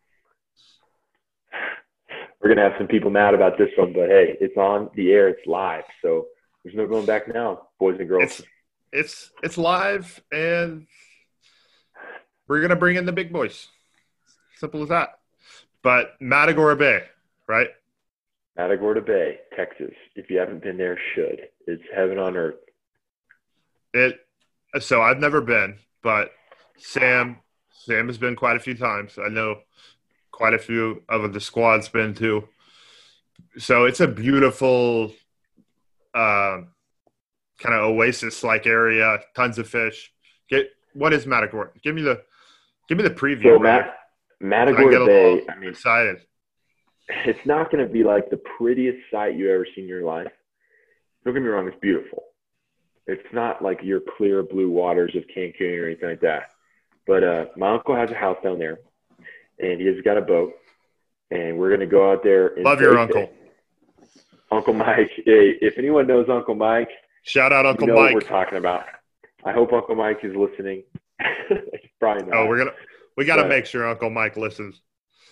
We're 2.41 2.49
gonna 2.49 2.69
have 2.69 2.77
some 2.77 2.87
people 2.87 3.09
mad 3.09 3.33
about 3.33 3.57
this 3.57 3.69
one, 3.77 3.93
but 3.93 4.09
hey, 4.09 4.37
it's 4.39 4.57
on 4.57 4.89
the 4.95 5.11
air. 5.11 5.29
It's 5.29 5.45
live, 5.47 5.83
so 6.01 6.27
there's 6.63 6.75
no 6.75 6.87
going 6.87 7.05
back 7.05 7.27
now, 7.33 7.67
boys 7.79 7.97
and 7.99 8.07
girls. 8.07 8.23
It's 8.23 8.41
it's 8.91 9.31
it's 9.43 9.57
live, 9.57 10.21
and 10.31 10.87
we're 12.47 12.61
gonna 12.61 12.75
bring 12.75 12.97
in 12.97 13.05
the 13.05 13.11
big 13.11 13.31
boys. 13.31 13.67
Simple 14.57 14.83
as 14.83 14.89
that. 14.89 15.19
But 15.81 16.15
Matagorda 16.19 16.75
Bay, 16.75 17.03
right? 17.47 17.67
Matagorda 18.57 19.01
Bay, 19.01 19.39
Texas. 19.55 19.93
If 20.15 20.29
you 20.29 20.37
haven't 20.37 20.63
been 20.63 20.77
there, 20.77 20.97
should. 21.13 21.41
It's 21.67 21.83
heaven 21.95 22.17
on 22.17 22.37
earth. 22.37 22.55
It. 23.93 24.19
So 24.79 25.01
I've 25.01 25.19
never 25.19 25.41
been, 25.41 25.77
but 26.03 26.31
Sam 26.77 27.37
Sam 27.69 28.07
has 28.07 28.17
been 28.17 28.35
quite 28.35 28.57
a 28.57 28.59
few 28.59 28.75
times. 28.75 29.17
I 29.23 29.29
know 29.29 29.59
quite 30.31 30.53
a 30.53 30.59
few 30.59 31.03
of 31.07 31.33
the 31.33 31.39
squad's 31.39 31.87
been 31.87 32.13
too. 32.13 32.47
So 33.57 33.85
it's 33.85 33.99
a 33.99 34.07
beautiful, 34.07 35.13
um, 36.13 36.71
kind 37.59 37.75
of 37.75 37.83
oasis-like 37.83 38.65
area. 38.65 39.19
Tons 39.35 39.57
of 39.57 39.67
fish. 39.67 40.11
Get 40.49 40.69
what 40.93 41.13
is 41.13 41.25
Matagorda? 41.25 41.71
Give 41.83 41.95
me 41.95 42.01
the 42.01 42.23
give 42.89 42.97
me 42.97 43.03
the 43.03 43.11
preview. 43.11 43.55
So. 43.55 43.59
Mat- 43.59 43.95
I 44.41 44.43
Matagorda 44.43 45.01
a 45.01 45.05
Bay. 45.05 45.41
I 45.49 45.55
mean, 45.55 45.69
excited. 45.69 46.17
it's 47.25 47.45
not 47.45 47.71
going 47.71 47.85
to 47.85 47.91
be 47.91 48.03
like 48.03 48.29
the 48.29 48.41
prettiest 48.57 48.97
sight 49.11 49.35
you 49.35 49.51
ever 49.51 49.65
seen 49.75 49.85
in 49.85 49.89
your 49.89 50.03
life. 50.03 50.31
Don't 51.23 51.33
get 51.33 51.41
me 51.41 51.49
wrong; 51.49 51.67
it's 51.67 51.77
beautiful. 51.79 52.23
It's 53.07 53.33
not 53.33 53.61
like 53.61 53.79
your 53.83 54.01
clear 54.17 54.41
blue 54.43 54.69
waters 54.69 55.15
of 55.15 55.23
Cancun 55.35 55.79
or 55.81 55.85
anything 55.85 56.09
like 56.09 56.21
that. 56.21 56.51
But 57.05 57.23
uh, 57.23 57.45
my 57.55 57.73
uncle 57.75 57.95
has 57.95 58.09
a 58.09 58.15
house 58.15 58.37
down 58.43 58.57
there, 58.57 58.79
and 59.59 59.79
he's 59.79 60.01
got 60.03 60.17
a 60.17 60.21
boat, 60.21 60.53
and 61.29 61.57
we're 61.59 61.69
going 61.69 61.81
to 61.81 61.85
go 61.85 62.11
out 62.11 62.23
there. 62.23 62.47
And 62.55 62.65
Love 62.65 62.81
your 62.81 62.97
uncle. 62.97 63.21
it. 63.21 63.35
Uncle 64.51 64.73
Mike. 64.73 65.11
Hey, 65.17 65.57
if 65.61 65.77
anyone 65.77 66.07
knows 66.07 66.27
Uncle 66.29 66.55
Mike, 66.55 66.89
Shout 67.23 67.51
out 67.51 67.65
Uncle 67.65 67.87
you 67.87 67.93
know 67.93 67.99
what 67.99 68.13
Mike. 68.13 68.15
we're 68.15 68.21
talking 68.29 68.57
about. 68.57 68.85
I 69.43 69.51
hope 69.51 69.73
Uncle 69.73 69.95
Mike 69.95 70.19
is 70.23 70.35
listening. 70.35 70.83
Probably 71.99 72.25
not. 72.25 72.35
Oh, 72.35 72.45
we're 72.47 72.57
gonna 72.59 72.73
we 73.17 73.25
got 73.25 73.37
to 73.37 73.47
make 73.47 73.65
sure 73.65 73.87
Uncle 73.87 74.09
Mike 74.09 74.37
listens. 74.37 74.81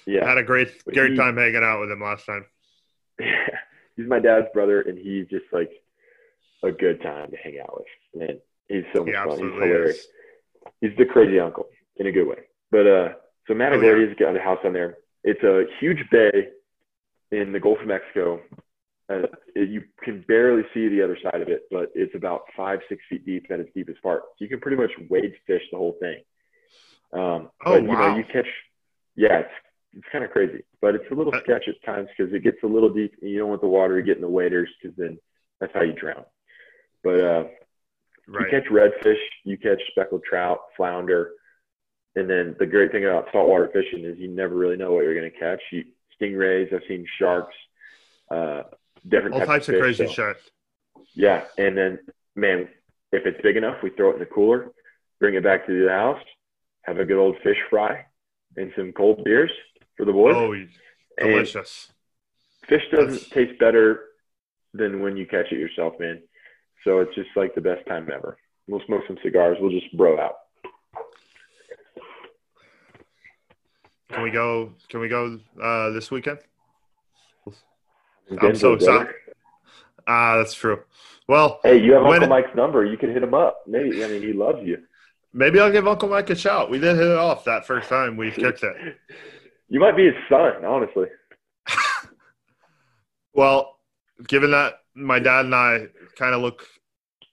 yeah. 0.05 0.28
Had 0.28 0.38
a 0.38 0.43
great 0.43 0.69
great 0.86 1.11
he- 1.11 1.17
time 1.17 1.38
hanging 1.38 1.63
out 1.63 1.80
with 1.82 1.91
him 1.91 2.01
last 2.01 2.26
time. 2.26 2.45
Yeah, 3.19 3.45
he's 3.95 4.07
my 4.07 4.19
dad's 4.19 4.47
brother, 4.53 4.82
and 4.82 4.97
he's 4.97 5.28
just 5.28 5.45
like 5.51 5.71
a 6.64 6.72
good 6.72 7.01
time 7.01 7.30
to 7.32 7.38
hang 7.38 7.59
out 7.61 7.76
with. 7.78 7.88
Man, 8.28 8.39
he's 8.70 8.84
so 8.95 9.05
much 9.05 9.16
fun. 9.16 9.30
He's 9.32 9.39
hilarious. 9.53 9.97
is. 9.97 10.07
He's 10.82 10.97
the 10.97 11.05
crazy 11.05 11.39
uncle 11.39 11.68
in 11.97 12.07
a 12.07 12.11
good 12.11 12.28
way. 12.28 12.39
But 12.72 12.88
uh, 12.88 13.09
so 13.47 13.53
Oh, 13.53 13.55
Matagorda's 13.55 14.16
got 14.18 14.36
a 14.36 14.39
house 14.39 14.59
down 14.64 14.74
there. 14.74 14.97
It's 15.24 15.43
a 15.43 15.66
huge 15.80 16.03
bay 16.11 16.49
in 17.32 17.51
the 17.51 17.59
Gulf 17.59 17.80
of 17.82 17.88
Mexico. 17.88 18.41
Uh, 19.09 19.24
it, 19.55 19.70
you 19.70 19.84
can 20.01 20.24
barely 20.28 20.64
see 20.74 20.88
the 20.88 21.01
other 21.03 21.18
side 21.22 21.41
of 21.41 21.49
it, 21.49 21.64
but 21.70 21.91
it's 21.93 22.16
about 22.16 22.41
five, 22.55 22.80
six 22.88 23.01
feet 23.09 23.26
deep 23.26 23.45
at 23.51 23.59
its 23.59 23.70
deepest 23.76 24.01
part. 24.01 24.22
So 24.22 24.36
you 24.45 24.47
can 24.49 24.59
pretty 24.61 24.78
much 24.78 24.91
wade 25.09 25.34
fish 25.45 25.61
the 25.72 25.78
whole 25.78 25.97
thing. 25.99 26.18
Um, 27.11 27.49
Oh, 27.66 27.74
but, 27.74 27.84
you 27.84 27.91
know, 27.91 28.16
you 28.18 28.24
catch, 28.32 28.47
yeah, 29.16 29.39
it's, 29.39 29.49
it's 29.93 30.05
kind 30.11 30.24
of 30.24 30.32
crazy, 30.32 30.64
but 30.82 30.95
it's 30.95 31.05
a 31.11 31.14
little 31.14 31.36
Uh, 31.36 31.41
sketch 31.41 31.68
at 31.68 31.76
times 31.86 32.09
because 32.18 32.34
it 32.34 32.43
gets 32.43 32.57
a 32.64 32.68
little 32.68 32.89
deep 32.89 33.14
and 33.22 33.30
you 33.30 33.39
don't 33.39 33.49
want 33.49 33.61
the 33.61 33.68
water 33.68 33.97
to 33.97 34.03
get 34.05 34.16
in 34.16 34.22
the 34.22 34.28
waders 34.30 34.70
because 34.82 34.95
then 34.97 35.20
that's 35.59 35.74
how 35.74 35.82
you 35.82 35.93
drown. 35.93 36.24
But 37.04 37.20
uh, 37.20 37.43
Right. 38.26 38.49
you 38.54 38.62
catch 38.62 38.70
redfish, 38.72 39.20
you 39.43 39.58
catch 39.58 39.82
speckled 39.91 40.24
trout, 40.24 40.60
flounder, 40.78 41.32
and 42.16 42.30
then 42.30 42.56
the 42.58 42.66
great 42.66 42.93
thing 42.93 43.04
about 43.04 43.28
saltwater 43.34 43.68
fishing 43.74 44.06
is 44.06 44.18
you 44.18 44.30
never 44.30 44.56
really 44.56 44.78
know 44.78 44.93
what 44.93 45.04
you're 45.04 45.14
going 45.20 45.30
to 45.30 45.38
catch. 45.38 45.60
You, 45.74 45.84
stingrays, 46.22 46.74
I've 46.74 46.84
seen 46.88 47.06
sharks, 47.20 47.54
uh, 48.32 48.64
different 49.10 49.36
All 49.36 49.45
types 49.45 49.68
of 49.68 49.74
fish, 49.76 49.82
crazy 49.82 50.08
so- 50.08 50.14
shit. 50.14 50.38
Yeah, 51.16 51.43
and 51.58 51.78
then 51.78 51.99
man, 52.38 52.70
if 53.12 53.26
it's 53.26 53.41
big 53.41 53.58
enough, 53.58 53.84
we 53.84 53.89
throw 53.89 54.12
it 54.12 54.14
in 54.14 54.20
the 54.20 54.26
cooler, 54.26 54.72
bring 55.20 55.36
it 55.36 55.43
back 55.43 55.66
to 55.68 55.84
the 55.84 55.89
house, 55.91 56.24
have 56.84 56.99
a 56.99 57.06
good 57.06 57.18
old 57.20 57.36
fish 57.43 57.58
fry, 57.70 58.06
and 58.56 58.72
some 58.78 58.93
cold 58.93 59.22
beers 59.26 59.51
for 59.97 60.06
the 60.06 60.14
boys. 60.14 60.34
Oh, 60.38 60.54
and 60.54 60.70
delicious. 61.18 61.91
fish 62.68 62.84
doesn't 62.89 63.10
That's- 63.10 63.30
taste 63.30 63.60
better 63.60 64.06
than 64.74 65.01
when 65.01 65.18
you 65.18 65.26
catch 65.28 65.51
it 65.51 65.60
yourself, 65.60 65.99
man. 65.99 66.24
So 66.84 66.99
it's 66.99 67.13
just 67.15 67.29
like 67.36 67.55
the 67.55 67.61
best 67.61 67.86
time 67.88 68.09
ever. 68.13 68.38
We'll 68.67 68.81
smoke 68.86 69.03
some 69.07 69.17
cigars. 69.23 69.57
We'll 69.59 69.71
just 69.71 69.95
bro 69.97 70.19
out. 70.19 70.36
Can 74.11 74.21
we 74.23 74.31
go? 74.31 74.73
Can 74.89 74.99
we 74.99 75.07
go 75.07 75.39
uh, 75.61 75.89
this 75.91 76.11
weekend? 76.11 76.39
I'm 78.39 78.55
so 78.55 78.73
excited. 78.73 79.07
Ah, 80.07 80.38
that's 80.38 80.53
true. 80.53 80.81
Well, 81.27 81.59
Hey, 81.63 81.81
you 81.81 81.93
have 81.93 82.03
Uncle 82.03 82.27
Mike's 82.27 82.55
number. 82.55 82.86
You 82.86 82.97
could 82.97 83.09
hit 83.09 83.23
him 83.23 83.34
up. 83.34 83.61
Maybe 83.67 84.03
I 84.03 84.07
mean 84.07 84.21
he 84.21 84.34
loves 84.34 84.59
you. 84.63 84.79
maybe 85.34 85.59
I'll 85.59 85.71
give 85.71 85.88
Uncle 85.88 86.09
Mike 86.09 86.29
a 86.29 86.36
shout. 86.36 86.69
We 86.69 86.79
did 86.79 86.95
hit 86.97 87.07
it 87.07 87.17
off 87.17 87.45
that 87.45 87.65
first 87.65 87.89
time 87.89 88.17
we 88.17 88.31
kicked 88.31 88.63
it. 88.63 88.75
You 89.69 89.79
might 89.79 89.95
be 89.95 90.05
his 90.05 90.13
son, 90.29 90.63
honestly. 90.65 91.07
Well, 93.34 93.79
given 94.27 94.51
that 94.51 94.73
my 94.96 95.20
dad 95.20 95.46
and 95.46 95.56
I 95.56 95.88
kind 96.18 96.34
of 96.36 96.41
look 96.41 96.66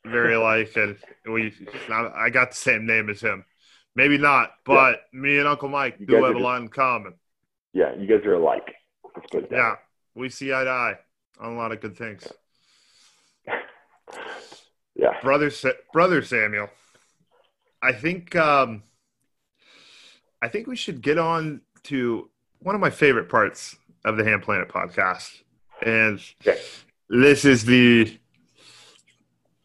very 0.04 0.34
alike, 0.34 0.72
and 0.76 0.96
we, 1.30 1.52
I 1.90 2.30
got 2.30 2.50
the 2.50 2.56
same 2.56 2.86
name 2.86 3.10
as 3.10 3.20
him. 3.20 3.44
Maybe 3.94 4.16
not, 4.18 4.52
but 4.64 5.00
me 5.12 5.38
and 5.38 5.46
Uncle 5.48 5.68
Mike 5.68 5.96
You 5.98 6.06
do 6.06 6.14
have 6.16 6.24
a 6.24 6.32
just- 6.32 6.40
lot 6.42 6.62
in 6.62 6.68
common. 6.68 7.14
Yeah, 7.72 7.94
you 7.96 8.06
guys 8.06 8.24
are 8.26 8.34
alike. 8.34 8.74
Let's 9.14 9.28
put 9.30 9.44
it 9.44 9.50
that 9.50 9.56
Yeah, 9.56 9.74
we 10.14 10.28
see 10.28 10.52
eye 10.52 10.64
to 10.64 10.70
eye 10.70 10.94
on 11.38 11.52
a 11.52 11.56
lot 11.56 11.72
of 11.72 11.80
good 11.80 11.96
things. 11.96 12.26
Yeah. 14.96 15.18
brother 15.22 15.50
brother 15.92 16.20
Samuel. 16.22 16.68
I 17.82 17.92
think 17.92 18.36
um, 18.36 18.82
I 20.42 20.48
think 20.48 20.66
we 20.66 20.76
should 20.76 21.00
get 21.00 21.16
on 21.16 21.62
to 21.84 22.28
one 22.58 22.74
of 22.74 22.80
my 22.80 22.90
favorite 22.90 23.28
parts 23.30 23.76
of 24.04 24.16
the 24.18 24.24
Ham 24.24 24.40
Planet 24.40 24.68
podcast, 24.68 25.42
and 25.80 26.20
Okay. 26.46 26.60
This 27.10 27.44
is 27.44 27.64
the 27.64 28.16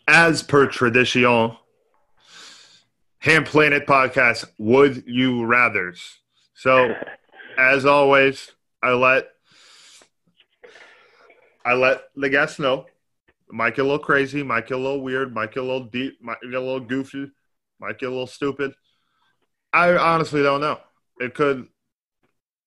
as 0.07 0.41
per 0.41 0.65
tradition 0.65 1.51
Ham 3.19 3.43
Planet 3.43 3.85
podcast. 3.85 4.45
Would 4.57 5.03
you 5.05 5.45
rather's? 5.45 6.17
So 6.55 6.95
as 7.57 7.85
always, 7.85 8.51
I 8.81 8.93
let 8.93 9.27
I 11.63 11.73
let 11.73 12.01
the 12.15 12.29
guests 12.29 12.57
know. 12.57 12.87
Might 13.51 13.75
get 13.75 13.81
a 13.81 13.87
little 13.87 13.99
crazy, 13.99 14.41
might 14.41 14.67
get 14.67 14.79
a 14.79 14.81
little 14.81 15.01
weird, 15.01 15.33
might 15.33 15.53
get 15.53 15.61
a 15.61 15.67
little 15.67 15.85
deep, 15.85 16.17
might 16.21 16.41
get 16.41 16.55
a 16.55 16.59
little 16.59 16.79
goofy, 16.79 17.31
might 17.79 17.99
get 17.99 18.07
a 18.07 18.09
little 18.09 18.25
stupid. 18.25 18.73
I 19.71 19.95
honestly 19.95 20.41
don't 20.41 20.61
know. 20.61 20.79
It 21.19 21.35
could 21.35 21.67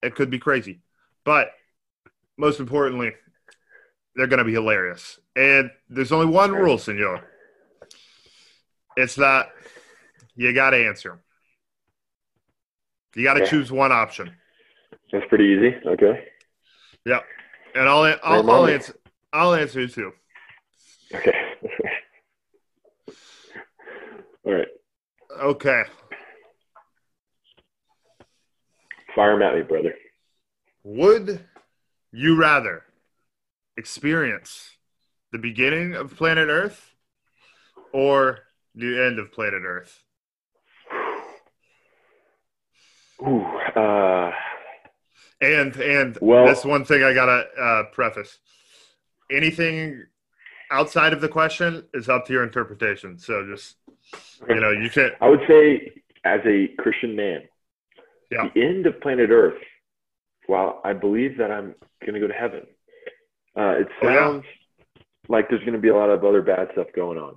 it 0.05 0.15
could 0.15 0.31
be 0.31 0.39
crazy. 0.39 0.83
But 1.25 1.51
most 2.37 2.61
importantly, 2.61 3.13
they're 4.19 4.27
gonna 4.27 4.45
be 4.45 4.53
hilarious. 4.53 5.21
And 5.37 5.71
there's 5.89 6.11
only 6.11 6.27
one 6.27 6.51
rule, 6.51 6.77
senor. 6.77 7.23
It's 8.97 9.15
that 9.15 9.53
you 10.35 10.53
gotta 10.53 10.77
answer. 10.77 11.21
You 13.15 13.23
gotta 13.23 13.43
Okay. 13.43 13.51
choose 13.51 13.71
one 13.71 13.93
option. 13.93 14.35
That's 15.13 15.25
pretty 15.29 15.45
easy. 15.45 15.77
Okay. 15.87 16.31
Yeah, 17.07 17.21
and 17.77 17.89
I'll 17.89 18.03
I'll, 18.25 18.51
I'll 18.51 18.67
answer 18.67 18.97
I'll 19.33 19.55
answer 19.55 19.83
you 19.83 19.89
too. 19.89 20.13
Okay. 21.15 21.33
All 24.45 24.53
right. 24.53 24.69
Okay. 25.41 25.85
Fire 29.15 29.35
'em 29.35 29.43
at 29.43 29.55
me, 29.55 29.63
brother. 29.63 29.95
Would 30.83 31.47
you 32.11 32.37
rather 32.37 32.83
experience 33.79 34.77
the 35.33 35.39
beginning 35.39 35.95
of 35.95 36.15
planet 36.17 36.49
Earth 36.49 36.95
or 37.93 38.41
the 38.75 39.01
end 39.07 39.19
of 39.19 39.33
planet 39.33 39.63
Earth? 39.65 40.03
Ooh, 43.23 43.43
uh, 43.43 44.33
And 45.41 45.77
and 45.77 46.19
Well- 46.21 46.47
that's 46.47 46.65
one 46.65 46.85
thing 46.85 47.03
I 47.05 47.15
gotta 47.15 47.49
uh, 47.61 47.85
preface. 47.93 48.39
Anything 49.31 50.05
outside 50.71 51.13
of 51.13 51.21
the 51.21 51.29
question 51.29 51.87
is 51.95 52.09
up 52.09 52.27
to 52.27 52.33
your 52.33 52.43
interpretation. 52.43 53.19
So 53.19 53.47
just 53.47 53.77
you 54.49 54.57
know, 54.57 54.71
you 54.71 54.91
can't. 54.91 55.15
I 55.21 55.29
would 55.29 55.45
say, 55.47 55.93
as 56.25 56.41
a 56.45 56.69
Christian 56.79 57.15
man, 57.15 57.43
Yeah. 58.31 58.49
the 58.55 58.63
end 58.63 58.87
of 58.87 59.01
planet 59.01 59.31
Earth, 59.31 59.61
while 60.47 60.81
I 60.85 60.93
believe 60.93 61.37
that 61.39 61.51
I'm 61.53 61.75
going 62.01 62.15
to 62.15 62.21
go 62.21 62.27
to 62.27 62.35
heaven, 62.35 62.67
uh, 63.59 63.75
it 63.81 63.89
Oh, 64.03 64.09
yeah. 64.09 64.15
sounds 64.17 64.45
like 65.29 65.49
there's 65.49 65.61
going 65.61 65.75
to 65.75 65.79
be 65.81 65.89
a 65.89 65.97
lot 65.97 66.11
of 66.11 66.25
other 66.25 66.43
bad 66.43 66.69
stuff 66.73 66.87
going 66.95 67.19
on. 67.19 67.37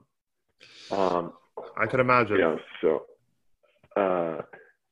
Um, 0.91 1.34
I 1.78 1.86
could 1.88 1.99
imagine. 1.99 2.36
you 2.38 2.41
know, 2.41 2.59
so 2.82 3.05
uh, 3.99 4.41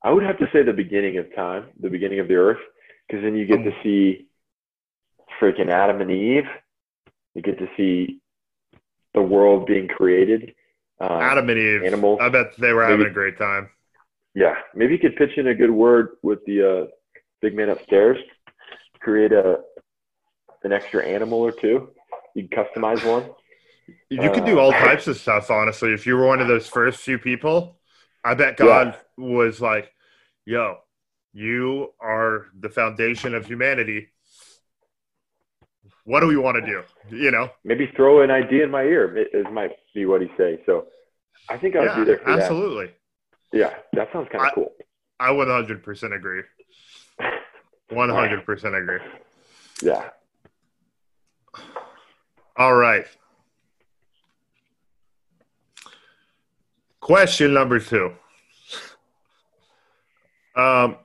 I 0.04 0.12
would 0.12 0.24
have 0.24 0.38
to 0.40 0.48
say 0.52 0.64
the 0.64 0.74
beginning 0.74 1.18
of 1.18 1.34
time, 1.36 1.66
the 1.80 1.90
beginning 1.90 2.20
of 2.20 2.28
the 2.28 2.36
earth, 2.36 2.60
because 3.08 3.24
then 3.24 3.36
you 3.36 3.46
get 3.46 3.60
Um, 3.60 3.64
to 3.66 3.72
see 3.84 4.28
freaking 5.42 5.70
Adam 5.70 6.02
and 6.02 6.12
Eve. 6.12 6.46
You 7.36 7.42
get 7.42 7.58
to 7.60 7.68
see 7.78 8.20
the 9.14 9.22
world 9.22 9.66
being 9.68 9.88
created. 9.88 10.54
Uh, 11.00 11.20
Adam 11.22 11.50
and 11.50 11.58
Eve. 11.60 11.84
animals. 11.84 12.20
I 12.22 12.30
bet 12.30 12.56
they 12.58 12.74
were 12.74 12.84
having 12.84 13.00
Maybe- 13.00 13.12
a 13.12 13.14
great 13.14 13.38
time. 13.38 13.70
Yeah, 14.36 14.56
maybe 14.76 14.94
you 14.94 15.00
could 15.00 15.16
pitch 15.16 15.38
in 15.38 15.48
a 15.48 15.56
good 15.56 15.72
word 15.72 16.18
with 16.22 16.40
the 16.46 16.58
uh, 16.84 16.88
big 17.42 17.56
man 17.56 17.70
upstairs. 17.70 18.18
Create 19.00 19.32
a 19.32 19.60
an 20.64 20.74
extra 20.74 21.06
animal 21.06 21.40
or 21.40 21.52
two. 21.52 21.90
You 22.36 22.48
can 22.48 22.66
customize 22.66 23.04
one. 23.04 23.32
You 24.10 24.30
could 24.30 24.46
do 24.46 24.58
Uh, 24.58 24.62
all 24.62 24.72
types 24.72 25.08
of 25.08 25.18
stuff, 25.18 25.50
honestly. 25.52 25.94
If 25.94 26.06
you 26.06 26.16
were 26.16 26.28
one 26.28 26.42
of 26.42 26.48
those 26.48 26.68
first 26.68 27.00
few 27.00 27.18
people, 27.18 27.80
I 28.24 28.34
bet 28.34 28.58
God 28.58 28.98
was 29.18 29.62
like, 29.62 29.94
yo, 30.46 30.78
you 31.34 31.94
are 32.02 32.48
the 32.60 32.70
foundation 32.70 33.36
of 33.36 33.46
humanity. 33.46 34.10
What 36.06 36.22
do 36.22 36.28
we 36.28 36.38
want 36.38 36.58
to 36.58 36.66
do? 36.66 36.84
You 37.16 37.32
know? 37.32 37.50
Maybe 37.64 37.92
throw 37.96 38.22
an 38.22 38.32
idea 38.32 38.64
in 38.64 38.72
my 38.72 38.84
ear. 38.84 39.16
It, 39.16 39.52
might 39.52 39.72
be 39.94 40.06
what 40.06 40.22
he 40.22 40.28
say. 40.38 40.60
So 40.66 40.88
I 41.50 41.58
think 41.58 41.76
I 41.76 41.82
would 41.82 41.90
Yeah, 41.90 42.00
be 42.00 42.06
there 42.06 42.20
for 42.24 42.32
absolutely. 42.32 42.92
that. 43.52 43.58
Yeah, 43.58 43.74
that 43.94 44.10
sounds 44.14 44.28
kind 44.32 44.46
of 44.46 44.54
cool. 44.54 44.72
I 45.20 45.32
100% 45.32 46.16
agree. 46.16 46.44
100% 47.92 48.82
agree. 48.82 49.00
Yeah. 49.82 50.10
All 52.60 52.76
right. 52.76 53.06
Question 57.00 57.54
number 57.54 57.80
two. 57.80 58.14
Um, 60.58 60.98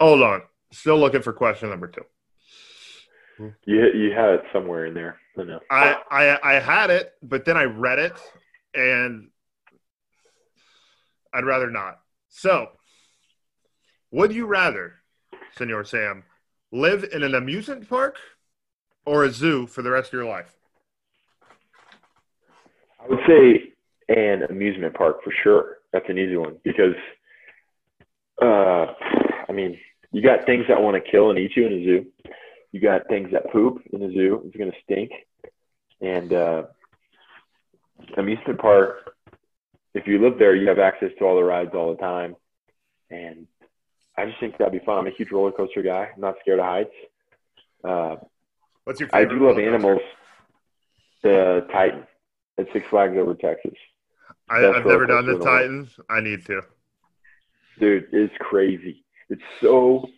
hold 0.00 0.22
on. 0.22 0.42
Still 0.72 0.98
looking 0.98 1.20
for 1.20 1.34
question 1.34 1.68
number 1.68 1.88
two. 1.88 2.04
You 3.66 3.86
you 3.92 4.12
had 4.12 4.30
it 4.30 4.42
somewhere 4.54 4.86
in 4.86 4.94
there. 4.94 5.18
I 5.38 5.42
know. 5.42 5.60
I, 5.70 5.96
I 6.10 6.56
I 6.56 6.60
had 6.60 6.88
it, 6.88 7.12
but 7.22 7.44
then 7.44 7.58
I 7.58 7.64
read 7.64 7.98
it, 7.98 8.14
and 8.74 9.28
I'd 11.34 11.44
rather 11.44 11.70
not. 11.70 11.98
So, 12.30 12.70
would 14.10 14.32
you 14.32 14.46
rather, 14.46 14.94
Senor 15.58 15.84
Sam, 15.84 16.24
live 16.72 17.04
in 17.12 17.22
an 17.22 17.34
amusement 17.34 17.86
park 17.86 18.16
or 19.04 19.24
a 19.24 19.30
zoo 19.30 19.66
for 19.66 19.82
the 19.82 19.90
rest 19.90 20.08
of 20.08 20.14
your 20.14 20.24
life? 20.24 20.56
I 23.06 23.08
would 23.08 23.20
say 23.26 23.72
an 24.08 24.42
amusement 24.44 24.94
park 24.94 25.22
for 25.22 25.32
sure. 25.42 25.78
That's 25.92 26.08
an 26.08 26.18
easy 26.18 26.36
one 26.36 26.56
because, 26.64 26.94
uh, 28.42 28.86
I 29.48 29.52
mean, 29.52 29.78
you 30.12 30.22
got 30.22 30.44
things 30.44 30.64
that 30.68 30.82
want 30.82 31.02
to 31.02 31.10
kill 31.10 31.30
and 31.30 31.38
eat 31.38 31.52
you 31.56 31.66
in 31.66 31.72
a 31.72 31.84
zoo. 31.84 32.06
You 32.72 32.80
got 32.80 33.08
things 33.08 33.30
that 33.32 33.52
poop 33.52 33.82
in 33.92 34.02
a 34.02 34.10
zoo. 34.12 34.42
It's 34.46 34.56
going 34.56 34.72
to 34.72 34.76
stink. 34.84 35.10
And 36.00 36.32
uh, 36.32 36.64
amusement 38.16 38.58
park, 38.58 39.14
if 39.94 40.06
you 40.06 40.20
live 40.20 40.38
there, 40.38 40.54
you 40.54 40.68
have 40.68 40.78
access 40.78 41.10
to 41.18 41.24
all 41.24 41.36
the 41.36 41.44
rides 41.44 41.70
all 41.74 41.94
the 41.94 42.00
time. 42.00 42.34
And 43.10 43.46
I 44.16 44.26
just 44.26 44.40
think 44.40 44.58
that'd 44.58 44.72
be 44.72 44.84
fun. 44.84 44.98
I'm 44.98 45.06
a 45.06 45.10
huge 45.16 45.30
roller 45.30 45.52
coaster 45.52 45.82
guy. 45.82 46.10
I'm 46.14 46.20
not 46.20 46.36
scared 46.40 46.58
of 46.58 46.66
heights. 46.66 46.94
Uh, 47.84 48.16
What's 48.84 49.00
your 49.00 49.08
favorite 49.08 49.34
I 49.34 49.38
do 49.38 49.46
love 49.46 49.58
animals. 49.58 50.02
The 51.22 51.66
Titan 51.72 52.06
at 52.58 52.66
Six 52.72 52.86
Flags 52.88 53.16
over 53.16 53.34
Texas. 53.34 53.74
I, 54.48 54.58
I've 54.66 54.86
never 54.86 55.06
done 55.06 55.26
the 55.26 55.32
in 55.32 55.38
the 55.38 55.44
world. 55.44 55.58
Titans. 55.60 55.88
I 56.08 56.20
need 56.20 56.44
to. 56.46 56.62
dude, 57.78 58.06
it's 58.12 58.34
crazy. 58.40 59.04
It's 59.28 59.42
so 59.60 60.08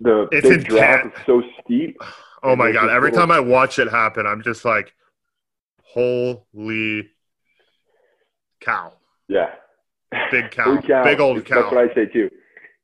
the 0.00 0.28
It's 0.32 0.48
big 0.48 0.64
drop 0.66 1.06
is 1.06 1.12
so 1.26 1.42
steep. 1.62 1.98
Oh 2.42 2.56
my 2.56 2.72
god! 2.72 2.88
Every 2.88 3.10
little- 3.10 3.26
time 3.26 3.30
I 3.30 3.40
watch 3.40 3.78
it 3.78 3.88
happen, 3.90 4.26
I'm 4.26 4.42
just 4.42 4.64
like, 4.64 4.94
"Holy 5.82 7.10
cow! 8.60 8.94
Yeah, 9.28 9.50
Big 10.30 10.50
cow! 10.52 10.64
Holy 10.64 10.82
cow. 10.82 11.04
Big 11.04 11.20
old 11.20 11.36
That's 11.36 11.48
cow!" 11.48 11.60
That's 11.62 11.74
what 11.74 11.90
I 11.90 11.94
say 11.94 12.06
too. 12.06 12.30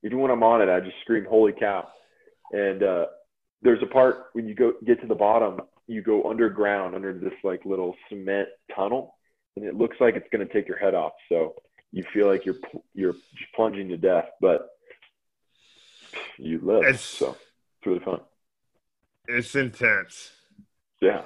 Even 0.05 0.19
when 0.21 0.31
I'm 0.31 0.43
on 0.43 0.61
it, 0.61 0.69
I 0.69 0.81
just 0.81 0.97
scream 1.01 1.25
"Holy 1.25 1.53
cow!" 1.53 1.89
And 2.53 2.83
uh, 2.83 3.07
there's 3.63 3.83
a 3.83 3.87
part 3.87 4.27
when 4.35 4.47
you 4.47 4.55
go 4.55 4.75
get 4.87 5.01
to 5.01 5.07
the 5.07 5.15
bottom, 5.15 5.61
you 5.87 6.03
go 6.03 6.29
underground 6.29 6.95
under 6.95 7.13
this 7.13 7.33
like 7.45 7.65
little 7.65 7.95
cement 8.09 8.49
tunnel, 8.75 9.17
and 9.57 9.65
it 9.65 9.75
looks 9.77 9.97
like 10.01 10.17
it's 10.17 10.29
going 10.33 10.47
to 10.47 10.53
take 10.53 10.67
your 10.69 10.79
head 10.79 10.95
off. 10.95 11.13
So 11.29 11.55
you 11.93 12.03
feel 12.13 12.27
like 12.27 12.45
you're 12.45 12.57
you're 12.95 13.15
plunging 13.55 13.89
to 13.89 13.97
death, 13.97 14.29
but 14.41 14.69
you 16.39 16.61
live. 16.63 16.83
It's- 16.83 17.01
so 17.01 17.31
it's 17.79 17.87
really 17.87 18.01
fun. 18.01 18.21
It's 19.29 19.55
intense. 19.55 20.33
Yeah. 21.01 21.23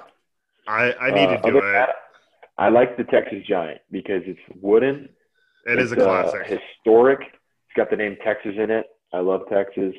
I 0.67 0.93
I 0.93 1.11
need 1.11 1.29
Uh, 1.29 1.37
to 1.41 1.51
do 1.51 1.57
it. 1.57 1.61
that, 1.61 1.89
I 2.57 2.69
like 2.69 2.97
the 2.97 3.03
Texas 3.03 3.43
Giant 3.47 3.81
because 3.91 4.21
it's 4.25 4.39
wooden. 4.61 5.09
It 5.65 5.79
is 5.79 5.91
a 5.91 5.95
It's, 5.95 6.01
uh, 6.03 6.05
classic. 6.05 6.59
historic. 6.59 7.19
It's 7.21 7.75
got 7.75 7.89
the 7.89 7.95
name 7.95 8.17
Texas 8.23 8.55
in 8.57 8.69
it. 8.71 8.85
I 9.13 9.19
love 9.19 9.47
Texas 9.49 9.93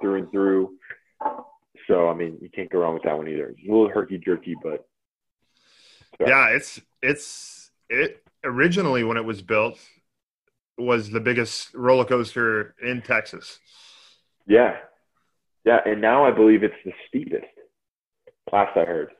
through 0.00 0.16
and 0.16 0.30
through. 0.30 0.76
So 1.86 2.08
I 2.08 2.14
mean, 2.14 2.38
you 2.40 2.48
can't 2.50 2.70
go 2.70 2.80
wrong 2.80 2.94
with 2.94 3.04
that 3.04 3.16
one 3.16 3.28
either. 3.28 3.48
It's 3.48 3.60
a 3.68 3.70
little 3.70 3.88
herky 3.88 4.18
jerky, 4.18 4.54
but 4.62 4.86
so, 6.18 6.26
Yeah, 6.26 6.48
it's 6.48 6.80
it's 7.02 7.70
it 7.88 8.22
originally 8.44 9.04
when 9.04 9.16
it 9.16 9.24
was 9.24 9.42
built 9.42 9.78
was 10.78 11.10
the 11.10 11.20
biggest 11.20 11.74
roller 11.74 12.04
coaster 12.04 12.74
in 12.82 13.02
Texas. 13.02 13.58
yeah, 14.46 14.76
yeah. 15.64 15.80
And 15.86 16.00
now 16.00 16.24
I 16.26 16.30
believe 16.30 16.62
it's 16.62 16.74
the 16.84 16.92
steepest. 17.08 17.44
Last 18.52 18.76
I 18.76 18.84
heard, 18.84 19.10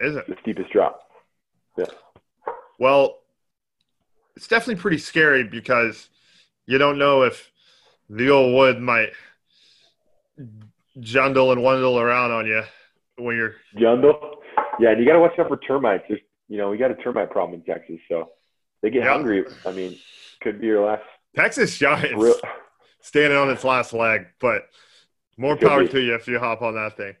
Is 0.00 0.16
it? 0.16 0.26
the 0.28 0.36
steepest 0.42 0.70
drop. 0.70 1.00
Yeah. 1.76 1.86
Well, 2.78 3.18
it's 4.36 4.46
definitely 4.48 4.80
pretty 4.80 4.98
scary 4.98 5.44
because 5.44 6.08
you 6.66 6.78
don't 6.78 6.98
know 6.98 7.22
if 7.22 7.50
the 8.10 8.30
old 8.30 8.54
wood 8.54 8.80
might 8.80 9.10
jundle 11.00 11.52
and 11.52 11.62
wundle 11.62 11.98
around 11.98 12.30
on 12.30 12.46
you 12.46 12.62
when 13.16 13.36
you're 13.36 13.54
Jundle. 13.76 14.36
Yeah, 14.80 14.90
and 14.90 15.00
you 15.00 15.06
got 15.06 15.14
to 15.14 15.20
watch 15.20 15.38
out 15.38 15.48
for 15.48 15.56
termites. 15.56 16.04
There's, 16.08 16.20
you 16.48 16.58
know, 16.58 16.70
we 16.70 16.76
got 16.78 16.90
a 16.90 16.94
termite 16.96 17.30
problem 17.30 17.60
in 17.60 17.64
Texas, 17.66 17.98
so 18.08 18.30
they 18.82 18.90
get 18.90 19.04
Yeah. 19.04 19.12
hungry. 19.12 19.44
I 19.66 19.72
mean, 19.72 19.96
could 20.40 20.60
be 20.60 20.66
your 20.66 20.84
last 20.86 21.02
Texas 21.36 21.76
Giants 21.78 22.22
real. 22.22 22.34
standing 23.00 23.36
on 23.38 23.50
its 23.50 23.64
last 23.64 23.92
leg, 23.92 24.26
but 24.40 24.68
more 25.36 25.56
Could 25.56 25.68
power 25.68 25.82
be. 25.82 25.88
to 25.88 26.00
you 26.00 26.14
if 26.14 26.28
you 26.28 26.38
hop 26.38 26.62
on 26.62 26.74
that 26.74 26.96
thing. 26.96 27.16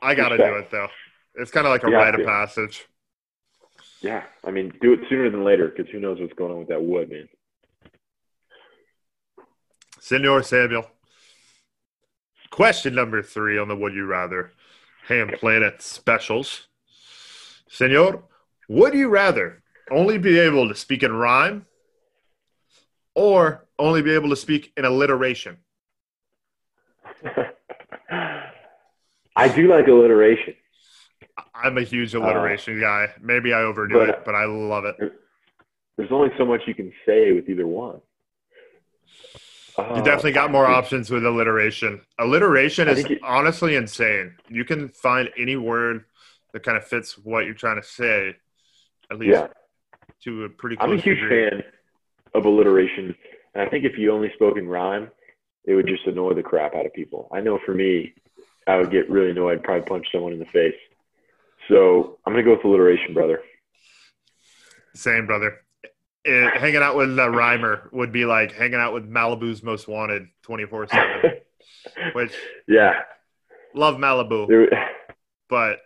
I 0.00 0.14
got 0.14 0.30
to 0.30 0.36
do 0.38 0.56
it 0.56 0.70
though. 0.70 0.88
It's 1.34 1.50
kind 1.50 1.66
of 1.66 1.70
like 1.70 1.82
a 1.82 1.86
have 1.86 1.94
rite 1.94 2.14
of 2.18 2.26
passage. 2.26 2.86
Yeah, 4.00 4.24
I 4.44 4.50
mean, 4.50 4.72
do 4.80 4.92
it 4.94 5.00
sooner 5.08 5.30
than 5.30 5.44
later 5.44 5.68
because 5.68 5.90
who 5.92 6.00
knows 6.00 6.18
what's 6.20 6.32
going 6.32 6.50
on 6.50 6.58
with 6.58 6.68
that 6.68 6.82
wood, 6.82 7.08
man. 7.10 7.28
Senor 10.00 10.42
Samuel. 10.42 10.86
Question 12.52 12.94
number 12.94 13.22
three 13.22 13.58
on 13.58 13.66
the 13.68 13.74
Would 13.74 13.94
You 13.94 14.04
Rather 14.04 14.52
Ham 15.08 15.30
Planet 15.40 15.80
specials. 15.80 16.66
Senor, 17.66 18.24
would 18.68 18.92
you 18.92 19.08
rather 19.08 19.62
only 19.90 20.18
be 20.18 20.38
able 20.38 20.68
to 20.68 20.74
speak 20.74 21.02
in 21.02 21.14
rhyme 21.14 21.64
or 23.14 23.66
only 23.78 24.02
be 24.02 24.12
able 24.12 24.28
to 24.28 24.36
speak 24.36 24.70
in 24.76 24.84
alliteration? 24.84 25.56
I 29.34 29.48
do 29.48 29.68
like 29.68 29.86
alliteration. 29.88 30.54
I'm 31.54 31.78
a 31.78 31.82
huge 31.82 32.14
uh, 32.14 32.18
alliteration 32.18 32.78
guy. 32.78 33.14
Maybe 33.18 33.54
I 33.54 33.62
overdo 33.62 33.98
but- 33.98 34.08
it, 34.10 34.24
but 34.26 34.34
I 34.34 34.44
love 34.44 34.84
it. 34.84 34.96
There's 35.96 36.12
only 36.12 36.28
so 36.36 36.44
much 36.44 36.60
you 36.66 36.74
can 36.74 36.92
say 37.06 37.32
with 37.32 37.48
either 37.48 37.66
one. 37.66 38.02
Uh, 39.78 39.94
You 39.96 40.02
definitely 40.02 40.32
got 40.32 40.50
more 40.50 40.66
options 40.66 41.10
with 41.10 41.24
alliteration. 41.24 42.00
Alliteration 42.18 42.88
is 42.88 43.04
it- 43.04 43.20
honestly 43.22 43.74
insane. 43.76 44.34
You 44.48 44.64
can 44.64 44.88
find 44.88 45.30
any 45.38 45.56
word 45.56 46.04
that 46.52 46.62
kind 46.62 46.76
of 46.76 46.86
fits 46.86 47.16
what 47.18 47.46
you're 47.46 47.54
trying 47.54 47.80
to 47.80 47.86
say, 47.86 48.36
at 49.10 49.18
least 49.18 49.32
Yeah, 49.32 49.46
to 50.24 50.44
a 50.44 50.48
pretty 50.50 50.76
close 50.76 50.90
I'm 50.90 50.98
a 50.98 51.00
huge 51.00 51.20
degree. 51.20 51.48
fan 51.50 51.64
of 52.34 52.44
alliteration, 52.44 53.14
and 53.54 53.62
I 53.62 53.68
think 53.68 53.84
if 53.84 53.96
you 53.98 54.12
only 54.12 54.30
spoke 54.34 54.58
in 54.58 54.68
rhyme, 54.68 55.10
it 55.64 55.74
would 55.74 55.86
just 55.86 56.06
annoy 56.06 56.34
the 56.34 56.42
crap 56.42 56.74
out 56.74 56.84
of 56.84 56.92
people. 56.92 57.28
I 57.32 57.40
know 57.40 57.58
for 57.64 57.72
me, 57.72 58.14
I 58.66 58.76
would 58.76 58.90
get 58.90 59.08
really 59.08 59.30
annoyed, 59.30 59.62
probably 59.64 59.86
punch 59.88 60.06
someone 60.12 60.32
in 60.32 60.38
the 60.38 60.44
face. 60.46 60.74
So 61.68 62.18
I'm 62.26 62.32
gonna 62.32 62.42
go 62.42 62.50
with 62.56 62.64
alliteration, 62.64 63.14
brother. 63.14 63.42
Same, 64.94 65.26
brother. 65.26 65.64
It, 66.24 66.56
hanging 66.56 66.82
out 66.82 66.96
with 66.96 67.18
a 67.18 67.30
rhymer 67.30 67.88
would 67.92 68.12
be 68.12 68.24
like 68.24 68.52
hanging 68.52 68.78
out 68.78 68.92
with 68.94 69.10
Malibu's 69.10 69.62
Most 69.62 69.88
Wanted 69.88 70.28
24 70.42 70.86
7, 70.88 71.30
which 72.12 72.32
yeah, 72.68 73.00
love 73.74 73.96
Malibu, 73.96 74.68
but 75.48 75.78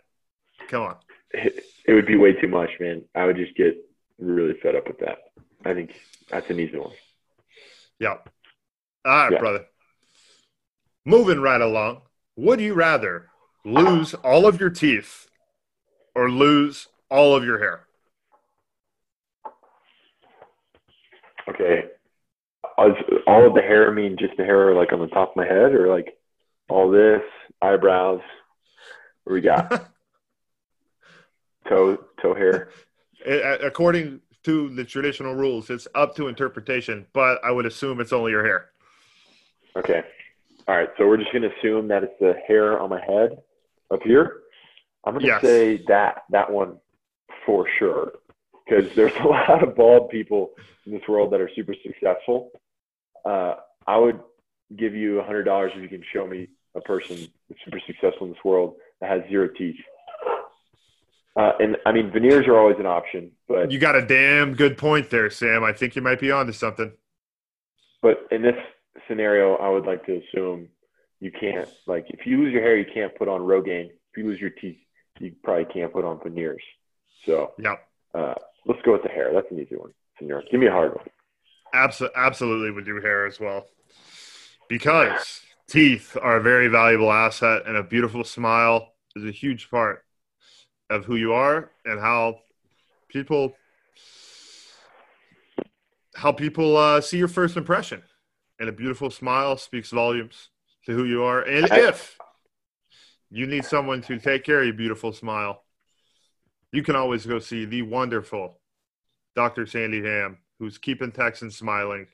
come 0.67 0.83
on. 0.83 0.95
it, 1.31 1.63
it 1.87 1.93
would 1.93 2.05
be 2.05 2.17
way 2.17 2.33
too 2.33 2.47
much, 2.47 2.69
man. 2.79 3.03
I 3.15 3.25
would 3.25 3.35
just 3.37 3.55
get 3.55 3.77
really 4.19 4.53
fed 4.61 4.75
up 4.75 4.87
with 4.87 4.99
that. 4.99 5.17
I 5.65 5.73
think 5.73 5.99
that's 6.29 6.49
an 6.51 6.59
easy 6.59 6.77
one. 6.77 6.91
Yep. 7.99 8.29
All 9.05 9.11
right, 9.11 9.31
Yeah. 9.31 9.39
brother. 9.39 9.65
Moving 11.03 11.39
right 11.41 11.61
along. 11.61 12.01
Would 12.35 12.59
you 12.61 12.75
rather 12.75 13.29
lose 13.65 14.13
all 14.13 14.45
of 14.45 14.59
your 14.59 14.69
teeth 14.69 15.27
or 16.13 16.29
lose 16.29 16.89
all 17.09 17.35
of 17.35 17.43
your 17.43 17.57
hair? 17.57 17.86
Okay. 21.49 21.83
Does 22.77 22.91
all 23.25 23.47
of 23.47 23.53
the 23.55 23.61
hair 23.61 23.91
mean 23.91 24.17
just 24.19 24.37
the 24.37 24.43
hair 24.43 24.73
like 24.75 24.91
on 24.93 24.99
the 24.99 25.07
top 25.07 25.31
of 25.31 25.35
my 25.35 25.45
head 25.45 25.73
or 25.73 25.87
like 25.87 26.17
all 26.69 26.89
this, 26.91 27.21
eyebrows? 27.61 28.21
What 29.23 29.33
we 29.33 29.41
got? 29.41 29.69
toe 31.69 31.97
toe 32.21 32.33
hair. 32.35 32.69
According 33.25 34.21
to 34.43 34.69
the 34.69 34.85
traditional 34.85 35.33
rules, 35.33 35.69
it's 35.69 35.87
up 35.95 36.15
to 36.15 36.27
interpretation, 36.27 37.07
but 37.13 37.43
I 37.43 37.51
would 37.51 37.65
assume 37.65 37.99
it's 37.99 38.13
only 38.13 38.31
your 38.31 38.45
hair. 38.45 38.69
Okay. 39.77 40.01
All 40.67 40.75
right. 40.75 40.89
So 40.97 41.07
we're 41.07 41.17
just 41.17 41.33
gonna 41.33 41.49
assume 41.59 41.87
that 41.87 42.03
it's 42.03 42.13
the 42.19 42.33
hair 42.47 42.79
on 42.79 42.89
my 42.89 43.01
head 43.01 43.37
up 43.91 44.01
here. 44.03 44.41
I'm 45.05 45.13
gonna 45.13 45.27
Yes. 45.27 45.41
say 45.41 45.83
that 45.87 46.23
that 46.29 46.51
one 46.51 46.77
for 47.45 47.65
sure. 47.79 48.11
Because 48.67 48.93
there's 48.95 49.15
a 49.19 49.23
lot 49.27 49.63
of 49.63 49.75
bald 49.75 50.09
people 50.09 50.51
in 50.85 50.91
this 50.91 51.01
world 51.07 51.31
that 51.33 51.41
are 51.41 51.49
super 51.55 51.75
successful. 51.85 52.51
Uh, 53.25 53.55
I 53.85 53.97
would 53.97 54.19
give 54.75 54.93
you 54.95 55.19
a 55.19 55.23
hundred 55.23 55.43
dollars 55.43 55.71
if 55.75 55.81
you 55.81 55.89
can 55.89 56.03
show 56.13 56.27
me 56.27 56.47
a 56.75 56.81
person 56.81 57.15
that's 57.49 57.61
super 57.63 57.81
successful 57.85 58.27
in 58.27 58.33
this 58.33 58.43
world 58.43 58.75
that 59.01 59.09
has 59.09 59.21
zero 59.29 59.47
teeth. 59.57 59.75
Uh, 61.35 61.51
and 61.59 61.77
I 61.85 61.91
mean, 61.91 62.11
veneers 62.11 62.47
are 62.47 62.57
always 62.57 62.77
an 62.79 62.87
option, 62.87 63.31
but 63.47 63.71
You 63.71 63.77
got 63.79 63.95
a 63.95 64.05
damn 64.05 64.55
good 64.55 64.75
point 64.77 65.11
there, 65.11 65.29
Sam. 65.29 65.63
I 65.63 65.71
think 65.71 65.95
you 65.95 66.01
might 66.01 66.19
be 66.19 66.31
onto 66.31 66.51
something. 66.51 66.91
but 68.01 68.27
in 68.31 68.41
this 68.41 68.55
scenario, 69.07 69.55
I 69.55 69.69
would 69.69 69.85
like 69.85 70.03
to 70.07 70.19
assume 70.19 70.67
you 71.19 71.31
can't 71.31 71.69
like 71.85 72.05
if 72.09 72.25
you 72.25 72.37
lose 72.39 72.53
your 72.53 72.61
hair, 72.63 72.77
you 72.77 72.85
can't 72.91 73.15
put 73.15 73.27
on 73.27 73.41
Rogaine. 73.41 73.89
If 73.89 74.17
you 74.17 74.25
lose 74.25 74.39
your 74.41 74.49
teeth, 74.49 74.79
you 75.19 75.33
probably 75.43 75.65
can't 75.71 75.93
put 75.93 76.05
on 76.05 76.19
veneers. 76.23 76.61
So 77.25 77.53
Yep. 77.59 77.86
Uh, 78.17 78.33
let's 78.65 78.81
go 78.83 78.93
with 78.93 79.03
the 79.03 79.09
hair. 79.09 79.31
That's 79.33 79.51
an 79.51 79.59
easy 79.59 79.75
one. 79.75 79.91
Senor, 80.17 80.43
give 80.49 80.59
me 80.59 80.67
a 80.67 80.71
hard 80.71 80.95
one. 80.95 81.05
Abso- 81.75 82.09
absolutely 82.15 82.71
would 82.71 82.85
do 82.85 82.99
hair 83.01 83.25
as 83.25 83.39
well. 83.39 83.67
Because 84.69 85.41
teeth 85.67 86.17
are 86.21 86.37
a 86.37 86.41
very 86.41 86.67
valuable 86.67 87.11
asset 87.11 87.63
and 87.67 87.77
a 87.77 87.83
beautiful 87.83 88.23
smile 88.23 88.93
is 89.15 89.23
a 89.25 89.31
huge 89.31 89.69
part 89.69 90.03
of 90.89 91.05
who 91.05 91.15
you 91.15 91.33
are 91.33 91.71
and 91.85 91.99
how 91.99 92.39
people 93.09 93.53
how 96.15 96.31
people 96.31 96.75
uh, 96.75 96.99
see 96.99 97.17
your 97.17 97.27
first 97.27 97.57
impression. 97.57 98.01
And 98.59 98.69
a 98.69 98.71
beautiful 98.71 99.11
smile 99.11 99.55
speaks 99.57 99.91
volumes 99.91 100.49
to 100.87 100.93
who 100.93 101.05
you 101.05 101.23
are. 101.23 101.41
And 101.41 101.67
I- 101.71 101.89
if 101.89 102.17
you 103.29 103.45
need 103.45 103.65
someone 103.65 104.01
to 104.03 104.17
take 104.17 104.43
care 104.43 104.61
of 104.61 104.65
your 104.65 104.73
beautiful 104.73 105.13
smile, 105.13 105.63
you 106.71 106.83
can 106.83 106.95
always 106.95 107.25
go 107.25 107.39
see 107.39 107.65
the 107.65 107.81
wonderful 107.81 108.59
Dr. 109.35 109.65
Sandy 109.65 110.03
Ham, 110.03 110.39
who's 110.59 110.77
keeping 110.77 111.11
Texans 111.11 111.55
smiling. 111.55 112.07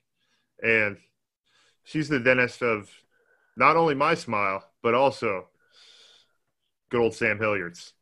And 0.62 0.98
she's 1.84 2.10
the 2.10 2.20
dentist 2.20 2.62
of 2.62 2.90
not 3.58 3.76
only 3.76 3.96
my 3.96 4.14
smile, 4.14 4.64
but 4.82 4.94
also 4.94 5.48
good 6.90 7.02
old 7.02 7.14
Sam 7.14 7.40
Hilliard's. 7.40 7.94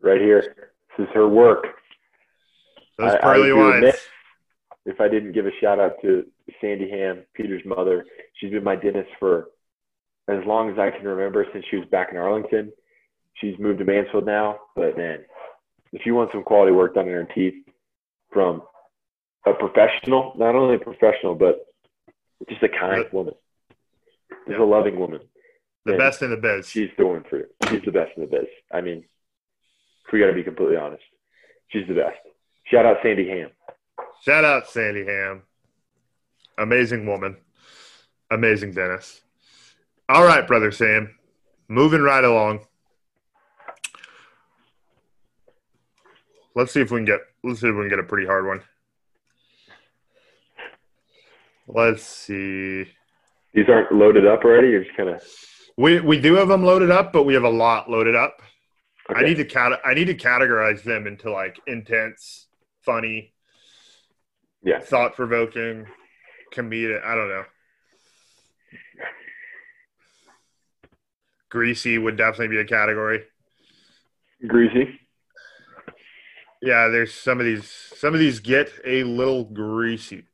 Right 0.00 0.20
here. 0.20 0.72
This 0.96 1.06
is 1.06 1.14
her 1.14 1.28
work. 1.28 1.66
Those 2.98 3.12
I- 3.12 3.16
I 3.16 3.20
pearly 3.20 3.50
be 3.50 3.92
If 4.86 5.00
I 5.00 5.08
didn't 5.08 5.32
give 5.32 5.46
a 5.46 5.52
shout 5.60 5.80
out 5.80 6.00
to 6.02 6.30
Sandy 6.60 6.88
Ham, 6.90 7.26
Peter's 7.34 7.64
mother, 7.64 8.06
she's 8.34 8.52
been 8.52 8.62
my 8.64 8.76
dentist 8.76 9.10
for 9.18 9.50
as 10.28 10.44
long 10.44 10.70
as 10.70 10.78
I 10.78 10.90
can 10.90 11.06
remember 11.06 11.46
since 11.52 11.64
she 11.70 11.76
was 11.76 11.88
back 11.88 12.10
in 12.12 12.16
Arlington. 12.16 12.72
She's 13.40 13.58
moved 13.58 13.78
to 13.80 13.84
Mansfield 13.84 14.24
now, 14.26 14.58
but 14.74 14.96
man, 14.96 15.24
if 15.92 16.06
you 16.06 16.14
want 16.14 16.30
some 16.32 16.42
quality 16.42 16.72
work 16.72 16.94
done 16.94 17.06
in 17.06 17.12
her 17.14 17.28
teeth 17.34 17.54
from 18.32 18.62
a 19.46 19.52
professional, 19.52 20.32
not 20.36 20.54
only 20.54 20.76
a 20.76 20.78
professional, 20.78 21.34
but 21.34 21.66
just 22.48 22.62
a 22.62 22.68
kind 22.68 23.02
Yeah. 23.04 23.08
woman, 23.12 23.34
just 24.30 24.48
Yeah. 24.48 24.62
a 24.62 24.64
loving 24.64 24.98
woman. 24.98 25.20
The 25.84 25.92
man, 25.92 25.98
best 26.00 26.22
in 26.22 26.30
the 26.30 26.36
biz. 26.36 26.68
She's 26.68 26.90
the 26.96 27.06
one 27.06 27.22
for 27.24 27.38
you. 27.38 27.46
She's 27.68 27.82
the 27.82 27.92
best 27.92 28.16
in 28.16 28.22
the 28.22 28.28
biz. 28.28 28.48
I 28.72 28.80
mean, 28.80 29.04
if 30.06 30.12
we 30.12 30.18
got 30.18 30.26
to 30.26 30.32
be 30.32 30.42
completely 30.42 30.76
honest, 30.76 31.04
she's 31.68 31.86
the 31.86 31.94
best. 31.94 32.18
Shout 32.64 32.84
out 32.86 32.98
Sandy 33.02 33.28
Ham. 33.28 33.50
Shout 34.22 34.44
out 34.44 34.66
Sandy 34.66 35.04
Ham. 35.04 35.42
Amazing 36.58 37.06
woman. 37.06 37.36
Amazing 38.30 38.72
dentist. 38.72 39.22
All 40.08 40.24
right, 40.24 40.46
brother 40.46 40.72
Sam. 40.72 41.16
Moving 41.68 42.00
right 42.02 42.24
along. 42.24 42.66
Let's 46.56 46.72
see 46.72 46.80
if 46.80 46.90
we 46.90 46.98
can 46.98 47.04
get 47.04 47.20
let's 47.44 47.60
see 47.60 47.68
if 47.68 47.74
we 47.74 47.82
can 47.82 47.90
get 47.90 47.98
a 47.98 48.02
pretty 48.02 48.26
hard 48.26 48.46
one. 48.46 48.62
Let's 51.68 52.02
see. 52.02 52.88
These 53.52 53.68
aren't 53.68 53.92
loaded 53.92 54.26
up 54.26 54.42
already. 54.42 54.68
You're 54.70 54.84
just 54.84 54.96
kind 54.96 55.10
of. 55.10 55.22
We 55.76 56.00
we 56.00 56.18
do 56.18 56.34
have 56.36 56.48
them 56.48 56.64
loaded 56.64 56.90
up, 56.90 57.12
but 57.12 57.24
we 57.24 57.34
have 57.34 57.44
a 57.44 57.50
lot 57.50 57.90
loaded 57.90 58.16
up. 58.16 58.40
Okay. 59.10 59.20
I 59.20 59.22
need 59.22 59.36
to 59.36 59.44
cat 59.44 59.78
I 59.84 59.92
need 59.92 60.06
to 60.06 60.14
categorize 60.14 60.82
them 60.82 61.06
into 61.06 61.30
like 61.30 61.60
intense, 61.66 62.46
funny, 62.80 63.34
Yeah. 64.62 64.80
thought 64.80 65.14
provoking, 65.14 65.86
comedic. 66.54 67.04
I 67.04 67.14
don't 67.14 67.28
know. 67.28 67.44
Greasy 71.50 71.98
would 71.98 72.16
definitely 72.16 72.48
be 72.48 72.58
a 72.60 72.64
category. 72.64 73.24
Greasy. 74.46 75.00
Yeah, 76.66 76.88
there's 76.88 77.14
some 77.14 77.38
of 77.38 77.46
these. 77.46 77.70
Some 77.96 78.12
of 78.12 78.18
these 78.18 78.40
get 78.40 78.72
a 78.84 79.04
little 79.04 79.44
greasy. 79.44 80.24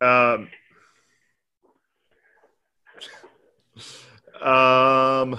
Um. 0.00 0.48
Um. 4.40 5.38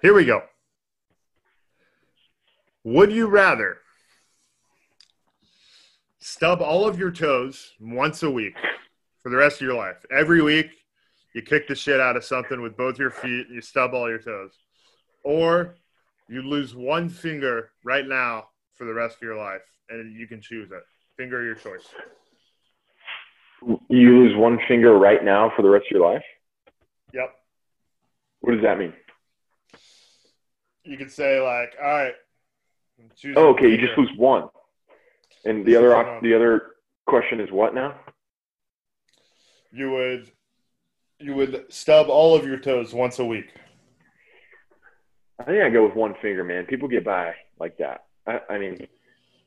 Here 0.00 0.14
we 0.14 0.24
go. 0.24 0.44
Would 2.84 3.10
you 3.10 3.26
rather 3.26 3.78
stub 6.20 6.62
all 6.62 6.86
of 6.86 7.00
your 7.00 7.10
toes 7.10 7.72
once 7.80 8.22
a 8.22 8.30
week 8.30 8.54
for 9.24 9.30
the 9.30 9.36
rest 9.36 9.56
of 9.56 9.66
your 9.66 9.76
life? 9.76 10.06
Every 10.16 10.40
week, 10.40 10.70
you 11.34 11.42
kick 11.42 11.66
the 11.66 11.74
shit 11.74 11.98
out 11.98 12.16
of 12.16 12.22
something 12.22 12.62
with 12.62 12.76
both 12.76 12.96
your 12.96 13.10
feet 13.10 13.48
you 13.50 13.60
stub 13.60 13.92
all 13.92 14.08
your 14.08 14.20
toes. 14.20 14.52
Or 15.24 15.74
you 16.30 16.42
lose 16.42 16.76
one 16.76 17.08
finger 17.08 17.72
right 17.84 18.06
now 18.06 18.44
for 18.74 18.86
the 18.86 18.94
rest 18.94 19.16
of 19.16 19.22
your 19.22 19.36
life 19.36 19.62
and 19.88 20.14
you 20.14 20.28
can 20.28 20.40
choose 20.40 20.70
it. 20.70 20.82
Finger 21.16 21.40
of 21.40 21.44
your 21.44 21.56
choice. 21.56 21.86
You 23.88 24.18
lose 24.18 24.36
one 24.36 24.58
finger 24.68 24.96
right 24.96 25.22
now 25.22 25.52
for 25.54 25.62
the 25.62 25.68
rest 25.68 25.86
of 25.90 25.98
your 25.98 26.12
life. 26.12 26.22
Yep. 27.12 27.34
What 28.40 28.52
does 28.52 28.62
that 28.62 28.78
mean? 28.78 28.92
You 30.84 30.96
could 30.96 31.10
say 31.10 31.40
like, 31.40 31.74
all 31.82 31.90
right. 31.90 32.14
Oh, 33.36 33.48
okay. 33.48 33.68
You 33.68 33.76
just 33.76 33.98
lose 33.98 34.10
one. 34.16 34.48
And 35.44 35.66
the 35.66 35.74
other 35.76 35.96
op- 35.96 36.22
the 36.22 36.34
other 36.34 36.74
question 37.06 37.40
is 37.40 37.50
what 37.50 37.74
now? 37.74 37.96
You 39.72 39.90
would 39.90 40.30
you 41.18 41.34
would 41.34 41.66
stub 41.70 42.08
all 42.08 42.36
of 42.36 42.46
your 42.46 42.58
toes 42.58 42.94
once 42.94 43.18
a 43.18 43.24
week. 43.24 43.52
I 45.40 45.44
think 45.44 45.62
I 45.62 45.70
go 45.70 45.86
with 45.86 45.94
one 45.96 46.14
finger, 46.20 46.44
man. 46.44 46.66
People 46.66 46.86
get 46.86 47.04
by 47.04 47.34
like 47.58 47.78
that. 47.78 48.04
I, 48.26 48.40
I 48.50 48.58
mean, 48.58 48.86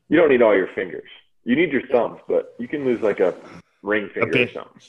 you 0.09 0.17
don't 0.17 0.29
need 0.29 0.41
all 0.41 0.55
your 0.55 0.67
fingers. 0.73 1.07
You 1.43 1.55
need 1.55 1.71
your 1.71 1.85
thumbs, 1.87 2.19
but 2.27 2.55
you 2.59 2.67
can 2.67 2.83
lose 2.83 3.01
like 3.01 3.19
a 3.19 3.35
ring 3.83 4.09
finger 4.13 4.29
Okay. 4.29 4.43
or 4.45 4.51
something. 4.53 4.81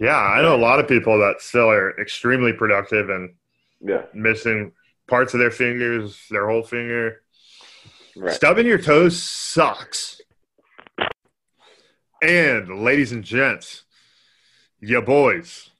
Yeah, 0.00 0.16
I 0.18 0.42
know 0.42 0.56
a 0.56 0.58
lot 0.58 0.80
of 0.80 0.88
people 0.88 1.16
that 1.20 1.36
still 1.40 1.70
are 1.70 1.98
extremely 2.00 2.52
productive 2.52 3.10
and 3.10 3.34
Yeah, 3.80 4.02
missing 4.12 4.72
parts 5.06 5.34
of 5.34 5.40
their 5.40 5.52
fingers, 5.52 6.26
their 6.30 6.48
whole 6.48 6.64
finger. 6.64 7.22
right. 8.16 8.32
Stubbing 8.34 8.66
your 8.66 8.78
toes 8.78 9.22
sucks. 9.22 10.20
And 12.22 12.82
ladies 12.82 13.12
and 13.12 13.22
gents, 13.22 13.84
your 14.80 15.02
boys, 15.02 15.70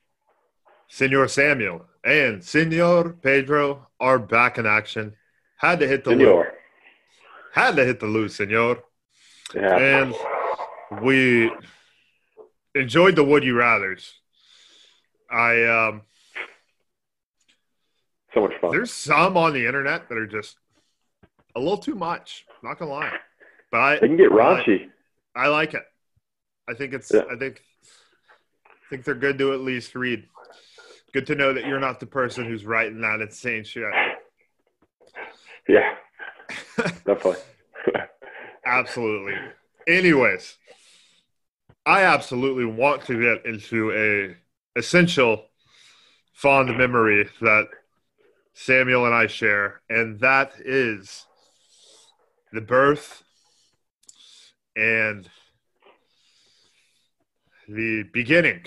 Senor 0.88 1.26
Samuel 1.26 1.86
and 2.04 2.44
Senor 2.44 3.14
Pedro 3.22 3.88
are 3.98 4.18
back 4.18 4.58
in 4.58 4.66
action. 4.66 5.14
Had 5.56 5.80
to 5.80 5.88
hit 5.88 6.04
the. 6.04 6.10
Senor. 6.10 6.52
Had 7.52 7.76
to 7.76 7.84
hit 7.84 8.00
the 8.00 8.06
loo, 8.06 8.28
Senor. 8.28 8.78
Yeah. 9.54 9.76
And 9.76 10.14
we 11.02 11.50
enjoyed 12.74 13.16
the 13.16 13.24
Would 13.24 13.44
You 13.44 13.54
Rathers. 13.54 14.12
I 15.30 15.64
um 15.64 16.02
so 18.32 18.40
much 18.42 18.52
fun. 18.60 18.72
there's 18.72 18.92
some 18.92 19.36
on 19.36 19.52
the 19.52 19.66
internet 19.66 20.08
that 20.08 20.18
are 20.18 20.26
just 20.26 20.56
a 21.56 21.60
little 21.60 21.78
too 21.78 21.94
much. 21.94 22.44
Not 22.62 22.78
gonna 22.78 22.90
lie, 22.90 23.12
but 23.70 23.80
I 23.80 23.94
They 24.00 24.08
can 24.08 24.16
get 24.16 24.30
raunchy. 24.30 24.88
I 25.34 25.48
like 25.48 25.74
it. 25.74 25.84
I 26.68 26.74
think 26.74 26.92
it's. 26.94 27.12
Yeah. 27.12 27.22
I 27.30 27.36
think. 27.36 27.62
I 28.66 28.88
think 28.90 29.04
they're 29.04 29.14
good 29.14 29.38
to 29.38 29.52
at 29.52 29.60
least 29.60 29.94
read. 29.94 30.28
Good 31.14 31.28
to 31.28 31.36
know 31.36 31.52
that 31.52 31.64
you're 31.64 31.78
not 31.78 32.00
the 32.00 32.06
person 32.06 32.44
who's 32.44 32.66
writing 32.66 33.00
that 33.00 33.20
insane 33.20 33.64
shit. 33.64 33.84
Yeah, 35.66 35.94
definitely. 37.06 37.36
Absolutely. 38.66 39.32
Anyways, 39.88 40.58
I 41.86 42.02
absolutely 42.02 42.66
want 42.66 43.06
to 43.06 43.18
get 43.18 43.46
into 43.46 43.92
a 43.92 44.78
essential 44.78 45.46
fond 46.34 46.76
memory 46.76 47.30
that 47.40 47.68
Samuel 48.52 49.06
and 49.06 49.14
I 49.14 49.26
share, 49.26 49.80
and 49.88 50.20
that 50.20 50.52
is 50.62 51.24
the 52.52 52.60
birth 52.60 53.22
and 54.76 55.30
the 57.66 58.02
beginning 58.12 58.66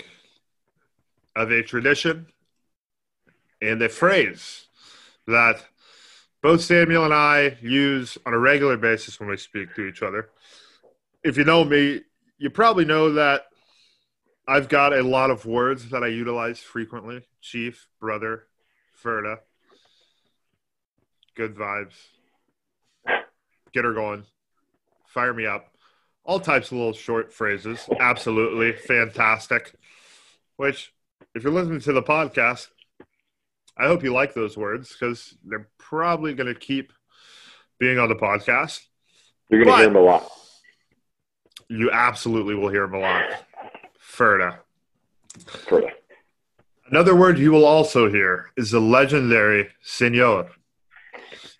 of 1.36 1.52
a 1.52 1.62
tradition 1.62 2.26
and 3.60 3.82
a 3.82 3.88
phrase 3.88 4.66
that 5.26 5.64
both 6.42 6.62
Samuel 6.62 7.04
and 7.04 7.14
I 7.14 7.58
use 7.60 8.16
on 8.24 8.32
a 8.32 8.38
regular 8.38 8.76
basis 8.76 9.18
when 9.18 9.28
we 9.28 9.36
speak 9.36 9.74
to 9.74 9.86
each 9.86 10.02
other. 10.02 10.30
If 11.24 11.36
you 11.36 11.44
know 11.44 11.64
me, 11.64 12.02
you 12.38 12.50
probably 12.50 12.84
know 12.84 13.12
that 13.14 13.42
I've 14.46 14.68
got 14.68 14.92
a 14.92 15.02
lot 15.02 15.30
of 15.30 15.44
words 15.44 15.90
that 15.90 16.02
I 16.02 16.06
utilize 16.08 16.60
frequently 16.60 17.22
chief, 17.40 17.88
brother, 18.00 18.44
Ferda, 19.02 19.38
good 21.34 21.54
vibes, 21.54 21.94
get 23.72 23.84
her 23.84 23.92
going, 23.92 24.24
fire 25.06 25.34
me 25.34 25.46
up, 25.46 25.74
all 26.24 26.40
types 26.40 26.68
of 26.68 26.78
little 26.78 26.92
short 26.92 27.32
phrases. 27.32 27.88
Absolutely 28.00 28.72
fantastic. 28.72 29.74
Which, 30.56 30.92
if 31.34 31.42
you're 31.42 31.52
listening 31.52 31.80
to 31.80 31.92
the 31.92 32.02
podcast, 32.02 32.68
I 33.78 33.86
hope 33.86 34.02
you 34.02 34.12
like 34.12 34.34
those 34.34 34.56
words 34.56 34.92
because 34.92 35.36
they're 35.44 35.68
probably 35.78 36.34
going 36.34 36.52
to 36.52 36.58
keep 36.58 36.92
being 37.78 37.98
on 37.98 38.08
the 38.08 38.16
podcast. 38.16 38.80
You're 39.48 39.64
gonna 39.64 39.76
hear 39.76 39.86
them 39.86 39.96
a 39.96 40.00
lot. 40.00 40.30
You 41.68 41.90
absolutely 41.90 42.54
will 42.54 42.68
hear 42.68 42.82
them 42.82 42.94
a 42.94 42.98
lot. 42.98 43.30
Ferda. 44.02 44.58
Further. 45.68 45.92
Another 46.90 47.14
word 47.14 47.38
you 47.38 47.52
will 47.52 47.66
also 47.66 48.10
hear 48.10 48.50
is 48.56 48.70
the 48.70 48.80
legendary 48.80 49.68
senor. 49.82 50.48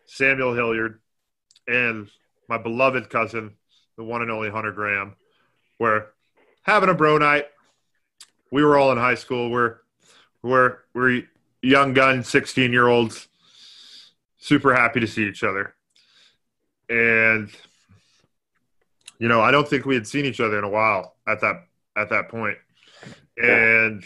Samuel 0.06 0.54
Hilliard, 0.54 1.00
and 1.68 2.08
my 2.48 2.56
beloved 2.56 3.10
cousin, 3.10 3.56
the 3.98 4.04
one 4.04 4.22
and 4.22 4.30
only 4.30 4.48
Hunter 4.48 4.72
Graham, 4.72 5.16
were 5.78 6.14
having 6.62 6.88
a 6.88 6.94
bro 6.94 7.18
night. 7.18 7.48
We 8.50 8.64
were 8.64 8.78
all 8.78 8.90
in 8.90 8.96
high 8.96 9.16
school. 9.16 9.50
We're 9.50 9.80
we're 10.42 10.78
we're 10.94 11.24
young 11.60 11.92
gun, 11.92 12.24
sixteen 12.24 12.72
year 12.72 12.88
olds 12.88 13.28
super 14.40 14.74
happy 14.74 14.98
to 15.00 15.06
see 15.06 15.28
each 15.28 15.44
other. 15.44 15.74
And 16.88 17.50
you 19.20 19.28
know, 19.28 19.40
I 19.40 19.50
don't 19.50 19.68
think 19.68 19.84
we 19.84 19.94
had 19.94 20.06
seen 20.06 20.24
each 20.24 20.40
other 20.40 20.58
in 20.58 20.64
a 20.64 20.68
while 20.68 21.14
at 21.28 21.40
that 21.42 21.66
at 21.96 22.08
that 22.08 22.28
point. 22.28 22.58
And 23.36 24.02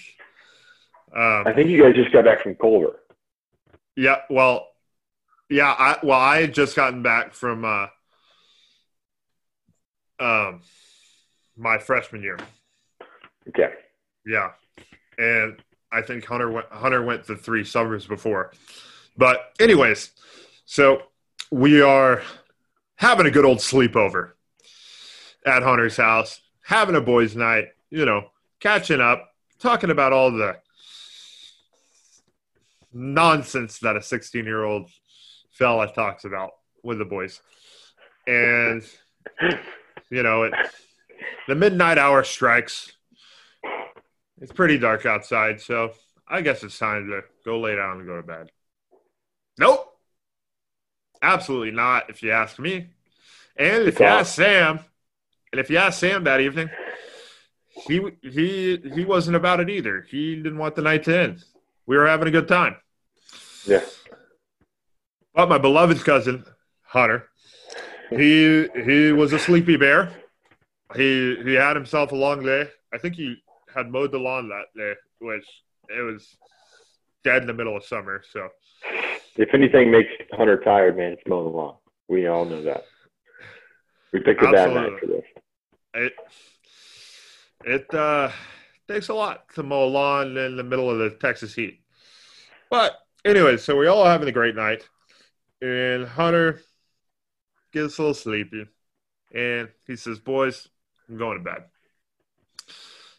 um, 1.14 1.46
I 1.46 1.52
think 1.54 1.70
you 1.70 1.82
guys 1.82 1.94
just 1.94 2.12
got 2.12 2.24
back 2.24 2.42
from 2.42 2.56
Culver. 2.56 3.00
yeah, 3.96 4.18
well, 4.28 4.68
yeah, 5.48 5.74
I 5.78 5.98
well, 6.02 6.18
I 6.18 6.42
had 6.42 6.52
just 6.52 6.76
gotten 6.76 7.02
back 7.02 7.32
from 7.32 7.64
uh, 7.64 7.86
um, 10.18 10.60
my 11.56 11.78
freshman 11.78 12.22
year. 12.22 12.38
Okay. 13.48 13.72
Yeah, 14.26 14.50
and 15.18 15.62
I 15.92 16.02
think 16.02 16.24
Hunter 16.24 16.50
went. 16.50 16.66
Hunter 16.70 17.02
went 17.04 17.24
the 17.24 17.36
three 17.36 17.62
summers 17.64 18.06
before, 18.06 18.52
but 19.16 19.52
anyways, 19.60 20.10
so 20.66 21.02
we 21.50 21.80
are 21.82 22.22
having 22.96 23.26
a 23.26 23.30
good 23.30 23.44
old 23.44 23.58
sleepover 23.58 24.32
at 25.44 25.62
Hunter's 25.62 25.96
house, 25.96 26.40
having 26.62 26.96
a 26.96 27.00
boys' 27.00 27.36
night. 27.36 27.68
You 27.90 28.06
know, 28.06 28.30
catching 28.58 29.00
up, 29.00 29.30
talking 29.60 29.90
about 29.90 30.12
all 30.12 30.32
the 30.32 30.56
nonsense 32.92 33.78
that 33.80 33.96
a 33.96 34.02
sixteen-year-old 34.02 34.90
fella 35.52 35.92
talks 35.92 36.24
about 36.24 36.50
with 36.82 36.98
the 36.98 37.04
boys, 37.04 37.40
and 38.26 38.82
you 40.10 40.22
know, 40.22 40.44
it 40.44 40.54
the 41.46 41.54
midnight 41.54 41.98
hour 41.98 42.24
strikes. 42.24 42.92
It's 44.40 44.52
pretty 44.52 44.78
dark 44.78 45.06
outside, 45.06 45.60
so 45.60 45.92
I 46.26 46.40
guess 46.40 46.64
it's 46.64 46.78
time 46.78 47.06
to 47.08 47.22
go 47.44 47.60
lay 47.60 47.76
down 47.76 47.98
and 47.98 48.06
go 48.06 48.16
to 48.16 48.26
bed. 48.26 48.50
Nope. 49.58 49.90
Absolutely 51.22 51.70
not, 51.70 52.10
if 52.10 52.22
you 52.22 52.30
ask 52.32 52.58
me. 52.58 52.88
And 53.56 53.84
if 53.84 54.00
you 54.00 54.06
ask 54.06 54.34
Sam, 54.34 54.80
and 55.52 55.60
if 55.60 55.70
you 55.70 55.78
ask 55.78 55.98
Sam 55.98 56.24
that 56.24 56.40
evening, 56.40 56.68
he 57.86 58.00
he 58.22 58.80
he 58.94 59.04
wasn't 59.04 59.36
about 59.36 59.60
it 59.60 59.70
either. 59.70 60.06
He 60.08 60.36
didn't 60.36 60.58
want 60.58 60.74
the 60.74 60.82
night 60.82 61.04
to 61.04 61.18
end. 61.18 61.44
We 61.86 61.96
were 61.96 62.06
having 62.06 62.28
a 62.28 62.32
good 62.32 62.48
time. 62.48 62.76
Yeah. 63.66 63.84
But 65.34 65.48
my 65.48 65.58
beloved 65.58 66.04
cousin, 66.04 66.44
Hunter, 66.82 67.28
he 68.10 68.68
he 68.84 69.12
was 69.12 69.32
a 69.32 69.38
sleepy 69.38 69.76
bear. 69.76 70.12
He 70.94 71.36
he 71.44 71.54
had 71.54 71.76
himself 71.76 72.12
a 72.12 72.16
long 72.16 72.44
day. 72.44 72.68
I 72.92 72.98
think 72.98 73.14
he 73.14 73.36
had 73.74 73.90
mowed 73.90 74.12
the 74.12 74.18
lawn 74.18 74.48
that 74.48 74.66
day, 74.76 74.94
which 75.20 75.46
it 75.88 76.02
was 76.02 76.36
dead 77.24 77.42
in 77.42 77.46
the 77.46 77.54
middle 77.54 77.76
of 77.76 77.84
summer. 77.84 78.22
So 78.32 78.48
If 79.36 79.52
anything 79.52 79.90
makes 79.90 80.10
Hunter 80.32 80.58
tired, 80.58 80.96
man, 80.96 81.12
it's 81.12 81.22
mowing 81.26 81.50
the 81.50 81.56
lawn. 81.56 81.76
We 82.08 82.26
all 82.28 82.44
know 82.44 82.62
that. 82.62 82.84
We 84.12 84.20
picked 84.20 84.42
a 84.42 84.52
bad 84.52 84.72
night 84.72 85.00
for 85.00 85.06
this. 85.06 85.24
it 85.94 86.12
It 87.64 87.94
uh, 87.94 88.30
takes 88.88 89.08
a 89.08 89.14
lot 89.14 89.48
to 89.54 89.62
mow 89.62 89.84
a 89.84 89.86
lawn 89.86 90.36
in 90.36 90.56
the 90.56 90.62
middle 90.62 90.88
of 90.88 90.98
the 90.98 91.10
Texas 91.10 91.54
heat. 91.54 91.80
But 92.70 93.00
anyway, 93.24 93.56
so 93.56 93.76
we're 93.76 93.88
all 93.88 94.04
having 94.04 94.28
a 94.28 94.32
great 94.32 94.54
night, 94.54 94.88
and 95.60 96.06
Hunter 96.06 96.60
gets 97.72 97.98
a 97.98 98.02
little 98.02 98.14
sleepy, 98.14 98.66
and 99.34 99.68
he 99.86 99.96
says, 99.96 100.20
"Boys, 100.20 100.68
I'm 101.08 101.16
going 101.16 101.38
to 101.38 101.44
bed." 101.44 101.64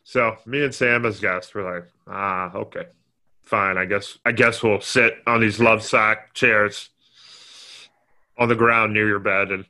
So 0.04 0.38
me 0.46 0.64
and 0.64 0.74
Sam 0.74 1.06
as 1.06 1.20
guests 1.20 1.54
were 1.54 1.74
like, 1.74 1.90
"Ah, 2.08 2.54
okay, 2.54 2.86
fine. 3.46 3.78
I 3.78 3.86
guess 3.86 4.18
I 4.26 4.32
guess 4.32 4.64
we'll 4.64 4.82
sit 4.82 5.18
on 5.26 5.42
these 5.42 5.60
love 5.60 5.84
sack 5.84 6.34
chairs 6.34 6.90
on 8.38 8.50
the 8.50 8.56
ground 8.56 8.94
near 8.94 9.08
your 9.08 9.20
bed, 9.20 9.52
and 9.52 9.66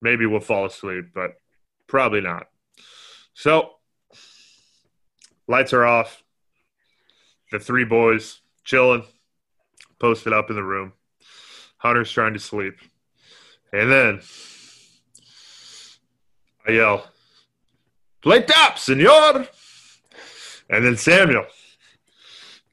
maybe 0.00 0.26
we'll 0.26 0.40
fall 0.40 0.66
asleep, 0.66 1.06
but 1.14 1.36
probably 1.86 2.20
not." 2.20 2.48
So 3.34 3.74
lights 5.46 5.72
are 5.72 5.84
off. 5.84 6.22
The 7.50 7.58
three 7.58 7.84
boys 7.84 8.40
chilling, 8.64 9.04
posted 9.98 10.32
up 10.32 10.50
in 10.50 10.56
the 10.56 10.62
room. 10.62 10.92
Hunter's 11.78 12.10
trying 12.10 12.32
to 12.32 12.38
sleep. 12.38 12.74
And 13.72 13.90
then 13.90 14.20
I 16.66 16.72
yell, 16.72 17.12
Play 18.22 18.42
top, 18.42 18.78
senor! 18.78 19.48
And 20.70 20.86
then 20.86 20.96
Samuel 20.96 21.46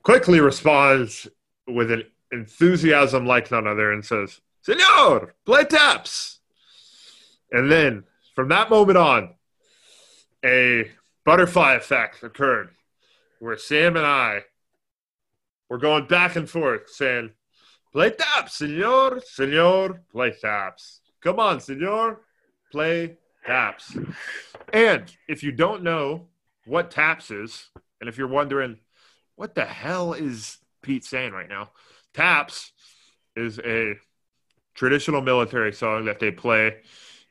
quickly 0.09 0.39
responds 0.39 1.27
with 1.67 1.91
an 1.91 2.03
enthusiasm 2.31 3.27
like 3.27 3.51
none 3.51 3.67
other 3.67 3.91
and 3.91 4.03
says, 4.03 4.41
Senor, 4.63 5.35
play 5.45 5.63
taps! 5.65 6.39
And 7.51 7.71
then 7.71 8.05
from 8.33 8.49
that 8.49 8.71
moment 8.71 8.97
on, 8.97 9.35
a 10.43 10.89
butterfly 11.25 11.75
effect 11.75 12.23
occurred 12.23 12.71
where 13.37 13.55
Sam 13.55 13.97
and 13.97 14.05
I 14.05 14.45
were 15.69 15.77
going 15.77 16.07
back 16.07 16.35
and 16.35 16.49
forth 16.49 16.89
saying, 16.89 17.29
Play 17.93 18.09
taps, 18.09 18.55
senor, 18.55 19.21
senor, 19.23 20.01
play 20.11 20.31
taps. 20.31 21.01
Come 21.21 21.39
on, 21.39 21.59
senor, 21.59 22.21
play 22.71 23.17
taps. 23.45 23.95
And 24.73 25.03
if 25.27 25.43
you 25.43 25.51
don't 25.51 25.83
know 25.83 26.29
what 26.65 26.89
taps 26.89 27.29
is, 27.29 27.67
and 28.01 28.09
if 28.09 28.17
you're 28.17 28.27
wondering, 28.27 28.79
what 29.39 29.55
the 29.55 29.63
hell 29.63 30.11
is 30.11 30.57
Pete 30.81 31.05
saying 31.05 31.31
right 31.31 31.47
now? 31.47 31.69
Taps 32.13 32.73
is 33.37 33.57
a 33.59 33.95
traditional 34.75 35.21
military 35.21 35.71
song 35.71 36.03
that 36.05 36.19
they 36.19 36.29
play 36.29 36.81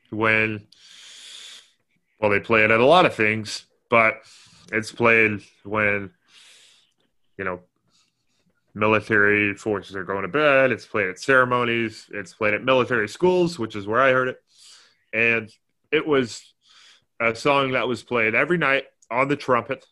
when, 0.09 0.65
well, 2.19 2.31
they 2.31 2.39
play 2.39 2.63
it 2.63 2.71
at 2.71 2.79
a 2.79 2.85
lot 2.85 3.05
of 3.05 3.13
things, 3.13 3.65
but 3.91 4.15
it's 4.73 4.91
played 4.91 5.41
when, 5.63 6.09
you 7.37 7.45
know, 7.45 7.59
military 8.73 9.53
forces 9.53 9.95
are 9.95 10.03
going 10.03 10.23
to 10.23 10.29
bed. 10.29 10.71
It's 10.71 10.87
played 10.87 11.09
at 11.09 11.19
ceremonies. 11.19 12.09
It's 12.11 12.33
played 12.33 12.55
at 12.55 12.63
military 12.63 13.07
schools, 13.07 13.59
which 13.59 13.75
is 13.75 13.85
where 13.85 14.01
I 14.01 14.13
heard 14.13 14.29
it. 14.29 14.41
And 15.13 15.51
it 15.91 16.07
was 16.07 16.55
a 17.19 17.35
song 17.35 17.73
that 17.73 17.87
was 17.87 18.01
played 18.01 18.33
every 18.33 18.57
night 18.57 18.85
on 19.11 19.27
the 19.27 19.35
trumpet 19.35 19.85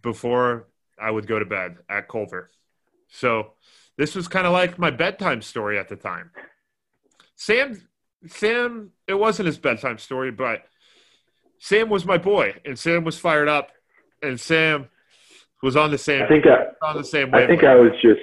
before 0.00 0.68
I 1.00 1.10
would 1.10 1.26
go 1.26 1.38
to 1.38 1.44
bed 1.44 1.78
at 1.88 2.08
Culver. 2.08 2.50
So 3.08 3.52
this 3.96 4.14
was 4.14 4.28
kind 4.28 4.46
of 4.46 4.52
like 4.52 4.78
my 4.78 4.90
bedtime 4.90 5.42
story 5.42 5.78
at 5.78 5.88
the 5.88 5.96
time. 5.96 6.30
Sam, 7.36 7.80
Sam, 8.26 8.92
it 9.06 9.14
wasn't 9.14 9.46
his 9.46 9.58
bedtime 9.58 9.98
story, 9.98 10.30
but 10.30 10.64
Sam 11.58 11.88
was 11.88 12.04
my 12.04 12.18
boy, 12.18 12.54
and 12.64 12.78
Sam 12.78 13.04
was 13.04 13.18
fired 13.18 13.48
up, 13.48 13.70
and 14.22 14.38
Sam 14.40 14.88
was 15.62 15.76
on 15.76 15.90
the 15.90 15.98
same. 15.98 16.22
I 16.22 16.28
think 16.28 16.44
I, 16.46 16.86
on 16.86 16.96
the 16.96 17.04
same. 17.04 17.34
I 17.34 17.46
think 17.46 17.64
I 17.64 17.74
was 17.76 17.92
just. 18.02 18.20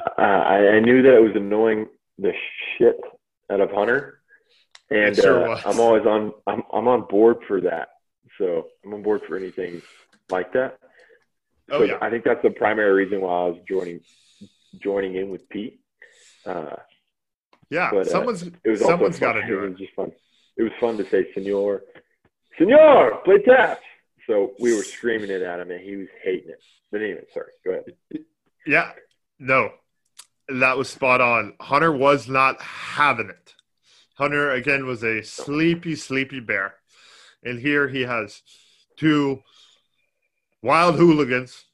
Uh, 0.00 0.20
I, 0.20 0.74
I 0.74 0.80
knew 0.80 1.02
that 1.02 1.14
it 1.14 1.22
was 1.22 1.32
annoying 1.34 1.86
the 2.18 2.32
shit 2.76 2.96
out 3.50 3.60
of 3.60 3.70
Hunter, 3.70 4.20
and 4.90 5.16
sure 5.16 5.48
uh, 5.48 5.60
I'm 5.64 5.80
always 5.80 6.04
on. 6.06 6.32
I'm 6.46 6.62
I'm 6.72 6.88
on 6.88 7.06
board 7.08 7.38
for 7.46 7.60
that. 7.62 7.88
So 8.38 8.68
I'm 8.84 8.94
on 8.94 9.02
board 9.02 9.22
for 9.26 9.36
anything 9.36 9.80
like 10.30 10.52
that. 10.52 10.78
Oh 11.70 11.78
so 11.80 11.84
yeah. 11.84 11.98
I 12.00 12.10
think 12.10 12.24
that's 12.24 12.42
the 12.42 12.50
primary 12.50 12.92
reason 13.04 13.20
why 13.20 13.30
I 13.32 13.46
was 13.48 13.58
joining 13.68 14.00
joining 14.80 15.14
in 15.16 15.30
with 15.30 15.48
Pete. 15.48 15.80
Uh, 16.44 16.76
Yeah, 17.70 17.90
but, 17.90 18.06
uh, 18.06 18.10
someone's 18.10 18.42
it 18.42 18.54
was 18.68 18.80
someone's 18.80 19.18
got 19.18 19.32
to 19.34 19.46
do 19.46 19.60
It 19.60 19.64
it. 19.64 19.68
was 19.70 19.78
just 19.78 19.94
fun. 19.94 20.12
It 20.56 20.62
was 20.62 20.72
fun 20.80 20.96
to 20.98 21.08
say, 21.08 21.26
"Senor, 21.34 21.82
Senor, 22.58 23.20
play 23.24 23.38
taps." 23.38 23.82
So 24.26 24.52
we 24.60 24.74
were 24.74 24.82
screaming 24.82 25.30
it 25.30 25.42
at 25.42 25.60
him, 25.60 25.70
and 25.70 25.80
he 25.80 25.96
was 25.96 26.08
hating 26.22 26.50
it. 26.50 26.62
But 26.90 27.02
anyway, 27.02 27.24
sorry. 27.32 27.50
Go 27.64 27.72
ahead. 27.72 27.84
Yeah, 28.66 28.92
no, 29.38 29.70
that 30.48 30.78
was 30.78 30.88
spot 30.88 31.20
on. 31.20 31.54
Hunter 31.60 31.92
was 31.92 32.28
not 32.28 32.60
having 32.62 33.28
it. 33.28 33.54
Hunter 34.16 34.50
again 34.52 34.86
was 34.86 35.02
a 35.02 35.22
sleepy, 35.22 35.96
sleepy 35.96 36.40
bear, 36.40 36.74
and 37.42 37.58
here 37.58 37.88
he 37.88 38.02
has 38.02 38.42
two 38.96 39.42
wild 40.64 40.96
hooligans 40.96 41.66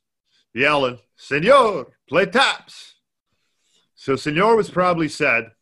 yelling, 0.52 0.98
"Senor, 1.16 1.86
play 2.08 2.26
taps!" 2.26 2.96
So 3.94 4.16
Senor 4.16 4.56
was 4.56 4.68
probably 4.68 5.08
said, 5.08 5.52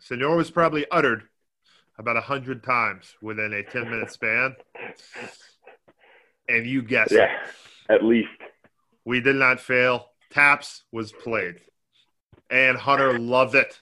Senor 0.00 0.36
was 0.36 0.50
probably 0.50 0.86
uttered 0.90 1.28
about 1.98 2.16
a 2.16 2.22
hundred 2.22 2.62
times 2.62 3.14
within 3.22 3.52
a 3.52 3.62
ten 3.62 3.88
minute 3.88 4.10
span, 4.10 4.56
and 6.48 6.66
you 6.66 6.82
guessed 6.82 7.12
it. 7.12 7.28
At 7.88 8.04
least. 8.04 8.28
We 9.04 9.20
did 9.20 9.36
not 9.36 9.60
fail. 9.60 10.10
Taps 10.30 10.82
was 10.90 11.12
played. 11.12 11.60
And 12.50 12.76
Hunter 12.76 13.18
loved 13.18 13.54
it. 13.54 13.80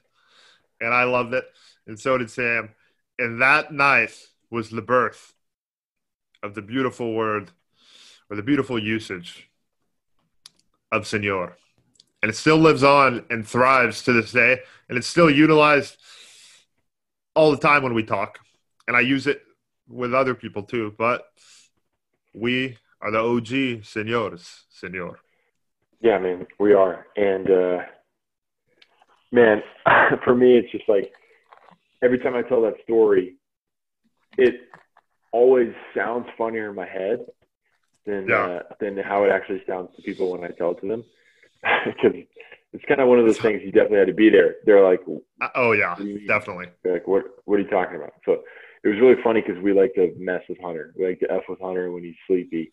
And 0.81 0.93
I 0.93 1.05
loved 1.05 1.33
it. 1.33 1.45
And 1.87 1.99
so 1.99 2.19
did 2.19 2.31
Sam. 2.31 2.71
And 3.19 3.41
that 3.41 3.73
night 3.73 4.15
was 4.51 4.69
the 4.69 4.83
birth 4.83 5.35
of 6.43 6.55
the 6.55 6.63
beautiful 6.63 7.15
word 7.15 7.51
or 8.31 8.37
the 8.37 8.43
beautiful 8.43 8.79
usage 8.79 9.49
of 10.93 11.07
senor. 11.07 11.57
And 12.23 12.31
it 12.31 12.37
still 12.37 12.57
lives 12.57 12.83
on 12.83 13.25
and 13.29 13.47
thrives 13.47 14.03
to 14.05 14.13
this 14.13 14.33
day. 14.33 14.61
And 14.89 14.97
it's 14.97 15.07
still 15.07 15.31
utilized 15.31 15.97
all 17.35 17.51
the 17.51 17.59
time 17.59 17.83
when 17.83 17.95
we 17.95 18.03
talk. 18.03 18.39
And 18.89 18.97
I 18.97 19.01
use 19.01 19.27
it 19.27 19.43
with 19.89 20.15
other 20.15 20.35
people 20.35 20.63
too. 20.63 20.95
But 20.97 21.27
we 22.35 22.79
are 23.01 23.11
the 23.11 23.19
OG 23.19 23.85
senores, 23.85 24.65
senor. 24.71 25.19
Yeah, 26.01 26.19
man, 26.19 26.47
we 26.59 26.73
are. 26.73 27.07
And 27.17 27.51
uh, 27.51 27.79
man, 29.33 29.63
for 30.25 30.35
me, 30.35 30.57
it's 30.57 30.71
just 30.73 30.89
like 30.89 31.13
every 32.03 32.19
time 32.19 32.35
I 32.35 32.43
tell 32.43 32.63
that 32.63 32.77
story, 32.85 33.37
it 34.39 34.55
always 35.33 35.73
sounds 35.95 36.27
funnier 36.39 36.71
in 36.71 36.75
my 36.75 36.87
head 36.87 37.27
than 38.07 38.29
Yeah. 38.29 38.45
uh, 38.47 38.63
than 38.81 38.97
how 38.99 39.25
it 39.25 39.31
actually 39.31 39.63
sounds 39.67 39.95
to 39.97 40.03
people 40.03 40.31
when 40.33 40.45
I 40.45 40.49
tell 40.49 40.73
it 40.73 40.81
to 40.81 40.89
them. 40.89 41.05
Because 41.87 42.13
it's 42.73 42.85
kind 42.87 43.01
of 43.01 43.09
one 43.09 43.19
of 43.21 43.25
those 43.27 43.39
things 43.39 43.63
you 43.63 43.71
definitely 43.73 43.99
had 43.99 44.09
to 44.09 44.15
be 44.15 44.29
there. 44.31 44.57
They're 44.67 44.83
like, 44.85 45.01
Uh, 45.41 45.49
oh 45.55 45.73
yeah, 45.73 45.91
What 45.91 45.99
do 46.01 46.07
you 46.07 46.27
definitely. 46.27 46.67
like 46.85 47.07
what 47.07 47.25
what 47.45 47.57
are 47.59 47.63
you 47.63 47.69
talking 47.69 47.97
about? 47.97 48.13
So 48.25 48.43
it 48.83 48.89
was 48.89 48.99
really 49.01 49.21
funny 49.23 49.41
because 49.41 49.63
we 49.63 49.73
like 49.73 49.95
to 49.95 50.13
mess 50.19 50.43
with 50.49 50.59
Hunter. 50.61 50.93
We 50.99 51.07
like 51.07 51.21
to 51.21 51.31
f 51.31 51.43
with 51.49 51.61
Hunter 51.61 51.91
when 51.93 52.03
he's 52.05 52.17
sleepy, 52.27 52.73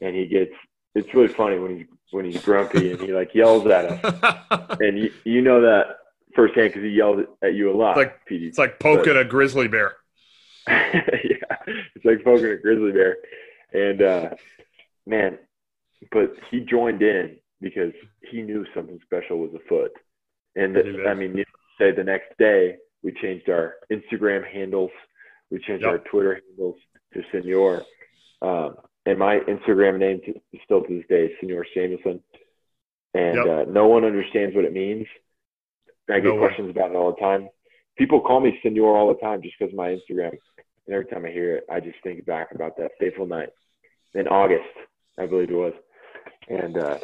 and 0.00 0.16
he 0.16 0.26
gets. 0.26 0.52
It's 0.94 1.12
really 1.14 1.28
funny 1.28 1.58
when 1.58 1.76
he's 1.78 1.86
when 2.10 2.24
he's 2.24 2.42
grumpy 2.42 2.92
and 2.92 3.00
he 3.00 3.12
like 3.12 3.34
yells 3.34 3.66
at 3.66 3.84
us, 4.04 4.76
and 4.80 4.98
you 4.98 5.12
you 5.24 5.40
know 5.42 5.60
that 5.60 5.98
firsthand 6.34 6.68
because 6.70 6.82
he 6.82 6.88
yelled 6.90 7.24
at 7.42 7.54
you 7.54 7.70
a 7.70 7.76
lot. 7.76 7.90
It's 7.90 7.98
like- 7.98 8.26
PD. 8.28 8.48
it's 8.48 8.58
like 8.58 8.78
poking 8.80 9.16
a 9.16 9.24
grizzly 9.24 9.68
bear. 9.68 9.96
yeah, 10.68 11.56
it's 11.94 12.04
like 12.04 12.24
poking 12.24 12.46
a 12.46 12.56
grizzly 12.56 12.92
bear, 12.92 13.16
and 13.72 14.02
uh, 14.02 14.30
man, 15.06 15.38
but 16.10 16.34
he 16.50 16.60
joined 16.60 17.02
in 17.02 17.36
because 17.60 17.92
he 18.30 18.42
knew 18.42 18.64
something 18.74 18.98
special 19.04 19.38
was 19.38 19.50
afoot, 19.54 19.92
and 20.56 20.76
He 20.76 20.82
did. 20.82 21.06
I 21.06 21.14
mean, 21.14 21.44
say, 21.78 21.92
the 21.92 22.04
next 22.04 22.36
day 22.38 22.76
we 23.02 23.12
changed 23.12 23.48
our 23.48 23.74
Instagram 23.90 24.44
handles, 24.46 24.90
we 25.50 25.58
changed 25.60 25.82
Yep. 25.84 25.90
our 25.92 25.98
Twitter 25.98 26.40
handles 26.48 26.76
to 27.14 27.22
Senor, 27.30 27.82
um, 28.42 28.76
and 29.06 29.18
my 29.18 29.40
Instagram 29.40 29.98
name 29.98 30.20
to, 30.26 30.40
still 30.64 30.82
to 30.82 30.96
this 30.98 31.06
day 31.08 31.26
is 31.26 31.32
Senor 31.40 31.66
Samuelson, 31.74 32.22
and 33.14 33.36
Yep. 33.36 33.46
uh, 33.46 33.70
no 33.70 33.88
one 33.88 34.04
understands 34.04 34.54
what 34.56 34.64
it 34.64 34.72
means. 34.72 35.06
I 36.08 36.14
get 36.20 36.24
No 36.24 36.38
questions 36.38 36.70
about 36.70 36.90
it 36.90 36.96
all 36.96 37.12
the 37.12 37.20
time. 37.20 37.48
People 37.96 38.20
call 38.20 38.40
me 38.40 38.58
Senor 38.62 38.96
all 38.96 39.08
the 39.14 39.20
time 39.20 39.42
just 39.42 39.54
because 39.58 39.72
of 39.72 39.76
my 39.76 39.90
Instagram. 39.90 40.32
And 40.86 40.94
every 40.94 41.06
time 41.06 41.24
I 41.24 41.30
hear 41.30 41.56
it, 41.56 41.64
I 41.70 41.78
just 41.78 41.98
think 42.02 42.24
back 42.26 42.52
about 42.54 42.76
that 42.78 42.92
fateful 42.98 43.26
night 43.26 43.50
in 44.14 44.26
August, 44.26 44.64
I 45.18 45.26
believe 45.26 45.50
it 45.50 45.54
was. 45.54 45.74
And 46.48 46.76
uh, 46.76 46.98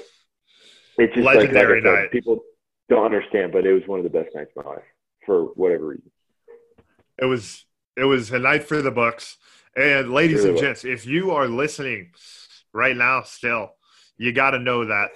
it's 0.99 1.15
just 1.15 1.25
like, 1.25 1.39
like 1.39 1.51
I 1.51 1.53
said, 1.53 1.83
night. 1.85 2.11
people 2.11 2.41
don't 2.89 3.05
understand, 3.05 3.53
but 3.53 3.67
it 3.67 3.73
was 3.73 3.83
one 3.87 3.99
of 3.99 4.05
the 4.05 4.11
best 4.11 4.35
nights 4.35 4.51
of 4.57 4.65
my 4.65 4.71
life 4.73 4.83
for 5.25 5.45
whatever 5.55 5.89
reason. 5.89 6.11
It 7.21 7.27
was 7.27 7.65
it 7.97 8.05
was 8.05 8.31
a 8.31 8.39
night 8.39 8.65
for 8.65 8.81
the 8.81 8.91
books, 8.91 9.37
And 9.77 10.13
ladies 10.13 10.45
and 10.45 10.57
gents, 10.57 10.85
if 10.85 11.05
you 11.05 11.33
are 11.33 11.49
listening 11.49 12.13
right 12.73 12.97
now, 12.97 13.23
still, 13.23 13.73
you 14.17 14.33
got 14.33 14.53
to 14.53 14.59
know 14.59 14.85
that 14.85 15.11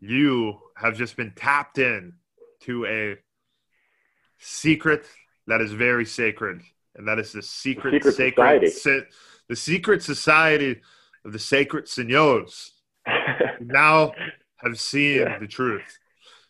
you 0.00 0.58
have 0.76 0.96
just 0.96 1.16
been 1.16 1.32
tapped 1.36 1.78
in 1.78 2.14
to 2.62 2.86
a 2.86 3.16
secret 4.38 5.06
that 5.46 5.60
is 5.60 5.72
very 5.72 6.06
sacred, 6.06 6.62
and 6.96 7.06
that 7.06 7.18
is 7.18 7.32
the 7.32 7.42
secret, 7.42 7.94
secret 7.94 8.14
sacred, 8.14 8.72
society. 8.72 9.02
si- 9.02 9.16
the 9.48 9.56
secret 9.56 10.02
society 10.02 10.80
of 11.24 11.32
the 11.32 11.38
sacred 11.38 11.88
senors. 11.88 12.72
Now 13.60 14.12
have 14.58 14.78
seen 14.78 15.20
Yeah. 15.20 15.38
the 15.38 15.46
truth. 15.46 15.98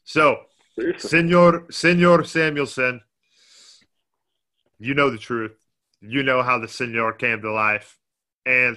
So, 0.05 0.47
Seriously. 0.79 1.09
Senor 1.09 1.67
Senor 1.71 2.25
Samuelson, 2.25 3.01
you 4.79 4.95
know 4.95 5.11
the 5.11 5.19
truth. 5.19 5.57
You 6.01 6.23
know 6.23 6.43
how 6.43 6.59
the 6.59 6.69
Senor 6.69 7.13
came 7.15 7.41
to 7.43 7.53
life. 7.53 7.97
And 8.45 8.77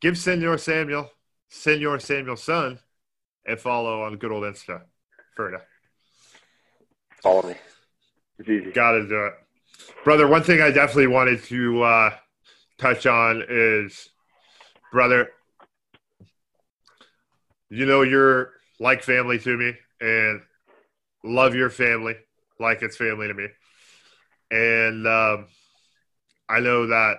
give 0.00 0.18
Senor 0.18 0.58
Samuel, 0.58 1.10
Senor 1.50 1.98
Samuel's 2.00 2.42
son, 2.42 2.80
a 3.46 3.56
follow 3.56 4.02
on 4.02 4.16
good 4.16 4.32
old 4.32 4.44
Insta. 4.44 4.82
Ferda. 5.38 5.60
Follow 7.22 7.48
me. 7.48 7.54
It's 8.38 8.48
easy. 8.48 8.72
Gotta 8.72 9.06
do 9.06 9.26
it. 9.26 9.34
Brother, 10.04 10.26
one 10.26 10.42
thing 10.42 10.60
I 10.62 10.70
definitely 10.70 11.06
wanted 11.08 11.42
to 11.44 11.82
uh, 11.82 12.10
touch 12.78 13.06
on 13.06 13.44
is, 13.48 14.08
brother, 14.90 15.30
you 17.68 17.86
know, 17.86 18.02
you're 18.02 18.52
like 18.78 19.02
family 19.02 19.38
to 19.38 19.56
me 19.56 19.74
and 20.00 20.42
love 21.22 21.54
your 21.54 21.70
family 21.70 22.16
like 22.58 22.82
it's 22.82 22.96
family 22.96 23.28
to 23.28 23.34
me. 23.34 23.46
And 24.50 25.06
um, 25.06 25.46
I 26.48 26.60
know 26.60 26.86
that 26.88 27.18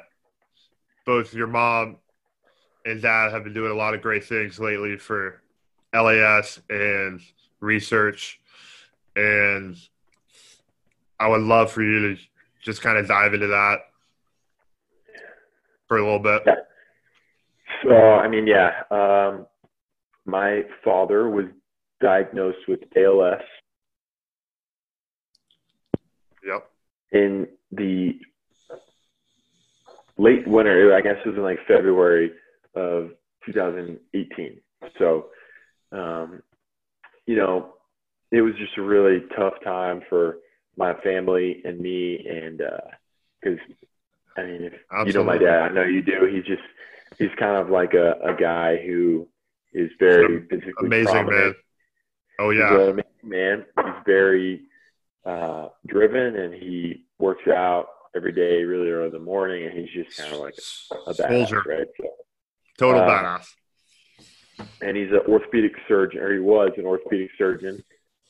both 1.05 1.33
your 1.33 1.47
mom 1.47 1.97
and 2.85 3.01
dad 3.01 3.31
have 3.31 3.43
been 3.43 3.53
doing 3.53 3.71
a 3.71 3.75
lot 3.75 3.93
of 3.93 4.01
great 4.01 4.25
things 4.25 4.59
lately 4.59 4.97
for 4.97 5.41
LAS 5.93 6.59
and 6.69 7.21
research. 7.59 8.39
And 9.15 9.77
I 11.19 11.27
would 11.27 11.41
love 11.41 11.71
for 11.71 11.83
you 11.83 12.15
to 12.15 12.21
just 12.61 12.81
kind 12.81 12.97
of 12.97 13.07
dive 13.07 13.33
into 13.33 13.47
that 13.47 13.79
for 15.87 15.97
a 15.97 16.03
little 16.03 16.19
bit. 16.19 16.43
Yeah. 16.45 16.55
So, 17.83 17.95
I 17.95 18.27
mean, 18.27 18.47
yeah. 18.47 18.71
Um, 18.91 19.47
my 20.25 20.63
father 20.83 21.29
was 21.29 21.45
diagnosed 22.01 22.67
with 22.67 22.79
ALS 22.95 23.41
Yep. 26.43 26.69
in 27.11 27.47
the 27.71 28.19
late 30.17 30.47
winter. 30.47 30.95
I 30.95 31.01
guess 31.01 31.17
it 31.23 31.29
was 31.29 31.37
in 31.37 31.43
like 31.43 31.59
February 31.67 32.31
of 32.75 33.11
2018. 33.45 34.59
So, 34.97 35.27
um, 35.91 36.41
you 37.25 37.35
know, 37.35 37.73
it 38.31 38.41
was 38.41 38.53
just 38.55 38.77
a 38.77 38.81
really 38.81 39.21
tough 39.35 39.53
time 39.63 40.01
for 40.09 40.37
my 40.77 40.93
family 41.01 41.61
and 41.65 41.79
me, 41.79 42.25
and 42.27 42.61
because 43.41 43.59
I 44.37 44.43
mean, 44.43 44.63
if 44.63 44.73
you 45.05 45.13
know 45.13 45.23
my 45.23 45.37
dad, 45.37 45.63
I 45.63 45.69
know 45.69 45.83
you 45.83 46.01
do. 46.01 46.29
He's 46.33 46.45
just 46.45 46.61
he's 47.21 47.35
kind 47.39 47.55
of 47.57 47.69
like 47.69 47.93
a, 47.93 48.13
a 48.23 48.35
guy 48.39 48.77
who 48.85 49.27
is 49.73 49.89
very 49.99 50.41
physically 50.49 50.73
Amazing 50.87 51.05
prominent. 51.13 51.43
man. 51.45 51.55
Oh 52.39 52.49
He's 52.49 52.59
yeah. 52.59 52.73
an 52.73 52.89
amazing 52.89 53.05
man. 53.23 53.65
He's 53.77 54.03
very 54.05 54.61
uh, 55.25 55.67
driven, 55.87 56.35
and 56.35 56.53
he 56.53 57.05
works 57.19 57.47
out 57.47 57.87
every 58.15 58.31
day, 58.33 58.63
really 58.63 58.89
early 58.89 59.05
in 59.07 59.11
the 59.13 59.19
morning, 59.19 59.65
and 59.67 59.73
he's 59.77 59.89
just 59.93 60.17
kind 60.17 60.33
of 60.33 60.39
like 60.41 60.55
a 61.07 61.13
badass, 61.13 61.65
right? 61.65 61.87
So, 61.99 62.07
Total 62.79 63.01
Uh, 63.01 63.07
badass. 63.07 63.45
and 64.81 64.97
he's 64.97 65.11
an 65.11 65.21
orthopedic 65.29 65.73
surgeon, 65.87 66.19
or 66.21 66.33
he 66.33 66.39
was 66.39 66.71
an 66.77 66.85
orthopedic 66.85 67.29
surgeon, 67.37 67.83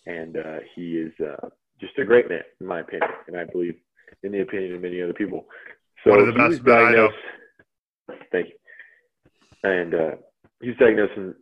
and 0.06 0.38
uh, 0.38 0.60
he 0.76 0.98
is 0.98 1.14
uh, 1.20 1.48
just 1.80 1.98
a 1.98 2.04
great 2.06 2.28
man, 2.30 2.42
in 2.60 2.68
my 2.68 2.82
opinion, 2.82 3.10
and 3.28 3.38
I 3.38 3.46
believe 3.46 3.76
in 4.24 4.34
the 4.34 4.42
opinion 4.42 4.76
of 4.76 4.82
many 4.82 5.02
other 5.02 5.14
people. 5.14 5.46
So 6.04 6.12
One 6.12 6.20
of 6.20 6.28
the 6.28 6.34
best 6.34 6.62
men 6.64 6.76
I 6.78 6.92
know. 6.92 7.10
diagnosed. 7.10 7.18
Thank 8.32 8.48
you. 8.50 8.54
And 9.64 9.94
uh, 9.94 10.12
he 10.62 10.70
was 10.70 10.78
diagnosed 10.78 11.14
in 11.18 11.36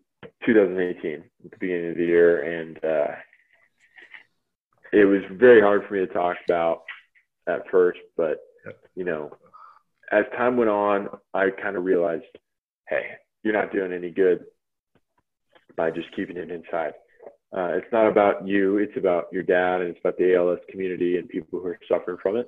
2018, 0.46 1.24
at 1.46 1.52
the 1.52 1.58
beginning 1.60 1.92
of 1.92 1.98
the 1.98 2.06
year, 2.06 2.60
and 2.60 2.78
uh, 2.84 3.16
it 4.92 5.06
was 5.06 5.22
very 5.32 5.62
hard 5.62 5.84
for 5.88 5.94
me 5.94 6.00
to 6.06 6.08
talk 6.08 6.38
about 6.48 6.84
at 7.48 7.70
first, 7.72 8.00
but 8.18 8.40
you 8.96 9.04
know, 9.04 9.32
as 10.12 10.26
time 10.36 10.58
went 10.58 10.70
on, 10.70 11.08
I 11.34 11.50
kind 11.62 11.78
of 11.78 11.84
realized, 11.86 12.26
hey, 12.88 13.04
you're 13.44 13.54
not 13.54 13.72
doing 13.72 13.94
any 13.94 14.10
good 14.10 14.46
by 15.76 15.92
just 15.92 16.14
keeping 16.16 16.38
it 16.38 16.52
inside. 16.52 16.94
Uh, 17.56 17.78
it's 17.78 17.92
not 17.92 18.08
about 18.08 18.48
you; 18.48 18.78
it's 18.78 18.98
about 18.98 19.26
your 19.32 19.44
dad, 19.44 19.82
and 19.82 19.90
it's 19.90 20.00
about 20.00 20.18
the 20.18 20.36
ALS 20.36 20.60
community 20.70 21.18
and 21.18 21.28
people 21.30 21.60
who 21.60 21.68
are 21.68 21.80
suffering 21.88 22.18
from 22.22 22.36
it. 22.38 22.48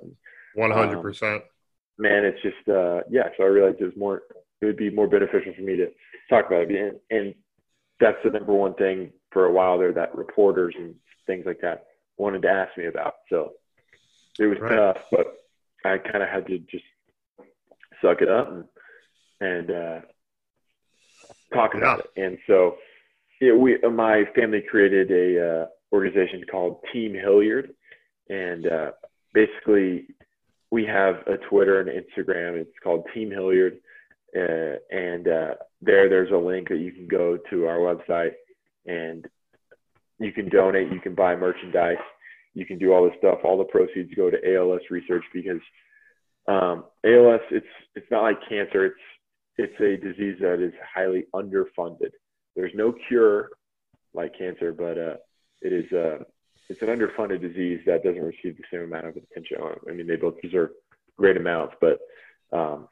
One 0.54 0.70
hundred 0.70 1.02
percent. 1.02 1.42
man, 1.98 2.24
it's 2.24 2.40
just 2.42 2.68
uh, 2.68 3.00
yeah. 3.10 3.28
So 3.36 3.44
I 3.44 3.46
realized 3.46 3.80
it 3.80 3.84
was 3.84 3.96
more. 3.96 4.22
It 4.62 4.66
would 4.66 4.76
be 4.76 4.90
more 4.90 5.08
beneficial 5.08 5.52
for 5.54 5.62
me 5.62 5.76
to 5.76 5.88
talk 6.30 6.46
about 6.46 6.70
it, 6.70 6.70
and, 7.10 7.18
and 7.18 7.34
that's 8.00 8.18
the 8.24 8.30
number 8.30 8.52
one 8.52 8.74
thing 8.74 9.10
for 9.32 9.46
a 9.46 9.52
while 9.52 9.78
there 9.78 9.92
that 9.92 10.14
reporters 10.14 10.74
and 10.78 10.94
things 11.26 11.44
like 11.46 11.60
that 11.60 11.86
wanted 12.16 12.42
to 12.42 12.48
ask 12.48 12.76
me 12.78 12.86
about. 12.86 13.14
So 13.28 13.52
it 14.38 14.46
was 14.46 14.58
Right. 14.60 14.76
tough, 14.76 14.98
but 15.10 15.26
I 15.84 15.98
kind 15.98 16.22
of 16.22 16.28
had 16.28 16.46
to 16.46 16.58
just 16.58 16.84
suck 18.00 18.22
it 18.22 18.28
up 18.28 18.48
and 18.50 18.64
and 19.40 19.70
uh, 19.70 20.00
talk 21.52 21.74
about 21.74 22.00
it. 22.00 22.10
And 22.16 22.38
so 22.46 22.76
yeah, 23.40 23.54
we 23.54 23.78
my 23.78 24.24
family 24.36 24.62
created 24.62 25.10
a 25.10 25.62
uh, 25.62 25.66
organization 25.92 26.44
called 26.50 26.80
Team 26.92 27.14
Hilliard, 27.14 27.74
and 28.28 28.66
uh, 28.66 28.90
basically 29.34 30.06
we 30.70 30.84
have 30.86 31.16
a 31.26 31.36
Twitter 31.48 31.80
and 31.80 31.90
Instagram. 31.90 32.56
It's 32.60 32.78
called 32.82 33.04
Team 33.12 33.30
Hilliard, 33.30 33.78
uh, 34.36 34.76
and 34.90 35.28
uh, 35.28 35.54
there 35.80 36.08
there's 36.08 36.30
a 36.30 36.36
link 36.36 36.68
that 36.68 36.78
you 36.78 36.92
can 36.92 37.06
go 37.06 37.38
to 37.50 37.66
our 37.66 37.78
website 37.78 38.32
and 38.86 39.26
you 40.18 40.32
can 40.32 40.48
donate. 40.48 40.92
You 40.92 41.00
can 41.00 41.14
buy 41.14 41.36
merchandise. 41.36 41.96
You 42.54 42.66
can 42.66 42.78
do 42.78 42.92
all 42.92 43.04
this 43.04 43.18
stuff. 43.18 43.40
All 43.44 43.58
the 43.58 43.64
proceeds 43.64 44.14
go 44.14 44.30
to 44.30 44.54
ALS 44.54 44.82
research 44.90 45.24
because 45.32 45.60
um, 46.48 46.84
ALS 47.04 47.40
it's 47.50 47.66
it's 47.94 48.10
not 48.10 48.22
like 48.22 48.38
cancer. 48.48 48.86
It's 48.86 48.96
it's 49.58 49.80
a 49.80 49.96
disease 50.02 50.36
that 50.40 50.60
is 50.60 50.72
highly 50.94 51.26
underfunded. 51.34 52.10
There's 52.56 52.72
no 52.74 52.94
cure 53.08 53.50
like 54.14 54.36
cancer, 54.38 54.72
but 54.72 54.98
uh, 54.98 55.16
it 55.60 55.72
is 55.72 55.92
uh, 55.92 56.24
it's 56.68 56.82
an 56.82 56.88
underfunded 56.88 57.40
disease 57.40 57.80
that 57.86 58.02
doesn't 58.04 58.22
receive 58.22 58.56
the 58.56 58.64
same 58.72 58.82
amount 58.82 59.06
of 59.06 59.16
attention. 59.16 59.58
I 59.88 59.92
mean, 59.92 60.06
they 60.06 60.16
both 60.16 60.40
deserve 60.40 60.70
great 61.16 61.36
amounts, 61.36 61.74
but 61.80 61.98
um, 62.52 62.88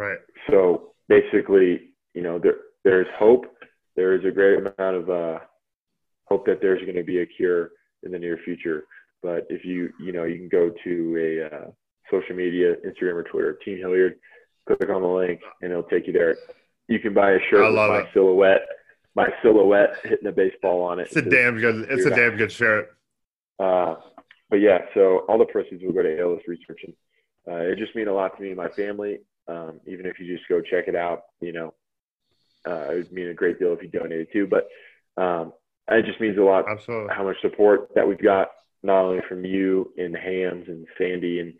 Right. 0.00 0.18
so 0.48 0.92
basically, 1.08 1.90
you 2.14 2.22
know, 2.22 2.38
there 2.38 2.56
there's 2.84 3.06
hope. 3.18 3.44
There 3.96 4.14
is 4.14 4.24
a 4.24 4.30
great 4.30 4.58
amount 4.58 4.96
of 4.96 5.10
uh, 5.10 5.38
hope 6.24 6.46
that 6.46 6.60
there's 6.62 6.80
going 6.82 6.96
to 6.96 7.02
be 7.02 7.20
a 7.20 7.26
cure 7.26 7.72
in 8.02 8.12
the 8.12 8.18
near 8.18 8.38
future. 8.44 8.84
But 9.22 9.46
if 9.50 9.64
you 9.64 9.90
you 10.00 10.12
know 10.12 10.24
you 10.24 10.38
can 10.38 10.48
go 10.48 10.72
to 10.84 10.94
a 11.18 11.54
uh, 11.54 11.70
social 12.10 12.34
media, 12.34 12.76
Instagram 12.86 13.14
or 13.14 13.24
Twitter, 13.24 13.58
Team 13.64 13.78
Hilliard, 13.78 14.14
click 14.66 14.88
on 14.88 15.02
the 15.02 15.08
link, 15.08 15.40
and 15.60 15.70
it'll 15.70 15.82
take 15.84 16.06
you 16.06 16.12
there. 16.12 16.36
You 16.88 16.98
can 16.98 17.12
buy 17.12 17.32
a 17.32 17.38
shirt 17.50 17.64
I 17.64 17.68
with 17.68 17.76
my 17.76 17.98
it. 18.00 18.08
silhouette, 18.14 18.66
my 19.14 19.28
silhouette 19.42 19.96
hitting 20.02 20.26
a 20.28 20.32
baseball 20.32 20.82
on 20.82 20.98
it. 21.00 21.08
It's 21.08 21.16
a 21.16 21.22
damn 21.22 21.58
good. 21.58 21.86
It's 21.90 22.06
a 22.06 22.10
damn 22.10 22.36
good 22.36 22.52
shirt. 22.52 22.96
uh, 23.58 23.96
but 24.48 24.56
yeah, 24.56 24.78
so 24.94 25.26
all 25.28 25.38
the 25.38 25.44
proceeds 25.44 25.82
will 25.84 25.92
go 25.92 26.02
to 26.02 26.20
ALS 26.20 26.40
research, 26.48 26.80
and 26.84 26.94
uh, 27.48 27.60
it 27.70 27.78
just 27.78 27.94
means 27.94 28.08
a 28.08 28.12
lot 28.12 28.36
to 28.36 28.42
me 28.42 28.48
and 28.48 28.56
my 28.56 28.68
family. 28.68 29.18
Um, 29.50 29.80
even 29.86 30.06
if 30.06 30.20
you 30.20 30.34
just 30.34 30.48
go 30.48 30.60
check 30.60 30.86
it 30.86 30.94
out, 30.94 31.22
you 31.40 31.52
know, 31.52 31.74
uh, 32.66 32.92
it 32.92 32.96
would 32.96 33.12
mean 33.12 33.28
a 33.28 33.34
great 33.34 33.58
deal 33.58 33.72
if 33.72 33.82
you 33.82 33.88
donated 33.88 34.28
too. 34.32 34.46
But 34.46 34.68
um, 35.20 35.52
it 35.88 36.06
just 36.06 36.20
means 36.20 36.38
a 36.38 36.42
lot 36.42 36.66
Absolutely. 36.70 37.14
how 37.14 37.24
much 37.24 37.36
support 37.42 37.90
that 37.94 38.06
we've 38.06 38.22
got, 38.22 38.48
not 38.82 39.04
only 39.04 39.22
from 39.28 39.44
you 39.44 39.92
and 39.98 40.16
Hams 40.16 40.68
and 40.68 40.86
Sandy, 40.96 41.40
and 41.40 41.54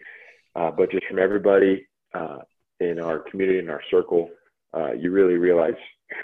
uh, 0.54 0.70
but 0.70 0.90
just 0.90 1.06
from 1.06 1.18
everybody 1.18 1.86
uh, 2.14 2.38
in 2.80 3.00
our 3.00 3.18
community 3.18 3.58
and 3.58 3.70
our 3.70 3.82
circle. 3.90 4.30
Uh, 4.72 4.92
you 4.92 5.10
really 5.10 5.34
realize 5.34 5.74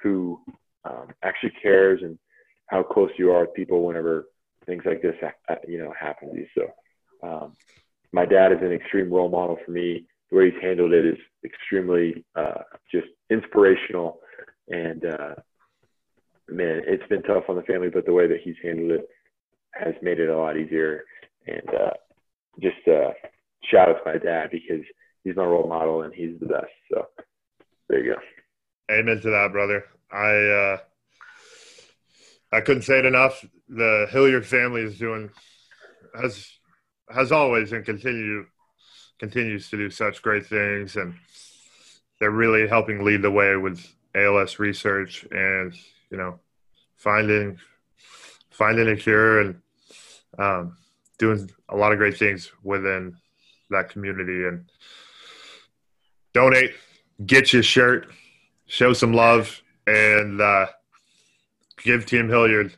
who 0.03 0.41
um, 0.85 1.09
actually 1.23 1.53
cares 1.61 2.01
and 2.03 2.19
how 2.69 2.83
close 2.83 3.11
you 3.19 3.33
are 3.33 3.41
with 3.41 3.55
people 3.55 3.85
whenever 3.85 4.27
things 4.67 4.83
like 4.87 5.03
this, 5.03 5.15
uh, 5.49 5.55
you 5.67 5.79
know, 5.79 5.93
happen 5.99 6.31
to 6.31 6.37
you. 6.37 6.47
So, 6.57 7.29
um, 7.29 7.53
my 8.13 8.25
dad 8.25 8.53
is 8.53 8.59
an 8.63 8.73
extreme 8.73 9.13
role 9.13 9.29
model 9.29 9.59
for 9.65 9.73
me. 9.73 10.07
The 10.31 10.37
way 10.37 10.51
he's 10.51 10.63
handled 10.63 10.93
it 10.93 11.07
is 11.07 11.19
extremely 11.45 12.25
uh, 12.35 12.63
just 12.91 13.07
inspirational, 13.31 14.21
and 14.69 15.05
uh, 15.05 15.35
man, 16.49 16.83
it's 16.87 17.07
been 17.09 17.23
tough 17.23 17.45
on 17.49 17.57
the 17.57 17.63
family, 17.63 17.89
but 17.89 18.07
the 18.07 18.13
way 18.13 18.27
that 18.27 18.41
he's 18.43 18.57
handled 18.63 18.91
it 18.91 19.09
has 19.73 19.95
made 20.03 20.19
it 20.19 20.29
a 20.29 20.37
lot 20.37 20.57
easier. 20.57 21.05
And 21.47 21.69
uh, 21.69 21.91
just 22.61 22.89
uh, 22.89 23.11
shout 23.71 23.89
out 23.89 24.05
to 24.05 24.13
my 24.13 24.19
dad 24.19 24.51
because 24.51 24.85
he's 25.23 25.37
my 25.37 25.45
role 25.45 25.69
model, 25.69 26.03
and 26.03 26.13
he's 26.13 26.39
the 26.41 26.47
best. 26.47 26.73
So 26.93 27.07
there 27.89 28.05
you 28.05 28.15
go. 28.15 28.95
Amen 28.95 29.21
to 29.21 29.31
that, 29.31 29.53
brother. 29.53 29.85
I 30.11 30.35
uh, 30.35 30.79
I 32.53 32.61
couldn't 32.61 32.83
say 32.83 32.99
it 32.99 33.05
enough. 33.05 33.45
The 33.69 34.07
Hilliard 34.11 34.47
family 34.47 34.83
is 34.83 34.99
doing 34.99 35.31
has 36.15 36.49
has 37.11 37.33
always 37.33 37.73
and 37.73 37.85
continue 37.85 38.47
continues 39.19 39.71
to 39.71 39.77
do 39.77 39.91
such 39.91 40.23
great 40.23 40.47
things, 40.47 40.97
and 40.97 41.15
they're 42.21 42.31
really 42.31 42.69
helping 42.69 43.05
lead 43.05 43.23
the 43.23 43.31
way 43.31 43.57
with 43.57 43.87
ALS 44.15 44.59
research 44.59 45.27
and 45.31 45.75
you 46.11 46.17
know 46.17 46.39
finding 46.97 47.59
finding 48.51 48.89
a 48.89 48.97
cure 48.97 49.41
and 49.41 49.61
um, 50.39 50.77
doing 51.19 51.51
a 51.69 51.77
lot 51.77 51.93
of 51.93 51.99
great 51.99 52.17
things 52.17 52.51
within 52.63 53.17
that 53.71 53.91
community 53.91 54.47
and 54.47 54.65
donate, 56.33 56.73
get 57.25 57.53
your 57.53 57.63
shirt, 57.63 58.09
show 58.67 58.93
some 58.93 59.13
love, 59.13 59.63
and 59.87 60.41
uh, 60.41 60.67
give 61.83 62.07
Team 62.07 62.29
Hilliard 62.29 62.77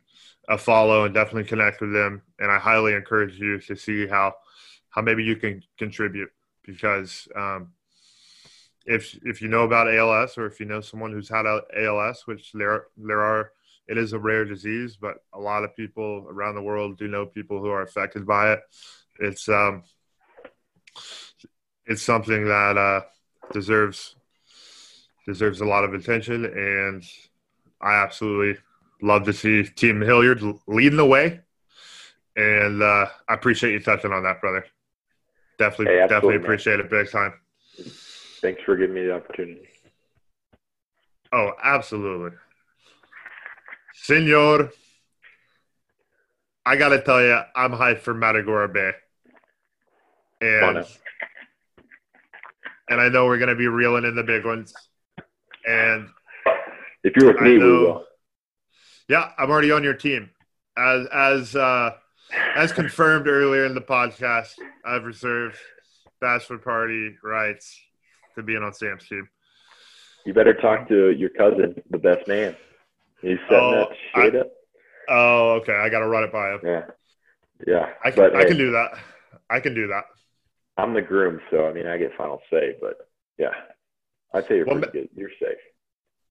a 0.48 0.56
follow 0.56 1.04
and 1.04 1.14
definitely 1.14 1.44
connect 1.44 1.80
with 1.80 1.92
them. 1.92 2.22
And 2.38 2.50
I 2.50 2.58
highly 2.58 2.94
encourage 2.94 3.38
you 3.38 3.58
to 3.60 3.76
see 3.76 4.06
how 4.06 4.34
how 4.90 5.02
maybe 5.02 5.24
you 5.24 5.36
can 5.36 5.62
contribute 5.78 6.30
because 6.64 7.28
um, 7.34 7.68
if 8.84 9.18
if 9.24 9.42
you 9.42 9.48
know 9.48 9.64
about 9.64 9.92
ALS 9.92 10.36
or 10.38 10.46
if 10.46 10.60
you 10.60 10.66
know 10.66 10.80
someone 10.80 11.12
who's 11.12 11.28
had 11.28 11.46
ALS, 11.46 12.26
which 12.26 12.52
there 12.52 12.86
there 12.96 13.20
are, 13.20 13.52
it 13.86 13.98
is 13.98 14.12
a 14.12 14.18
rare 14.18 14.44
disease, 14.44 14.96
but 14.96 15.16
a 15.34 15.38
lot 15.38 15.64
of 15.64 15.76
people 15.76 16.26
around 16.28 16.54
the 16.54 16.62
world 16.62 16.98
do 16.98 17.08
know 17.08 17.26
people 17.26 17.60
who 17.60 17.68
are 17.68 17.82
affected 17.82 18.26
by 18.26 18.52
it. 18.52 18.60
It's 19.20 19.48
um, 19.48 19.82
it's 21.86 22.02
something 22.02 22.46
that 22.46 22.76
uh, 22.76 23.00
deserves 23.52 24.16
deserves 25.26 25.60
a 25.60 25.66
lot 25.66 25.84
of 25.84 25.94
attention, 25.94 26.44
and 26.44 27.02
I 27.80 27.94
absolutely 27.94 28.60
love 29.02 29.24
to 29.24 29.32
see 29.32 29.64
Team 29.64 30.00
Hilliard 30.00 30.42
leading 30.66 30.96
the 30.96 31.06
way. 31.06 31.40
And 32.36 32.82
uh, 32.82 33.06
I 33.28 33.34
appreciate 33.34 33.72
you 33.72 33.80
touching 33.80 34.12
on 34.12 34.22
that, 34.22 34.40
brother. 34.40 34.64
Definitely, 35.58 35.94
hey, 35.94 36.06
definitely 36.08 36.36
appreciate 36.36 36.80
it 36.80 36.88
big 36.88 37.10
time. 37.10 37.34
Thanks 38.40 38.62
for 38.62 38.76
giving 38.76 38.94
me 38.94 39.06
the 39.06 39.14
opportunity. 39.14 39.68
Oh, 41.32 41.52
absolutely. 41.62 42.36
Senor, 43.94 44.70
I 46.64 46.76
got 46.76 46.90
to 46.90 47.02
tell 47.02 47.20
you, 47.20 47.40
I'm 47.56 47.72
hyped 47.72 48.00
for 48.00 48.14
Matagorda 48.14 48.72
Bay. 48.72 48.92
And, 50.40 50.86
and 52.88 53.00
I 53.00 53.08
know 53.08 53.26
we're 53.26 53.38
going 53.38 53.48
to 53.48 53.56
be 53.56 53.66
reeling 53.66 54.04
in 54.04 54.14
the 54.14 54.22
big 54.22 54.44
ones. 54.44 54.72
And 55.66 56.08
if 57.02 57.16
you're 57.16 57.32
with 57.32 57.42
me, 57.42 57.58
know, 57.58 57.66
we 57.66 57.72
will. 57.72 58.04
Yeah, 59.08 59.30
I'm 59.36 59.50
already 59.50 59.72
on 59.72 59.82
your 59.82 59.94
team. 59.94 60.30
As 60.76 61.06
as 61.12 61.56
uh, 61.56 61.90
as 62.56 62.72
confirmed 62.72 63.28
earlier 63.28 63.64
in 63.64 63.74
the 63.74 63.80
podcast, 63.80 64.54
I've 64.84 65.04
reserved 65.04 65.56
bachelor 66.20 66.58
party 66.58 67.16
rights 67.22 67.80
to 68.34 68.42
being 68.42 68.62
on 68.62 68.72
Sam's 68.72 69.06
team. 69.08 69.28
You 70.26 70.34
better 70.34 70.54
talk 70.54 70.88
to 70.88 71.10
your 71.12 71.30
cousin, 71.30 71.80
the 71.90 71.98
best 71.98 72.28
man. 72.28 72.56
He's 73.22 73.38
setting 73.48 73.58
oh, 73.58 73.86
that 73.88 73.88
shit 74.14 74.34
I, 74.34 74.38
up. 74.38 74.52
Oh, 75.08 75.50
okay. 75.60 75.74
I 75.74 75.88
got 75.88 76.00
to 76.00 76.06
run 76.06 76.24
it 76.24 76.32
by 76.32 76.52
him. 76.52 76.60
Yeah, 76.62 76.84
yeah. 77.66 77.86
I 78.04 78.10
can, 78.10 78.24
but, 78.24 78.36
I 78.36 78.40
hey, 78.40 78.48
can 78.48 78.58
do 78.58 78.70
that. 78.72 78.90
I 79.50 79.60
can 79.60 79.74
do 79.74 79.86
that. 79.88 80.04
I'm 80.76 80.94
the 80.94 81.02
groom, 81.02 81.40
so 81.50 81.66
I 81.66 81.72
mean, 81.72 81.86
I 81.86 81.96
get 81.96 82.16
final 82.16 82.40
say. 82.50 82.76
But 82.80 82.96
yeah, 83.38 83.54
I 84.32 84.40
tell 84.40 84.56
you, 84.56 84.64
you're 84.66 84.66
well, 84.66 84.90
good. 84.92 85.08
You're 85.16 85.30
safe. 85.40 85.58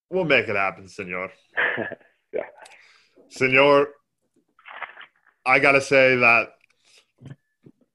We'll 0.10 0.26
make 0.26 0.48
it 0.48 0.56
happen, 0.56 0.88
Senor. 0.88 1.30
yeah, 2.34 2.44
Senor. 3.30 3.90
I 5.48 5.60
gotta 5.60 5.80
say 5.80 6.18
that 6.18 6.50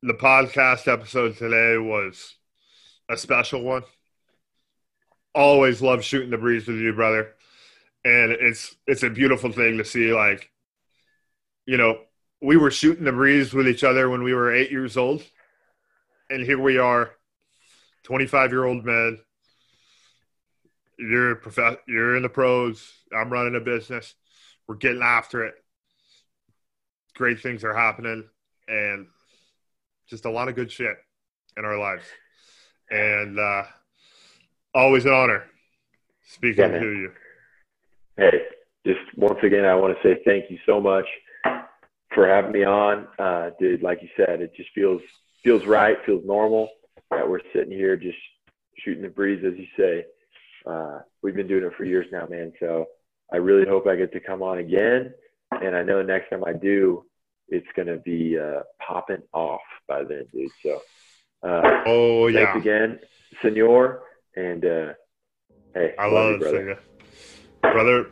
the 0.03 0.15
podcast 0.15 0.91
episode 0.91 1.37
today 1.37 1.77
was 1.77 2.35
a 3.11 3.17
special 3.19 3.63
one. 3.63 3.83
Always 5.35 5.83
love 5.83 6.03
shooting 6.03 6.31
the 6.31 6.39
breeze 6.39 6.67
with 6.67 6.79
you, 6.79 6.95
brother. 6.95 7.35
And 8.07 8.33
it's 8.33 8.75
it's 8.87 9.03
a 9.03 9.11
beautiful 9.11 9.53
thing 9.53 9.77
to 9.77 9.85
see 9.85 10.15
like 10.15 10.51
you 11.67 11.77
know, 11.77 11.99
we 12.41 12.57
were 12.57 12.71
shooting 12.71 13.05
the 13.05 13.13
breeze 13.13 13.53
with 13.53 13.69
each 13.69 13.85
other 13.85 14.09
when 14.09 14.23
we 14.23 14.33
were 14.33 14.55
8 14.55 14.71
years 14.71 14.97
old. 14.97 15.23
And 16.31 16.43
here 16.47 16.59
we 16.59 16.79
are 16.79 17.11
25-year-old 18.05 18.83
men. 18.83 19.19
You're 20.99 21.37
prof- 21.37 21.83
you're 21.87 22.17
in 22.17 22.23
the 22.23 22.31
pros, 22.31 22.91
I'm 23.15 23.31
running 23.31 23.57
a 23.57 23.61
business. 23.61 24.15
We're 24.67 24.77
getting 24.77 25.03
after 25.03 25.45
it. 25.45 25.62
Great 27.23 27.39
things 27.39 27.63
are 27.63 27.73
happening 27.73 28.25
and 28.67 29.07
just 30.09 30.25
a 30.25 30.29
lot 30.29 30.49
of 30.49 30.57
good 30.57 30.73
shit 30.73 30.97
in 31.57 31.65
our 31.65 31.79
lives. 31.79 32.03
And 32.91 33.39
uh, 33.39 33.63
always 34.75 35.05
an 35.05 35.13
honor 35.13 35.45
speaking 36.29 36.73
yeah, 36.73 36.81
to 36.81 36.85
you. 36.85 37.13
Hey, 38.17 38.41
just 38.85 38.99
once 39.17 39.39
again, 39.45 39.65
I 39.65 39.77
want 39.77 39.97
to 39.97 40.03
say 40.03 40.21
thank 40.25 40.51
you 40.51 40.59
so 40.67 40.81
much 40.81 41.05
for 42.13 42.27
having 42.27 42.51
me 42.51 42.65
on, 42.65 43.07
uh, 43.21 43.51
dude. 43.61 43.85
Like 43.85 44.03
you 44.03 44.09
said, 44.17 44.41
it 44.41 44.53
just 44.57 44.71
feels 44.75 45.01
feels 45.45 45.65
right, 45.65 45.99
feels 46.05 46.25
normal 46.27 46.69
that 47.13 47.31
we're 47.31 47.39
sitting 47.55 47.71
here 47.71 47.97
just 47.97 48.19
shooting 48.79 49.05
the 49.05 49.09
breeze, 49.09 49.45
as 49.47 49.57
you 49.57 49.67
say. 49.79 50.05
Uh, 50.67 50.99
we've 51.23 51.37
been 51.37 51.47
doing 51.47 51.63
it 51.63 51.73
for 51.77 51.85
years 51.85 52.07
now, 52.11 52.27
man. 52.29 52.53
So 52.59 52.87
I 53.33 53.37
really 53.37 53.65
hope 53.65 53.87
I 53.87 53.95
get 53.95 54.13
to 54.13 54.19
come 54.19 54.43
on 54.43 54.59
again. 54.59 55.15
And 55.53 55.77
I 55.77 55.85
know 55.85 56.03
next 56.03 56.31
time 56.31 56.43
I 56.45 56.53
do, 56.53 57.05
it's 57.53 57.69
going 57.77 57.89
to 57.89 57.99
be 57.99 58.39
uh, 58.39 58.63
popping 58.85 59.23
off 59.33 59.61
by 59.87 60.03
then, 60.05 60.25
dude. 60.33 60.51
So, 60.63 60.81
uh, 61.43 61.83
oh 61.87 62.27
yeah, 62.29 62.53
thanks 62.53 62.67
again, 62.67 62.99
Senor, 63.43 64.03
and 64.35 64.65
uh, 64.65 64.93
hey, 65.75 65.95
I 65.99 66.07
love, 66.07 66.41
love 66.41 66.55
it, 66.55 66.79
brother. 67.61 67.75
brother. 67.75 68.11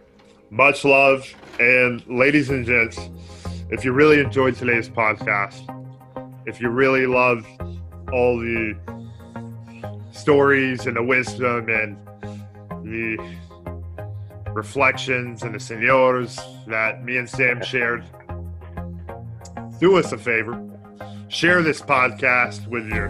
Much 0.50 0.84
love, 0.84 1.32
and 1.60 2.04
ladies 2.08 2.50
and 2.50 2.66
gents, 2.66 2.98
if 3.70 3.84
you 3.84 3.92
really 3.92 4.18
enjoyed 4.18 4.56
today's 4.56 4.88
podcast, 4.88 5.64
if 6.44 6.60
you 6.60 6.68
really 6.68 7.06
love 7.06 7.46
all 8.12 8.36
the 8.36 8.76
stories 10.10 10.86
and 10.86 10.96
the 10.96 11.02
wisdom 11.02 11.68
and 11.68 11.96
the 12.84 13.16
reflections 14.52 15.44
and 15.44 15.54
the 15.54 15.60
senors 15.60 16.36
that 16.66 17.04
me 17.04 17.16
and 17.16 17.28
Sam 17.28 17.62
shared 17.62 18.04
do 19.80 19.96
us 19.96 20.12
a 20.12 20.18
favor 20.18 20.62
share 21.28 21.62
this 21.62 21.80
podcast 21.80 22.66
with 22.66 22.86
your 22.88 23.08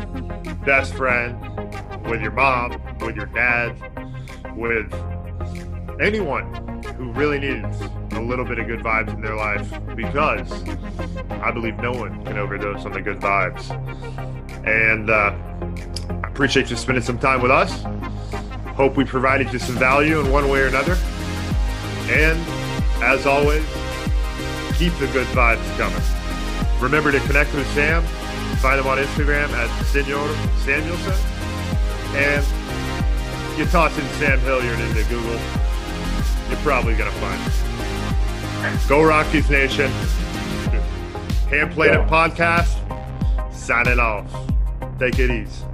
best 0.66 0.94
friend, 0.94 1.40
with 2.08 2.20
your 2.20 2.32
mom, 2.32 2.80
with 3.00 3.16
your 3.16 3.26
dad, 3.26 3.74
with 4.56 4.92
anyone 6.00 6.82
who 6.96 7.10
really 7.12 7.40
needs 7.40 7.80
a 8.12 8.20
little 8.20 8.44
bit 8.44 8.58
of 8.58 8.66
good 8.66 8.80
vibes 8.80 9.12
in 9.14 9.22
their 9.22 9.36
life 9.36 9.68
because 9.96 10.52
I 11.30 11.50
believe 11.50 11.78
no 11.78 11.92
one 11.92 12.22
can 12.24 12.36
overdose 12.36 12.84
on 12.84 12.92
the 12.92 13.00
good 13.00 13.20
vibes. 13.20 13.70
And 14.66 15.08
uh, 15.08 15.34
I 16.22 16.28
appreciate 16.28 16.68
you 16.68 16.76
spending 16.76 17.02
some 17.02 17.18
time 17.18 17.40
with 17.40 17.50
us. 17.50 17.82
Hope 18.76 18.96
we 18.96 19.04
provided 19.04 19.50
you 19.50 19.58
some 19.58 19.76
value 19.76 20.20
in 20.20 20.30
one 20.30 20.48
way 20.50 20.60
or 20.60 20.66
another. 20.66 20.96
And 22.10 22.38
as 23.02 23.24
always, 23.24 23.64
keep 24.76 24.92
the 24.98 25.08
good 25.12 25.26
vibes 25.28 25.78
coming. 25.78 26.19
Remember 26.80 27.12
to 27.12 27.20
connect 27.20 27.54
with 27.54 27.66
Sam. 27.74 28.02
Find 28.58 28.80
him 28.80 28.86
on 28.86 28.98
Instagram 28.98 29.48
at 29.50 29.84
Senor 29.86 30.28
Samuelson. 30.64 31.14
And 32.16 33.58
you 33.58 33.66
toss 33.66 33.96
in 33.98 34.04
Sam 34.18 34.40
Hilliard 34.40 34.80
into 34.80 35.04
Google, 35.08 35.38
you're 36.48 36.58
probably 36.58 36.94
going 36.94 37.10
to 37.10 37.18
find 37.18 37.40
him. 37.40 38.88
Go 38.88 39.02
Rockies 39.02 39.48
Nation. 39.50 39.90
Ham 41.50 41.70
Planet 41.70 42.06
Podcast. 42.08 42.74
Signing 43.52 43.98
off. 43.98 44.26
Take 44.98 45.18
it 45.18 45.30
easy. 45.30 45.69